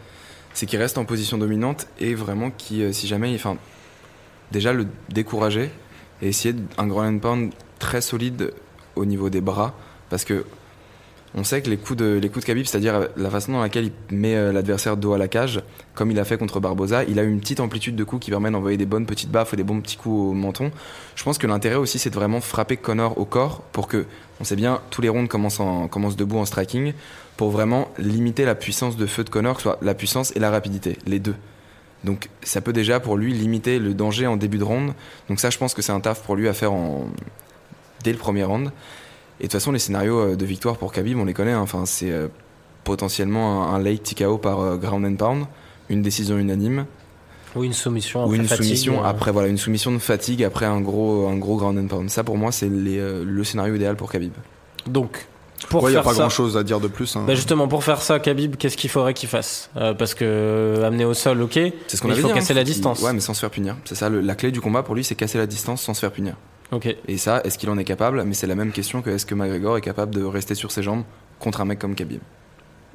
c'est 0.53 0.65
qu'il 0.67 0.79
reste 0.79 0.97
en 0.97 1.05
position 1.05 1.37
dominante 1.37 1.87
et 1.99 2.13
vraiment 2.13 2.51
qui, 2.51 2.83
euh, 2.83 2.91
si 2.91 3.07
jamais, 3.07 3.33
enfin, 3.35 3.57
déjà 4.51 4.73
le 4.73 4.87
décourager 5.09 5.71
et 6.21 6.29
essayer 6.29 6.55
un 6.77 6.87
ground 6.87 7.15
and 7.15 7.19
pound 7.19 7.53
très 7.79 8.01
solide 8.01 8.53
au 8.95 9.05
niveau 9.05 9.29
des 9.29 9.41
bras, 9.41 9.75
parce 10.09 10.23
que 10.23 10.45
on 11.35 11.43
sait 11.43 11.61
que 11.61 11.69
les 11.69 11.77
coups 11.77 11.97
de 11.97 12.19
les 12.21 12.29
coups 12.29 12.45
de 12.45 12.47
Khabib, 12.47 12.65
c'est-à-dire 12.65 13.09
la 13.15 13.29
façon 13.29 13.51
dans 13.51 13.61
laquelle 13.61 13.91
il 14.09 14.17
met 14.17 14.35
euh, 14.35 14.51
l'adversaire 14.51 14.97
dos 14.97 15.13
à 15.13 15.17
la 15.17 15.27
cage, 15.27 15.61
comme 15.93 16.09
il 16.09 16.19
a 16.19 16.25
fait 16.25 16.37
contre 16.37 16.59
Barboza, 16.59 17.03
il 17.03 17.19
a 17.19 17.23
une 17.23 17.39
petite 17.39 17.59
amplitude 17.59 17.95
de 17.95 18.03
coups 18.03 18.25
qui 18.25 18.31
permet 18.31 18.49
d'envoyer 18.49 18.77
des 18.77 18.85
bonnes 18.85 19.05
petites 19.05 19.29
baffes 19.29 19.53
ou 19.53 19.55
des 19.55 19.63
bons 19.63 19.81
petits 19.81 19.97
coups 19.97 20.31
au 20.31 20.33
menton. 20.33 20.71
Je 21.15 21.23
pense 21.23 21.37
que 21.37 21.45
l'intérêt 21.47 21.75
aussi, 21.75 21.99
c'est 21.99 22.09
de 22.09 22.15
vraiment 22.15 22.41
frapper 22.41 22.77
Connor 22.77 23.17
au 23.17 23.25
corps 23.25 23.61
pour 23.71 23.87
que, 23.87 24.05
on 24.39 24.43
sait 24.43 24.55
bien, 24.55 24.81
tous 24.89 25.01
les 25.01 25.09
rounds 25.09 25.27
commencent, 25.29 25.59
en- 25.59 25.87
commencent 25.87 26.15
debout 26.15 26.37
en 26.37 26.45
striking, 26.45 26.93
pour 27.35 27.51
vraiment 27.51 27.89
limiter 27.99 28.45
la 28.45 28.55
puissance 28.55 28.97
de 28.97 29.05
feu 29.05 29.23
de 29.23 29.29
Connor, 29.29 29.61
soit 29.61 29.77
la 29.81 29.93
puissance 29.93 30.35
et 30.35 30.39
la 30.39 30.49
rapidité, 30.49 30.97
les 31.05 31.19
deux. 31.19 31.35
Donc 32.03 32.29
ça 32.41 32.61
peut 32.61 32.73
déjà 32.73 32.99
pour 32.99 33.17
lui 33.17 33.33
limiter 33.33 33.79
le 33.79 33.93
danger 33.93 34.27
en 34.27 34.37
début 34.37 34.57
de 34.57 34.63
round. 34.63 34.93
Donc 35.29 35.39
ça, 35.39 35.49
je 35.49 35.57
pense 35.57 35.73
que 35.73 35.81
c'est 35.81 35.91
un 35.91 35.99
taf 35.99 36.23
pour 36.23 36.35
lui 36.35 36.47
à 36.47 36.53
faire 36.53 36.71
en... 36.73 37.07
dès 38.03 38.11
le 38.11 38.17
premier 38.17 38.43
round. 38.43 38.71
Et 39.39 39.43
de 39.43 39.47
toute 39.47 39.53
façon, 39.53 39.71
les 39.71 39.79
scénarios 39.79 40.19
euh, 40.19 40.35
de 40.35 40.45
victoire 40.45 40.77
pour 40.77 40.91
Khabib, 40.91 41.17
on 41.19 41.25
les 41.25 41.33
connaît. 41.33 41.51
hein. 41.51 41.61
Enfin, 41.61 41.85
c'est 41.85 42.11
euh, 42.11 42.27
potentiellement 42.83 43.69
un, 43.71 43.75
un 43.75 43.79
late 43.79 44.03
TKO 44.03 44.37
par 44.37 44.59
euh, 44.61 44.77
ground 44.77 45.05
and 45.05 45.15
pound, 45.15 45.45
une 45.89 46.01
décision 46.01 46.37
unanime, 46.37 46.85
Ou 47.55 47.63
une 47.63 47.73
soumission. 47.73 48.21
ou 48.21 48.25
après 48.25 48.37
une 48.37 48.47
fatigue, 48.47 48.65
soumission 48.65 49.03
euh. 49.03 49.07
après 49.07 49.31
voilà 49.31 49.47
une 49.49 49.57
soumission 49.57 49.91
de 49.91 49.99
fatigue 49.99 50.43
après 50.43 50.65
un 50.65 50.81
gros 50.81 51.27
un 51.27 51.37
gros 51.37 51.57
ground 51.57 51.77
and 51.77 51.87
pound. 51.87 52.09
Ça 52.09 52.23
pour 52.23 52.37
moi, 52.37 52.51
c'est 52.51 52.69
les, 52.69 52.97
euh, 52.97 53.23
le 53.25 53.43
scénario 53.43 53.75
idéal 53.75 53.95
pour 53.95 54.11
Khabib. 54.11 54.33
Donc, 54.87 55.27
pour 55.69 55.89
Il 55.89 55.91
n'y 55.93 55.97
a 55.97 56.01
faire 56.01 56.03
pas 56.11 56.13
ça. 56.13 56.19
grand 56.21 56.29
chose 56.29 56.55
à 56.55 56.63
dire 56.63 56.79
de 56.79 56.87
plus. 56.87 57.15
hein. 57.15 57.23
Bah 57.27 57.33
justement, 57.35 57.67
pour 57.67 57.83
faire 57.83 58.01
ça, 58.01 58.19
Khabib, 58.19 58.55
qu'est-ce 58.57 58.77
qu'il 58.77 58.89
faudrait 58.91 59.13
qu'il 59.15 59.27
fasse? 59.27 59.69
Euh, 59.75 59.93
Parce 59.93 60.13
que 60.13 60.23
euh, 60.23 60.85
amener 60.87 61.03
au 61.03 61.13
sol, 61.15 61.41
ok. 61.41 61.53
C'est 61.87 61.97
ce 61.97 62.01
qu'on 62.01 62.09
il 62.09 62.15
faut 62.15 62.27
dit, 62.27 62.31
hein. 62.31 62.35
casser 62.35 62.53
la 62.53 62.63
distance. 62.63 63.01
Ouais, 63.01 63.11
mais 63.11 63.19
sans 63.19 63.33
se 63.33 63.39
faire 63.41 63.49
punir. 63.49 63.75
C'est 63.85 63.95
ça, 63.95 64.07
le- 64.07 64.21
la 64.21 64.35
clé 64.35 64.51
du 64.51 64.61
combat 64.61 64.83
pour 64.83 64.93
lui, 64.95 65.03
c'est 65.03 65.15
casser 65.15 65.37
la 65.39 65.47
distance 65.47 65.81
sans 65.81 65.93
se 65.95 65.99
faire 65.99 66.11
punir. 66.11 66.35
Ok. 66.71 66.95
Et 67.07 67.17
ça, 67.17 67.41
est-ce 67.43 67.57
qu'il 67.57 67.69
en 67.69 67.77
est 67.77 67.83
capable? 67.85 68.23
Mais 68.23 68.33
c'est 68.33 68.47
la 68.47 68.55
même 68.55 68.71
question 68.71 69.01
que 69.01 69.09
est-ce 69.09 69.25
que 69.25 69.35
McGregor 69.35 69.77
est 69.77 69.81
capable 69.81 70.13
de 70.13 70.23
rester 70.23 70.55
sur 70.55 70.71
ses 70.71 70.83
jambes 70.83 71.03
contre 71.39 71.61
un 71.61 71.65
mec 71.65 71.79
comme 71.79 71.95
Khabib? 71.95 72.19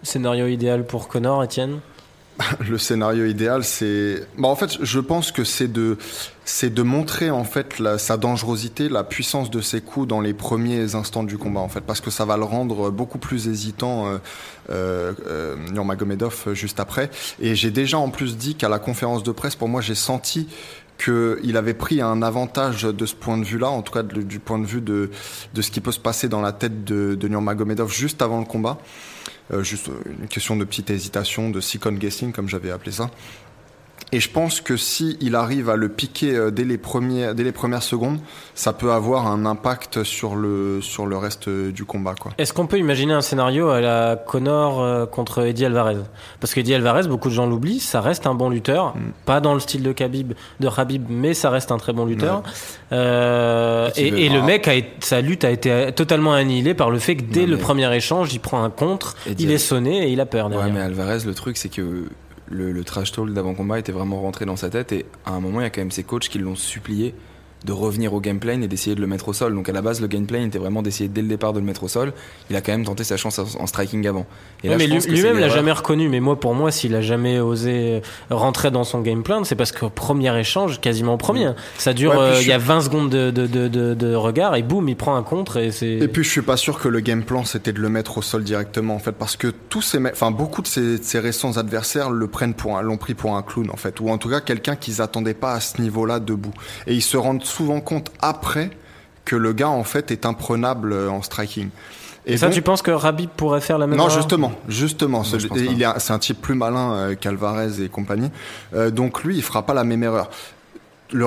Scénario 0.02 0.46
idéal 0.46 0.86
pour 0.86 1.08
Connor, 1.08 1.42
Étienne? 1.44 1.80
Le 2.60 2.78
scénario 2.78 3.26
idéal, 3.26 3.62
c'est. 3.62 4.26
Bah, 4.38 4.48
en 4.48 4.56
fait, 4.56 4.78
je 4.82 5.00
pense 5.00 5.32
que 5.32 5.44
c'est 5.44 5.70
de, 5.70 5.98
c'est 6.44 6.72
de 6.72 6.82
montrer 6.82 7.30
en 7.30 7.44
fait 7.44 7.78
la- 7.78 7.98
sa 7.98 8.16
dangerosité, 8.16 8.88
la 8.88 9.04
puissance 9.04 9.50
de 9.50 9.60
ses 9.60 9.80
coups 9.82 10.08
dans 10.08 10.20
les 10.20 10.32
premiers 10.32 10.94
instants 10.94 11.24
du 11.24 11.36
combat, 11.36 11.60
en 11.60 11.68
fait, 11.68 11.82
parce 11.82 12.00
que 12.00 12.10
ça 12.10 12.24
va 12.24 12.36
le 12.38 12.44
rendre 12.44 12.90
beaucoup 12.90 13.18
plus 13.18 13.48
hésitant, 13.48 14.06
euh, 14.06 14.18
euh, 14.70 15.12
euh, 15.26 15.56
Nurmagomedov 15.72 16.52
juste 16.54 16.80
après. 16.80 17.10
Et 17.40 17.54
j'ai 17.54 17.70
déjà 17.70 17.98
en 17.98 18.08
plus 18.08 18.36
dit 18.38 18.54
qu'à 18.54 18.70
la 18.70 18.78
conférence 18.78 19.22
de 19.22 19.30
presse, 19.32 19.54
pour 19.54 19.68
moi, 19.68 19.82
j'ai 19.82 19.94
senti 19.94 20.48
qu'il 21.02 21.56
avait 21.56 21.74
pris 21.74 22.00
un 22.00 22.22
avantage 22.22 22.82
de 22.82 23.06
ce 23.06 23.14
point 23.14 23.38
de 23.38 23.44
vue-là, 23.44 23.68
en 23.68 23.82
tout 23.82 23.92
cas 23.92 24.02
du 24.02 24.38
point 24.38 24.58
de 24.58 24.66
vue 24.66 24.80
de, 24.80 25.10
de 25.54 25.62
ce 25.62 25.70
qui 25.70 25.80
peut 25.80 25.92
se 25.92 26.00
passer 26.00 26.28
dans 26.28 26.40
la 26.40 26.52
tête 26.52 26.84
de, 26.84 27.14
de 27.14 27.28
Nurmagomedov 27.28 27.92
juste 27.92 28.22
avant 28.22 28.38
le 28.38 28.44
combat. 28.44 28.78
Euh, 29.52 29.62
juste 29.62 29.88
euh, 29.88 30.00
une 30.20 30.28
question 30.28 30.56
de 30.56 30.64
petite 30.64 30.90
hésitation, 30.90 31.50
de 31.50 31.60
second 31.60 31.92
guessing, 31.92 32.32
comme 32.32 32.48
j'avais 32.48 32.70
appelé 32.70 32.92
ça. 32.92 33.10
Et 34.14 34.20
je 34.20 34.28
pense 34.28 34.60
que 34.60 34.76
si 34.76 35.16
il 35.22 35.34
arrive 35.34 35.70
à 35.70 35.76
le 35.76 35.88
piquer 35.88 36.34
euh, 36.36 36.50
dès 36.50 36.64
les, 36.64 36.76
premiers, 36.76 37.32
dès 37.32 37.44
les 37.44 37.52
premières 37.52 37.82
secondes, 37.82 38.18
ça 38.54 38.74
peut 38.74 38.92
avoir 38.92 39.26
un 39.26 39.46
impact 39.46 40.02
sur 40.04 40.34
le, 40.36 40.80
sur 40.82 41.06
le 41.06 41.16
reste 41.16 41.48
euh, 41.48 41.72
du 41.72 41.86
combat. 41.86 42.14
Quoi. 42.20 42.32
Est-ce 42.36 42.52
qu'on 42.52 42.66
peut 42.66 42.76
imaginer 42.78 43.14
un 43.14 43.22
scénario 43.22 43.70
à 43.70 43.80
la 43.80 44.16
Connor 44.16 44.82
euh, 44.82 45.06
contre 45.06 45.46
Eddie 45.46 45.64
Alvarez? 45.64 45.96
Parce 46.40 46.52
qu'Eddie 46.52 46.74
Alvarez, 46.74 47.08
beaucoup 47.08 47.30
de 47.30 47.34
gens 47.34 47.46
l'oublient, 47.46 47.80
ça 47.80 48.02
reste 48.02 48.26
un 48.26 48.34
bon 48.34 48.50
lutteur, 48.50 48.94
Mm. 48.96 49.00
pas 49.24 49.40
dans 49.40 49.54
le 49.54 49.60
style 49.60 49.82
de 49.82 49.92
Khabib, 49.92 50.34
de 50.60 50.68
Khabib, 50.68 51.06
mais 51.08 51.32
ça 51.32 51.48
reste 51.48 51.72
un 51.72 51.78
très 51.78 51.94
bon 51.94 52.04
lutteur. 52.04 52.42
Euh, 52.92 53.88
Et 53.96 54.28
le 54.28 54.42
mec, 54.42 54.68
a, 54.68 54.74
été- 54.74 54.90
sa 55.00 55.22
lutte 55.22 55.44
a 55.44 55.50
été 55.50 55.90
totalement 55.96 56.34
annihilée 56.34 56.74
par 56.74 56.90
le 56.90 56.98
fait 56.98 57.16
que 57.16 57.22
dès 57.22 57.42
Non, 57.46 57.52
le 57.52 57.56
premier 57.56 57.96
échange, 57.96 58.34
il 58.34 58.40
prend 58.40 58.62
un 58.62 58.68
contre, 58.70 59.16
Eddie 59.26 59.44
il 59.44 59.50
est 59.52 59.56
sonné 59.58 60.06
et 60.06 60.12
il 60.12 60.20
a 60.20 60.26
peur 60.26 60.50
Ouais, 60.50 60.70
mais 60.70 60.80
Alvarez, 60.80 61.20
le 61.24 61.32
truc, 61.34 61.56
c'est 61.56 61.70
que 61.70 62.04
le, 62.52 62.84
trash 62.84 63.12
talk 63.12 63.32
d'avant-combat 63.32 63.78
était 63.78 63.92
vraiment 63.92 64.20
rentré 64.20 64.44
dans 64.44 64.56
sa 64.56 64.70
tête 64.70 64.92
et 64.92 65.06
à 65.24 65.32
un 65.32 65.40
moment, 65.40 65.60
il 65.60 65.64
y 65.64 65.66
a 65.66 65.70
quand 65.70 65.80
même 65.80 65.90
ses 65.90 66.04
coachs 66.04 66.28
qui 66.28 66.38
l'ont 66.38 66.56
supplié 66.56 67.14
de 67.64 67.72
revenir 67.72 68.12
au 68.14 68.20
gameplay 68.20 68.54
et 68.62 68.68
d'essayer 68.68 68.94
de 68.96 69.00
le 69.00 69.06
mettre 69.06 69.28
au 69.28 69.32
sol. 69.32 69.54
Donc 69.54 69.68
à 69.68 69.72
la 69.72 69.82
base, 69.82 70.00
le 70.00 70.06
gameplay 70.06 70.44
était 70.44 70.58
vraiment 70.58 70.82
d'essayer 70.82 71.08
dès 71.08 71.22
le 71.22 71.28
départ 71.28 71.52
de 71.52 71.60
le 71.60 71.64
mettre 71.64 71.84
au 71.84 71.88
sol. 71.88 72.12
Il 72.50 72.56
a 72.56 72.60
quand 72.60 72.72
même 72.72 72.84
tenté 72.84 73.04
sa 73.04 73.16
chance 73.16 73.38
en, 73.38 73.66
striking 73.66 74.06
avant. 74.06 74.26
Et 74.64 74.68
là, 74.68 74.76
mais 74.76 74.88
que 74.88 75.08
lui-même 75.10 75.38
l'a 75.38 75.48
jamais 75.48 75.72
reconnu. 75.72 76.08
Mais 76.08 76.20
moi, 76.20 76.38
pour 76.38 76.54
moi, 76.54 76.70
s'il 76.70 76.94
a 76.94 77.00
jamais 77.00 77.40
osé 77.40 78.02
rentrer 78.30 78.70
dans 78.70 78.84
son 78.84 79.00
game 79.00 79.22
plan, 79.22 79.44
c'est 79.44 79.54
parce 79.56 79.72
qu'au 79.72 79.90
premier 79.90 80.36
échange, 80.38 80.80
quasiment 80.80 81.14
au 81.14 81.18
premier, 81.18 81.46
hein, 81.46 81.56
ça 81.78 81.92
dure. 81.92 82.12
Ouais, 82.12 82.18
euh, 82.18 82.34
je 82.34 82.42
Il 82.42 82.48
y 82.48 82.52
a 82.52 82.58
suis- 82.58 82.66
20 82.68 82.80
secondes 82.82 83.10
de, 83.10 83.30
de, 83.30 83.46
de, 83.46 83.68
de, 83.68 83.94
de 83.94 84.14
regard 84.14 84.56
et 84.56 84.62
boum, 84.62 84.88
il 84.88 84.96
prend 84.96 85.16
un 85.16 85.22
contre 85.22 85.56
et 85.58 85.70
c'est. 85.70 85.86
Et 85.92 86.08
puis 86.08 86.24
je 86.24 86.30
suis 86.30 86.42
pas 86.42 86.56
sûr 86.56 86.78
que 86.78 86.88
le 86.88 87.00
game 87.00 87.22
plan 87.22 87.44
c'était 87.44 87.72
de 87.72 87.80
le 87.80 87.88
mettre 87.88 88.18
au 88.18 88.22
sol 88.22 88.42
directement 88.44 88.94
en 88.94 88.98
fait 88.98 89.12
parce 89.12 89.36
que 89.36 89.48
tous 89.68 89.82
ces 89.82 89.98
enfin 90.10 90.30
beaucoup 90.30 90.62
de 90.62 90.66
ces, 90.66 90.98
de 90.98 91.02
ces 91.02 91.18
récents 91.18 91.56
adversaires 91.56 92.10
le 92.10 92.26
prennent 92.26 92.54
pour 92.54 92.76
un, 92.76 92.82
l'ont 92.82 92.96
pris 92.96 93.14
pour 93.14 93.36
un 93.36 93.42
clown 93.42 93.70
en 93.70 93.76
fait 93.76 94.00
ou 94.00 94.08
en 94.10 94.18
tout 94.18 94.28
cas 94.28 94.40
quelqu'un 94.40 94.76
qu'ils 94.76 95.00
attendaient 95.02 95.34
pas 95.34 95.52
à 95.54 95.60
ce 95.60 95.80
niveau-là 95.80 96.20
debout 96.20 96.52
et 96.86 96.94
ils 96.94 97.02
se 97.02 97.16
rendent 97.16 97.44
souvent 97.52 97.80
compte 97.80 98.10
après 98.20 98.70
que 99.24 99.36
le 99.36 99.52
gars 99.52 99.68
en 99.70 99.84
fait 99.84 100.10
est 100.10 100.26
imprenable 100.26 100.92
euh, 100.92 101.08
en 101.10 101.22
striking. 101.22 101.68
Et 102.24 102.36
ça, 102.36 102.46
donc- 102.46 102.54
tu 102.54 102.62
penses 102.62 102.82
que 102.82 102.90
Rabib 102.92 103.30
pourrait 103.36 103.60
faire 103.60 103.78
la 103.78 103.86
même 103.86 103.96
non, 103.98 104.04
erreur 104.06 104.16
justement, 104.16 104.52
justement, 104.68 105.24
ce- 105.24 105.36
un- 105.36 105.98
c'est 105.98 106.12
un 106.12 106.18
type 106.18 106.40
plus 106.40 106.54
malin 106.54 106.92
euh, 106.94 107.14
qu'Alvarez 107.16 107.82
et 107.82 107.88
compagnie. 107.88 108.30
Euh, 108.74 108.90
donc 108.90 109.24
lui, 109.24 109.36
il 109.36 109.42
fera 109.42 109.66
pas 109.66 109.74
la 109.74 109.84
même 109.84 110.02
erreur. 110.04 110.30
Le 111.14 111.26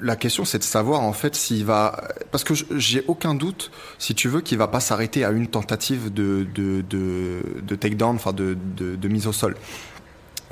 la 0.00 0.16
question, 0.16 0.44
c'est 0.46 0.58
de 0.58 0.62
savoir 0.64 1.00
en 1.02 1.12
fait 1.12 1.34
s'il 1.34 1.64
va, 1.64 2.00
parce 2.30 2.44
que 2.44 2.54
j'ai 2.76 3.04
aucun 3.08 3.34
doute, 3.34 3.70
si 3.98 4.14
tu 4.14 4.26
veux, 4.28 4.40
qu'il 4.40 4.56
va 4.58 4.68
pas 4.68 4.80
s'arrêter 4.80 5.22
à 5.24 5.30
une 5.32 5.48
tentative 5.48 6.10
de 6.12 6.46
de 6.54 6.82
de, 6.88 7.40
de 7.62 7.74
takedown, 7.74 8.14
enfin 8.16 8.32
de, 8.32 8.56
de 8.76 8.96
de 8.96 9.08
mise 9.08 9.26
au 9.26 9.32
sol. 9.32 9.54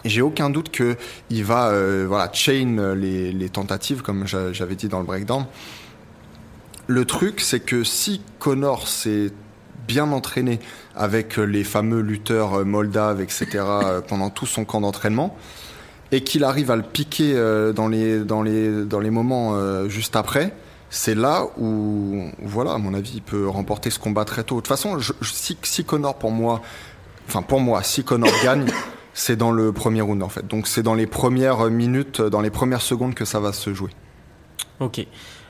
J'ai 0.05 0.23
aucun 0.23 0.51
doute 0.51 0.71
que 0.71 0.97
il 1.31 1.45
va 1.45 1.69
euh, 1.71 2.05
voilà 2.07 2.31
chain 2.33 2.95
les, 2.95 3.33
les 3.33 3.49
tentatives 3.49 4.03
comme 4.03 4.27
j'a- 4.27 4.53
j'avais 4.53 4.77
dit 4.77 4.89
dans 4.89 5.01
le 5.01 5.05
breakdown. 5.07 5.47
Le 6.87 7.05
truc, 7.05 7.41
c'est 7.41 7.61
que 7.61 7.83
si 7.83 8.21
Connor 8.39 8.87
s'est 8.87 9.33
bien 9.89 10.11
entraîné 10.13 10.61
avec 10.95 11.37
les 11.37 11.65
fameux 11.65 12.01
lutteurs 12.01 12.55
euh, 12.61 12.65
moldaves, 12.65 13.21
etc., 13.21 13.47
euh, 13.65 14.01
pendant 14.07 14.31
tout 14.31 14.47
son 14.47 14.65
camp 14.65 14.81
d'entraînement, 14.81 15.37
et 16.13 16.23
qu'il 16.23 16.45
arrive 16.45 16.71
à 16.71 16.77
le 16.77 16.83
piquer 16.85 17.33
euh, 17.35 17.73
dans, 17.73 17.89
les, 17.89 18.21
dans, 18.21 18.43
les, 18.43 18.85
dans 18.85 19.01
les 19.01 19.11
moments 19.11 19.59
juste 19.89 20.15
après, 20.15 20.53
c'est 20.89 21.17
là 21.17 21.47
où, 21.59 22.31
voilà, 22.41 22.75
à 22.75 22.79
mon 22.79 22.95
avis, 22.95 23.13
il 23.17 23.23
peut 23.23 23.49
remporter 23.49 23.91
ce 23.91 23.99
combat 23.99 24.25
très 24.25 24.45
tôt. 24.45 24.57
De 24.57 24.61
toute 24.61 24.69
façon, 24.69 25.01
je- 25.01 25.13
je- 25.21 25.33
si, 25.33 25.59
si 25.65 25.85
Connor, 25.85 26.15
pour 26.17 26.31
moi, 26.31 26.63
enfin 27.29 27.43
pour 27.43 27.59
moi, 27.61 27.83
si 27.83 28.05
Connor 28.05 28.31
gagne, 28.45 28.67
c'est 29.17 29.37
dans 29.37 29.51
le 29.51 29.73
premier 29.73 30.03
round 30.03 30.23
en 30.23 30.29
fait. 30.29 30.47
Donc 30.47 30.69
c'est 30.69 30.83
dans 30.83 30.95
les 30.95 31.07
premières 31.07 31.71
minutes, 31.71 32.21
dans 32.21 32.43
les 32.43 32.51
premières 32.51 32.83
secondes 32.83 33.15
que 33.15 33.25
ça 33.25 33.41
va 33.41 33.53
se 33.53 33.73
jouer. 33.73 33.91
Ok. 34.79 35.05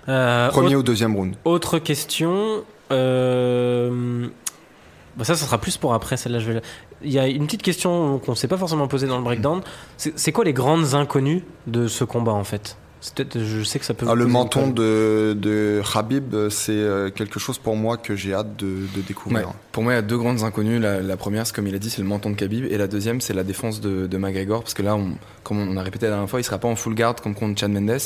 Euh, 0.08 0.48
Premier 0.50 0.68
autre, 0.68 0.78
ou 0.78 0.82
deuxième 0.84 1.16
round. 1.16 1.34
autre 1.44 1.80
question. 1.80 2.62
Euh... 2.92 4.28
bah 5.16 5.24
ça, 5.24 5.34
ça 5.34 5.44
sera 5.44 5.58
plus 5.58 5.76
pour 5.76 5.94
après. 5.94 6.16
Celle-là, 6.16 6.38
je 6.38 6.52
vais. 6.52 6.62
Il 7.02 7.10
y 7.10 7.18
a 7.18 7.26
une 7.26 7.46
petite 7.46 7.62
question 7.62 8.18
qu'on 8.20 8.36
s'est 8.36 8.46
pas 8.46 8.56
forcément 8.56 8.86
posée 8.86 9.08
dans 9.08 9.18
le 9.18 9.24
breakdown. 9.24 9.60
C'est 9.96 10.32
quoi 10.32 10.44
les 10.44 10.52
grandes 10.52 10.94
inconnues 10.94 11.42
de 11.66 11.88
ce 11.88 12.04
combat 12.04 12.32
en 12.32 12.44
fait? 12.44 12.78
Je 13.02 13.62
sais 13.62 13.78
que 13.78 13.84
ça 13.84 13.94
peut. 13.94 14.06
Ah, 14.08 14.14
le 14.14 14.26
menton 14.26 14.68
de, 14.68 15.36
de 15.38 15.80
Habib, 15.94 16.34
c'est 16.48 16.72
euh, 16.72 17.10
quelque 17.10 17.38
chose 17.38 17.58
pour 17.58 17.76
moi 17.76 17.96
que 17.96 18.16
j'ai 18.16 18.34
hâte 18.34 18.56
de, 18.56 18.66
de 18.66 18.72
Ouais. 18.96 19.02
découvrir. 19.06 19.52
Pour 19.72 19.82
moi, 19.82 19.92
il 19.92 19.96
y 19.96 19.98
a 19.98 20.02
deux 20.02 20.18
grandes 20.18 20.42
inconnues. 20.42 20.78
La, 20.78 21.00
la 21.00 21.16
première, 21.16 21.46
c'est 21.46 21.54
comme 21.54 21.66
il 21.66 21.74
a 21.74 21.78
dit, 21.78 21.90
c'est 21.90 22.02
le 22.02 22.08
menton 22.08 22.30
de 22.30 22.34
Khabib. 22.36 22.64
Et 22.64 22.76
la 22.78 22.88
deuxième, 22.88 23.20
c'est 23.20 23.34
la 23.34 23.44
défense 23.44 23.80
de, 23.80 24.06
de 24.06 24.16
McGregor. 24.18 24.62
Parce 24.62 24.74
que 24.74 24.82
là, 24.82 24.96
on, 24.96 25.12
comme 25.44 25.58
on 25.60 25.76
a 25.76 25.82
répété 25.82 26.06
la 26.06 26.12
dernière 26.12 26.28
fois, 26.30 26.40
il 26.40 26.44
sera 26.44 26.58
pas 26.58 26.68
en 26.68 26.76
full 26.76 26.94
guard 26.94 27.16
comme 27.16 27.34
contre 27.34 27.60
Chad 27.60 27.70
Mendes. 27.70 28.00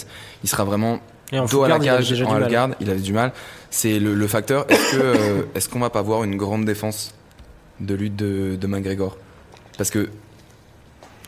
Il 0.45 0.49
sera 0.51 0.65
vraiment 0.65 1.01
Et 1.33 1.39
en 1.39 1.43
dos 1.45 1.49
full 1.49 1.65
à 1.65 1.69
la 1.69 1.79
guard, 1.79 1.85
il 1.85 1.89
avait 1.89 1.99
cage, 1.99 2.23
en. 2.23 2.75
Il 2.81 2.91
avait 2.91 3.01
du 3.01 3.13
mal. 3.13 3.33
C'est 3.71 3.99
le, 4.01 4.15
le 4.15 4.27
facteur. 4.27 4.67
Est-ce 4.71 4.93
que 4.93 5.01
euh, 5.01 5.43
est-ce 5.55 5.69
qu'on 5.69 5.81
va 5.81 5.91
pas 5.91 6.03
voir 6.03 6.25
une 6.25 6.37
grande 6.37 6.65
défense 6.65 7.15
de 7.81 7.95
lutte 7.95 8.17
de, 8.17 8.57
de 8.61 8.67
McGregor? 8.67 9.17
Parce 9.79 9.91
que 9.91 10.11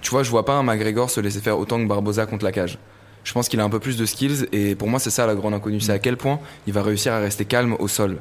tu 0.02 0.10
vois, 0.10 0.24
je 0.24 0.30
vois 0.30 0.44
pas 0.44 0.54
un 0.54 0.62
McGregor 0.64 1.08
se 1.10 1.20
laisser 1.20 1.40
faire 1.40 1.58
autant 1.58 1.78
que 1.80 1.86
Barboza 1.86 2.26
contre 2.26 2.44
la 2.44 2.52
cage. 2.52 2.78
Je 3.24 3.32
pense 3.32 3.48
qu'il 3.48 3.60
a 3.60 3.64
un 3.64 3.70
peu 3.70 3.78
plus 3.78 3.96
de 3.96 4.04
skills 4.04 4.46
et 4.52 4.74
pour 4.74 4.88
moi 4.88 4.98
c'est 4.98 5.10
ça 5.10 5.26
la 5.26 5.34
grande 5.34 5.54
inconnue, 5.54 5.80
c'est 5.80 5.92
à 5.92 5.98
quel 5.98 6.16
point 6.16 6.40
il 6.66 6.72
va 6.72 6.82
réussir 6.82 7.12
à 7.12 7.18
rester 7.18 7.44
calme 7.44 7.76
au 7.78 7.88
sol. 7.88 8.18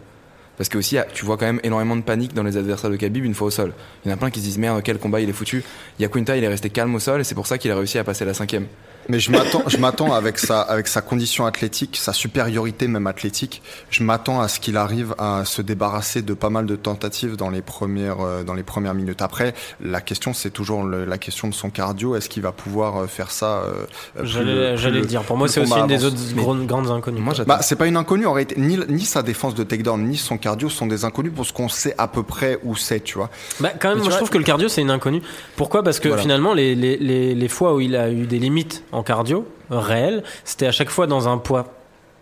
Parce 0.57 0.69
que 0.69 0.77
aussi, 0.77 0.97
tu 1.13 1.25
vois 1.25 1.37
quand 1.37 1.45
même 1.45 1.59
énormément 1.63 1.95
de 1.95 2.01
panique 2.01 2.33
dans 2.35 2.43
les 2.43 2.55
adversaires 2.55 2.91
de 2.91 2.95
Khabib 2.95 3.25
une 3.25 3.33
fois 3.33 3.47
au 3.47 3.51
sol. 3.51 3.73
Il 4.05 4.09
y 4.09 4.11
en 4.11 4.13
a 4.13 4.17
plein 4.17 4.29
qui 4.29 4.39
se 4.39 4.45
disent 4.45 4.59
merde 4.59 4.81
quel 4.83 4.99
combat 4.99 5.19
il 5.19 5.27
est 5.27 5.33
foutu. 5.33 5.63
Yakunta 5.99 6.37
il 6.37 6.43
est 6.43 6.47
resté 6.47 6.69
calme 6.69 6.93
au 6.93 6.99
sol 6.99 7.21
et 7.21 7.23
c'est 7.23 7.35
pour 7.35 7.47
ça 7.47 7.57
qu'il 7.57 7.71
a 7.71 7.75
réussi 7.75 7.97
à 7.97 8.03
passer 8.03 8.25
la 8.25 8.33
cinquième. 8.33 8.67
Mais 9.09 9.19
je 9.19 9.31
m'attends, 9.31 9.63
je 9.67 9.77
m'attends 9.77 10.13
avec 10.13 10.37
sa, 10.37 10.61
avec 10.61 10.87
sa 10.87 11.01
condition 11.01 11.45
athlétique, 11.45 11.97
sa 11.97 12.13
supériorité 12.13 12.87
même 12.87 13.07
athlétique, 13.07 13.61
je 13.89 14.03
m'attends 14.03 14.39
à 14.41 14.47
ce 14.47 14.59
qu'il 14.59 14.77
arrive 14.77 15.15
à 15.17 15.43
se 15.45 15.61
débarrasser 15.61 16.21
de 16.21 16.33
pas 16.33 16.49
mal 16.49 16.65
de 16.65 16.75
tentatives 16.75 17.35
dans 17.35 17.49
les 17.49 17.61
premières, 17.61 18.21
euh, 18.21 18.43
dans 18.43 18.53
les 18.53 18.63
premières 18.63 18.93
minutes. 18.93 19.21
Après, 19.21 19.53
la 19.81 20.01
question 20.01 20.33
c'est 20.33 20.51
toujours 20.51 20.83
le- 20.83 21.05
la 21.05 21.17
question 21.17 21.47
de 21.47 21.53
son 21.53 21.69
cardio. 21.69 22.15
Est-ce 22.15 22.29
qu'il 22.29 22.43
va 22.43 22.51
pouvoir 22.51 22.97
euh, 23.03 23.07
faire 23.07 23.31
ça 23.31 23.63
euh, 23.65 23.85
plus 24.17 24.27
J'allais 24.27 24.99
le- 24.99 25.05
dire. 25.05 25.23
Pour 25.23 25.37
moi, 25.37 25.47
c'est 25.47 25.61
aussi 25.61 25.73
une 25.73 25.87
des 25.87 26.05
autres 26.05 26.17
Mais- 26.35 26.41
grandes, 26.41 26.65
grandes 26.67 26.89
inconnues. 26.91 27.21
Moi. 27.21 27.33
Bah, 27.47 27.59
c'est 27.61 27.75
pas 27.75 27.87
une 27.87 27.97
inconnue 27.97 28.25
en 28.27 28.33
réalité. 28.33 28.55
Ni, 28.59 28.77
ni 28.87 29.05
sa 29.05 29.23
défense 29.23 29.55
de 29.55 29.63
takedown, 29.63 30.01
ni 30.03 30.17
son 30.17 30.37
cardio 30.37 30.69
sont 30.69 30.85
des 30.87 31.05
inconnus 31.05 31.31
pour 31.35 31.45
ce 31.45 31.53
qu'on 31.53 31.69
sait 31.69 31.95
à 31.97 32.07
peu 32.07 32.23
près 32.23 32.59
où 32.63 32.75
c'est, 32.75 32.99
tu 33.01 33.17
vois. 33.17 33.29
Bah, 33.59 33.71
quand 33.79 33.89
même, 33.89 33.97
moi 33.97 34.05
je 34.05 34.09
vois- 34.09 34.17
trouve 34.17 34.29
que 34.29 34.37
le 34.37 34.43
cardio 34.43 34.67
c'est 34.69 34.81
une 34.81 34.91
inconnue. 34.91 35.21
Pourquoi? 35.55 35.83
Parce 35.83 35.99
que 35.99 36.07
Voilà. 36.07 36.21
finalement, 36.23 36.53
les, 36.53 36.75
les, 36.75 36.97
les, 36.97 37.35
les 37.35 37.47
fois 37.47 37.73
où 37.75 37.79
il 37.81 37.95
a 37.95 38.09
eu 38.11 38.25
des 38.27 38.39
limites 38.39 38.83
en 38.91 39.03
cardio 39.03 39.45
réelles, 39.69 40.23
c'était 40.43 40.67
à 40.67 40.71
chaque 40.71 40.89
fois 40.89 41.07
dans 41.07 41.27
un 41.27 41.37
poids 41.37 41.73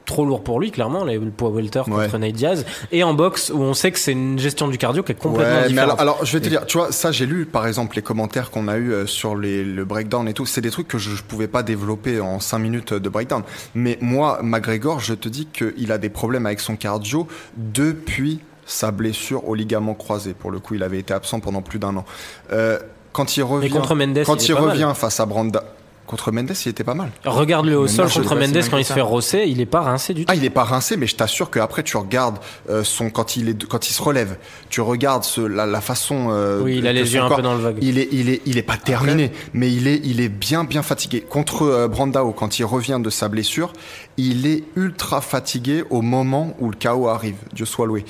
trop 0.05 0.25
lourd 0.25 0.43
pour 0.43 0.59
lui, 0.59 0.71
clairement, 0.71 1.03
le 1.03 1.19
poids 1.29 1.51
welter 1.51 1.83
contre 1.85 2.13
Ouais. 2.13 2.17
Nate 2.19 2.31
Diaz, 2.33 2.65
et 2.91 3.03
en 3.03 3.13
boxe 3.13 3.51
où 3.53 3.59
on 3.61 3.75
sait 3.75 3.91
que 3.91 3.99
c'est 3.99 4.13
une 4.13 4.39
gestion 4.39 4.67
du 4.67 4.79
cardio 4.79 5.03
qui 5.03 5.11
est 5.11 5.15
complètement 5.15 5.53
Ouais, 5.53 5.61
mais 5.63 5.67
différente. 5.67 5.99
alors, 5.99 6.01
alors, 6.01 6.25
je 6.25 6.35
vais 6.35 6.43
te 6.43 6.49
dire, 6.49 6.65
tu 6.65 6.79
vois, 6.79 6.91
ça 6.91 7.11
j'ai 7.11 7.27
lu 7.27 7.45
par 7.45 7.67
exemple 7.67 7.95
les 7.95 8.01
commentaires 8.01 8.49
qu'on 8.49 8.67
a 8.67 8.77
eu 8.77 8.91
euh, 8.91 9.05
sur 9.05 9.35
les, 9.35 9.63
le 9.63 9.85
breakdown 9.85 10.27
et 10.27 10.33
tout. 10.33 10.47
C'est 10.47 10.61
des 10.61 10.71
trucs 10.71 10.87
que 10.87 10.97
je, 10.97 11.11
je 11.15 11.21
pouvais 11.21 11.47
pas 11.47 11.61
développer 11.61 12.19
en 12.21 12.39
5 12.39 12.57
minutes 12.57 12.93
de 12.95 13.07
breakdown. 13.07 13.43
Mais 13.75 13.99
moi, 14.01 14.39
McGregor, 14.41 14.99
je 14.99 15.13
te 15.13 15.29
dis 15.29 15.45
qu'il 15.45 15.91
a 15.91 15.99
des 15.99 16.09
problèmes 16.09 16.47
avec 16.47 16.59
son 16.59 16.75
cardio 16.75 17.27
depuis 17.55 18.39
sa 18.65 18.89
blessure 18.89 19.47
au 19.47 19.53
ligament 19.53 19.93
croisé. 19.93 20.33
Pour 20.33 20.49
le 20.49 20.57
coup, 20.59 20.73
il 20.73 20.81
avait 20.81 20.99
été 20.99 21.13
absent 21.13 21.39
pendant 21.39 21.61
plus 21.61 21.77
d'un 21.77 21.95
an. 21.97 22.05
Euh, 22.51 22.79
quand 23.11 23.37
il 23.37 23.43
revient, 23.43 23.69
contre 23.69 23.95
Mendes, 23.95 24.23
quand 24.25 24.47
il 24.47 24.53
mal. 24.55 24.63
revient 24.63 24.91
face 24.95 25.19
à 25.19 25.25
Branda, 25.25 25.63
contre 26.09 26.31
Mendes, 26.31 26.51
il 26.65 26.69
était 26.69 26.83
pas 26.83 26.95
mal. 26.95 27.11
Regarde-le 27.23 27.77
au 27.77 27.87
sol 27.87 28.09
contre 28.09 28.35
Mendes 28.35 28.57
quand 28.69 28.77
il 28.79 28.83
se 28.85 28.93
fait 28.93 28.99
rosser, 29.01 29.43
il 29.47 29.61
est 29.61 29.67
pas 29.67 29.81
rincé 29.81 30.15
du 30.15 30.25
tout. 30.25 30.31
Ah, 30.31 30.35
il 30.35 30.43
est 30.43 30.49
pas 30.49 30.63
rincé, 30.63 30.97
mais 30.97 31.05
je 31.05 31.15
t'assure 31.15 31.51
qu'après 31.51 31.83
tu 31.83 31.97
regardes 31.97 32.39
euh, 32.69 32.83
son 32.83 33.11
quand 33.11 33.35
il 33.37 33.49
est 33.49 33.67
quand 33.67 33.87
il 33.89 33.93
se 33.93 34.01
relève, 34.01 34.37
tu 34.69 34.81
regardes 34.81 35.23
ce, 35.23 35.41
la, 35.41 35.67
la 35.67 35.81
façon. 35.81 36.29
euh, 36.31 36.61
oui, 36.63 36.77
il 36.79 36.87
a 36.87 36.93
les 36.93 37.13
yeux 37.13 37.21
un 37.21 37.27
corps. 37.27 37.37
peu 37.37 37.43
dans 37.43 37.53
le 37.53 37.59
vague. 37.61 37.77
Il 37.81 37.99
est, 37.99 38.09
il 38.11 38.29
est, 38.29 38.41
il 38.47 38.57
est 38.57 38.63
pas 38.63 38.77
terminé, 38.77 39.31
mais 39.53 39.71
il 39.71 39.87
est, 39.87 40.01
il 40.03 40.19
est 40.19 40.29
bien, 40.29 40.63
bien 40.63 40.81
fatigué. 40.81 41.21
Contre 41.21 41.61
euh, 41.61 41.87
Brandao, 41.87 42.31
quand 42.31 42.57
il 42.57 42.65
revient 42.65 42.99
de 43.01 43.09
sa 43.11 43.27
blessure, 43.29 43.71
il 44.17 44.47
est 44.47 44.63
ultra 44.75 45.21
fatigué 45.21 45.83
au 45.91 46.01
moment 46.01 46.55
où 46.59 46.71
le 46.71 46.75
chaos 46.75 47.07
arrive. 47.07 47.35
Dieu 47.53 47.65
soit 47.65 47.85
loué. 47.85 48.03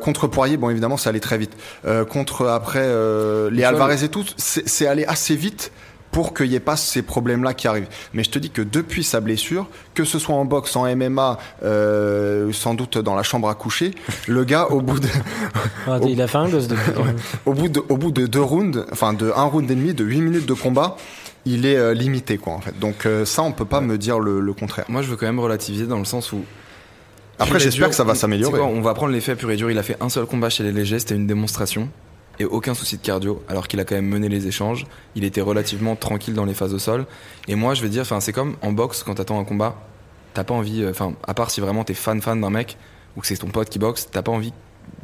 Contre 0.00 0.28
Poirier, 0.28 0.56
bon, 0.56 0.70
évidemment, 0.70 0.96
ça 0.96 1.10
allait 1.10 1.20
très 1.20 1.38
vite. 1.38 1.52
Contre 2.08 2.46
après 2.46 2.86
les 3.50 3.64
Alvarez 3.64 4.04
et 4.04 4.08
tout, 4.08 4.24
c'est 4.36 4.86
allé 4.86 5.04
assez 5.04 5.34
vite 5.34 5.72
pour 6.10 6.34
qu'il 6.34 6.48
n'y 6.48 6.54
ait 6.54 6.60
pas 6.60 6.76
ces 6.76 7.02
problèmes-là 7.02 7.54
qui 7.54 7.68
arrivent. 7.68 7.88
Mais 8.12 8.24
je 8.24 8.30
te 8.30 8.38
dis 8.38 8.50
que 8.50 8.62
depuis 8.62 9.04
sa 9.04 9.20
blessure, 9.20 9.66
que 9.94 10.04
ce 10.04 10.18
soit 10.18 10.34
en 10.34 10.44
boxe, 10.44 10.74
en 10.76 10.84
MMA, 10.96 11.38
euh, 11.62 12.52
sans 12.52 12.74
doute 12.74 12.98
dans 12.98 13.14
la 13.14 13.22
chambre 13.22 13.48
à 13.48 13.54
coucher, 13.54 13.92
le 14.28 14.44
gars, 14.44 14.66
au 14.66 14.80
bout 14.80 14.98
de, 14.98 15.08
Ah, 15.86 15.98
il 16.06 16.20
a 16.20 16.26
fait 16.26 16.38
un 16.38 16.48
gosse 16.48 16.68
même. 16.68 17.16
au 17.46 17.54
bout 17.54 17.68
de, 17.68 17.82
au 17.88 17.96
bout 17.96 18.10
de 18.10 18.26
deux 18.26 18.42
rounds, 18.42 18.84
enfin 18.92 19.12
de 19.12 19.32
un 19.34 19.44
round 19.44 19.70
et 19.70 19.74
demi, 19.74 19.94
de 19.94 20.04
huit 20.04 20.20
minutes 20.20 20.46
de 20.46 20.54
combat, 20.54 20.96
il 21.46 21.64
est 21.64 21.76
euh, 21.76 21.94
limité, 21.94 22.38
quoi, 22.38 22.54
en 22.54 22.60
fait. 22.60 22.78
Donc 22.78 23.06
euh, 23.06 23.24
ça, 23.24 23.42
on 23.42 23.52
peut 23.52 23.64
pas 23.64 23.80
me 23.80 23.96
dire 23.96 24.18
le, 24.18 24.40
le 24.40 24.52
contraire. 24.52 24.84
Moi, 24.88 25.02
je 25.02 25.08
veux 25.08 25.16
quand 25.16 25.26
même 25.26 25.40
relativiser 25.40 25.86
dans 25.86 25.98
le 25.98 26.04
sens 26.04 26.32
où. 26.32 26.42
Après, 27.38 27.58
j'espère 27.58 27.88
que 27.88 27.94
ça 27.94 28.04
va 28.04 28.14
s'améliorer. 28.14 28.60
On 28.60 28.82
va 28.82 28.92
prendre 28.92 29.12
les 29.12 29.20
faits 29.20 29.38
pur 29.38 29.50
et 29.50 29.56
dur. 29.56 29.70
Il 29.70 29.78
a 29.78 29.82
fait 29.82 29.96
un 30.00 30.10
seul 30.10 30.26
combat 30.26 30.50
chez 30.50 30.62
les 30.62 30.72
légers, 30.72 30.98
c'était 30.98 31.14
une 31.14 31.26
démonstration. 31.26 31.88
Et 32.40 32.44
aucun 32.46 32.72
souci 32.72 32.96
de 32.96 33.02
cardio, 33.02 33.42
alors 33.48 33.68
qu'il 33.68 33.80
a 33.80 33.84
quand 33.84 33.94
même 33.94 34.06
mené 34.08 34.30
les 34.30 34.46
échanges. 34.46 34.86
Il 35.14 35.24
était 35.24 35.42
relativement 35.42 35.94
tranquille 35.94 36.32
dans 36.32 36.46
les 36.46 36.54
phases 36.54 36.72
au 36.72 36.78
sol. 36.78 37.04
Et 37.48 37.54
moi, 37.54 37.74
je 37.74 37.82
vais 37.82 37.90
dire, 37.90 38.06
c'est 38.20 38.32
comme 38.32 38.56
en 38.62 38.72
boxe, 38.72 39.02
quand 39.02 39.14
t'attends 39.16 39.38
un 39.38 39.44
combat, 39.44 39.76
t'as 40.32 40.42
pas 40.42 40.54
envie, 40.54 40.82
euh, 40.82 40.90
enfin, 40.90 41.12
à 41.28 41.34
part 41.34 41.50
si 41.50 41.60
vraiment 41.60 41.84
t'es 41.84 41.92
fan 41.92 42.22
fan 42.22 42.40
d'un 42.40 42.48
mec, 42.48 42.78
ou 43.14 43.20
que 43.20 43.26
c'est 43.26 43.36
ton 43.36 43.48
pote 43.48 43.68
qui 43.68 43.78
boxe, 43.78 44.08
t'as 44.10 44.22
pas 44.22 44.32
envie 44.32 44.54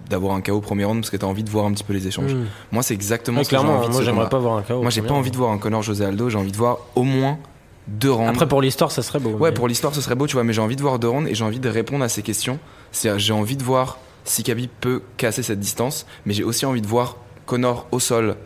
d'avoir 0.08 0.34
un 0.34 0.40
KO 0.40 0.62
premier 0.62 0.84
round 0.84 1.02
parce 1.02 1.10
que 1.10 1.18
t'as 1.18 1.26
envie 1.26 1.44
de 1.44 1.50
voir 1.50 1.66
un 1.66 1.72
petit 1.72 1.84
peu 1.84 1.92
les 1.92 2.06
échanges. 2.06 2.32
Mm. 2.32 2.46
Moi, 2.72 2.82
c'est 2.82 2.94
exactement 2.94 3.38
Ouais, 3.38 3.44
ce 3.44 3.50
que 3.50 3.56
j'ai 3.56 3.62
envie 3.62 3.88
de 3.88 3.92
moi 3.92 4.02
j'aimerais 4.02 4.28
pas 4.30 4.38
voir 4.38 4.56
un 4.56 4.62
KO. 4.62 4.80
Moi, 4.80 4.90
j'ai 4.90 5.02
pas 5.02 5.12
envie 5.12 5.30
de 5.30 5.36
voir 5.36 5.50
un 5.50 5.58
Connor 5.58 5.82
José 5.82 6.06
Aldo, 6.06 6.30
j'ai 6.30 6.38
envie 6.38 6.52
de 6.52 6.56
voir 6.56 6.78
au 6.94 7.02
moins 7.02 7.38
deux 7.86 8.12
rounds. 8.12 8.30
Après, 8.30 8.48
pour 8.48 8.62
l'histoire, 8.62 8.90
ça 8.90 9.02
serait 9.02 9.20
beau. 9.20 9.32
Ouais, 9.32 9.50
mais- 9.50 9.54
pour 9.54 9.68
l'histoire, 9.68 9.94
ce 9.94 10.00
serait 10.00 10.14
beau, 10.14 10.26
tu 10.26 10.32
vois, 10.32 10.44
mais 10.44 10.54
j'ai 10.54 10.62
envie 10.62 10.76
de 10.76 10.82
voir 10.82 10.98
deux 10.98 11.08
rounds 11.08 11.28
et 11.28 11.34
j'ai 11.34 11.44
envie 11.44 11.60
de 11.60 11.68
répondre 11.68 12.02
à 12.02 12.08
ces 12.08 12.22
questions. 12.22 12.58
J'ai 12.92 13.32
envie 13.32 13.58
de 13.58 13.62
voir 13.62 13.98
si 14.24 14.42
Khabib 14.42 14.70
peut 14.80 15.02
casser 15.18 15.42
cette 15.42 15.60
distance, 15.60 16.06
mais 16.24 16.32
j'ai 16.32 16.44
aussi 16.44 16.64
envie 16.64 16.80
de 16.80 16.86
voir 16.86 17.16
Connor 17.46 17.86
au 17.92 18.00
sol, 18.00 18.36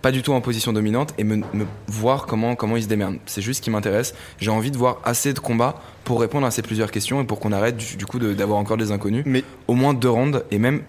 pas 0.00 0.10
du 0.10 0.22
tout 0.22 0.32
en 0.32 0.40
position 0.40 0.72
dominante, 0.72 1.14
et 1.18 1.24
me, 1.24 1.36
me 1.36 1.64
voir 1.86 2.26
comment, 2.26 2.56
comment 2.56 2.76
il 2.76 2.82
se 2.82 2.88
démerde. 2.88 3.16
C'est 3.26 3.40
juste 3.42 3.58
ce 3.58 3.62
qui 3.62 3.70
m'intéresse. 3.70 4.14
J'ai 4.40 4.50
envie 4.50 4.70
de 4.72 4.76
voir 4.76 4.98
assez 5.04 5.32
de 5.32 5.38
combats 5.38 5.80
pour 6.04 6.20
répondre 6.20 6.44
à 6.46 6.50
ces 6.50 6.62
plusieurs 6.62 6.90
questions 6.90 7.20
et 7.20 7.24
pour 7.24 7.38
qu'on 7.38 7.52
arrête 7.52 7.76
du, 7.76 7.96
du 7.96 8.04
coup 8.06 8.18
de- 8.18 8.34
d'avoir 8.34 8.58
encore 8.58 8.76
des 8.78 8.90
inconnus. 8.90 9.22
Mais 9.26 9.44
Au 9.68 9.74
moins 9.74 9.94
deux 9.94 10.10
rounds, 10.10 10.42
et 10.50 10.58
même 10.58 10.82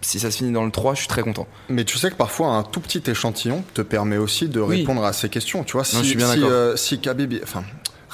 si 0.00 0.18
ça 0.20 0.30
se 0.30 0.36
finit 0.38 0.52
dans 0.52 0.64
le 0.64 0.70
3, 0.70 0.94
je 0.94 1.00
suis 1.00 1.08
très 1.08 1.22
content. 1.22 1.46
Mais 1.68 1.84
tu 1.84 1.96
sais 1.98 2.10
que 2.10 2.16
parfois 2.16 2.48
un 2.48 2.62
tout 2.64 2.80
petit 2.80 3.02
échantillon 3.08 3.64
te 3.74 3.82
permet 3.82 4.16
aussi 4.16 4.48
de 4.48 4.60
Oui. 4.60 4.78
répondre 4.78 5.04
à 5.04 5.12
ces 5.12 5.28
questions. 5.28 5.64
Tu 5.64 5.72
vois, 5.72 5.84
si, 5.84 5.96
je 5.98 6.02
suis 6.02 6.16
bien 6.16 6.32
si, 6.32 6.42
euh, 6.42 6.76
si 6.76 6.98
Khabib, 7.00 7.34
enfin 7.42 7.62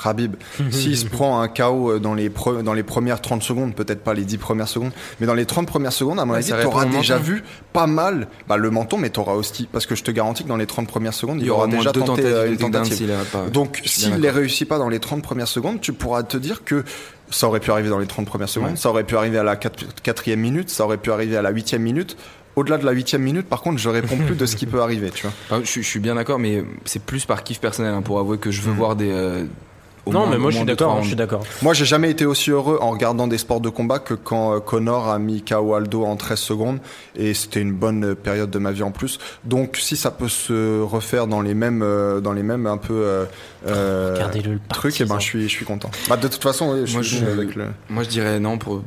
Khabib, 0.03 0.36
s'il 0.70 0.96
se 0.96 1.07
prend 1.07 1.40
un 1.40 1.49
KO 1.49 1.99
dans 1.99 2.14
les, 2.14 2.28
pre- 2.30 2.62
dans 2.62 2.74
les 2.74 2.82
premières 2.82 3.20
30 3.20 3.42
secondes, 3.42 3.74
peut-être 3.74 4.03
pas 4.05 4.14
les 4.14 4.24
10 4.24 4.38
premières 4.38 4.68
secondes, 4.68 4.92
mais 5.20 5.26
dans 5.26 5.34
les 5.34 5.46
30 5.46 5.66
premières 5.66 5.92
secondes, 5.92 6.20
à 6.20 6.24
mon 6.24 6.32
Ouais, 6.32 6.38
avis, 6.38 6.49
ça 6.49 6.59
tu 6.61 6.66
auras 6.66 6.80
répond 6.84 6.96
au 6.96 7.01
déjà 7.01 7.18
vu 7.18 7.42
pas 7.72 7.86
mal 7.86 8.28
bah, 8.49 8.57
le 8.57 8.70
menton, 8.70 8.96
mais 8.99 9.11
tu 9.11 9.20
auras 9.20 9.34
aussi, 9.34 9.68
parce 9.70 9.86
que 9.86 9.94
je 9.94 10.03
te 10.05 10.11
garantis 10.11 10.42
que 10.44 10.49
dans 10.49 10.57
les 10.57 10.66
30 10.66 10.86
premières 10.88 11.14
secondes, 11.14 11.38
il, 11.40 11.44
Il 11.44 11.46
y 11.49 11.51
aura 11.51 11.66
déjà 11.66 11.92
deux 11.92 12.01
tenté 12.01 12.22
tentatives 12.22 12.32
euh, 12.36 12.51
une 12.51 12.57
tentative. 12.57 13.12
pas- 13.32 13.46
Donc, 13.49 13.80
s'il 13.84 14.14
les 14.16 14.30
réussit 14.30 14.68
pas 14.68 14.78
dans 14.78 14.88
les 14.88 15.01
30 15.01 15.22
premières 15.22 15.49
secondes, 15.49 15.80
tu 15.80 15.92
pourras 15.92 16.22
te 16.22 16.36
dire 16.36 16.64
que 16.64 16.84
ça 17.30 17.46
aurait 17.46 17.61
pu 17.61 17.70
arriver 17.70 17.88
dans 17.90 17.99
les 17.99 18.07
30 18.07 18.26
premières 18.26 18.49
secondes, 18.49 18.70
Ouais. 18.70 18.76
ça 18.76 18.88
aurait 18.90 19.05
pu 19.05 19.16
arriver 19.16 19.38
à 19.38 19.42
la 19.42 19.57
4 19.57 20.34
minute, 20.36 20.70
ça 20.70 20.84
aurait 20.84 20.96
pu 20.99 21.11
arriver 21.12 21.36
à 21.36 21.42
la 21.42 21.51
8 21.51 21.74
minute. 21.74 22.16
Au-delà 22.57 22.76
de 22.78 22.84
la 22.84 22.90
8 22.92 23.14
minute, 23.14 23.46
par 23.46 23.61
contre, 23.61 23.78
je 23.78 23.88
réponds 23.88 24.16
plus 24.16 24.34
de 24.34 24.44
ce 24.46 24.57
qui 24.57 24.66
peut 24.66 24.80
arriver, 24.82 25.11
tu 25.11 25.26
vois. 25.49 25.61
Je, 25.62 25.66
suis- 25.70 25.82
je 25.82 25.88
suis 25.88 26.01
bien 26.01 26.16
d'accord, 26.16 26.38
mais 26.40 26.64
c'est 26.86 27.03
plus 27.03 27.24
par 27.24 27.44
kiff 27.44 27.61
personnel 27.61 27.94
hein, 27.94 28.03
pour 28.03 28.18
avouer 28.18 28.38
que 28.38 28.51
je 28.51 28.62
veux 28.62 28.72
Mhm. 28.72 28.76
voir 28.76 28.96
des. 28.96 29.11
euh, 29.12 29.44
au 30.09 30.12
Non, 30.12 30.20
moins- 30.20 30.30
mais 30.30 30.38
moi 30.38 30.50
je 30.50 30.56
suis 30.56 30.66
d'accord. 30.66 31.02
Je 31.02 31.06
suis 31.09 31.16
d'accord. 31.16 31.42
Moi, 31.62 31.74
j'ai 31.74 31.84
jamais 31.84 32.11
été 32.11 32.26
aussi 32.26 32.50
heureux 32.50 32.78
en 32.80 32.90
regardant 32.90 33.26
des 33.28 33.38
sports 33.38 33.61
de 33.61 33.68
combat 33.68 33.98
que 33.98 34.14
quand 34.14 34.54
euh, 34.54 34.61
Connor 34.61 35.09
a 35.09 35.18
mis 35.18 35.42
KO 35.42 35.74
Aldo 35.74 36.04
en 36.04 36.16
13 36.16 36.38
secondes. 36.38 36.78
Et 37.16 37.34
c'était 37.34 37.61
une 37.61 37.72
bonne 37.72 38.14
période 38.14 38.50
de 38.50 38.59
ma 38.59 38.72
vie 38.72 38.82
en 38.82 38.90
plus. 38.90 39.18
Donc, 39.44 39.76
si 39.76 39.96
ça 39.96 40.11
peut 40.11 40.28
se 40.28 40.80
refaire 40.82 41.26
dans 41.26 41.40
les 41.40 41.54
mêmes, 41.54 41.82
euh, 41.82 42.20
dans 42.20 42.32
les 42.32 42.42
mêmes 42.42 42.66
un 42.66 42.76
peu 42.78 42.94
euh, 42.94 43.24
euh, 43.66 44.14
Regardez-le 44.14 44.52
le 44.54 44.61
trucs, 44.68 45.00
et 45.00 45.04
ben, 45.04 45.18
je 45.18 45.24
suis, 45.24 45.42
je 45.42 45.48
suis 45.54 45.64
content. 45.64 45.90
Bah, 46.09 46.16
de 46.16 46.28
toute 46.28 46.42
façon, 46.42 46.72
oui, 46.74 46.82
je 46.86 46.94
Moi, 46.94 47.02
suis 47.02 47.18
je- 47.18 47.24
avec 47.26 47.54
le. 47.54 47.66
Moi, 47.90 48.02
je 48.04 48.09
dirais 48.09 48.38
non 48.40 48.59
pour. 48.59 48.82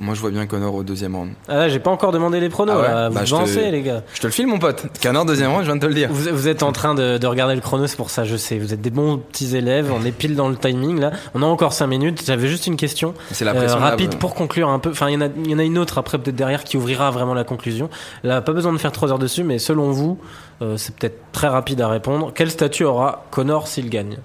Moi, 0.00 0.14
je 0.14 0.20
vois 0.20 0.30
bien 0.30 0.44
Connor 0.46 0.74
au 0.74 0.82
deuxième 0.82 1.14
round. 1.14 1.30
Ah 1.48 1.54
là, 1.56 1.68
j'ai 1.68 1.78
pas 1.78 1.90
encore 1.92 2.10
demandé 2.10 2.40
les 2.40 2.48
pronos. 2.48 2.74
Ah 2.76 2.80
ouais 2.80 2.88
là. 2.88 3.08
Vous 3.10 3.14
Bah, 3.14 3.22
te- 3.24 3.32
avancez, 3.34 3.70
les 3.70 3.80
gars. 3.82 4.02
Je 4.12 4.20
te 4.20 4.26
le 4.26 4.32
file, 4.32 4.48
mon 4.48 4.58
pote. 4.58 4.86
Connor, 5.00 5.24
deuxième 5.24 5.50
round, 5.50 5.62
je 5.62 5.66
viens 5.66 5.76
de 5.76 5.80
te 5.80 5.86
le 5.86 5.94
dire. 5.94 6.08
Vous, 6.10 6.30
vous 6.32 6.48
êtes 6.48 6.64
en 6.64 6.72
train 6.72 6.96
de, 6.96 7.16
de 7.16 7.26
regarder 7.28 7.54
le 7.54 7.60
chrono, 7.60 7.86
c'est 7.86 7.96
pour 7.96 8.10
ça, 8.10 8.24
je 8.24 8.36
sais. 8.36 8.58
Vous 8.58 8.74
êtes 8.74 8.80
des 8.80 8.90
bons 8.90 9.18
petits 9.18 9.56
élèves, 9.56 9.92
on 9.96 10.04
est 10.04 10.10
pile 10.10 10.34
dans 10.34 10.48
le 10.48 10.56
timing 10.56 10.98
là. 10.98 11.12
On 11.34 11.42
a 11.42 11.46
encore 11.46 11.72
5 11.72 11.86
minutes. 11.86 12.22
J'avais 12.26 12.48
juste 12.48 12.66
une 12.66 12.76
question 12.76 13.14
C'est 13.30 13.44
la 13.44 13.52
euh, 13.52 13.58
pression. 13.58 13.78
rapide 13.78 14.16
pour 14.18 14.34
conclure 14.34 14.68
un 14.68 14.80
peu. 14.80 14.90
Enfin, 14.90 15.08
il 15.10 15.14
y, 15.14 15.16
en 15.16 15.20
a- 15.20 15.28
il 15.44 15.50
y 15.50 15.54
en 15.54 15.58
a 15.60 15.64
une 15.64 15.78
autre 15.78 15.96
après, 15.98 16.18
peut-être 16.18 16.34
derrière, 16.36 16.64
qui 16.64 16.76
ouvrira 16.76 17.12
vraiment 17.12 17.34
la 17.34 17.44
conclusion. 17.44 17.88
Là, 18.24 18.40
pas 18.42 18.52
besoin 18.52 18.72
de 18.72 18.78
faire 18.78 18.90
3 18.92 19.12
heures 19.12 19.18
dessus, 19.20 19.44
mais 19.44 19.60
selon 19.60 19.92
vous, 19.92 20.18
euh, 20.60 20.76
c'est 20.76 20.96
peut-être 20.96 21.18
très 21.30 21.46
rapide 21.48 21.80
à 21.80 21.86
répondre. 21.88 22.32
Quel 22.34 22.50
statut 22.50 22.82
aura 22.84 23.26
Connor 23.30 23.68
s'il 23.68 23.88
gagne? 23.90 24.16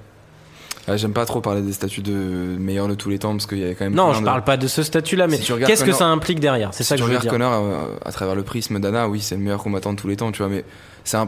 Ah, 0.89 0.97
J'aime 0.97 1.13
pas 1.13 1.25
trop 1.25 1.41
parler 1.41 1.61
des 1.61 1.73
statuts 1.73 2.01
de 2.01 2.11
meilleur 2.13 2.87
de 2.87 2.95
tous 2.95 3.09
les 3.09 3.19
temps 3.19 3.31
parce 3.31 3.45
qu'il 3.45 3.59
y 3.59 3.65
a 3.65 3.73
quand 3.73 3.85
même. 3.85 3.93
Non, 3.95 4.13
je 4.13 4.19
de- 4.19 4.25
parle 4.25 4.43
pas 4.43 4.57
de 4.57 4.67
ce 4.67 4.83
statut-là, 4.83 5.27
mais 5.27 5.37
Si 5.37 5.51
qu'est-ce 5.65 5.83
que 5.83 5.91
ça 5.91 6.05
implique 6.07 6.39
derrière? 6.39 6.73
C'est 6.73 6.83
Si 6.83 6.89
ça 6.89 6.95
que 6.95 7.01
je 7.01 7.07
veux 7.07 7.17
dire. 7.17 7.31
Connor 7.31 7.53
euh, 7.53 7.95
à 8.05 8.11
travers 8.11 8.35
le 8.35 8.43
prisme 8.43 8.79
d'Anna, 8.79 9.07
oui, 9.07 9.21
c'est 9.21 9.35
le 9.35 9.41
meilleur 9.41 9.61
combattant 9.63 9.93
de 9.93 9.99
tous 9.99 10.07
les 10.07 10.15
temps, 10.17 10.31
tu 10.31 10.39
vois, 10.39 10.49
mais 10.49 10.65
ça 11.03 11.27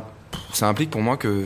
implique 0.62 0.90
pour 0.90 1.02
moi 1.02 1.18
que 1.18 1.46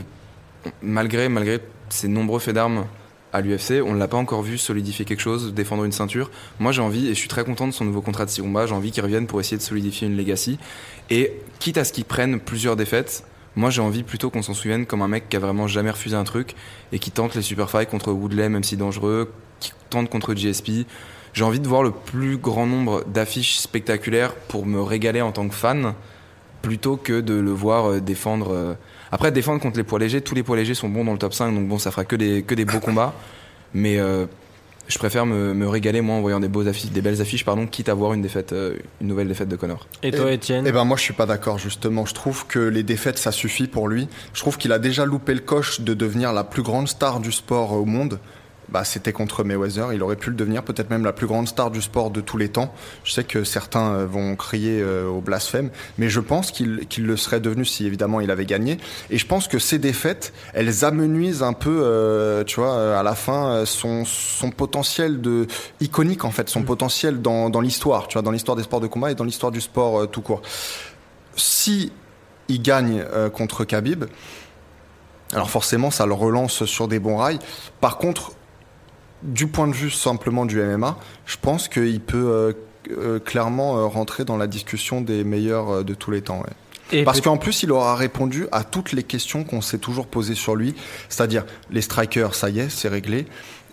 malgré, 0.82 1.28
malgré 1.28 1.60
ses 1.88 2.08
nombreux 2.08 2.40
faits 2.40 2.54
d'armes 2.54 2.86
à 3.32 3.40
l'UFC, 3.40 3.82
on 3.84 3.92
ne 3.92 3.98
l'a 3.98 4.08
pas 4.08 4.16
encore 4.16 4.42
vu 4.42 4.56
solidifier 4.56 5.04
quelque 5.04 5.20
chose, 5.20 5.52
défendre 5.52 5.84
une 5.84 5.92
ceinture. 5.92 6.30
Moi, 6.58 6.72
j'ai 6.72 6.80
envie, 6.82 7.06
et 7.06 7.10
je 7.10 7.18
suis 7.18 7.28
très 7.28 7.44
content 7.44 7.66
de 7.66 7.72
son 7.72 7.84
nouveau 7.84 8.00
contrat 8.00 8.24
de 8.24 8.30
six 8.30 8.40
combats, 8.40 8.66
j'ai 8.66 8.74
envie 8.74 8.90
qu'il 8.90 9.02
revienne 9.02 9.26
pour 9.26 9.40
essayer 9.40 9.56
de 9.56 9.62
solidifier 9.62 10.08
une 10.08 10.16
legacy. 10.16 10.58
Et 11.10 11.34
quitte 11.58 11.76
à 11.76 11.84
ce 11.84 11.92
qu'il 11.92 12.04
prenne 12.04 12.40
plusieurs 12.40 12.76
défaites, 12.76 13.24
moi 13.56 13.70
j'ai 13.70 13.80
envie 13.80 14.02
plutôt 14.02 14.30
qu'on 14.30 14.42
s'en 14.42 14.54
souvienne 14.54 14.86
comme 14.86 15.02
un 15.02 15.08
mec 15.08 15.28
qui 15.28 15.36
a 15.36 15.40
vraiment 15.40 15.66
jamais 15.66 15.90
refusé 15.90 16.14
un 16.14 16.24
truc 16.24 16.54
et 16.92 16.98
qui 16.98 17.10
tente 17.10 17.34
les 17.34 17.42
super 17.42 17.70
fights 17.70 17.88
contre 17.90 18.12
Woodley, 18.12 18.48
même 18.48 18.62
si 18.62 18.76
dangereux, 18.76 19.32
qui 19.60 19.72
tente 19.90 20.08
contre 20.10 20.34
GSP. 20.34 20.86
J'ai 21.32 21.44
envie 21.44 21.60
de 21.60 21.68
voir 21.68 21.82
le 21.82 21.90
plus 21.90 22.38
grand 22.38 22.66
nombre 22.66 23.04
d'affiches 23.04 23.58
spectaculaires 23.58 24.34
pour 24.34 24.64
me 24.66 24.80
régaler 24.80 25.20
en 25.20 25.32
tant 25.32 25.48
que 25.48 25.54
fan, 25.54 25.94
plutôt 26.62 26.96
que 26.96 27.20
de 27.20 27.34
le 27.34 27.50
voir 27.50 27.90
euh, 27.90 28.00
défendre. 28.00 28.52
euh. 28.52 28.74
Après, 29.12 29.30
défendre 29.32 29.60
contre 29.60 29.76
les 29.76 29.84
poids 29.84 29.98
légers, 29.98 30.20
tous 30.20 30.34
les 30.34 30.42
poids 30.42 30.56
légers 30.56 30.74
sont 30.74 30.88
bons 30.88 31.04
dans 31.04 31.12
le 31.12 31.18
top 31.18 31.34
5, 31.34 31.54
donc 31.54 31.68
bon, 31.68 31.78
ça 31.78 31.90
fera 31.90 32.04
que 32.04 32.16
des, 32.16 32.42
que 32.42 32.54
des 32.54 32.64
beaux 32.64 32.80
combats. 32.80 33.14
Mais 33.74 33.98
euh, 33.98 34.26
je 34.88 34.98
préfère 34.98 35.26
me, 35.26 35.54
me 35.54 35.68
régaler, 35.68 36.00
moi, 36.00 36.16
en 36.16 36.20
voyant 36.20 36.40
des, 36.40 36.48
beaux 36.48 36.66
affiches, 36.66 36.90
des 36.90 37.00
belles 37.00 37.20
affiches, 37.20 37.44
pardon, 37.44 37.66
quitte 37.66 37.88
à 37.88 37.94
voir 37.94 38.12
une, 38.12 38.22
défaite, 38.22 38.52
euh, 38.52 38.76
une 39.00 39.08
nouvelle 39.08 39.28
défaite 39.28 39.48
de 39.48 39.56
Connor. 39.56 39.86
Et 40.02 40.10
toi, 40.10 40.30
Étienne 40.32 40.64
Eh 40.66 40.72
ben 40.72 40.84
moi 40.84 40.96
je 40.96 41.02
suis 41.02 41.14
pas 41.14 41.26
d'accord 41.26 41.58
justement. 41.58 42.06
Je 42.06 42.14
trouve 42.14 42.46
que 42.46 42.58
les 42.58 42.82
défaites 42.82 43.18
ça 43.18 43.32
suffit 43.32 43.66
pour 43.66 43.88
lui. 43.88 44.08
Je 44.32 44.40
trouve 44.40 44.58
qu'il 44.58 44.72
a 44.72 44.78
déjà 44.78 45.04
loupé 45.04 45.34
le 45.34 45.40
coche 45.40 45.80
de 45.80 45.94
devenir 45.94 46.32
la 46.32 46.44
plus 46.44 46.62
grande 46.62 46.88
star 46.88 47.20
du 47.20 47.32
sport 47.32 47.72
au 47.72 47.84
monde. 47.84 48.18
Bah, 48.68 48.84
c'était 48.84 49.12
contre 49.12 49.44
Mayweather. 49.44 49.92
Il 49.92 50.02
aurait 50.02 50.16
pu 50.16 50.30
le 50.30 50.36
devenir, 50.36 50.62
peut-être 50.62 50.90
même 50.90 51.04
la 51.04 51.12
plus 51.12 51.26
grande 51.26 51.46
star 51.46 51.70
du 51.70 51.80
sport 51.80 52.10
de 52.10 52.20
tous 52.20 52.36
les 52.36 52.48
temps. 52.48 52.74
Je 53.04 53.12
sais 53.12 53.24
que 53.24 53.44
certains 53.44 53.92
euh, 53.92 54.06
vont 54.06 54.34
crier 54.36 54.80
euh, 54.80 55.06
au 55.06 55.20
blasphème, 55.20 55.70
mais 55.98 56.08
je 56.08 56.20
pense 56.20 56.50
qu'il 56.50 56.86
le 56.98 57.16
serait 57.16 57.40
devenu 57.40 57.64
si 57.64 57.86
évidemment 57.86 58.20
il 58.20 58.30
avait 58.30 58.46
gagné. 58.46 58.78
Et 59.10 59.18
je 59.18 59.26
pense 59.26 59.48
que 59.48 59.58
ces 59.58 59.78
défaites, 59.78 60.32
elles 60.52 60.84
amenuisent 60.84 61.42
un 61.42 61.52
peu, 61.52 61.80
euh, 61.82 62.44
tu 62.44 62.60
vois, 62.60 62.98
à 62.98 63.02
la 63.02 63.14
fin, 63.14 63.64
son, 63.64 64.04
son 64.04 64.50
potentiel 64.50 65.20
de 65.20 65.46
iconique 65.80 66.24
en 66.24 66.30
fait, 66.30 66.48
son 66.48 66.62
potentiel 66.62 67.22
dans, 67.22 67.50
dans 67.50 67.60
l'histoire, 67.60 68.08
tu 68.08 68.14
vois, 68.14 68.22
dans 68.22 68.30
l'histoire 68.30 68.56
des 68.56 68.62
sports 68.62 68.80
de 68.80 68.86
combat 68.86 69.10
et 69.10 69.14
dans 69.14 69.24
l'histoire 69.24 69.52
du 69.52 69.60
sport 69.60 70.02
euh, 70.02 70.06
tout 70.06 70.22
court. 70.22 70.42
Si 71.36 71.92
il 72.48 72.62
gagne 72.62 73.04
euh, 73.12 73.28
contre 73.28 73.64
Khabib, 73.64 74.04
alors 75.32 75.50
forcément 75.50 75.90
ça 75.90 76.06
le 76.06 76.14
relance 76.14 76.64
sur 76.64 76.88
des 76.88 76.98
bons 76.98 77.16
rails. 77.16 77.38
Par 77.80 77.98
contre, 77.98 78.32
du 79.26 79.46
point 79.46 79.68
de 79.68 79.74
vue 79.74 79.90
simplement 79.90 80.46
du 80.46 80.60
MMA, 80.60 80.96
je 81.26 81.36
pense 81.40 81.68
qu'il 81.68 82.00
peut 82.00 82.16
euh, 82.16 82.52
euh, 82.90 83.18
clairement 83.18 83.76
euh, 83.76 83.86
rentrer 83.86 84.24
dans 84.24 84.36
la 84.36 84.46
discussion 84.46 85.00
des 85.00 85.24
meilleurs 85.24 85.84
de 85.84 85.94
tous 85.94 86.10
les 86.10 86.22
temps. 86.22 86.38
ouais. 86.38 86.52
Et 86.92 87.02
Parce 87.02 87.20
qu'en 87.20 87.36
plus, 87.36 87.64
il 87.64 87.72
aura 87.72 87.96
répondu 87.96 88.46
à 88.52 88.62
toutes 88.62 88.92
les 88.92 89.02
questions 89.02 89.42
qu'on 89.42 89.60
s'est 89.60 89.78
toujours 89.78 90.06
posées 90.06 90.36
sur 90.36 90.54
lui. 90.54 90.76
C'est-à-dire, 91.08 91.44
les 91.72 91.82
strikers, 91.82 92.36
ça 92.36 92.48
y 92.48 92.60
est, 92.60 92.70
c'est 92.70 92.88
réglé. 92.88 93.26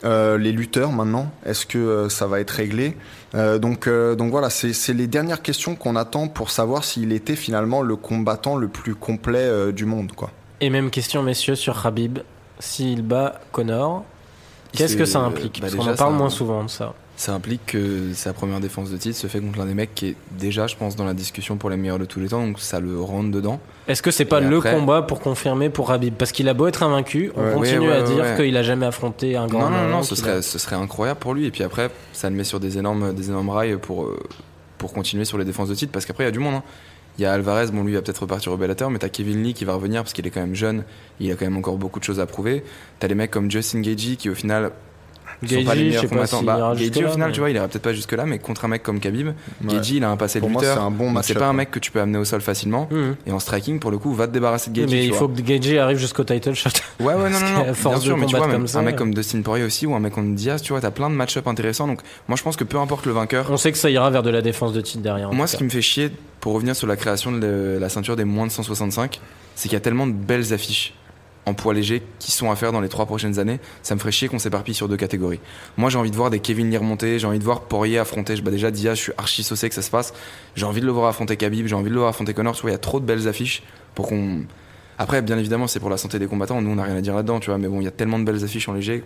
Euh, 0.03 0.37
les 0.37 0.51
lutteurs, 0.51 0.91
maintenant, 0.91 1.31
est-ce 1.45 1.65
que 1.65 1.77
euh, 1.77 2.09
ça 2.09 2.27
va 2.27 2.39
être 2.39 2.51
réglé? 2.51 2.97
Euh, 3.35 3.59
donc, 3.59 3.87
donc 3.87 4.31
voilà, 4.31 4.49
c'est 4.49 4.93
les 4.93 5.07
dernières 5.07 5.41
questions 5.41 5.75
qu'on 5.75 5.95
attend 5.95 6.27
pour 6.27 6.49
savoir 6.49 6.83
s'il 6.83 7.13
était 7.13 7.35
finalement 7.35 7.81
le 7.81 7.95
combattant 7.95 8.55
le 8.55 8.67
plus 8.67 8.95
complet 8.95 9.71
du 9.71 9.85
monde. 9.85 10.11
Quoi. 10.13 10.31
Et 10.59 10.69
même 10.69 10.89
question, 10.89 11.23
messieurs, 11.23 11.55
sur 11.55 11.85
Habib. 11.85 12.19
S'il 12.59 13.01
bat 13.01 13.41
Connor, 13.51 14.05
qu'est-ce 14.77 14.97
que 14.97 15.05
ça 15.05 15.19
implique 15.19 15.59
bah 15.61 15.67
Parce 15.71 15.75
qu'on 15.75 15.81
en 15.91 15.95
parle 15.95 16.11
ça- 16.13 16.17
moins 16.17 16.29
souvent 16.29 16.63
de 16.63 16.69
ça. 16.69 16.93
Ça 17.15 17.31
implique 17.33 17.63
que 17.67 18.11
sa 18.13 18.33
première 18.33 18.59
défense 18.59 18.89
de 18.89 18.97
titre 18.97 19.15
se 19.15 19.27
fait 19.27 19.39
contre 19.39 19.59
l'un 19.59 19.67
des 19.67 19.75
mecs 19.75 19.93
qui 19.93 20.07
est 20.07 20.15
déjà, 20.31 20.65
je 20.65 20.75
pense, 20.75 20.95
dans 20.95 21.05
la 21.05 21.13
discussion 21.13 21.57
pour 21.57 21.69
les 21.69 21.77
meilleurs 21.77 21.99
de 21.99 22.05
tous 22.05 22.19
les 22.19 22.29
temps, 22.29 22.43
donc 22.45 22.59
ça 22.59 22.79
le 22.79 22.99
rentre 22.99 23.29
dedans. 23.29 23.59
Est-ce 23.87 24.01
que 24.01 24.09
c'est 24.09 24.25
pas 24.25 24.41
Et 24.41 24.45
le 24.45 24.57
après- 24.57 24.73
combat 24.73 25.03
pour 25.03 25.19
confirmer 25.21 25.69
pour 25.69 25.91
Habib 25.91 26.15
Parce 26.15 26.31
qu'il 26.31 26.49
a 26.49 26.55
beau 26.55 26.65
être 26.65 26.81
invaincu, 26.81 27.31
on 27.35 27.43
Ouais. 27.45 27.53
continue 27.53 27.79
Ouais, 27.81 27.87
ouais, 27.87 27.93
à 27.97 28.01
dire 28.01 28.35
qu'il 28.35 28.57
a 28.57 28.63
jamais 28.63 28.87
affronté 28.87 29.37
un 29.37 29.45
grand 29.45 29.69
Non, 29.69 29.83
non, 29.83 29.87
non, 29.89 30.01
ce 30.03 30.09
qu'il 30.09 30.17
serait, 30.17 30.31
a- 30.31 30.41
ce 30.41 30.57
serait 30.57 30.75
incroyable 30.75 31.19
pour 31.19 31.35
lui. 31.35 31.45
Et 31.45 31.51
puis 31.51 31.63
après, 31.63 31.91
ça 32.13 32.29
le 32.31 32.35
met 32.35 32.43
sur 32.43 32.59
des 32.59 32.79
énormes, 32.79 33.13
des 33.13 33.29
énormes 33.29 33.49
rails 33.49 33.77
pour, 33.77 34.05
euh, 34.05 34.19
pour 34.79 34.91
continuer 34.91 35.23
sur 35.25 35.37
les 35.37 35.45
défenses 35.45 35.69
de 35.69 35.75
titre, 35.75 35.91
parce 35.91 36.05
qu'après, 36.07 36.23
il 36.23 36.27
y 36.27 36.29
a 36.29 36.31
du 36.31 36.39
monde. 36.39 36.55
hein. 36.55 36.63
Il 37.17 37.21
y 37.21 37.25
a 37.25 37.33
Alvarez, 37.33 37.67
bon 37.71 37.83
lui 37.83 37.93
va 37.93 38.01
peut-être 38.01 38.19
repartir 38.19 38.51
au 38.51 38.57
Bellator, 38.57 38.89
mais 38.89 38.97
t'as 38.97 39.09
Kevin 39.09 39.43
Lee 39.43 39.53
qui 39.53 39.65
va 39.65 39.75
revenir 39.75 40.01
parce 40.01 40.13
qu'il 40.13 40.25
est 40.25 40.31
quand 40.31 40.41
même 40.41 40.55
jeune, 40.55 40.83
il 41.19 41.31
a 41.31 41.35
quand 41.35 41.45
même 41.45 41.57
encore 41.57 41.77
beaucoup 41.77 41.99
de 41.99 42.03
choses 42.03 42.19
à 42.19 42.25
prouver. 42.25 42.63
T'as 42.99 43.07
les 43.07 43.15
mecs 43.15 43.29
comme 43.29 43.51
Justin 43.51 43.81
Gagey 43.81 44.15
qui 44.15 44.29
au 44.29 44.35
final 44.35 44.71
sont 45.47 45.63
pas 45.63 45.75
les 45.75 45.83
meilleurs 45.85 46.01
sais 46.01 46.07
pas 46.07 46.15
combattants. 46.15 46.37
s'il 46.37 46.45
Bah, 46.45 46.73
jusque-là, 46.75 47.07
au 47.07 47.11
final, 47.11 47.27
mais- 47.29 47.33
tu 47.33 47.39
vois, 47.39 47.49
il 47.49 47.55
ira 47.55 47.67
peut-être 47.67 47.81
pas 47.83 47.93
jusque 47.93 48.11
là, 48.13 48.25
mais 48.25 48.39
contre 48.39 48.65
un 48.65 48.67
mec 48.67 48.83
comme 48.83 48.99
Khabib, 48.99 49.27
Ouais. 49.27 49.33
Gaethje, 49.63 49.91
il 49.91 50.03
a 50.03 50.09
un 50.09 50.17
passé 50.17 50.39
de 50.41 50.45
lutteur. 50.47 50.75
c'est 50.75 50.81
un 50.81 50.91
bon. 50.91 51.13
C'est 51.21 51.33
pas 51.35 51.47
un 51.47 51.53
mec 51.53 51.71
que 51.71 51.79
tu 51.79 51.91
peux 51.91 51.99
amener 52.01 52.17
au 52.17 52.25
sol 52.25 52.41
facilement. 52.41 52.87
Mhm. 52.91 53.15
Et 53.27 53.31
en 53.31 53.39
striking, 53.39 53.79
pour 53.79 53.91
le 53.91 53.97
coup, 53.97 54.13
va 54.13 54.27
te 54.27 54.33
débarrasser 54.33 54.69
de 54.71 54.75
Gaethje. 54.75 54.91
mais 54.91 55.05
il 55.05 55.13
faut 55.13 55.27
que 55.27 55.41
Gagey 55.41 55.77
arrive 55.79 55.97
jusqu'au 55.97 56.23
title 56.23 56.53
shot. 56.53 56.69
Ouais, 56.99 57.13
ouais, 57.13 57.29
non, 57.29 57.39
non, 57.39 57.49
non. 57.59 57.63
qu'à 57.65 57.73
force 57.73 57.95
Bien 57.95 58.03
sûr, 58.03 58.15
de 58.15 58.21
mais 58.21 58.25
tu 58.27 58.35
vois, 58.35 58.47
même 58.47 58.67
ça, 58.67 58.79
un 58.79 58.81
mec 58.83 58.95
comme 58.95 59.13
Dustin 59.13 59.41
Poirier 59.41 59.63
aussi, 59.65 59.85
ou 59.85 59.95
un 59.95 59.99
mec 59.99 60.13
comme 60.13 60.35
Diaz, 60.35 60.61
tu 60.61 60.73
vois, 60.73 60.81
t'as 60.81 60.91
plein 60.91 61.09
de 61.09 61.15
match-up 61.15 61.47
intéressants. 61.47 61.87
Donc, 61.87 61.99
moi, 62.27 62.35
je 62.37 62.43
pense 62.43 62.55
que 62.55 62.63
peu 62.63 62.77
importe 62.77 63.05
le 63.05 63.11
vainqueur, 63.13 63.47
On 63.49 63.57
sait 63.57 63.71
que 63.71 63.77
ça 63.77 63.89
ira 63.89 64.09
vers 64.09 64.23
de 64.23 64.29
la 64.29 64.41
défense 64.41 64.73
de 64.73 64.81
titre 64.81 65.03
derrière. 65.03 65.31
moi, 65.33 65.47
ce 65.47 65.57
qui 65.57 65.63
me 65.63 65.69
fait 65.69 65.81
chier, 65.81 66.09
pour 66.39 66.53
revenir 66.53 66.75
sur 66.75 66.87
la 66.87 66.95
création 66.97 67.31
de 67.31 67.77
la 67.79 67.89
ceinture 67.89 68.15
des 68.15 68.25
moins 68.25 68.45
de 68.45 68.51
165, 68.51 69.19
c'est 69.55 69.69
qu'il 69.69 69.73
y 69.73 69.77
a 69.77 69.79
tellement 69.81 70.07
de 70.07 70.11
belles 70.13 70.53
affiches 70.53 70.93
en 71.45 71.53
poids 71.53 71.73
léger 71.73 72.03
qui 72.19 72.31
sont 72.31 72.51
à 72.51 72.55
faire 72.55 72.71
dans 72.71 72.81
les 72.81 72.89
trois 72.89 73.05
prochaines 73.05 73.39
années. 73.39 73.59
Ça 73.81 73.95
me 73.95 73.99
ferait 73.99 74.11
chier 74.11 74.27
qu'on 74.27 74.39
s'éparpille 74.39 74.73
sur 74.73 74.87
deux 74.87 74.97
catégories. 74.97 75.39
Moi, 75.77 75.89
j'ai 75.89 75.97
envie 75.97 76.11
de 76.11 76.15
voir 76.15 76.29
des 76.29 76.39
Kevin 76.39 76.69
Lee 76.69 76.77
remonter, 76.77 77.19
j'ai 77.19 77.27
envie 77.27 77.39
de 77.39 77.43
voir 77.43 77.61
Poirier 77.61 77.99
affronter. 77.99 78.35
Bah, 78.41 78.51
déjà, 78.51 78.71
Diaz, 78.71 78.97
je 78.97 79.01
suis 79.03 79.13
archi 79.17 79.43
saucé 79.43 79.69
que 79.69 79.75
ça 79.75 79.81
se 79.81 79.91
passe. 79.91 80.13
J'ai 80.55 80.65
envie 80.65 80.81
de 80.81 80.85
le 80.85 80.91
voir 80.91 81.07
affronter 81.07 81.37
Khabib, 81.37 81.67
j'ai 81.67 81.75
envie 81.75 81.89
de 81.89 81.93
le 81.93 81.99
voir 81.99 82.09
affronter 82.09 82.33
Connor. 82.33 82.55
Tu 82.55 82.61
vois, 82.61 82.71
il 82.71 82.73
y 82.73 82.75
a 82.75 82.79
trop 82.79 82.99
de 82.99 83.05
belles 83.05 83.27
affiches 83.27 83.63
pour 83.95 84.07
qu'on. 84.07 84.43
Après, 84.97 85.21
bien 85.21 85.37
évidemment, 85.37 85.67
c'est 85.67 85.79
pour 85.79 85.89
la 85.89 85.97
santé 85.97 86.19
des 86.19 86.27
combattants. 86.27 86.61
Nous, 86.61 86.71
on 86.71 86.75
n'a 86.75 86.83
rien 86.83 86.95
à 86.95 87.01
dire 87.01 87.15
là-dedans, 87.15 87.39
tu 87.39 87.49
vois. 87.49 87.57
Mais 87.57 87.67
bon, 87.67 87.81
il 87.81 87.85
y 87.85 87.87
a 87.87 87.91
tellement 87.91 88.19
de 88.19 88.25
belles 88.25 88.43
affiches 88.43 88.69
en 88.69 88.73
léger, 88.73 89.03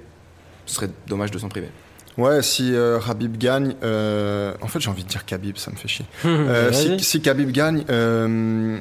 ce 0.66 0.76
serait 0.76 0.90
dommage 1.08 1.32
de 1.32 1.40
s'en 1.40 1.50
priver. 1.50 1.70
Ouais, 2.18 2.42
si 2.42 2.74
euh, 2.74 3.00
Khabib 3.00 3.38
gagne, 3.38 3.76
euh, 3.84 4.54
en 4.62 4.68
fait 4.68 4.80
j'ai 4.80 4.90
envie 4.90 5.04
de 5.04 5.08
dire 5.08 5.24
Khabib, 5.24 5.58
ça 5.58 5.70
me 5.70 5.76
fait 5.76 5.88
chier. 5.88 6.06
Euh, 6.26 6.72
si, 6.72 7.00
si 7.00 7.22
Khabib 7.22 7.52
gagne, 7.52 7.84
euh, 7.90 8.80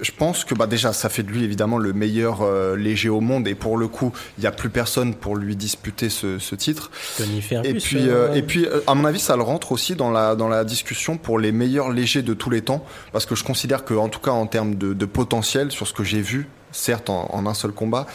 je 0.00 0.10
pense 0.10 0.44
que 0.44 0.54
bah 0.54 0.66
déjà 0.66 0.92
ça 0.92 1.08
fait 1.08 1.22
de 1.22 1.30
lui 1.30 1.44
évidemment 1.44 1.78
le 1.78 1.92
meilleur 1.92 2.42
euh, 2.42 2.76
léger 2.76 3.08
au 3.08 3.20
monde 3.20 3.48
et 3.48 3.54
pour 3.54 3.76
le 3.76 3.88
coup 3.88 4.12
il 4.36 4.42
n'y 4.42 4.46
a 4.46 4.52
plus 4.52 4.68
personne 4.68 5.14
pour 5.14 5.36
lui 5.36 5.56
disputer 5.56 6.10
ce, 6.10 6.38
ce 6.38 6.54
titre. 6.54 6.90
Tony. 7.16 7.42
Et 7.64 7.74
puis, 7.74 8.08
euh, 8.08 8.34
et 8.34 8.42
puis 8.42 8.66
euh, 8.66 8.80
à 8.86 8.94
mon 8.94 9.04
avis 9.04 9.20
ça 9.20 9.36
le 9.36 9.42
rentre 9.42 9.72
aussi 9.72 9.94
dans 9.94 10.10
la, 10.10 10.34
dans 10.34 10.48
la 10.48 10.64
discussion 10.64 11.16
pour 11.16 11.38
les 11.38 11.52
meilleurs 11.52 11.90
légers 11.90 12.22
de 12.22 12.34
tous 12.34 12.50
les 12.50 12.62
temps 12.62 12.84
parce 13.12 13.26
que 13.26 13.34
je 13.34 13.44
considère 13.44 13.84
que 13.84 13.94
en 13.94 14.08
tout 14.08 14.20
cas 14.20 14.32
en 14.32 14.46
termes 14.46 14.74
de, 14.74 14.92
de 14.92 15.06
potentiel 15.06 15.70
sur 15.70 15.86
ce 15.86 15.92
que 15.92 16.04
j'ai 16.04 16.20
vu, 16.20 16.48
certes 16.72 17.08
en, 17.08 17.28
en 17.32 17.46
un 17.46 17.54
seul 17.54 17.72
combat, 17.72 18.06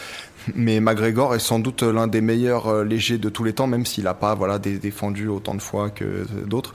mais 0.54 0.80
McGregor 0.80 1.34
est 1.34 1.38
sans 1.38 1.58
doute 1.58 1.82
l'un 1.82 2.06
des 2.06 2.20
meilleurs 2.20 2.68
euh, 2.68 2.84
légers 2.84 3.18
de 3.18 3.28
tous 3.28 3.44
les 3.44 3.52
temps, 3.52 3.66
même 3.66 3.86
s'il 3.86 4.04
n'a 4.04 4.14
pas 4.14 4.34
voilà, 4.34 4.58
dé- 4.58 4.78
défendu 4.78 5.28
autant 5.28 5.54
de 5.54 5.62
fois 5.62 5.90
que 5.90 6.04
euh, 6.04 6.24
d'autres. 6.46 6.72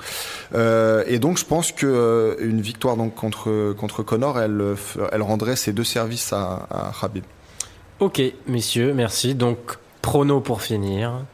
Euh, 0.56 1.04
et 1.08 1.20
donc 1.20 1.38
je 1.38 1.46
pense 1.46 1.72
que 1.72 1.86
euh, 1.86 2.36
une 2.40 2.62
victoire 2.62 2.98
donc, 2.98 3.16
contre, 3.16 3.74
contre 3.74 4.04
Connor, 4.04 4.40
elle, 4.40 4.62
elle 5.12 5.22
rendrait 5.22 5.56
ces 5.56 5.74
deux 5.74 5.84
services 5.84 6.34
à, 6.34 6.68
à 6.70 6.92
Khabib. 7.00 7.24
Ok, 8.00 8.22
messieurs, 8.48 8.94
merci. 8.94 9.34
Donc, 9.34 9.58
prono 10.02 10.40
pour 10.40 10.62
finir. 10.62 11.26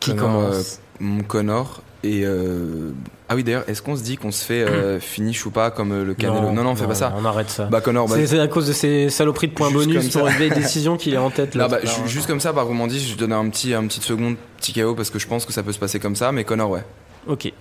Qui 0.00 0.16
Connor, 0.16 0.50
commence? 0.50 0.80
Mon 0.98 1.22
Connor 1.22 1.82
et. 2.04 2.22
euh, 2.24 2.90
Ah 3.28 3.34
oui, 3.36 3.44
d'ailleurs, 3.44 3.64
est-ce 3.68 3.82
qu'on 3.82 3.96
se 3.96 4.02
dit 4.02 4.16
qu'on 4.16 4.30
se 4.32 4.44
fait 4.44 4.62
euh, 4.62 4.98
finish 5.00 5.44
ou 5.46 5.50
pas 5.50 5.70
comme 5.70 5.92
euh, 5.92 6.04
le 6.04 6.14
Canelo 6.14 6.50
Non, 6.52 6.62
non, 6.64 6.70
on 6.70 6.76
fait 6.76 6.86
pas 6.86 6.94
ça. 6.94 7.12
On 7.16 7.24
arrête 7.24 7.50
ça. 7.50 7.64
Bah, 7.66 7.80
Connor, 7.80 8.08
bah, 8.08 8.16
C'est- 8.24 8.38
à 8.38 8.48
cause 8.48 8.66
de 8.66 8.72
ces 8.72 9.08
saloperies 9.10 9.48
de 9.48 9.54
points 9.54 9.68
Juste 9.70 9.86
bonus 9.86 10.10
pour 10.10 10.26
une 10.28 10.34
vieille 10.36 10.50
décision 10.50 10.96
qu'il 10.96 11.14
est 11.14 11.18
en 11.18 11.30
tête. 11.30 11.54
Là, 11.56 11.68
bah, 11.68 11.78
ju- 11.82 12.06
juste 12.08 12.26
comme 12.26 12.40
ça, 12.40 12.52
par 12.52 12.66
comment 12.66 12.86
dit, 12.86 13.00
je 13.00 13.16
donne 13.16 13.32
un 13.32 13.48
petit, 13.48 13.74
un 13.74 13.86
petit 13.86 14.00
seconde, 14.00 14.36
petit 14.58 14.72
KO 14.72 14.94
parce 14.94 15.10
que 15.10 15.18
je 15.18 15.26
pense 15.26 15.44
que 15.46 15.52
ça 15.52 15.62
peut 15.62 15.72
se 15.72 15.78
passer 15.78 15.98
comme 16.00 16.16
ça, 16.16 16.32
mais 16.32 16.44
Connor, 16.44 16.70
ouais. 16.70 16.84
Ok. 17.26 17.52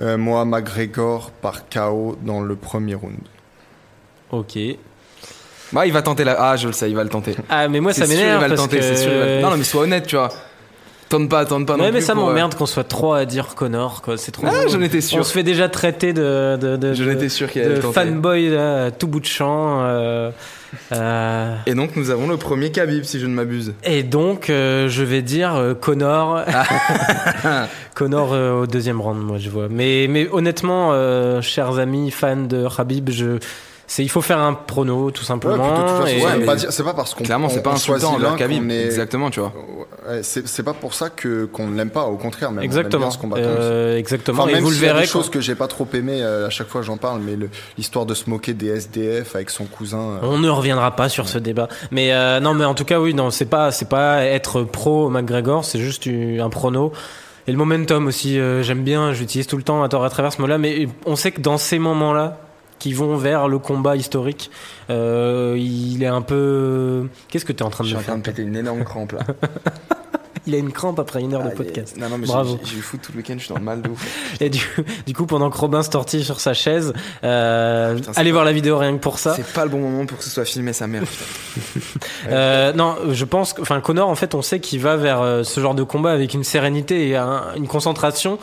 Euh, 0.00 0.16
moi, 0.16 0.44
McGregor 0.44 1.30
par 1.32 1.68
KO 1.68 2.16
dans 2.22 2.40
le 2.40 2.54
premier 2.54 2.94
round. 2.94 3.18
Ok. 4.30 4.58
Bah, 5.72 5.86
il 5.86 5.92
va 5.92 6.00
tenter 6.02 6.24
la. 6.24 6.36
Ah, 6.50 6.56
je 6.56 6.66
le 6.68 6.72
sais, 6.72 6.88
il 6.88 6.96
va 6.96 7.02
le 7.02 7.10
tenter. 7.10 7.34
Ah, 7.50 7.68
mais 7.68 7.80
moi, 7.80 7.92
ça 7.92 8.06
sûr, 8.06 8.14
il 8.14 8.18
m'énerve. 8.18 8.40
va 8.40 8.48
le 8.48 8.54
parce 8.54 8.68
tenter, 8.68 8.78
que... 8.78 8.82
c'est 8.84 8.96
sûr. 8.96 9.12
il 9.12 9.18
va 9.18 9.24
le- 9.26 9.40
Non, 9.42 9.50
non, 9.50 9.56
mais 9.58 9.64
sois 9.64 9.82
honnête, 9.82 10.06
tu 10.06 10.16
vois. 10.16 10.30
Tente 11.08 11.28
pas, 11.30 11.44
tente 11.46 11.66
pas 11.66 11.76
non 11.76 11.84
Ouais, 11.84 11.90
mais 11.90 11.98
plus 11.98 12.06
ça 12.06 12.12
pour, 12.14 12.24
euh, 12.24 12.26
m'emmerde 12.26 12.54
qu'on 12.54 12.66
soit 12.66 12.84
trois 12.84 13.18
à 13.18 13.24
dire 13.24 13.54
Connor, 13.54 14.02
quoi. 14.02 14.18
C'est 14.18 14.30
trop. 14.30 14.46
Ah, 14.46 14.66
j'en 14.70 14.82
étais 14.82 15.00
sûr. 15.00 15.18
On 15.18 15.22
se 15.22 15.32
fait 15.32 15.42
déjà 15.42 15.68
traiter 15.70 16.12
de, 16.12 16.58
de, 16.60 16.76
de, 16.76 16.92
J'en 16.92 17.04
de- 17.06 17.10
étais 17.12 17.28
sûr 17.30 17.50
qu'il 17.50 17.62
allait 17.62 17.70
de 17.70 17.76
le 17.76 17.80
tenter. 17.82 17.94
fanboy 18.08 18.50
là, 18.50 18.84
à 18.86 18.90
tout 18.90 19.08
bout 19.08 19.20
de 19.20 19.24
champ. 19.26 19.80
euh, 19.84 20.30
euh, 20.92 21.54
Et 21.66 21.74
donc, 21.74 21.96
nous 21.96 22.10
avons 22.10 22.28
le 22.28 22.36
premier 22.36 22.70
Khabib, 22.72 23.04
si 23.04 23.18
je 23.20 23.26
ne 23.26 23.32
m'abuse. 23.32 23.72
Et 23.84 24.02
donc, 24.02 24.46
je 24.48 25.02
vais 25.02 25.22
dire 25.22 25.74
Connor. 25.80 26.42
Connor 27.94 28.32
au 28.60 28.66
deuxième 28.66 29.00
round, 29.00 29.22
moi, 29.22 29.38
je 29.38 29.50
vois. 29.50 29.68
Mais, 29.70 30.06
mais 30.10 30.28
honnêtement, 30.30 30.92
chers 31.40 31.78
amis 31.78 32.10
fans 32.10 32.36
de 32.36 32.66
Habib, 32.78 33.10
je, 33.10 33.38
c'est, 33.90 34.02
il 34.04 34.08
faut 34.10 34.20
faire 34.20 34.38
un 34.38 34.52
prono, 34.54 35.10
tout 35.10 35.24
simplement. 35.24 36.02
Ouais, 36.04 36.44
pas 36.44 36.58
c'est 36.58 36.82
pas 36.84 36.92
parce 36.94 37.14
qu'on 37.14 37.24
Clairement, 37.24 37.48
c'est 37.48 37.58
on- 37.60 37.62
pas 37.62 37.70
on 37.70 37.74
insultant 37.74 38.14
envers 38.14 38.36
Khabib. 38.36 38.70
est- 38.70 38.84
Exactement, 38.84 39.30
tu 39.30 39.40
vois. 39.40 39.52
Ouais, 40.08 40.20
c'est 40.22 40.62
pas 40.62 40.74
pour 40.74 40.92
ça 40.94 41.08
que 41.10 41.46
qu'on 41.46 41.66
ne 41.68 41.76
l'aime 41.76 41.90
pas, 41.90 42.04
au 42.04 42.16
contraire, 42.16 42.50
même 42.50 42.58
on 42.58 42.60
aime 42.60 42.64
exactement. 42.66 43.06
bien 43.06 43.10
ce 43.10 43.18
combattant 43.18 43.42
aussi. 43.48 43.58
Euh, 43.60 43.96
exactement. 43.98 44.42
Enfin, 44.42 44.50
et 44.50 44.54
même 44.54 44.62
vous 44.62 44.70
le 44.70 44.76
verrez 44.76 45.06
choses 45.06 45.30
que 45.30 45.40
j'ai 45.40 45.54
pas 45.54 45.66
trop 45.68 45.86
aimé, 45.94 46.20
euh, 46.22 46.46
à 46.46 46.50
chaque 46.50 46.68
fois 46.68 46.82
j'en 46.82 46.96
parle, 46.98 47.20
mais 47.20 47.36
l'histoire 47.76 48.04
de 48.06 48.14
se 48.14 48.28
moquer 48.30 48.52
des 48.54 48.68
SDF 48.68 49.34
avec 49.34 49.50
son 49.50 49.64
cousin. 49.64 49.98
euh, 49.98 50.18
On 50.22 50.38
ne 50.38 50.48
reviendra 50.50 50.94
pas 50.94 51.08
sur 51.08 51.28
ce 51.28 51.38
débat. 51.38 51.68
Mais 51.90 52.12
euh, 52.12 52.40
non, 52.40 52.52
mais 52.54 52.64
en 52.66 52.74
tout 52.74 52.84
cas, 52.84 53.00
oui, 53.00 53.14
non, 53.14 53.30
c'est 53.30 53.46
pas, 53.46 53.72
c'est 53.72 53.88
pas 53.88 54.22
être 54.24 54.62
pro 54.64 55.08
McGregor, 55.08 55.64
c'est 55.64 55.78
juste 55.80 56.06
un 56.08 56.50
prono. 56.50 56.92
Et 57.46 57.52
le 57.52 57.56
momentum 57.58 58.06
aussi, 58.06 58.38
euh, 58.38 58.62
j'aime 58.62 58.82
bien, 58.84 59.14
j'utilise 59.14 59.46
tout 59.46 59.56
le 59.56 59.62
temps 59.62 59.82
à 59.82 59.88
tort 59.88 60.04
à 60.04 60.10
travers 60.10 60.32
ce 60.34 60.40
mot-là, 60.42 60.58
mais 60.58 60.86
on 61.06 61.16
sait 61.16 61.32
que 61.32 61.40
dans 61.40 61.56
ces 61.56 61.78
moments-là, 61.78 62.38
qui 62.78 62.92
vont 62.92 63.16
vers 63.16 63.48
le 63.48 63.58
combat 63.58 63.96
historique, 63.96 64.50
euh, 64.90 65.56
il 65.58 66.02
est 66.02 66.06
un 66.06 66.22
peu. 66.22 67.08
Qu'est-ce 67.28 67.44
que 67.44 67.52
tu 67.52 67.62
es 67.62 67.66
en 67.66 67.70
train 67.70 67.84
de 67.84 67.88
Je 67.88 67.94
suis 67.94 67.96
me 67.96 68.00
en 68.00 68.04
train 68.04 68.12
faire 68.14 68.22
de 68.22 68.22
péter 68.36 68.42
une 68.42 68.56
énorme 68.56 68.84
crampe 68.84 69.12
là. 69.12 69.20
Il 70.46 70.54
a 70.54 70.58
une 70.58 70.72
crampe 70.72 70.98
après 70.98 71.20
une 71.20 71.34
heure 71.34 71.42
de 71.42 71.48
Aïe, 71.50 71.54
podcast. 71.56 71.94
Non, 71.98 72.08
non, 72.08 72.16
mais 72.16 72.26
Bravo. 72.26 72.58
j'ai- 72.64 72.78
eu 72.78 72.80
foot 72.80 73.00
tout 73.02 73.12
le 73.12 73.18
week-end, 73.18 73.34
je 73.36 73.40
suis 73.44 73.48
dans 73.52 73.58
le 73.58 73.64
mal 73.66 73.82
de 73.82 73.90
ouf. 73.90 74.36
Et 74.40 74.48
du, 74.48 74.66
du 75.06 75.12
coup, 75.12 75.26
pendant 75.26 75.50
que 75.50 75.58
Robin 75.58 75.82
se 75.82 75.90
tortille 75.90 76.24
sur 76.24 76.40
sa 76.40 76.54
chaise, 76.54 76.94
euh, 77.22 77.96
Putain, 77.96 78.12
allez 78.16 78.30
pas- 78.30 78.32
voir 78.34 78.44
la 78.46 78.52
vidéo 78.52 78.78
rien 78.78 78.94
que 78.94 78.98
pour 79.02 79.18
ça. 79.18 79.34
C'est 79.34 79.44
pas 79.52 79.64
le 79.64 79.70
bon 79.70 79.78
moment 79.78 80.06
pour 80.06 80.16
que 80.16 80.24
ce 80.24 80.30
soit 80.30 80.46
filmé, 80.46 80.72
sa 80.72 80.86
mère. 80.86 81.02
Euh, 82.30 82.72
non, 82.72 82.96
je 83.10 83.24
pense 83.24 83.52
que, 83.52 83.62
enfin, 83.62 83.80
Connor, 83.80 84.08
en 84.08 84.14
fait, 84.14 84.34
on 84.34 84.42
sait 84.42 84.60
qu'il 84.60 84.80
va 84.80 84.96
vers 84.96 85.40
ce 85.44 85.60
genre 85.60 85.74
de 85.74 85.82
combat 85.82 86.12
avec 86.12 86.34
une 86.34 86.44
sérénité 86.44 87.08
et 87.08 87.16
un- 87.16 87.42
une 87.56 87.66
concentration 87.66 88.38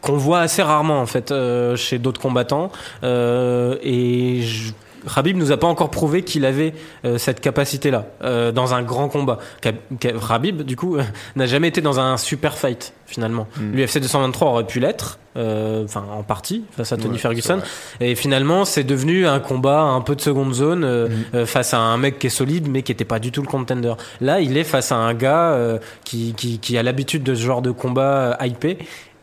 qu'on 0.00 0.16
voit 0.16 0.40
assez 0.40 0.62
rarement, 0.62 1.00
en 1.00 1.06
fait, 1.06 1.30
euh, 1.32 1.76
chez 1.76 1.98
d'autres 1.98 2.20
combattants. 2.20 2.70
Euh, 3.04 3.76
et 3.82 4.42
je- 4.42 4.72
nous 5.34 5.52
a 5.52 5.56
pas 5.56 5.66
encore 5.68 5.90
prouvé 5.90 6.22
qu'il 6.22 6.44
avait 6.44 6.74
euh, 7.04 7.18
cette 7.18 7.40
capacité-là 7.40 8.06
euh, 8.22 8.52
dans 8.52 8.74
un 8.74 8.82
grand 8.82 9.08
combat. 9.08 9.38
Khabib, 10.00 10.62
du 10.62 10.76
coup, 10.76 10.98
n'a 11.36 11.46
jamais 11.46 11.68
été 11.68 11.80
dans 11.80 11.98
un 12.00 12.16
super 12.16 12.58
fight 12.58 12.92
finalement. 13.06 13.46
Mm. 13.56 13.72
L'UFC 13.72 14.00
223 14.00 14.48
aurait 14.50 14.66
pu 14.66 14.80
l'être, 14.80 15.18
euh, 15.36 15.84
enfin 15.84 16.04
en 16.12 16.22
partie 16.22 16.64
face 16.72 16.92
à 16.92 16.98
Tony 16.98 17.12
Ouais, 17.14 17.18
Ferguson. 17.18 17.60
Et 18.00 18.14
finalement, 18.16 18.66
c'est 18.66 18.84
devenu 18.84 19.26
un 19.26 19.40
combat 19.40 19.80
un 19.80 20.02
peu 20.02 20.14
de 20.14 20.20
seconde 20.20 20.52
zone 20.52 20.84
euh, 20.84 21.08
euh, 21.34 21.46
face 21.46 21.72
à 21.72 21.78
un 21.78 21.96
mec 21.96 22.18
qui 22.18 22.26
est 22.26 22.30
solide, 22.30 22.68
mais 22.68 22.82
qui 22.82 22.92
était 22.92 23.06
pas 23.06 23.18
du 23.18 23.32
tout 23.32 23.40
le 23.40 23.46
contender. 23.48 23.94
Là, 24.20 24.40
il 24.40 24.58
est 24.58 24.64
face 24.64 24.92
à 24.92 24.96
un 24.96 25.14
gars 25.14 25.52
euh, 25.52 25.78
qui, 26.04 26.34
qui, 26.36 26.58
qui 26.58 26.76
a 26.76 26.82
l'habitude 26.82 27.22
de 27.22 27.34
ce 27.34 27.40
genre 27.42 27.62
de 27.62 27.70
combat 27.70 28.36
euh, 28.42 28.46
hypé. 28.46 28.76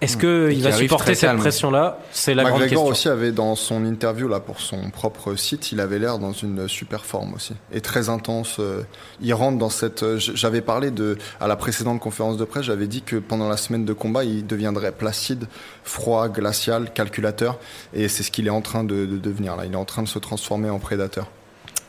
Est-ce 0.06 0.18
que 0.18 0.50
Et 0.50 0.54
il 0.54 0.58
qui 0.58 0.62
va 0.64 0.72
supporter 0.72 1.16
cette 1.16 1.36
pression-là? 1.38 2.00
C'est 2.12 2.34
la 2.34 2.44
grande 2.44 2.62
McGregor 2.62 2.84
question. 2.90 2.92
aussi 2.92 3.10
avait 3.10 3.32
dans 3.32 3.56
son 3.56 3.84
interview 3.86 4.28
là 4.28 4.40
pour 4.40 4.60
son 4.62 4.90
propre 4.90 5.36
site, 5.36 5.72
il 5.72 5.80
avait 5.80 6.00
l'air 6.00 6.18
dans 6.20 6.32
une 6.32 6.68
super 6.68 7.06
forme 7.06 7.34
aussi 7.34 7.54
et 7.74 7.82
très 7.82 8.10
intense. 8.10 8.58
euh, 8.60 8.82
Il 9.22 9.34
rentre 9.34 9.58
dans 9.58 9.70
cette. 9.70 10.04
euh, 10.04 10.18
J'avais 10.18 10.62
parlé 10.62 10.92
de 10.92 11.18
à 11.42 11.48
la 11.48 11.56
précédente 11.56 12.00
conférence 12.00 12.38
de 12.38 12.46
presse, 12.46 12.64
j'avais 12.64 12.88
dit 12.88 13.02
que 13.02 13.18
pendant 13.18 13.50
la 13.50 13.58
semaine 13.58 13.84
de 13.86 13.94
combat, 13.94 14.24
il 14.24 14.46
deviendrait 14.48 14.92
placide, 14.94 15.46
froid, 15.84 16.30
glacial, 16.30 16.94
calculateur 16.94 17.58
et 17.94 18.08
c'est 18.08 18.24
ce 18.24 18.32
qu'il 18.32 18.48
est 18.48 18.52
en 18.52 18.62
train 18.62 18.84
de, 18.84 19.06
de 19.06 19.18
devenir 19.18 19.56
là. 19.56 19.66
Il 19.66 19.74
est 19.74 19.78
en 19.78 19.86
train 19.86 20.04
de 20.04 20.08
se 20.08 20.20
transformer 20.20 20.70
en 20.70 20.80
prédateur. 20.80 21.28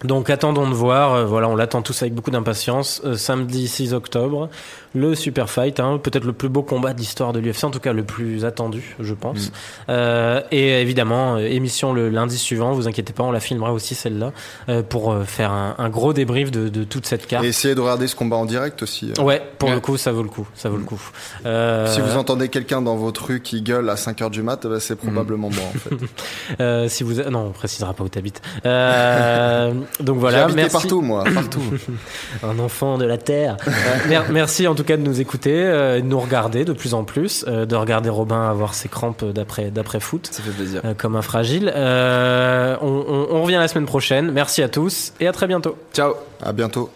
Donc 0.04 0.28
attendons 0.28 0.68
de 0.68 0.74
voir. 0.74 1.14
Euh, 1.14 1.24
voilà, 1.24 1.48
on 1.48 1.56
l'attend 1.56 1.80
tous 1.80 2.02
avec 2.02 2.14
beaucoup 2.14 2.30
d'impatience. 2.30 3.00
Euh, 3.06 3.16
samedi 3.16 3.66
6 3.66 3.94
octobre, 3.94 4.50
le 4.96 5.14
super 5.14 5.48
fight, 5.50 5.78
hein, 5.78 5.98
peut-être 6.02 6.24
le 6.24 6.32
plus 6.32 6.48
beau 6.48 6.62
combat 6.62 6.92
de 6.94 6.98
l'histoire 6.98 7.32
de 7.32 7.38
l'UFC, 7.38 7.64
en 7.64 7.70
tout 7.70 7.78
cas 7.80 7.92
le 7.92 8.02
plus 8.02 8.44
attendu, 8.44 8.96
je 8.98 9.14
pense. 9.14 9.48
Mm. 9.48 9.52
Euh, 9.90 10.40
et 10.50 10.80
évidemment, 10.80 11.36
euh, 11.36 11.38
émission 11.40 11.92
le 11.92 12.08
lundi 12.08 12.38
suivant. 12.38 12.72
Vous 12.72 12.88
inquiétez 12.88 13.12
pas, 13.12 13.22
on 13.22 13.30
la 13.32 13.40
filmera 13.40 13.72
aussi 13.72 13.94
celle-là 13.94 14.32
euh, 14.68 14.82
pour 14.82 15.14
faire 15.24 15.52
un, 15.52 15.74
un 15.78 15.88
gros 15.88 16.12
débrief 16.12 16.50
de, 16.50 16.68
de 16.68 16.84
toute 16.84 17.06
cette 17.06 17.26
carte. 17.26 17.44
Et 17.44 17.48
essayez 17.48 17.74
de 17.74 17.80
regarder 17.80 18.06
ce 18.08 18.16
combat 18.16 18.36
en 18.36 18.46
direct 18.46 18.82
aussi. 18.82 19.12
euh. 19.18 19.22
Ouais, 19.22 19.42
pour 19.58 19.68
Ouais. 19.68 19.74
le 19.74 19.80
coup, 19.80 19.96
ça 19.96 20.12
vaut 20.12 20.22
le 20.22 20.28
coup. 20.28 20.46
Ça 20.54 20.68
vaut 20.68 20.76
le 20.78 20.84
coup. 20.84 21.00
Euh, 21.44 21.86
Si 21.92 22.00
vous 22.00 22.16
entendez 22.16 22.48
quelqu'un 22.48 22.80
dans 22.82 22.96
votre 22.96 23.26
rue 23.26 23.40
qui 23.42 23.62
gueule 23.62 23.88
à 23.90 23.96
5 23.96 24.22
heures 24.22 24.30
du 24.30 24.42
mat, 24.42 24.66
bah, 24.66 24.80
c'est 24.80 24.96
probablement 24.96 25.50
moi 25.50 25.64
en 25.74 25.78
fait. 25.78 25.90
Euh, 26.60 26.88
si 26.88 27.02
vous 27.02 27.20
non, 27.30 27.46
on 27.48 27.50
précisera 27.50 27.92
pas 27.92 28.02
où 28.04 28.08
t'habites. 28.08 28.40
Euh, 28.64 29.72
donc 30.00 30.16
voilà, 30.20 30.48
merci. 30.48 30.72
partout, 30.72 31.00
moi, 31.02 31.24
partout. 31.34 31.60
Un 32.42 32.58
enfant 32.58 32.98
de 32.98 33.04
la 33.04 33.18
terre. 33.18 33.56
Euh, 33.66 34.08
mer- 34.08 34.26
merci 34.30 34.66
en 34.66 34.74
tout 34.74 34.84
cas 34.86 34.96
de 34.96 35.02
nous 35.02 35.20
écouter, 35.20 35.52
euh, 35.54 35.96
de 36.00 36.06
nous 36.06 36.18
regarder 36.18 36.64
de 36.64 36.72
plus 36.72 36.94
en 36.94 37.04
plus, 37.04 37.44
euh, 37.46 37.66
de 37.66 37.76
regarder 37.76 38.08
Robin 38.08 38.48
avoir 38.48 38.72
ses 38.72 38.88
crampes 38.88 39.24
d'après 39.24 39.70
d'après 39.70 40.00
foot. 40.00 40.28
Ça 40.32 40.42
fait 40.42 40.50
plaisir. 40.50 40.80
euh, 40.84 40.94
comme 40.96 41.14
un 41.16 41.22
fragile. 41.22 41.70
Euh, 41.76 42.76
on, 42.80 42.86
on- 43.08 43.26
on 43.36 43.42
revient 43.42 43.56
la 43.56 43.68
semaine 43.68 43.86
prochaine. 43.86 44.30
Merci 44.30 44.62
à 44.62 44.68
tous 44.70 45.12
et 45.20 45.26
à 45.28 45.32
très 45.32 45.46
bientôt. 45.46 45.76
Ciao. 45.92 46.14
À 46.42 46.52
bientôt. 46.52 46.90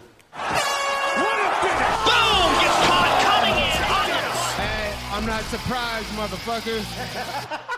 Hey, 4.57 4.93
I'm 5.13 5.25
not 5.25 5.43
surprised, 5.51 6.07
motherfuckers. 6.15 6.85